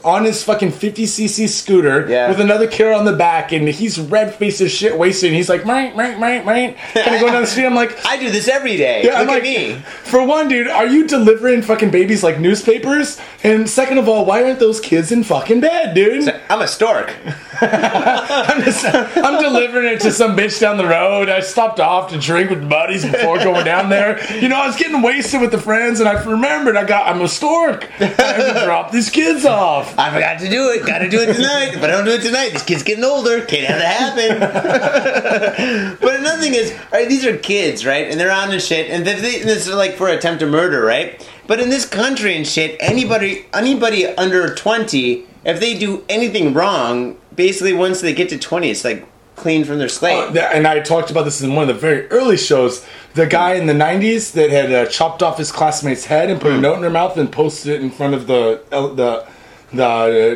On 0.03 0.25
his 0.25 0.43
fucking 0.43 0.71
50cc 0.71 1.47
scooter 1.47 2.07
Yeah. 2.09 2.27
with 2.29 2.39
another 2.39 2.67
kid 2.67 2.91
on 2.93 3.05
the 3.05 3.13
back, 3.13 3.51
and 3.51 3.67
he's 3.67 3.99
red 3.99 4.33
faced 4.33 4.61
as 4.61 4.71
shit, 4.71 4.97
wasted. 4.97 5.27
And 5.29 5.35
he's 5.35 5.49
like, 5.49 5.63
right, 5.65 5.95
right, 5.95 6.17
right, 6.19 6.43
right. 6.45 6.77
Kind 6.93 7.15
of 7.15 7.21
going 7.21 7.33
down 7.33 7.41
the 7.41 7.47
street. 7.47 7.65
I'm 7.65 7.75
like, 7.75 7.95
I 8.05 8.17
do 8.17 8.31
this 8.31 8.47
every 8.47 8.77
day. 8.77 9.03
yeah, 9.03 9.11
Look 9.11 9.19
I'm 9.19 9.27
like, 9.27 9.43
at 9.43 9.43
me. 9.43 9.75
for 10.03 10.25
one, 10.25 10.47
dude, 10.47 10.67
are 10.67 10.87
you 10.87 11.05
delivering 11.07 11.61
fucking 11.61 11.91
babies 11.91 12.23
like 12.23 12.39
newspapers? 12.39 13.19
And 13.43 13.69
second 13.69 13.97
of 13.99 14.09
all, 14.09 14.25
why 14.25 14.43
aren't 14.43 14.59
those 14.59 14.79
kids 14.79 15.11
in 15.11 15.23
fucking 15.23 15.59
bed, 15.61 15.93
dude? 15.93 16.29
I'm 16.49 16.61
a 16.61 16.67
stork. 16.67 17.13
I'm, 17.63 18.63
just, 18.63 18.83
I'm 18.85 19.41
delivering 19.41 19.93
it 19.93 20.01
to 20.01 20.11
some 20.11 20.35
bitch 20.35 20.59
down 20.59 20.77
the 20.77 20.87
road. 20.87 21.29
I 21.29 21.41
stopped 21.41 21.79
off 21.79 22.09
to 22.11 22.17
drink 22.19 22.49
with 22.49 22.67
buddies 22.67 23.05
before 23.05 23.37
going 23.37 23.65
down 23.65 23.89
there. 23.89 24.19
You 24.41 24.49
know, 24.49 24.55
I 24.59 24.65
was 24.67 24.75
getting 24.75 25.01
wasted 25.03 25.41
with 25.41 25.51
the 25.51 25.59
friends, 25.59 25.99
and 25.99 26.09
I 26.09 26.13
remembered 26.23 26.75
I 26.75 26.85
got 26.85 27.07
I'm 27.07 27.21
a 27.21 27.27
stork. 27.27 27.87
I 27.99 28.05
have 28.05 28.55
to 28.55 28.65
drop 28.65 28.91
these 28.91 29.09
kids 29.11 29.45
off. 29.45 29.90
I 29.97 30.11
forgot 30.11 30.39
to 30.39 30.49
do 30.49 30.69
it. 30.69 30.85
Got 30.85 30.99
to 30.99 31.09
do 31.09 31.19
it 31.21 31.33
tonight. 31.33 31.73
If 31.73 31.83
I 31.83 31.87
don't 31.87 32.05
do 32.05 32.11
it 32.11 32.21
tonight, 32.21 32.49
this 32.49 32.63
kid's 32.63 32.83
getting 32.83 33.03
older. 33.03 33.43
Can't 33.45 33.67
have 33.67 34.15
that 34.15 34.39
happen. 34.39 35.97
but 36.01 36.19
another 36.19 36.41
thing 36.41 36.53
is, 36.53 36.77
right? 36.91 37.07
These 37.07 37.25
are 37.25 37.37
kids, 37.37 37.85
right? 37.85 38.09
And 38.09 38.19
they're 38.19 38.31
on 38.31 38.49
this 38.49 38.65
shit, 38.65 38.89
and 38.89 39.05
this 39.05 39.67
is 39.67 39.73
like 39.73 39.95
for 39.95 40.07
attempted 40.07 40.49
murder, 40.49 40.83
right? 40.83 41.27
But 41.47 41.59
in 41.59 41.69
this 41.69 41.85
country 41.85 42.35
and 42.35 42.47
shit, 42.47 42.77
anybody, 42.79 43.45
anybody 43.53 44.07
under 44.07 44.53
twenty, 44.55 45.25
if 45.43 45.59
they 45.59 45.77
do 45.77 46.05
anything 46.07 46.53
wrong, 46.53 47.17
basically 47.35 47.73
once 47.73 48.01
they 48.01 48.13
get 48.13 48.29
to 48.29 48.37
twenty, 48.37 48.69
it's 48.69 48.85
like 48.85 49.07
clean 49.35 49.65
from 49.65 49.79
their 49.79 49.89
slate. 49.89 50.37
Uh, 50.37 50.49
and 50.53 50.67
I 50.67 50.79
talked 50.79 51.09
about 51.09 51.23
this 51.23 51.41
in 51.41 51.55
one 51.55 51.67
of 51.67 51.75
the 51.75 51.79
very 51.79 52.07
early 52.07 52.37
shows. 52.37 52.85
The 53.15 53.25
guy 53.25 53.55
in 53.55 53.65
the 53.65 53.73
'90s 53.73 54.33
that 54.33 54.49
had 54.49 54.71
uh, 54.71 54.85
chopped 54.85 55.21
off 55.21 55.37
his 55.37 55.51
classmate's 55.51 56.05
head 56.05 56.29
and 56.29 56.39
put 56.39 56.53
a 56.53 56.57
note 56.57 56.75
in 56.75 56.81
their 56.81 56.89
mouth 56.89 57.17
and 57.17 57.31
posted 57.31 57.73
it 57.73 57.81
in 57.81 57.89
front 57.89 58.13
of 58.13 58.27
the 58.27 58.63
the 58.69 59.27
the 59.73 59.85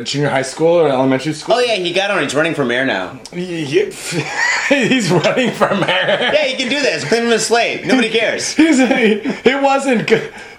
junior 0.04 0.28
high 0.30 0.42
school 0.42 0.68
or 0.80 0.88
elementary 0.88 1.32
school. 1.34 1.56
oh 1.56 1.58
yeah, 1.60 1.74
he 1.74 1.92
got 1.92 2.10
on. 2.10 2.22
He's 2.22 2.34
running 2.34 2.54
for 2.54 2.64
mayor 2.64 2.86
now. 2.86 3.18
He- 3.32 3.64
he's 4.68 5.10
running 5.10 5.52
for 5.52 5.68
mayor. 5.74 6.06
Yeah, 6.32 6.44
he 6.44 6.56
can 6.56 6.68
do 6.68 6.80
that. 6.80 6.92
It's 6.94 7.04
clean 7.04 7.22
from 7.22 7.30
his 7.32 7.46
slate. 7.46 7.84
Nobody 7.86 8.10
cares. 8.10 8.54
He's, 8.56 8.78
it 8.80 9.62
wasn't. 9.62 10.08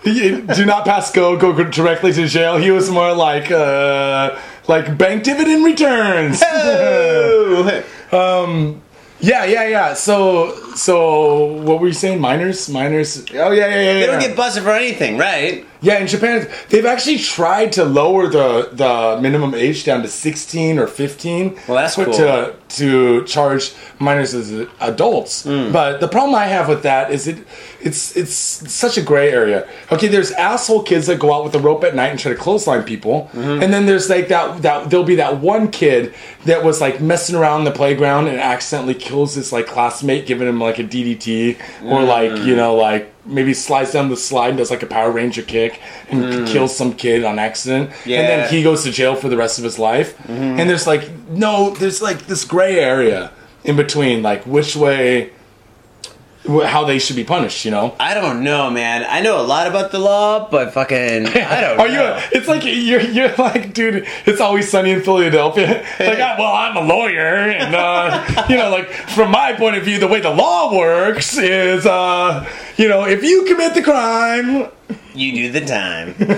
He- 0.03 0.41
Do 0.41 0.65
not 0.65 0.85
pass 0.85 1.11
go. 1.11 1.35
Go 1.37 1.53
directly 1.63 2.13
to 2.13 2.27
jail. 2.27 2.57
He 2.57 2.71
was 2.71 2.89
more 2.89 3.13
like 3.13 3.49
uh, 3.51 4.37
like 4.67 4.97
bank 4.97 5.23
dividend 5.23 5.65
returns. 5.65 6.41
Oh. 6.45 7.81
Yeah, 9.19 9.45
yeah, 9.45 9.67
yeah. 9.67 9.93
So, 9.95 10.53
so 10.75 11.45
what 11.63 11.79
were 11.81 11.87
you 11.87 11.93
saying? 11.93 12.21
Minors, 12.21 12.69
minors. 12.69 13.25
Oh 13.33 13.49
yeah, 13.51 13.65
yeah, 13.67 13.81
yeah. 13.81 13.93
They 13.95 14.05
don't 14.05 14.19
get 14.19 14.37
busted 14.37 14.61
for 14.61 14.69
anything, 14.69 15.17
right? 15.17 15.65
Yeah, 15.81 15.99
in 15.99 16.07
Japan, 16.07 16.47
they've 16.69 16.85
actually 16.85 17.19
tried 17.19 17.71
to 17.73 17.83
lower 17.85 18.27
the 18.27 18.69
the 18.73 19.19
minimum 19.21 19.53
age 19.53 19.83
down 19.83 20.01
to 20.01 20.07
16 20.07 20.79
or 20.79 20.87
15. 20.87 21.59
Well, 21.67 21.77
that's 21.77 21.95
cool. 21.95 22.11
To, 22.13 22.55
to 22.69 23.23
charge 23.25 23.73
minors 23.99 24.33
as 24.33 24.51
adults. 24.79 25.43
Hmm. 25.43 25.71
But 25.71 25.99
the 25.99 26.07
problem 26.07 26.35
I 26.35 26.45
have 26.47 26.67
with 26.67 26.83
that 26.83 27.11
is 27.11 27.27
it 27.27 27.37
it's 27.79 28.15
it's 28.17 28.33
such 28.33 28.97
a 28.97 29.01
gray 29.01 29.31
area. 29.31 29.67
Okay, 29.91 30.07
there's 30.07 30.31
asshole 30.31 30.83
kids 30.83 31.05
that 31.07 31.19
go 31.19 31.33
out 31.33 31.43
with 31.43 31.55
a 31.55 31.59
rope 31.59 31.83
at 31.83 31.93
night 31.95 32.07
and 32.07 32.19
try 32.19 32.31
to 32.33 32.37
clothesline 32.37 32.83
people, 32.83 33.29
Mm-hmm. 33.33 33.61
and 33.63 33.71
then 33.73 33.85
there's 33.85 34.09
like 34.09 34.27
that 34.29 34.61
that 34.63 34.89
there'll 34.89 35.05
be 35.05 35.15
that 35.15 35.39
one 35.41 35.69
kid 35.71 36.13
that 36.45 36.63
was 36.63 36.81
like 36.81 37.01
messing 37.01 37.35
around 37.35 37.59
in 37.59 37.65
the 37.65 37.71
playground 37.71 38.27
and 38.27 38.39
accidentally 38.39 38.93
kills 38.95 39.35
his 39.35 39.51
like 39.53 39.67
classmate, 39.67 40.25
giving 40.25 40.47
him 40.47 40.59
like 40.59 40.79
a 40.79 40.83
DDT 40.83 41.57
or 41.83 42.03
like 42.03 42.31
you 42.45 42.55
know 42.55 42.75
like 42.75 43.13
maybe 43.27 43.53
slides 43.53 43.91
down 43.91 44.09
the 44.09 44.17
slide 44.17 44.49
and 44.49 44.57
does 44.57 44.71
like 44.71 44.81
a 44.83 44.87
Power 44.87 45.11
Ranger 45.11 45.41
kick 45.43 45.79
and 46.09 46.47
kills 46.47 46.75
some 46.75 46.93
kid 46.93 47.23
on 47.23 47.37
accident, 47.39 47.89
and 48.05 48.27
then 48.27 48.49
he 48.49 48.63
goes 48.63 48.83
to 48.83 48.91
jail 48.91 49.15
for 49.15 49.29
the 49.29 49.37
rest 49.37 49.57
of 49.57 49.63
his 49.63 49.77
life. 49.77 50.17
And 50.29 50.69
there's 50.69 50.87
like 50.87 51.09
no, 51.29 51.71
there's 51.71 52.01
like 52.01 52.27
this 52.27 52.43
gray 52.45 52.79
area 52.79 53.31
in 53.63 53.75
between, 53.75 54.23
like 54.23 54.43
which 54.45 54.75
way, 54.75 55.31
how 56.47 56.85
they 56.85 56.97
should 56.97 57.17
be 57.17 57.25
punished. 57.25 57.65
You 57.65 57.71
know. 57.71 57.95
I 57.99 58.13
don't 58.13 58.41
know, 58.43 58.69
man. 58.69 59.05
I 59.09 59.19
know 59.21 59.41
a 59.41 59.43
lot 59.43 59.67
about 59.67 59.91
the 59.91 59.99
law, 59.99 60.49
but 60.49 60.73
fucking, 60.73 61.27
I 61.27 61.61
don't 61.61 61.79
Are 61.79 61.87
know. 61.89 62.15
you? 62.15 62.23
It's 62.31 62.47
like 62.47 62.63
you're 62.63 63.01
you're 63.01 63.35
like, 63.35 63.73
dude. 63.73 64.07
It's 64.25 64.39
always 64.39 64.69
sunny 64.71 64.91
in 64.91 65.01
Philadelphia. 65.03 65.85
Like, 65.99 66.19
ah, 66.19 66.35
well, 66.39 66.53
I'm 66.53 66.77
a 66.77 66.81
lawyer, 66.87 67.35
and 67.35 67.75
uh, 67.75 68.45
you 68.49 68.55
know, 68.55 68.69
like 68.69 68.87
from 68.89 69.31
my 69.31 69.51
point 69.53 69.75
of 69.75 69.83
view, 69.83 69.99
the 69.99 70.07
way 70.07 70.21
the 70.21 70.29
law 70.29 70.73
works 70.77 71.37
is, 71.37 71.85
uh, 71.85 72.47
you 72.81 72.87
know, 72.87 73.05
if 73.05 73.23
you 73.23 73.43
commit 73.45 73.73
the 73.73 73.81
crime, 73.83 74.69
You 75.13 75.31
do 75.33 75.51
the 75.51 75.65
time. 75.65 76.13
but 76.19 76.31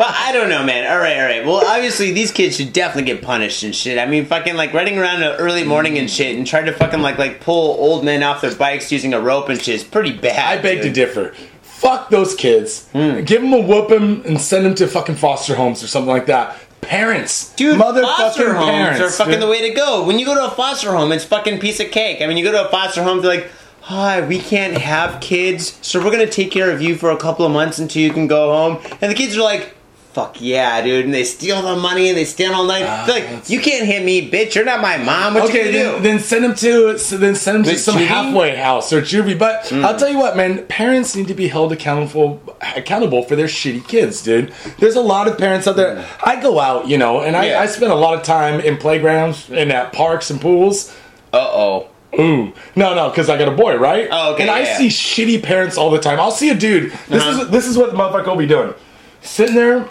I 0.00 0.30
don't 0.32 0.48
know, 0.48 0.62
man. 0.64 0.90
All 0.90 0.98
right, 0.98 1.16
all 1.18 1.24
right. 1.24 1.44
Well, 1.44 1.66
obviously, 1.66 2.12
these 2.12 2.30
kids 2.30 2.56
should 2.56 2.72
definitely 2.72 3.12
get 3.12 3.22
punished 3.22 3.62
and 3.64 3.74
shit. 3.74 3.98
I 3.98 4.06
mean, 4.06 4.24
fucking 4.26 4.54
like 4.56 4.72
running 4.72 4.98
around 4.98 5.16
in 5.16 5.20
the 5.22 5.36
early 5.36 5.64
morning 5.64 5.98
and 5.98 6.08
shit 6.10 6.36
and 6.36 6.46
trying 6.46 6.66
to 6.66 6.72
fucking 6.72 7.00
like 7.02 7.18
like 7.18 7.40
pull 7.40 7.72
old 7.80 8.04
men 8.04 8.22
off 8.22 8.40
their 8.40 8.54
bikes 8.54 8.92
using 8.92 9.14
a 9.14 9.20
rope 9.20 9.48
and 9.48 9.60
shit 9.60 9.74
is 9.74 9.84
pretty 9.84 10.12
bad. 10.12 10.58
I 10.58 10.62
beg 10.62 10.82
to 10.82 10.92
differ. 10.92 11.34
Fuck 11.62 12.10
those 12.10 12.34
kids. 12.34 12.88
Hmm. 12.90 13.24
Give 13.24 13.40
them 13.42 13.52
a 13.54 13.60
whooping 13.60 14.26
and 14.26 14.40
send 14.40 14.66
them 14.66 14.74
to 14.76 14.86
fucking 14.86 15.16
foster 15.16 15.54
homes 15.56 15.82
or 15.82 15.86
something 15.88 16.10
like 16.10 16.26
that. 16.26 16.56
Parents, 16.82 17.52
Dude, 17.54 17.78
foster 17.78 18.52
homes 18.54 18.70
parents, 18.70 19.00
are 19.00 19.10
fucking 19.10 19.34
dude. 19.34 19.42
the 19.42 19.46
way 19.48 19.68
to 19.68 19.74
go. 19.74 20.04
When 20.04 20.18
you 20.18 20.26
go 20.26 20.34
to 20.34 20.46
a 20.46 20.50
foster 20.50 20.90
home, 20.90 21.12
it's 21.12 21.24
fucking 21.24 21.60
piece 21.60 21.78
of 21.78 21.90
cake. 21.90 22.20
I 22.22 22.26
mean, 22.26 22.36
you 22.36 22.44
go 22.44 22.52
to 22.52 22.66
a 22.66 22.70
foster 22.70 23.02
home, 23.02 23.20
they're 23.22 23.36
like, 23.42 23.50
"Hi, 23.90 24.20
we 24.20 24.38
can't 24.38 24.78
have 24.78 25.20
kids, 25.20 25.76
so 25.82 25.98
we're 26.02 26.12
gonna 26.12 26.26
take 26.26 26.50
care 26.52 26.70
of 26.70 26.80
you 26.80 26.94
for 26.94 27.10
a 27.10 27.16
couple 27.16 27.44
of 27.44 27.50
months 27.50 27.78
until 27.78 28.02
you 28.02 28.12
can 28.12 28.26
go 28.28 28.52
home." 28.52 28.78
And 29.00 29.10
the 29.10 29.16
kids 29.16 29.36
are 29.36 29.42
like, 29.42 29.74
"Fuck 30.12 30.36
yeah, 30.40 30.80
dude!" 30.80 31.04
And 31.06 31.12
they 31.12 31.24
steal 31.24 31.60
the 31.60 31.74
money 31.74 32.08
and 32.08 32.16
they 32.16 32.24
stand 32.24 32.54
all 32.54 32.64
night. 32.64 32.84
Ah, 32.86 33.02
they're 33.04 33.16
like, 33.16 33.48
"You 33.50 33.58
can't 33.60 33.84
hit 33.86 34.04
me, 34.04 34.30
bitch! 34.30 34.54
You're 34.54 34.64
not 34.64 34.80
my 34.80 34.96
mom. 34.96 35.34
What 35.34 35.44
Okay, 35.44 35.66
you 35.66 35.72
gonna 35.72 35.84
then, 35.92 35.96
do?" 35.96 36.02
then 36.08 36.18
send 36.20 36.44
them 36.44 36.54
to 36.54 36.98
so 36.98 37.16
then 37.16 37.34
send 37.34 37.64
them 37.64 37.72
to 37.74 37.78
some 37.80 37.96
juvie? 37.96 38.06
halfway 38.06 38.54
house 38.54 38.92
or 38.92 39.02
juvie. 39.02 39.36
But 39.36 39.72
I'll 39.72 39.96
tell 39.98 40.08
you 40.08 40.18
what, 40.18 40.36
man, 40.36 40.64
parents 40.68 41.16
need 41.16 41.26
to 41.28 41.34
be 41.34 41.48
held 41.48 41.72
accountable 41.72 42.40
accountable 42.76 43.24
for 43.24 43.34
their 43.34 43.46
shitty 43.48 43.88
kids, 43.88 44.22
dude. 44.22 44.52
There's 44.78 44.94
a 44.96 45.00
lot 45.00 45.26
of 45.26 45.36
parents 45.36 45.66
out 45.66 45.74
there. 45.76 46.04
I 46.22 46.36
go 46.40 46.60
out, 46.60 46.86
you 46.88 46.96
know, 46.96 47.20
and 47.22 47.36
I, 47.36 47.46
Yeah. 47.46 47.60
I 47.60 47.66
spend 47.66 47.90
a 47.90 47.96
lot 47.96 48.14
of 48.14 48.22
time 48.22 48.60
in 48.60 48.76
playgrounds 48.76 49.46
and 49.50 49.72
at 49.72 49.92
parks 49.92 50.30
and 50.30 50.40
pools. 50.40 50.92
Uh 51.32 51.38
oh. 51.38 51.86
Ooh, 52.18 52.52
no, 52.74 52.94
no, 52.94 53.08
because 53.10 53.28
I 53.30 53.38
got 53.38 53.48
a 53.48 53.52
boy, 53.52 53.76
right? 53.76 54.08
Oh, 54.10 54.32
okay, 54.34 54.42
And 54.42 54.50
I 54.50 54.60
yeah. 54.60 54.76
see 54.78 54.88
shitty 54.88 55.42
parents 55.42 55.76
all 55.78 55.90
the 55.90 55.98
time. 56.00 56.18
I'll 56.18 56.30
see 56.32 56.50
a 56.50 56.54
dude. 56.54 56.92
This 57.08 57.22
Uh-huh. 57.22 57.42
is 57.42 57.50
this 57.50 57.66
is 57.66 57.78
what 57.78 57.92
the 57.92 57.96
motherfucker 57.96 58.26
will 58.26 58.36
be 58.36 58.46
doing, 58.46 58.74
sitting 59.22 59.54
there, 59.54 59.86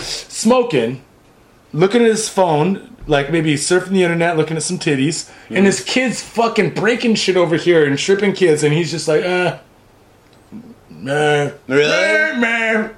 smoking, 0.00 1.02
looking 1.72 2.02
at 2.02 2.08
his 2.08 2.28
phone, 2.28 2.94
like 3.06 3.30
maybe 3.30 3.54
surfing 3.54 3.90
the 3.90 4.02
internet, 4.02 4.36
looking 4.36 4.56
at 4.56 4.62
some 4.62 4.78
titties, 4.78 5.30
and 5.50 5.66
his 5.66 5.82
kids 5.82 6.22
fucking 6.22 6.70
breaking 6.70 7.16
shit 7.16 7.36
over 7.36 7.56
here 7.56 7.84
and 7.84 7.98
tripping 7.98 8.32
kids, 8.32 8.62
and 8.62 8.72
he's 8.72 8.90
just 8.90 9.08
like, 9.08 9.24
uh, 9.24 9.58
meh, 10.90 11.50
Really? 11.66 11.88
meh, 11.90 12.36
meh. 12.38 12.88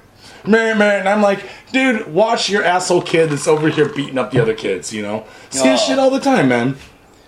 Meh, 0.45 0.73
meh. 0.75 0.93
And 0.99 1.09
I'm 1.09 1.21
like, 1.21 1.43
dude, 1.73 2.07
watch 2.13 2.49
your 2.49 2.63
asshole 2.63 3.01
kid 3.01 3.31
that's 3.31 3.47
over 3.49 3.67
here 3.67 3.89
beating 3.89 4.17
up 4.17 4.31
the 4.31 4.41
other 4.41 4.53
kids, 4.53 4.93
you 4.93 5.01
know? 5.01 5.25
See 5.49 5.67
this 5.67 5.81
Oh. 5.83 5.87
shit 5.89 5.99
all 5.99 6.09
the 6.09 6.21
time, 6.21 6.47
man. 6.47 6.77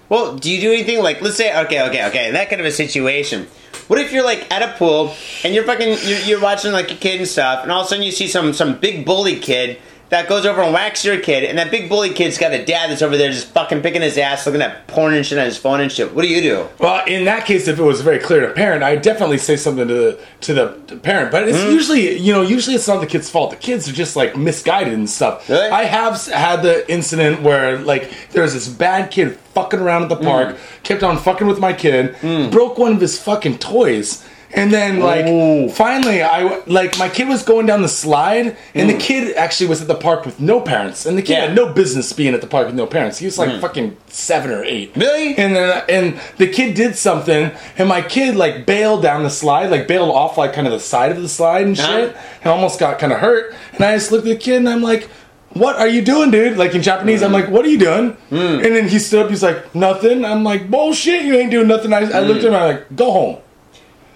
Well, 0.09 0.35
do 0.35 0.51
you 0.51 0.59
do 0.59 0.73
anything 0.73 1.01
like 1.03 1.21
let's 1.21 1.37
say 1.37 1.57
okay, 1.65 1.87
okay, 1.87 2.07
okay, 2.07 2.31
that 2.31 2.49
kind 2.49 2.59
of 2.59 2.65
a 2.65 2.71
situation? 2.71 3.47
What 3.87 3.99
if 3.99 4.11
you're 4.11 4.25
like 4.25 4.51
at 4.51 4.61
a 4.61 4.77
pool 4.77 5.15
and 5.43 5.53
you're 5.53 5.63
fucking 5.63 5.97
you're, 6.03 6.19
you're 6.19 6.41
watching 6.41 6.71
like 6.71 6.91
a 6.91 6.95
kid 6.95 7.19
and 7.19 7.27
stuff, 7.27 7.63
and 7.63 7.71
all 7.71 7.81
of 7.81 7.85
a 7.85 7.89
sudden 7.89 8.03
you 8.03 8.11
see 8.11 8.27
some 8.27 8.53
some 8.53 8.79
big 8.79 9.05
bully 9.05 9.39
kid 9.39 9.79
that 10.09 10.27
goes 10.27 10.45
over 10.45 10.61
and 10.61 10.73
whacks 10.73 11.05
your 11.05 11.19
kid, 11.19 11.43
and 11.43 11.57
that 11.59 11.69
big 11.71 11.87
bully 11.89 12.11
kid's 12.13 12.37
got 12.37 12.51
a 12.51 12.65
dad 12.65 12.89
that's 12.89 13.01
over 13.01 13.15
there 13.17 13.31
just 13.31 13.47
fucking 13.49 13.81
picking 13.81 14.01
his 14.01 14.17
ass, 14.17 14.45
looking 14.45 14.61
at 14.61 14.87
porn 14.87 15.13
and 15.13 15.25
shit 15.25 15.37
on 15.37 15.45
his 15.45 15.57
phone 15.57 15.81
and 15.81 15.91
shit. 15.91 16.13
What 16.13 16.23
do 16.23 16.27
you 16.27 16.41
do? 16.41 16.67
Well, 16.79 17.05
in 17.05 17.25
that 17.25 17.45
case, 17.45 17.67
if 17.67 17.77
it 17.77 17.83
was 17.83 18.01
very 18.01 18.19
clear 18.19 18.41
to 18.41 18.49
a 18.51 18.53
parent, 18.53 18.81
I'd 18.83 19.01
definitely 19.01 19.37
say 19.37 19.55
something 19.55 19.87
to 19.87 19.93
the 19.93 20.19
to 20.41 20.53
the 20.53 20.97
parent. 20.97 21.31
But 21.31 21.47
it's 21.47 21.61
Hmm? 21.61 21.69
usually, 21.71 22.17
you 22.17 22.33
know, 22.33 22.41
usually 22.41 22.75
it's 22.75 22.87
not 22.87 23.01
the 23.01 23.07
kid's 23.07 23.29
fault. 23.29 23.51
The 23.51 23.57
kids 23.57 23.87
are 23.87 23.93
just 23.93 24.15
like 24.15 24.35
misguided 24.35 24.93
and 24.93 25.09
stuff. 25.09 25.47
Really? 25.49 25.67
I 25.69 25.83
have 25.83 26.25
had 26.27 26.61
the 26.63 26.89
incident 26.91 27.41
where 27.41 27.77
like 27.77 28.11
there's 28.31 28.53
this 28.53 28.67
bad 28.67 29.11
kid 29.11 29.37
fucking 29.53 29.79
around 29.79 30.03
at 30.03 30.09
the 30.09 30.15
park, 30.15 30.57
kept 30.83 31.03
on 31.03 31.17
fucking 31.17 31.47
with 31.47 31.59
my 31.59 31.73
kid, 31.73 32.15
broke 32.51 32.77
one 32.77 32.93
of 32.93 33.01
his 33.01 33.19
fucking 33.21 33.57
toys. 33.59 34.25
And 34.51 34.73
then, 34.73 34.99
like, 34.99 35.27
Ooh. 35.27 35.69
finally, 35.69 36.23
I 36.23 36.63
like 36.65 36.97
my 36.97 37.07
kid 37.07 37.27
was 37.27 37.43
going 37.43 37.67
down 37.67 37.83
the 37.83 37.87
slide, 37.87 38.57
and 38.73 38.89
the 38.89 38.95
mm. 38.95 38.99
kid 38.99 39.35
actually 39.35 39.67
was 39.67 39.79
at 39.81 39.87
the 39.87 39.95
park 39.95 40.25
with 40.25 40.39
no 40.39 40.59
parents, 40.59 41.05
and 41.05 41.15
the 41.15 41.21
kid 41.21 41.33
Yeah. 41.33 41.45
had 41.47 41.55
no 41.55 41.71
business 41.71 42.11
being 42.13 42.33
at 42.33 42.41
the 42.41 42.47
park 42.47 42.65
with 42.65 42.75
no 42.75 42.87
parents. 42.87 43.19
He 43.19 43.25
was 43.25 43.37
like 43.37 43.49
mm. 43.49 43.61
fucking 43.61 43.97
seven 44.07 44.49
or 44.49 44.63
eight. 44.63 44.91
Really? 44.95 45.35
And 45.37 45.55
then 45.55 45.83
and 45.87 46.19
the 46.37 46.47
kid 46.47 46.73
did 46.73 46.95
something, 46.95 47.51
and 47.77 47.87
my 47.87 48.01
kid 48.01 48.35
like 48.35 48.65
bailed 48.65 49.03
down 49.03 49.21
the 49.21 49.29
slide, 49.29 49.69
like 49.69 49.87
bailed 49.87 50.09
off 50.09 50.35
like 50.35 50.53
kind 50.53 50.65
of 50.65 50.73
the 50.73 50.79
side 50.79 51.11
of 51.11 51.21
the 51.21 51.29
slide 51.29 51.67
and 51.67 51.79
uh-huh. 51.79 51.87
shit, 51.87 52.09
Uh-huh. 52.09 52.39
and 52.43 52.47
almost 52.47 52.79
got 52.79 52.97
kind 52.97 53.13
of 53.13 53.19
hurt. 53.19 53.53
And 53.73 53.83
I 53.85 53.95
just 53.95 54.11
looked 54.11 54.25
at 54.25 54.29
the 54.29 54.35
kid, 54.43 54.57
and 54.57 54.69
I'm 54.69 54.81
like. 54.81 55.09
What 55.53 55.77
are 55.77 55.87
you 55.87 56.03
doing, 56.03 56.29
dude? 56.29 56.57
Like 56.57 56.75
in 56.75 56.83
Japanese, 56.83 57.23
I'm 57.23 57.31
mm. 57.31 57.41
like, 57.41 57.49
"What 57.49 57.65
are 57.65 57.69
you 57.69 57.79
doing?" 57.79 58.15
And 58.29 58.61
then 58.61 58.87
he 58.87 58.99
stood 58.99 59.25
up. 59.25 59.31
He's 59.31 59.41
like, 59.41 59.73
"Nothing." 59.73 60.23
I'm 60.23 60.43
like, 60.43 60.69
"Bullshit! 60.69 61.23
You 61.25 61.33
ain't 61.37 61.49
doing 61.49 61.67
nothing." 61.67 61.91
I, 61.91 62.01
I 62.01 62.19
looked 62.19 62.43
at 62.43 62.49
him. 62.49 62.53
I'm 62.53 62.75
like, 62.75 62.95
"Go 62.95 63.11
home." 63.11 63.37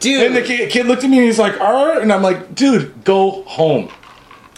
Dude, 0.03 0.27
And 0.27 0.35
the 0.35 0.41
kid, 0.41 0.69
kid 0.69 0.85
looked 0.85 1.03
at 1.03 1.09
me 1.09 1.17
and 1.17 1.25
he's 1.25 1.39
like, 1.39 1.59
"All 1.59 1.87
right," 1.87 2.01
and 2.01 2.11
I'm 2.11 2.21
like, 2.21 2.53
"Dude, 2.55 3.03
go 3.03 3.43
home." 3.43 3.89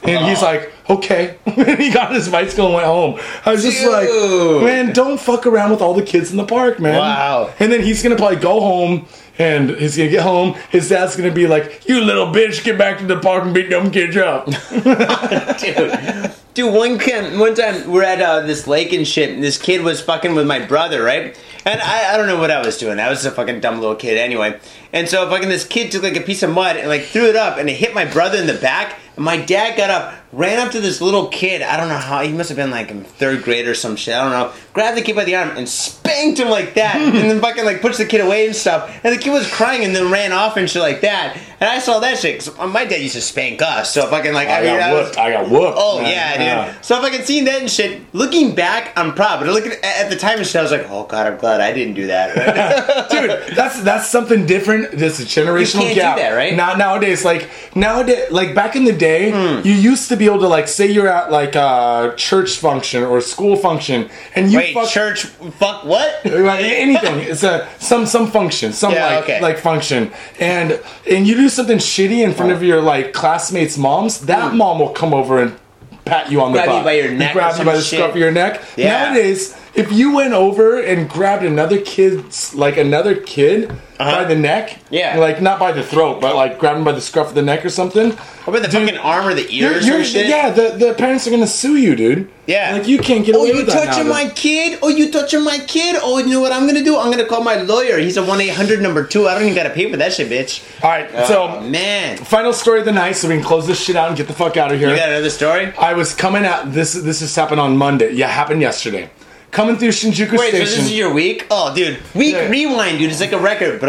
And 0.03 0.25
he's 0.25 0.41
like, 0.41 0.71
"Okay." 0.89 1.37
and 1.45 1.79
he 1.79 1.89
got 1.91 2.13
his 2.13 2.29
bicycle 2.29 2.65
and 2.65 2.75
went 2.75 2.85
home. 2.87 3.19
I 3.45 3.51
was 3.51 3.63
just 3.63 3.85
like, 3.85 4.09
"Man, 4.09 4.93
don't 4.93 5.19
fuck 5.19 5.45
around 5.47 5.71
with 5.71 5.81
all 5.81 5.93
the 5.93 6.03
kids 6.03 6.31
in 6.31 6.37
the 6.37 6.45
park, 6.45 6.79
man." 6.79 6.97
Wow. 6.97 7.53
And 7.59 7.71
then 7.71 7.81
he's 7.81 8.03
gonna 8.03 8.15
probably 8.15 8.37
go 8.37 8.59
home. 8.59 9.07
And 9.37 9.71
he's 9.71 9.97
gonna 9.97 10.09
get 10.09 10.23
home. 10.23 10.55
His 10.69 10.87
dad's 10.87 11.17
gonna 11.17 11.29
be 11.31 11.45
like, 11.45 11.87
"You 11.89 11.99
little 12.01 12.27
bitch, 12.27 12.63
get 12.63 12.77
back 12.77 12.99
to 12.99 13.05
the 13.05 13.19
park 13.19 13.43
and 13.43 13.53
beat 13.53 13.69
them 13.69 13.91
kids 13.91 14.15
up." 14.15 14.45
dude. 15.59 16.31
Dude, 16.53 16.73
one 16.73 16.97
kid, 16.97 17.37
one 17.37 17.53
time 17.53 17.91
we're 17.91 18.03
at 18.03 18.21
uh, 18.21 18.39
this 18.41 18.65
lake 18.65 18.93
and 18.93 19.05
shit, 19.05 19.31
and 19.31 19.43
this 19.43 19.57
kid 19.57 19.81
was 19.81 19.99
fucking 19.99 20.35
with 20.35 20.47
my 20.47 20.65
brother, 20.65 21.03
right? 21.03 21.37
And 21.66 21.82
I, 21.82 22.13
I 22.13 22.18
don't 22.18 22.28
know 22.28 22.39
what 22.39 22.51
I 22.51 22.63
was 22.63 22.78
doing. 22.78 22.99
I 22.99 23.09
was 23.09 23.26
a 23.26 23.32
fucking 23.32 23.59
dumb 23.59 23.80
little 23.80 23.95
kid 23.95 24.20
anyway. 24.20 24.59
And 24.93 25.09
so 25.09 25.28
fucking 25.28 25.49
this 25.49 25.66
kid 25.66 25.91
took 25.91 26.03
like 26.03 26.16
a 26.16 26.22
piece 26.22 26.43
of 26.43 26.51
mud 26.51 26.78
and 26.78 26.88
like 26.88 27.05
threw 27.05 27.26
it 27.26 27.36
up, 27.36 27.57
and 27.57 27.68
it 27.68 27.74
hit 27.74 27.93
my 27.95 28.05
brother 28.05 28.38
in 28.38 28.45
the 28.45 28.53
back. 28.53 28.99
And 29.16 29.26
my 29.26 29.38
dad 29.38 29.76
got 29.76 29.89
up, 29.89 30.13
ran 30.36 30.59
up 30.59 30.71
to 30.73 30.81
this 30.81 30.99
little 31.01 31.27
kid. 31.27 31.61
I 31.61 31.77
don't 31.77 31.88
know 31.89 31.97
how 31.97 32.21
he 32.21 32.31
must 32.33 32.49
have 32.49 32.57
been 32.57 32.71
like 32.71 32.91
in 32.91 33.03
third 33.03 33.43
grade 33.43 33.67
or 33.67 33.73
some 33.73 33.95
shit. 33.95 34.13
I 34.13 34.21
don't 34.21 34.31
know. 34.31 34.53
Grabbed 34.73 34.97
the 34.97 35.01
kid 35.01 35.15
by 35.15 35.23
the 35.23 35.36
arm 35.36 35.55
and 35.55 35.67
spanked 35.69 36.39
him 36.39 36.49
like 36.49 36.73
that, 36.75 36.95
and 36.97 37.13
then 37.29 37.39
fucking 37.41 37.63
like 37.65 37.81
pushed 37.81 37.97
the 37.97 38.05
kid 38.05 38.21
away 38.21 38.45
and 38.45 38.55
stuff. 38.55 38.89
And 39.03 39.13
the 39.15 39.19
kid 39.21 39.31
was 39.31 39.49
crying 39.51 39.83
and 39.86 39.95
then 39.95 40.11
ran 40.11 40.31
off 40.33 40.57
and 40.57 40.69
shit 40.69 40.81
like 40.81 41.01
that. 41.01 41.38
And 41.61 41.69
I 41.69 41.79
saw 41.79 41.99
that 41.99 42.19
shit. 42.19 42.39
'cause 42.43 42.57
my 42.69 42.83
dad 42.86 43.01
used 43.01 43.15
to 43.15 43.21
spank 43.21 43.61
us, 43.61 43.93
so 43.93 44.05
fucking 44.07 44.33
like 44.33 44.49
I, 44.49 44.57
I 44.59 44.61
mean, 44.61 44.77
got 44.77 44.81
I 44.89 44.93
was- 44.93 45.05
whooped. 45.07 45.17
I 45.17 45.31
got 45.31 45.49
whooped. 45.49 45.77
Oh 45.79 46.01
man. 46.01 46.11
yeah, 46.41 46.65
dude. 46.73 46.83
So 46.86 46.97
if 46.97 47.03
I 47.03 47.09
could 47.15 47.25
see 47.25 47.41
that 47.45 47.61
and 47.61 47.71
shit, 47.71 48.01
looking 48.13 48.53
back, 48.53 48.91
I'm 48.97 49.13
proud. 49.13 49.39
But 49.39 49.47
looking 49.49 49.71
at, 49.71 49.83
at 49.86 50.09
the 50.09 50.17
time 50.17 50.38
and 50.39 50.45
shit, 50.45 50.57
I 50.57 50.61
was 50.63 50.71
like, 50.71 50.86
oh 50.89 51.05
god, 51.05 51.27
I'm 51.27 51.38
glad 51.38 51.61
I 51.61 51.71
didn't 51.71 51.93
do 51.93 52.07
that. 52.07 52.36
dude 53.09 53.55
that's 53.55 53.81
that's 53.83 54.07
something 54.09 54.45
different 54.45 54.91
This 54.91 55.19
a 55.19 55.23
generational 55.23 55.75
You 55.75 55.81
can't 55.81 55.89
do 55.95 56.01
gap 56.01 56.17
that, 56.17 56.31
right? 56.31 56.53
now 56.55 56.73
nowadays 56.75 57.23
like 57.23 57.49
nowadays 57.75 58.29
like 58.31 58.53
back 58.53 58.75
in 58.75 58.83
the 58.86 58.91
day 58.93 59.31
Hmm. 59.31 59.65
you 59.65 59.73
used 59.73 60.09
to 60.09 60.17
be 60.17 60.24
able 60.26 60.39
to 60.41 60.47
like 60.47 60.67
say 60.67 60.88
you're 60.91 61.07
at 61.07 61.32
like 61.32 61.55
a 61.55 62.13
church 62.17 62.57
function 62.57 63.03
or 63.03 63.17
a 63.17 63.21
school 63.21 63.55
function 63.55 64.09
and 64.36 64.51
you 64.51 64.57
Wait, 64.59 64.73
fuck 64.73 64.89
church? 64.89 65.26
Fuck 65.26 65.86
what? 65.86 66.26
anything 66.26 67.19
it's 67.19 67.43
a 67.43 67.67
some 67.80 68.05
some 68.05 68.30
function 68.32 68.73
some 68.73 68.93
Yeah, 68.93 69.07
like 69.15 69.23
okay. 69.23 69.41
like 69.41 69.57
function 69.57 70.11
and 70.39 70.80
and 71.09 71.28
you 71.28 71.36
do 71.36 71.49
something 71.49 71.78
shitty 71.78 72.23
in 72.23 72.34
front 72.34 72.51
of 72.51 72.63
your 72.63 72.82
like 72.82 73.13
classmates 73.13 73.78
moms 73.78 74.21
that 74.26 74.53
mom 74.55 74.80
will 74.80 74.89
come 74.89 75.13
over 75.13 75.41
and 75.41 75.57
pat 76.05 76.32
you 76.32 76.41
on 76.41 76.51
the 76.53 76.59
Hmm. 76.61 76.65
Grab 76.65 76.67
you 76.67 76.73
butt 76.80 76.86
by 76.86 76.91
your 76.93 77.11
neck 77.11 77.32
or 77.32 77.39
grab 77.39 77.51
you 77.51 77.57
some 77.57 77.65
by 77.65 77.76
the 77.76 77.82
shit. 77.82 77.99
scruff 77.99 78.11
of 78.11 78.17
your 78.17 78.32
neck 78.32 78.61
Yeah. 78.78 79.05
nowadays 79.05 79.55
if 79.76 79.91
you 79.91 80.13
went 80.15 80.34
over 80.34 80.80
and 80.82 81.09
grabbed 81.09 81.43
another 81.43 81.80
kid's 81.82 82.55
like 82.55 82.78
another 82.78 83.15
kid 83.15 83.71
by 83.97 84.23
the 84.26 84.36
neck, 84.36 84.71
Uh-huh. 84.71 84.80
Yeah. 84.89 85.17
like 85.17 85.41
not 85.41 85.57
by 85.59 85.71
the 85.71 85.84
throat, 85.84 86.19
but 86.19 86.36
like 86.36 86.59
grab 86.59 86.76
him 86.78 86.84
by 86.84 86.91
the 86.91 86.99
scruff 87.01 87.30
of 87.30 87.36
the 87.36 87.41
neck 87.41 87.63
or 87.65 87.69
something. 87.69 88.11
What 88.11 88.49
about 88.49 88.61
the 88.61 88.67
Dude, 88.67 88.88
fucking 88.89 88.99
arm 88.99 89.26
or 89.28 89.34
the 89.34 89.51
You're, 89.51 89.71
ears 89.73 89.88
you're, 89.88 89.99
or 90.01 90.03
shit? 90.03 90.28
yeah, 90.28 90.49
the, 90.49 90.76
the 90.78 90.93
parents 90.93 91.26
are 91.28 91.32
gonna 91.32 91.47
sue 91.47 91.78
you, 91.78 91.95
dude. 91.95 92.30
Yeah. 92.45 92.73
like 92.73 92.88
you 92.88 92.99
can't 92.99 93.26
get 93.26 93.36
Oh, 93.36 93.39
away 93.39 93.49
you 93.49 93.55
with 93.57 93.67
that 93.67 93.76
Oh, 93.78 93.82
you 93.82 93.88
touching 93.88 94.07
my 94.09 94.30
kid? 94.30 94.80
Oh, 94.84 94.89
you 94.89 95.11
touching 95.11 95.43
my 95.43 95.57
kid? 95.59 95.95
Oh, 96.01 96.17
you 96.19 96.28
know 96.28 96.41
what 96.41 96.51
I'm 96.51 96.67
gonna 96.67 96.84
do? 96.84 96.97
I'm 96.97 97.09
gonna 97.09 97.26
call 97.26 97.41
my 97.43 97.55
lawyer. 97.55 97.97
He's 97.97 98.17
a 98.17 98.23
one 98.23 98.39
eight 98.41 98.49
hundred 98.53 98.82
number 98.82 99.03
two. 99.05 99.28
I 99.28 99.34
don't 99.34 99.43
even 99.43 99.55
gotta 99.55 99.71
pay 99.71 99.89
for 99.89 99.97
that 99.97 100.13
shit, 100.13 100.30
bitch. 100.30 100.61
All 100.84 100.89
right, 100.91 101.09
Oh 101.13 101.26
so 101.28 101.61
man, 101.61 102.17
final 102.17 102.53
story 102.53 102.80
of 102.80 102.86
the 102.86 102.91
night, 102.93 103.13
so 103.13 103.28
we 103.29 103.36
can 103.36 103.43
close 103.43 103.66
this 103.66 103.82
shit 103.83 103.95
out 103.95 104.09
and 104.09 104.17
get 104.17 104.28
the 104.28 104.33
fuck 104.33 104.58
out 104.58 104.71
of 104.71 104.79
here. 104.79 104.89
you 104.89 104.95
got 104.95 105.09
another 105.09 105.29
story? 105.29 105.74
I 105.78 105.93
was 105.93 106.13
coming 106.13 106.45
out. 106.45 106.71
This 106.74 106.93
this 106.93 107.20
just 107.20 107.36
happened 107.36 107.59
on 107.62 107.78
Monday. 107.78 108.12
Yeah, 108.13 108.28
happened 108.28 108.62
yesterday. 108.62 109.09
Coming 109.55 109.77
through 109.77 109.89
Shinjuku 109.99 110.37
Wait, 110.37 110.51
so 110.51 110.57
this 110.57 110.77
is 110.77 110.91
your 110.91 111.13
week? 111.13 111.47
Oh, 111.49 111.73
dude, 111.73 111.97
week 112.13 112.33
Yeah. 112.36 112.49
rewind, 112.49 112.99
dude. 112.99 113.09
It's 113.09 113.21
like 113.21 113.32
a 113.32 113.39
record. 113.39 113.79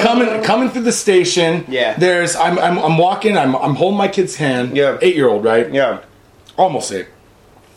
Coming 0.00 0.42
coming 0.42 0.70
through 0.70 0.84
the 0.84 0.92
station. 0.92 1.66
Yeah. 1.68 1.92
There's 1.98 2.34
I'm 2.34 2.58
I'm, 2.58 2.78
I'm 2.78 2.96
walking. 2.96 3.36
I'm 3.36 3.54
I'm 3.54 3.74
holding 3.74 3.98
my 3.98 4.08
kid's 4.08 4.36
hand. 4.36 4.74
Yeah. 4.74 4.96
Eight 5.02 5.14
year 5.14 5.28
old, 5.28 5.44
right? 5.44 5.70
Yeah. 5.70 5.98
Almost 6.56 6.90
eight. 6.92 7.06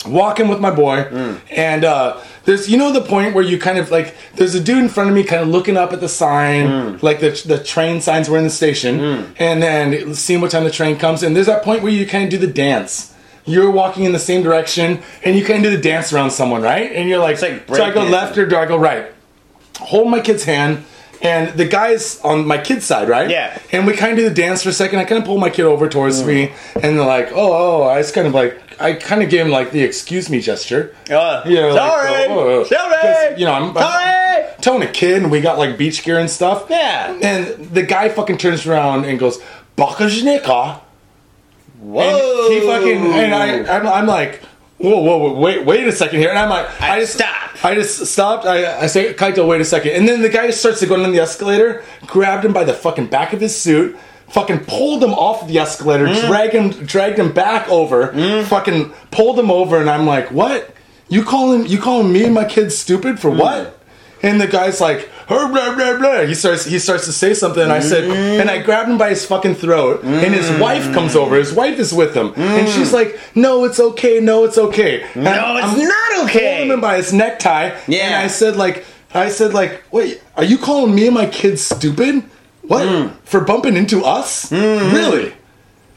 Walking 0.07 0.47
with 0.47 0.59
my 0.61 0.71
boy, 0.71 1.03
Mm. 1.11 1.39
and 1.51 1.83
uh, 1.85 2.17
there's 2.45 2.67
you 2.69 2.77
know 2.77 2.91
the 2.93 3.01
point 3.01 3.35
where 3.35 3.43
you 3.43 3.59
kind 3.59 3.77
of 3.77 3.91
like 3.91 4.15
there's 4.38 4.55
a 4.55 4.59
dude 4.63 4.79
in 4.79 4.89
front 4.89 5.09
of 5.09 5.15
me, 5.15 5.23
kind 5.23 5.41
of 5.43 5.49
looking 5.49 5.75
up 5.77 5.91
at 5.93 5.99
the 5.99 6.09
sign, 6.09 6.65
Mm. 6.67 7.03
like 7.03 7.19
the 7.19 7.29
the 7.45 7.59
train 7.61 7.99
signs 8.01 8.29
were 8.29 8.38
in 8.38 8.45
the 8.45 8.49
station, 8.49 9.33
and 9.38 9.61
then 9.61 10.15
seeing 10.15 10.39
what 10.41 10.49
time 10.49 10.63
the 10.63 10.71
train 10.71 10.97
comes. 10.97 11.21
And 11.23 11.35
there's 11.35 11.45
that 11.47 11.61
point 11.61 11.83
where 11.83 11.91
you 11.91 12.07
kind 12.07 12.23
of 12.23 12.29
do 12.31 12.38
the 12.38 12.51
dance. 12.51 13.10
You're 13.45 13.72
walking 13.72 14.03
in 14.03 14.11
the 14.11 14.19
same 14.19 14.43
direction, 14.43 15.01
and 15.23 15.35
you 15.35 15.43
kind 15.43 15.65
of 15.65 15.72
do 15.72 15.76
the 15.76 15.81
dance 15.81 16.13
around 16.13 16.31
someone, 16.31 16.61
right? 16.61 16.91
And 16.91 17.09
you're 17.09 17.19
like, 17.19 17.41
like 17.41 17.68
do 17.68 17.81
I 17.81 17.91
go 17.91 18.03
left 18.03 18.38
or 18.38 18.45
do 18.45 18.55
I 18.55 18.65
go 18.65 18.77
right? 18.77 19.11
Hold 19.80 20.09
my 20.09 20.19
kid's 20.19 20.43
hand, 20.43 20.85
and 21.22 21.55
the 21.57 21.65
guy's 21.65 22.19
on 22.22 22.47
my 22.47 22.57
kid's 22.57 22.85
side, 22.85 23.07
right? 23.07 23.30
Yeah. 23.30 23.57
And 23.72 23.85
we 23.85 23.93
kind 23.93 24.11
of 24.11 24.18
do 24.18 24.27
the 24.27 24.34
dance 24.35 24.63
for 24.63 24.69
a 24.69 24.73
second. 24.73 24.99
I 24.99 25.05
kind 25.05 25.19
of 25.19 25.26
pull 25.26 25.38
my 25.38 25.49
kid 25.49 25.65
over 25.65 25.88
towards 25.88 26.22
mm. 26.22 26.27
me, 26.27 26.53
and 26.76 26.97
they're 26.97 27.05
like, 27.05 27.31
"Oh, 27.31 27.53
oh!" 27.53 27.84
oh. 27.84 27.89
I 27.89 28.01
just 28.01 28.13
kind 28.13 28.27
of 28.27 28.34
like, 28.34 28.59
I 28.80 28.93
kind 28.93 29.22
of 29.22 29.30
gave 29.30 29.45
him 29.45 29.51
like 29.51 29.72
the 29.72 29.81
"excuse 29.81 30.30
me" 30.30 30.41
gesture. 30.41 30.95
Oh, 31.09 31.43
You 31.45 31.55
know, 31.55 31.69
like, 31.69 31.77
sorry, 31.77 32.26
oh, 32.27 32.39
oh, 32.39 32.59
oh. 32.59 32.63
sorry. 32.63 33.39
You 33.39 33.45
know, 33.45 33.53
I'm, 33.53 33.73
sorry. 33.73 34.45
I'm 34.45 34.61
towing 34.61 34.84
a 34.84 34.91
kid, 34.91 35.22
and 35.22 35.31
we 35.31 35.41
got 35.41 35.57
like 35.57 35.77
beach 35.77 36.03
gear 36.03 36.19
and 36.19 36.30
stuff. 36.30 36.65
Yeah. 36.69 37.18
And 37.22 37.69
the 37.69 37.84
guy 37.84 38.09
fucking 38.09 38.38
turns 38.38 38.65
around 38.65 39.05
and 39.05 39.19
goes, 39.19 39.39
"Bakajnika." 39.77 40.81
Whoa. 41.81 42.45
And 42.45 42.53
he 42.53 42.59
fucking 42.61 43.13
and 43.13 43.33
I 43.35 43.75
I'm, 43.77 43.87
I'm 43.87 44.05
like, 44.07 44.41
whoa, 44.77 44.99
whoa, 45.01 45.17
whoa, 45.17 45.33
wait, 45.39 45.65
wait 45.65 45.87
a 45.87 45.91
second 45.91 46.19
here, 46.19 46.29
and 46.29 46.37
I'm 46.37 46.49
like, 46.49 46.67
I 46.81 46.95
I, 46.97 46.99
just 47.01 47.13
stop. 47.15 47.65
I 47.65 47.75
just 47.75 48.05
stopped. 48.05 48.45
I, 48.45 48.81
I 48.81 48.87
say, 48.87 49.13
Kaito, 49.13 49.47
wait 49.47 49.61
a 49.61 49.65
second, 49.65 49.91
and 49.93 50.07
then 50.07 50.21
the 50.21 50.29
guy 50.29 50.49
starts 50.51 50.79
to 50.81 50.85
go 50.87 50.95
down 50.97 51.11
the 51.11 51.19
escalator, 51.19 51.83
grabbed 52.05 52.45
him 52.45 52.53
by 52.53 52.63
the 52.63 52.73
fucking 52.73 53.07
back 53.07 53.33
of 53.33 53.41
his 53.41 53.59
suit. 53.59 53.97
Fucking 54.29 54.59
pulled 54.65 55.03
him 55.03 55.13
off 55.13 55.45
the 55.47 55.57
escalator, 55.59 56.05
Mm. 56.07 56.27
dragged 56.27 56.53
him, 56.53 56.69
dragged 56.85 57.19
him 57.19 57.33
back 57.33 57.67
over. 57.69 58.13
Fucking 58.45 58.91
pulled 59.11 59.37
him 59.37 59.51
over, 59.51 59.77
and 59.77 59.89
I'm 59.89 60.05
like, 60.05 60.31
"What? 60.31 60.73
You 61.09 61.25
calling 61.25 61.65
you 61.67 61.79
calling 61.79 62.13
me 62.13 62.23
and 62.23 62.33
my 62.33 62.45
kids 62.45 62.77
stupid 62.77 63.15
Mm. 63.15 63.19
for 63.19 63.29
what?" 63.31 63.77
And 64.23 64.39
the 64.39 64.48
guy's 64.48 64.80
like, 64.80 65.10
blah, 65.27 65.48
blah, 65.48 65.98
blah." 65.98 66.22
He 66.26 66.34
starts 66.35 66.65
he 66.65 66.77
starts 66.80 67.06
to 67.06 67.11
say 67.14 67.34
something, 67.34 67.64
and 67.64 67.72
I 67.72 67.80
said, 67.80 68.03
Mm. 68.03 68.41
and 68.41 68.49
I 68.52 68.60
grabbed 68.61 68.89
him 68.89 68.98
by 68.98 69.10
his 69.10 69.26
fucking 69.26 69.56
throat, 69.56 70.03
and 70.03 70.34
his 70.34 70.49
wife 70.60 70.93
comes 70.93 71.15
over. 71.15 71.35
His 71.38 71.53
wife 71.53 71.80
is 71.80 71.91
with 71.93 72.14
him, 72.14 72.34
and 72.35 72.68
she's 72.69 72.93
like, 72.93 73.19
"No, 73.35 73.64
it's 73.65 73.80
okay. 73.80 74.19
No, 74.19 74.43
it's 74.43 74.57
okay." 74.57 75.02
And 75.15 75.26
Mm. 75.26 75.35
No, 75.35 75.57
it's 75.57 75.68
I'm 75.68 75.88
not 75.88 76.23
okay. 76.26 76.57
Holding 76.57 76.73
him 76.73 76.81
by 76.81 76.98
his 76.98 77.11
necktie, 77.14 77.72
Yeah. 77.88 78.06
And 78.06 78.15
I 78.15 78.27
said, 78.27 78.56
like, 78.57 78.85
I 79.14 79.30
said, 79.30 79.53
like, 79.53 79.84
wait, 79.91 80.22
are 80.38 80.43
you 80.45 80.57
calling 80.57 80.93
me 80.95 81.07
and 81.07 81.15
my 81.15 81.26
kids 81.26 81.61
stupid? 81.61 82.23
What 82.61 82.84
Mm. 82.88 83.11
for 83.26 83.41
bumping 83.41 83.76
into 83.76 84.06
us? 84.06 84.49
Mm-hmm. 84.49 84.95
Really? 84.95 85.34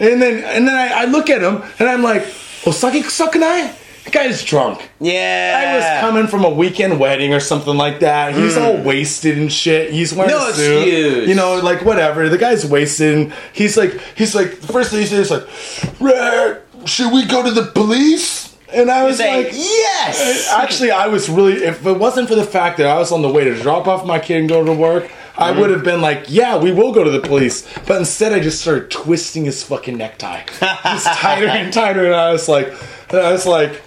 And 0.01 0.21
then 0.23 0.43
and 0.45 0.67
then 0.67 0.75
I, 0.77 1.03
I 1.03 1.05
look 1.05 1.29
at 1.31 1.41
him, 1.43 1.63
and 1.79 1.89
I'm 1.89 2.03
like, 2.03 2.25
"Osaki 2.65 3.03
Sakunai." 3.05 3.71
The 4.05 4.11
guy's 4.11 4.45
drunk. 4.45 4.91
Yeah. 5.01 5.57
I 5.67 5.77
was 5.77 6.01
coming 6.03 6.27
from 6.27 6.45
a 6.45 6.51
weekend 6.51 7.01
wedding 7.01 7.33
or 7.33 7.41
something 7.41 7.75
like 7.77 8.01
that. 8.01 8.35
He's 8.35 8.57
all 8.57 8.77
wasted 8.77 9.39
and 9.39 9.51
shit. 9.51 9.93
He's 9.93 10.13
wearing. 10.15 10.31
No 10.31 10.49
a 10.49 10.53
suit. 10.53 10.77
excuse. 10.83 11.29
You 11.29 11.35
know, 11.35 11.57
like 11.61 11.83
whatever. 11.85 12.29
The 12.29 12.37
guy's 12.39 12.67
wasted. 12.67 13.17
And 13.17 13.33
he's 13.55 13.77
like, 13.79 13.99
he's 14.15 14.35
like, 14.35 14.61
the 14.61 14.67
first 14.73 14.91
thing 14.91 15.01
he 15.01 15.07
says 15.07 15.31
is 15.31 15.31
like, 15.31 16.01
"Red, 16.01 16.61
should 16.85 17.13
we 17.15 17.25
go 17.25 17.43
to 17.43 17.51
the 17.51 17.65
police? 17.73 18.55
And 18.73 18.91
I 18.91 19.05
was 19.05 19.19
Say 19.19 19.45
like, 19.45 19.53
yes. 19.55 20.51
Actually, 20.53 20.91
I 20.91 21.07
was 21.07 21.31
really. 21.31 21.55
If 21.65 21.87
it 21.87 21.99
wasn't 21.99 22.29
for 22.29 22.35
the 22.35 22.45
fact 22.45 22.77
that 22.79 22.87
I 22.87 22.99
was 22.99 23.11
on 23.13 23.23
the 23.23 23.29
way 23.31 23.45
to 23.45 23.55
drop 23.63 23.87
off 23.87 24.05
my 24.05 24.19
kid 24.19 24.41
and 24.41 24.49
go 24.49 24.65
to 24.65 24.73
work, 24.73 25.11
I 25.39 25.51
Mm-hmm. 25.51 25.61
would 25.61 25.71
have 25.71 25.83
been 25.85 26.01
like, 26.01 26.25
"Yeah, 26.29 26.59
we 26.59 26.73
will 26.73 26.93
go 26.93 27.05
to 27.05 27.11
the 27.11 27.21
police." 27.21 27.67
But 27.87 27.99
instead, 27.99 28.33
I 28.33 28.41
just 28.41 28.61
started 28.61 28.91
twisting 28.91 29.45
his 29.47 29.63
fucking 29.63 29.97
necktie, 29.97 30.43
just 30.61 31.07
tighter 31.07 31.47
and 31.47 31.73
tighter, 31.73 32.05
and 32.05 32.15
I 32.15 32.33
was 32.33 32.49
like, 32.49 32.73
I 33.13 33.31
was 33.33 33.47
like, 33.47 33.81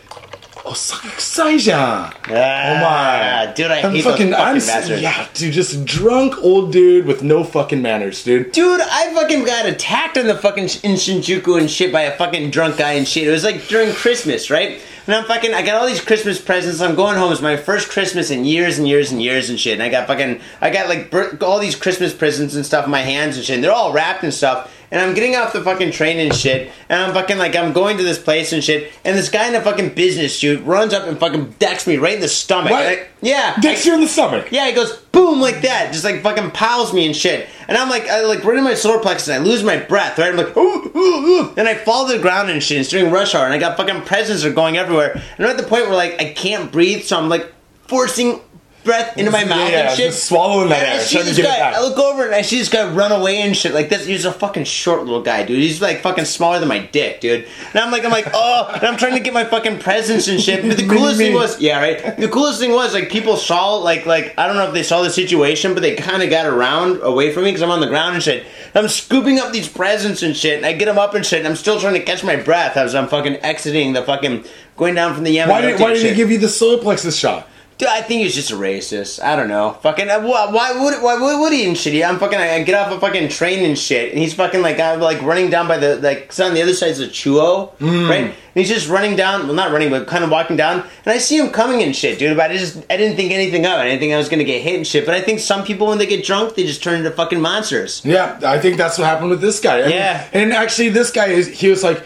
"Oh, 0.68 0.74
suck 0.74 1.06
excision." 1.06 1.74
Oh 1.74 2.12
my, 2.30 3.52
dude, 3.56 3.72
I 3.72 3.82
I'm 3.82 3.92
hate 3.92 4.04
fucking, 4.04 4.32
those 4.32 4.40
fucking 4.40 4.56
I'm, 4.56 4.56
bastards. 4.56 5.02
yeah, 5.02 5.28
dude, 5.34 5.54
just 5.54 5.86
drunk 5.86 6.38
old 6.44 6.72
dude 6.72 7.06
with 7.06 7.24
no 7.24 7.44
fucking 7.44 7.82
manners, 7.82 8.24
dude. 8.24 8.52
Dude, 8.52 8.82
I 8.82 9.14
fucking 9.14 9.46
got 9.46 9.66
attacked 9.66 10.18
in 10.18 10.28
the 10.28 10.36
fucking 10.36 10.64
in 10.64 10.96
Shinjuku 10.96 11.60
and 11.60 11.70
shit 11.72 11.92
by 11.92 12.02
a 12.02 12.18
fucking 12.18 12.52
drunk 12.52 12.78
guy 12.78 12.94
and 12.94 13.08
shit. 13.08 13.28
It 13.28 13.32
was 13.32 13.44
like 13.44 13.68
during 13.68 13.94
Christmas, 13.94 14.50
right? 14.50 14.82
And 15.08 15.16
I'm 15.16 15.24
fucking, 15.24 15.54
I 15.54 15.62
got 15.62 15.76
all 15.76 15.88
these 15.88 16.02
Christmas 16.04 16.42
presents. 16.42 16.82
I'm 16.82 16.96
going 16.96 17.16
home. 17.16 17.32
It's 17.32 17.42
my 17.42 17.56
first 17.56 17.88
Christmas 17.88 18.30
in 18.30 18.44
years 18.44 18.78
and 18.78 18.86
years 18.86 19.10
and 19.10 19.22
years 19.22 19.50
and 19.50 19.58
shit. 19.58 19.74
And 19.74 19.82
I 19.82 19.88
got 19.88 20.06
fucking, 20.06 20.42
I 20.60 20.70
got 20.70 20.90
like 20.90 21.42
all 21.42 21.60
these 21.60 21.78
Christmas 21.78 22.14
presents 22.14 22.56
and 22.56 22.66
stuff 22.66 22.84
in 22.84 22.92
my 22.92 23.04
hands 23.04 23.38
and 23.38 23.46
shit. 23.46 23.56
And 23.56 23.64
they're 23.64 23.72
all 23.72 23.94
wrapped 23.94 24.24
and 24.24 24.34
stuff. 24.34 24.70
And 24.90 25.02
I'm 25.02 25.14
getting 25.14 25.36
off 25.36 25.54
the 25.54 25.64
fucking 25.64 25.92
train 25.92 26.18
and 26.20 26.34
shit. 26.34 26.72
And 26.88 27.02
I'm 27.02 27.14
fucking 27.14 27.38
like, 27.38 27.56
I'm 27.56 27.74
going 27.74 27.98
to 27.98 28.04
this 28.04 28.18
place 28.18 28.54
and 28.54 28.64
shit. 28.64 28.92
And 29.04 29.18
this 29.18 29.30
guy 29.30 29.48
in 29.48 29.56
a 29.56 29.62
fucking 29.62 29.96
business 29.96 30.38
suit 30.38 30.64
runs 30.64 30.94
up 30.94 31.08
and 31.08 31.20
fucking 31.20 31.56
decks 31.60 31.86
me 31.86 31.98
right 31.98 32.16
in 32.16 32.22
the 32.22 32.28
stomach. 32.28 32.72
What? 32.72 32.86
Like, 32.86 33.10
yeah. 33.22 33.60
Dicks 33.60 33.86
you 33.86 33.94
in 33.96 34.02
the 34.02 34.08
stomach. 34.08 34.50
Yeah, 34.52 34.68
he 34.68 34.74
goes 34.74 34.96
boom 35.12 35.42
like 35.42 35.62
that, 35.62 35.92
just 35.92 36.04
like 36.04 36.22
fucking 36.22 36.52
piles 36.52 36.94
me 36.94 37.06
and 37.06 37.16
shit. 37.16 37.50
And 37.68 37.78
I'm 37.78 37.90
like, 37.90 38.08
I 38.08 38.24
like 38.24 38.44
right 38.44 38.58
in 38.58 38.64
my 38.64 38.76
solar 38.76 39.00
plexus, 39.00 39.30
and 39.30 39.44
I 39.44 39.46
lose 39.46 39.64
my 39.64 39.78
breath. 39.78 40.18
Right, 40.18 40.30
I'm 40.30 40.38
like, 40.38 40.56
ooh, 40.56 40.92
ooh, 40.96 40.98
ooh, 40.98 41.54
and 41.58 41.68
I 41.68 41.76
fall 41.76 42.08
to 42.08 42.14
the 42.14 42.22
ground 42.22 42.50
and 42.50 42.64
shit. 42.64 42.80
It's 42.80 42.90
during 42.90 43.12
rush 43.12 43.36
hour, 43.36 43.46
and 43.46 43.54
I 43.54 43.58
got 43.58 43.76
fucking 43.78 44.04
presents 44.04 44.46
are 44.46 44.54
going 44.54 44.78
everywhere. 44.78 45.12
And 45.38 45.46
I'm 45.46 45.52
at 45.52 45.58
the 45.58 45.68
point 45.68 45.86
where 45.88 45.96
like 45.96 46.22
I 46.22 46.34
can't 46.34 46.72
breathe, 46.72 47.04
so 47.04 47.18
I'm 47.18 47.30
like 47.30 47.52
forcing 47.88 48.42
breath 48.88 49.16
into 49.18 49.30
my 49.30 49.44
mouth 49.44 49.70
Yeah, 49.70 49.90
and 49.90 49.96
shit. 49.96 50.08
just 50.12 50.26
swallowing 50.26 50.70
that 50.70 50.82
air, 50.82 51.00
see 51.02 51.18
trying 51.18 51.26
to 51.26 51.30
this 51.30 51.38
get 51.38 51.46
it 51.46 51.50
guy. 51.50 51.60
back. 51.60 51.76
I 51.76 51.82
look 51.82 51.98
over 52.00 52.26
and 52.26 52.34
I 52.34 52.42
see 52.42 52.58
this 52.58 52.70
guy 52.70 52.92
run 52.92 53.12
away 53.12 53.38
and 53.42 53.56
shit 53.56 53.74
like 53.76 53.90
this. 53.90 54.08
He's 54.08 54.26
a 54.26 54.32
fucking 54.34 54.64
short 54.64 55.02
little 55.04 55.22
guy, 55.22 55.44
dude. 55.46 55.60
He's 55.62 55.80
like 55.82 56.02
fucking 56.02 56.26
smaller 56.26 56.58
than 56.60 56.68
my 56.70 56.80
dick, 56.80 57.22
dude. 57.22 57.46
And 57.74 57.76
I'm 57.80 57.92
like, 57.92 58.04
I'm 58.04 58.12
like, 58.12 58.28
oh, 58.34 58.72
and 58.74 58.84
I'm 58.84 58.98
trying 58.98 59.14
to 59.14 59.20
get 59.20 59.34
my 59.34 59.44
fucking 59.46 59.78
presents 59.80 60.28
and 60.28 60.42
shit. 60.42 60.64
But 60.68 60.78
the 60.78 60.88
coolest 60.90 61.18
thing 61.18 61.36
was, 61.36 61.60
yeah, 61.62 61.80
right. 61.80 62.18
The 62.18 62.28
coolest 62.30 62.60
thing 62.60 62.72
was 62.72 62.94
like 62.96 63.10
people 63.10 63.38
saw 63.38 63.76
like 63.76 64.06
like 64.08 64.34
I 64.40 64.48
don't 64.48 64.56
know 64.56 64.68
if 64.68 64.74
they 64.74 64.84
saw 64.84 65.04
the 65.04 65.12
situation, 65.12 65.76
but 65.76 65.82
they 65.82 65.96
kind 65.96 66.24
of 66.24 66.30
got 66.32 66.48
around 66.48 67.02
away 67.04 67.32
from 67.34 67.44
me 67.44 67.50
because 67.50 67.62
I'm 67.62 67.70
on 67.72 67.82
the 67.82 67.88
ground 67.88 68.16
and 68.16 68.24
shit. 68.24 68.46
And 68.74 68.84
I'm 68.84 68.88
scooping 68.90 69.40
up 69.40 69.52
these 69.52 69.68
presents 69.70 70.24
and 70.24 70.36
shit, 70.36 70.58
and 70.58 70.66
I 70.66 70.74
get 70.74 70.86
them 70.86 70.98
up 70.98 71.14
and 71.14 71.26
shit. 71.26 71.40
And 71.40 71.48
I'm 71.48 71.56
still 71.56 71.80
trying 71.80 71.94
to 71.96 72.04
catch 72.04 72.24
my 72.24 72.36
breath 72.38 72.78
as 72.78 72.96
I'm 72.96 73.08
fucking 73.08 73.38
exiting 73.38 73.94
the 73.94 74.04
fucking 74.04 74.46
going 74.78 74.96
down 74.96 75.14
from 75.14 75.24
the 75.24 75.36
Yamanote. 75.36 75.50
Why 75.50 75.62
did 75.62 75.80
Why 75.82 75.94
did 75.94 76.06
he 76.06 76.16
give 76.16 76.32
you 76.32 76.38
the 76.38 76.50
solar 76.50 76.82
plexus 76.82 77.18
shot? 77.18 77.50
Dude, 77.78 77.90
I 77.90 78.02
think 78.02 78.24
he's 78.24 78.34
just 78.34 78.50
a 78.50 78.56
racist. 78.56 79.22
I 79.24 79.36
don't 79.36 79.50
know. 79.50 79.78
Fucking, 79.84 80.10
uh, 80.10 80.22
why, 80.22 80.50
why 80.52 80.72
would 80.84 81.00
why, 81.04 81.16
would- 81.16 81.40
would 81.42 81.54
he 81.54 81.68
and 81.68 81.78
shit? 81.78 82.04
I'm 82.04 82.18
fucking. 82.18 82.40
I 82.40 82.64
get 82.64 82.74
off 82.74 82.92
a 82.92 83.00
fucking 83.00 83.30
train 83.30 83.64
and 83.64 83.78
shit, 83.78 84.10
and 84.12 84.20
he's 84.20 84.34
fucking 84.34 84.64
like 84.64 84.80
I'm 84.80 85.00
like 85.00 85.22
running 85.22 85.52
down 85.52 85.68
by 85.68 85.78
the 85.78 85.98
like. 85.98 86.30
Cause 86.30 86.40
on 86.40 86.56
the 86.56 86.62
other 86.64 86.74
side's 86.74 87.00
a 87.00 87.08
Chuo, 87.08 87.70
Hmm. 87.76 88.10
right? 88.10 88.22
And 88.26 88.34
he's 88.66 88.70
just 88.70 88.90
running 88.90 89.16
down. 89.16 89.46
Well, 89.46 89.54
not 89.56 89.72
running, 89.72 89.92
but 89.92 90.08
kind 90.08 90.24
of 90.24 90.32
walking 90.32 90.58
down. 90.58 90.80
And 91.06 91.14
I 91.14 91.20
see 91.20 91.38
him 91.38 91.52
coming 91.52 91.84
and 91.84 91.96
shit, 91.96 92.18
dude. 92.18 92.36
But 92.36 92.50
I 92.50 92.58
just 92.58 92.78
I 92.90 92.98
didn't 92.98 93.16
think 93.16 93.32
anything 93.32 93.66
of 93.68 93.74
it. 93.74 93.76
I 93.82 93.86
didn't 93.86 94.00
think 94.00 94.12
I 94.14 94.18
was 94.18 94.28
gonna 94.30 94.44
get 94.44 94.64
hit 94.64 94.76
and 94.76 94.88
shit. 94.88 95.06
But 95.06 95.14
I 95.14 95.22
think 95.22 95.40
some 95.40 95.64
people 95.64 95.86
when 95.86 96.00
they 96.00 96.08
get 96.08 96.26
drunk, 96.26 96.56
they 96.56 96.64
just 96.66 96.82
turn 96.82 96.96
into 96.96 97.12
fucking 97.12 97.40
monsters. 97.40 98.02
Yeah, 98.04 98.40
I 98.44 98.58
think 98.58 98.78
that's 98.78 98.98
what 98.98 99.06
happened 99.06 99.30
with 99.30 99.42
this 99.42 99.60
guy. 99.60 99.82
And, 99.82 99.94
Yeah. 99.94 100.26
and 100.34 100.52
actually, 100.52 100.90
this 100.90 101.12
guy 101.12 101.28
is 101.28 101.48
he 101.48 101.70
was 101.70 101.84
like. 101.84 102.04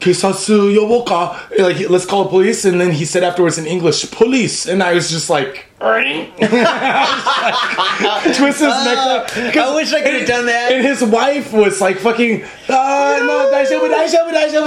Kisatsu 0.00 0.74
yoboka, 0.74 1.36
like 1.58 1.88
let's 1.90 2.06
call 2.06 2.24
the 2.24 2.30
police, 2.30 2.64
and 2.64 2.80
then 2.80 2.90
he 2.90 3.04
said 3.04 3.22
afterwards 3.22 3.58
in 3.58 3.66
English, 3.66 4.10
police, 4.10 4.66
and 4.66 4.82
I 4.82 4.94
was 4.94 5.10
just 5.10 5.28
like, 5.28 5.66
twist 8.34 8.60
his 8.60 8.84
neck. 8.84 8.98
up. 8.98 9.36
I 9.36 9.74
wish 9.74 9.92
I 9.92 10.00
could 10.02 10.14
have 10.14 10.26
done 10.28 10.46
that. 10.46 10.72
And 10.72 10.86
his 10.86 11.02
wife 11.04 11.52
was 11.52 11.80
like 11.80 11.98
fucking, 11.98 12.44
ah, 12.70 13.16
no, 13.20 13.50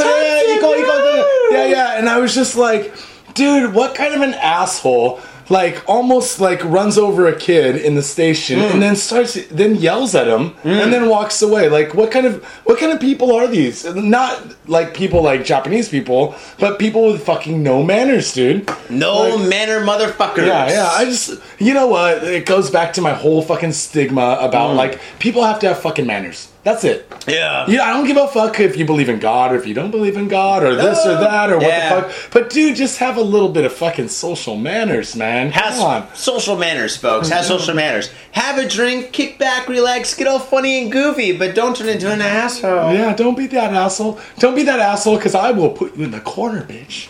yeah, 0.06 0.42
yeah, 0.44 0.58
iko, 0.62 0.70
iko, 0.84 1.52
yeah, 1.52 1.66
yeah. 1.66 1.98
And 1.98 2.10
I 2.10 2.20
was 2.20 2.34
just 2.36 2.56
like, 2.56 2.94
dude, 3.34 3.74
what 3.74 3.96
kind 3.96 4.14
of 4.14 4.22
an 4.22 4.34
asshole 4.36 5.20
like 5.50 5.82
almost 5.88 6.40
like 6.40 6.64
runs 6.64 6.98
over 6.98 7.28
a 7.28 7.36
kid 7.36 7.76
in 7.76 7.96
the 7.96 8.02
station 8.04 8.60
Mm. 8.60 8.72
and 8.74 8.82
then 8.82 8.96
starts 8.96 9.34
then 9.48 9.76
yells 9.76 10.16
at 10.16 10.28
him 10.28 10.54
and 10.64 10.92
then 10.94 11.10
walks 11.10 11.42
away. 11.42 11.70
Like 11.70 11.94
what 11.94 12.12
kind 12.12 12.26
of 12.26 12.44
what 12.66 12.80
kind 12.80 12.92
of 12.92 13.00
people 13.00 13.34
are 13.36 13.48
these? 13.48 13.84
Not 13.96 14.40
like 14.68 14.94
people 14.94 15.22
like 15.22 15.44
Japanese 15.44 15.90
people, 15.90 16.36
but 16.60 16.80
people 16.80 17.12
with 17.12 17.26
fucking 17.26 17.62
no 17.64 17.84
manners, 17.84 18.34
dude. 18.34 18.70
No 18.90 19.14
Like- 19.36 19.50
manner 19.50 19.80
motherfuckers. 19.82 20.48
Yeah, 20.48 20.70
yeah. 20.70 20.90
I 20.92 21.06
just, 21.06 21.40
you 21.60 21.74
know 21.74 21.88
what? 21.88 22.24
It 22.24 22.46
goes 22.46 22.70
back 22.70 22.94
to 22.94 23.02
my 23.02 23.14
whole 23.14 23.42
fucking 23.42 23.74
stigma 23.74 24.38
about 24.40 24.72
Mm. 24.72 24.76
like 24.78 25.00
people 25.20 25.44
have 25.44 25.60
to 25.60 25.68
have 25.68 25.80
fucking 25.82 26.06
manners. 26.08 26.48
That's 26.64 26.86
it. 26.86 27.12
yeah. 27.28 27.66
Yeah, 27.68 27.84
I 27.84 27.92
don't 27.92 28.08
give 28.08 28.16
a 28.16 28.26
fuck 28.28 28.58
if 28.62 28.78
you 28.78 28.86
believe 28.86 29.10
in 29.10 29.20
God 29.20 29.52
or 29.52 29.56
if 29.58 29.68
you 29.68 29.74
don't 29.74 29.92
believe 29.92 30.16
in 30.16 30.30
God 30.30 30.64
or 30.64 30.76
this 30.76 31.06
or 31.06 31.16
that 31.16 31.50
or 31.50 31.58
what 31.58 31.68
Yeah. 31.68 31.96
the 31.96 32.02
fuck. 32.04 32.32
But 32.32 32.50
dude, 32.50 32.78
just 32.78 33.00
have 33.00 33.18
a 33.18 33.22
little 33.22 33.50
bit 33.50 33.66
of 33.66 33.74
fucking 33.74 34.08
social 34.08 34.56
manners, 34.56 35.14
man. 35.16 35.52
Come 35.52 35.80
on. 35.82 36.08
social 36.16 36.56
manners, 36.58 36.96
folks. 36.96 37.28
Have 37.30 37.44
social 37.46 37.74
manners. 37.74 38.10
Have 38.32 38.58
a 38.58 38.68
drink, 38.68 39.12
kick 39.12 39.38
back, 39.38 39.68
relax, 39.68 40.16
get 40.16 40.26
all 40.28 40.40
funny 40.40 40.82
and 40.82 40.90
goofy, 40.92 41.38
but 41.38 41.54
don't 41.54 41.76
turn 41.76 41.90
into 41.90 42.10
an 42.10 42.22
asshole. 42.22 42.94
Yeah, 42.94 43.14
don't 43.14 43.38
be 43.38 43.48
that 43.48 43.74
asshole. 43.74 44.20
Don't 44.40 44.56
be 44.56 44.64
that 44.64 44.80
asshole 44.80 45.18
because 45.18 45.36
I 45.36 45.52
will 45.52 45.70
put 45.72 45.98
you 45.98 46.06
in 46.06 46.12
the 46.12 46.22
corner, 46.22 46.62
bitch. 46.64 47.08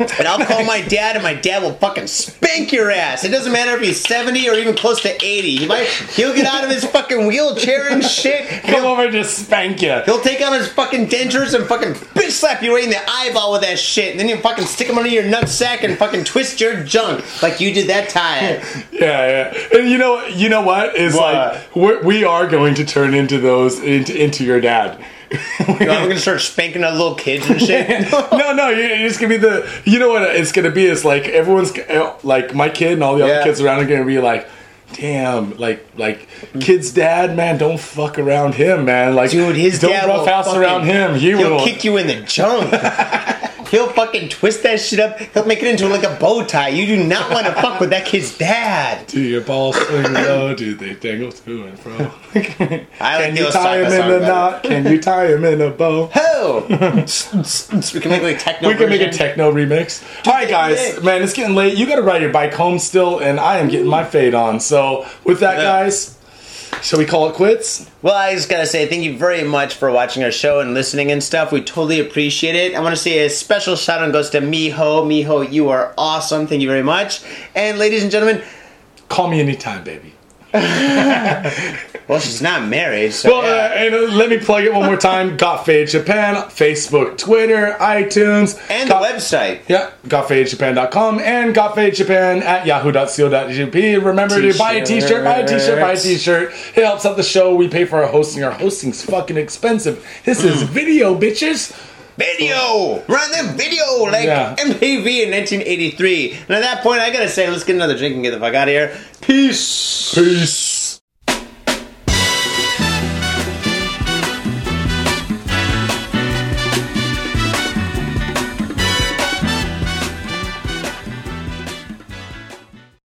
And 0.00 0.28
I'll 0.28 0.44
call 0.44 0.64
my 0.64 0.80
dad, 0.80 1.16
and 1.16 1.22
my 1.22 1.34
dad 1.34 1.62
will 1.62 1.74
fucking 1.74 2.06
spank 2.06 2.72
your 2.72 2.90
ass. 2.90 3.24
It 3.24 3.30
doesn't 3.30 3.52
matter 3.52 3.76
if 3.76 3.82
he's 3.82 4.00
70 4.00 4.48
or 4.48 4.54
even 4.54 4.74
close 4.76 5.00
to 5.02 5.10
80. 5.10 5.56
He 5.56 5.66
might, 5.66 5.86
he'll 6.14 6.34
get 6.34 6.46
out 6.46 6.64
of 6.64 6.70
his 6.70 6.84
fucking 6.84 7.26
wheelchair 7.26 7.90
and 7.90 8.04
shit. 8.04 8.48
Come 8.64 8.84
over 8.84 9.04
and 9.04 9.12
just 9.12 9.46
spank 9.46 9.82
you. 9.82 10.00
he'll 10.04 10.20
take 10.20 10.40
out 10.40 10.52
his 10.58 10.68
fucking 10.68 11.06
dentures 11.08 11.54
and 11.54 11.66
fucking 11.66 11.94
bitch 12.14 12.30
slap 12.30 12.62
you 12.62 12.74
right 12.74 12.84
in 12.84 12.90
the 12.90 13.10
eyeball 13.10 13.52
with 13.52 13.62
that 13.62 13.78
shit. 13.78 14.12
And 14.12 14.20
then 14.20 14.28
he'll 14.28 14.38
fucking 14.38 14.66
stick 14.66 14.88
them 14.88 14.98
under 14.98 15.10
your 15.10 15.24
nutsack 15.24 15.82
and 15.82 15.98
fucking 15.98 16.24
twist 16.24 16.60
your 16.60 16.82
junk 16.84 17.24
like 17.42 17.60
you 17.60 17.72
did 17.74 17.88
that 17.88 18.08
tie. 18.08 18.62
Yeah, 18.98 19.52
yeah. 19.52 19.78
And 19.78 19.88
you 19.88 19.96
know, 19.96 20.24
you 20.26 20.48
know 20.48 20.62
what 20.62 20.96
is 20.96 21.14
like 21.14 21.74
we're, 21.76 22.02
we 22.02 22.24
are 22.24 22.48
going 22.48 22.74
to 22.74 22.84
turn 22.84 23.14
into 23.14 23.38
those 23.38 23.78
into 23.78 24.16
into 24.20 24.44
your 24.44 24.60
dad. 24.60 25.02
I'm 25.60 25.78
gonna 26.08 26.18
start 26.18 26.40
spanking 26.40 26.84
other 26.84 26.96
little 26.96 27.14
kids 27.14 27.48
and 27.50 27.60
shit. 27.60 28.10
no, 28.12 28.52
no, 28.54 28.68
you- 28.70 28.82
you're 28.82 29.08
just 29.08 29.20
gonna 29.20 29.28
be 29.34 29.36
the. 29.38 29.68
You 29.84 29.98
know 29.98 30.08
what 30.08 30.22
it's 30.22 30.52
gonna 30.52 30.70
be? 30.70 30.86
Is 30.86 31.04
like 31.04 31.28
everyone's 31.28 31.76
uh, 31.78 32.16
like 32.22 32.54
my 32.54 32.68
kid 32.68 32.92
and 32.94 33.02
all 33.02 33.16
the 33.16 33.24
other 33.24 33.42
kids 33.42 33.60
around 33.60 33.80
are 33.80 33.86
gonna 33.86 34.04
be 34.06 34.18
like, 34.18 34.48
damn, 34.94 35.56
like 35.58 35.86
like 35.96 36.28
kid's 36.60 36.92
dad, 36.92 37.36
man, 37.36 37.58
don't 37.58 37.78
fuck 37.78 38.18
around 38.18 38.54
him, 38.54 38.86
man. 38.86 39.14
Like, 39.14 39.30
Dude, 39.30 39.54
his 39.56 39.78
don't 39.78 39.90
dad 39.90 40.06
rough 40.08 40.26
house 40.26 40.46
fucking- 40.46 40.60
around 40.60 40.84
him. 40.84 41.14
He 41.14 41.28
He'll 41.36 41.56
will. 41.56 41.64
kick 41.64 41.84
you 41.84 41.96
in 41.98 42.06
the 42.06 42.20
junk. 42.22 42.70
He'll 43.70 43.88
fucking 43.88 44.30
twist 44.30 44.62
that 44.62 44.80
shit 44.80 44.98
up. 45.00 45.18
He'll 45.18 45.44
make 45.46 45.62
it 45.62 45.68
into 45.68 45.88
like 45.88 46.02
a 46.04 46.16
bow 46.18 46.44
tie. 46.44 46.68
You 46.68 46.86
do 46.86 47.04
not 47.04 47.30
want 47.30 47.46
to 47.46 47.52
fuck 47.54 47.80
with 47.80 47.90
that 47.90 48.06
kid's 48.06 48.36
dad. 48.36 49.06
Do 49.06 49.20
your 49.20 49.42
balls 49.42 49.76
swing 49.76 50.12
low? 50.14 50.54
Do 50.54 50.74
they 50.74 50.94
dangle 50.94 51.32
to 51.32 51.64
and 51.64 51.78
fro? 51.78 51.92
I 52.34 52.36
like 52.38 52.88
Can 53.00 53.34
the 53.34 53.40
you 53.42 53.50
tie 53.50 53.78
him 53.82 53.92
in 53.92 54.22
a 54.22 54.26
knot? 54.26 54.62
Can 54.62 54.86
you 54.86 55.00
tie 55.00 55.26
him 55.26 55.44
in 55.44 55.60
a 55.60 55.70
bow? 55.70 56.06
Ho! 56.14 56.64
we 56.68 58.00
can 58.00 58.10
make 58.10 58.22
like 58.22 58.38
techno. 58.38 58.68
We 58.68 58.74
can 58.74 58.88
make 58.88 59.00
a 59.02 59.10
techno 59.10 59.52
remix. 59.52 60.02
All 60.26 60.32
right, 60.32 60.48
guys, 60.48 60.94
Yeah. 60.94 61.00
man, 61.04 61.22
it's 61.22 61.32
getting 61.32 61.54
late. 61.54 61.76
You 61.76 61.86
got 61.86 61.96
to 61.96 62.02
ride 62.02 62.22
your 62.22 62.32
bike 62.32 62.54
home 62.54 62.78
still, 62.78 63.18
and 63.18 63.38
I 63.38 63.58
am 63.58 63.68
getting 63.68 63.86
my 63.88 64.04
fade 64.04 64.34
on. 64.34 64.60
So, 64.60 65.06
with 65.24 65.40
that, 65.40 65.58
Yeah. 65.58 65.64
guys, 65.64 66.17
shall 66.82 66.98
we 66.98 67.04
call 67.04 67.28
it 67.28 67.34
quits? 67.34 67.90
Well, 68.02 68.14
I 68.14 68.34
just 68.34 68.48
gotta 68.48 68.66
say 68.66 68.86
thank 68.86 69.04
you 69.04 69.16
very 69.16 69.44
much 69.44 69.74
for 69.74 69.90
watching 69.90 70.22
our 70.22 70.30
show 70.30 70.60
and 70.60 70.74
listening 70.74 71.10
and 71.10 71.22
stuff. 71.22 71.52
We 71.52 71.62
totally 71.62 72.00
appreciate 72.00 72.54
it. 72.54 72.74
I 72.74 72.80
want 72.80 72.94
to 72.94 73.00
say 73.00 73.24
a 73.24 73.30
special 73.30 73.76
shout 73.76 74.00
out 74.00 74.12
goes 74.12 74.30
to 74.30 74.40
Miho. 74.40 74.72
Miho, 74.72 75.50
you 75.50 75.68
are 75.68 75.94
awesome. 75.98 76.46
Thank 76.46 76.62
you 76.62 76.68
very 76.68 76.82
much. 76.82 77.22
And 77.54 77.78
ladies 77.78 78.02
and 78.02 78.10
gentlemen, 78.12 78.42
Call 79.08 79.28
me 79.28 79.40
anytime, 79.40 79.84
baby. 79.84 80.14
well, 82.08 82.20
she's 82.20 82.40
not 82.40 82.66
married, 82.68 83.12
so 83.12 83.28
Well, 83.30 83.42
yeah. 83.42 83.74
uh, 83.74 83.84
and 83.84 83.94
uh, 83.94 84.16
let 84.16 84.30
me 84.30 84.38
plug 84.38 84.64
it 84.64 84.72
one 84.72 84.86
more 84.86 84.96
time. 84.96 85.36
Got 85.36 85.66
Faded 85.66 85.88
Japan, 85.88 86.36
Facebook, 86.48 87.18
Twitter, 87.18 87.76
iTunes, 87.78 88.58
and 88.70 88.88
the 88.88 88.94
website. 88.94 89.60
Yeah, 89.68 89.90
gotfadedjapan.com 90.06 91.18
and 91.20 91.54
gotfadedjapan 91.54 92.40
at 92.42 92.64
yahoo.co.jp. 92.66 94.04
Remember 94.04 94.40
to 94.40 94.56
buy 94.58 94.72
a 94.74 94.84
t-shirt, 94.86 95.22
buy 95.24 95.36
a 95.38 95.46
t-shirt, 95.46 95.80
buy 95.80 95.92
a 95.92 95.96
t-shirt. 95.98 96.52
It 96.74 96.84
helps 96.84 97.04
out 97.04 97.16
the 97.18 97.22
show. 97.22 97.54
We 97.54 97.68
pay 97.68 97.84
for 97.84 98.02
our 98.02 98.08
hosting. 98.08 98.42
Our 98.42 98.52
hosting's 98.52 99.02
fucking 99.04 99.36
expensive. 99.36 100.04
This 100.24 100.44
is 100.44 100.62
video, 100.70 101.14
bitches. 101.18 101.76
Video! 102.18 103.00
Run 103.06 103.30
the 103.30 103.52
video 103.56 103.84
like 104.10 104.24
Yeah. 104.26 104.56
MTV 104.58 105.22
in 105.22 105.30
1983. 105.30 106.32
And 106.48 106.50
at 106.50 106.62
that 106.62 106.82
point, 106.82 107.00
I 107.00 107.10
gotta 107.10 107.28
say, 107.28 107.48
let's 107.48 107.62
get 107.62 107.76
another 107.76 107.96
drink 107.96 108.14
and 108.16 108.24
get 108.24 108.32
the 108.32 108.40
fuck 108.40 108.54
out 108.54 108.66
of 108.66 108.72
here. 108.72 108.96
Peace! 109.20 110.12
Peace. 110.14 110.77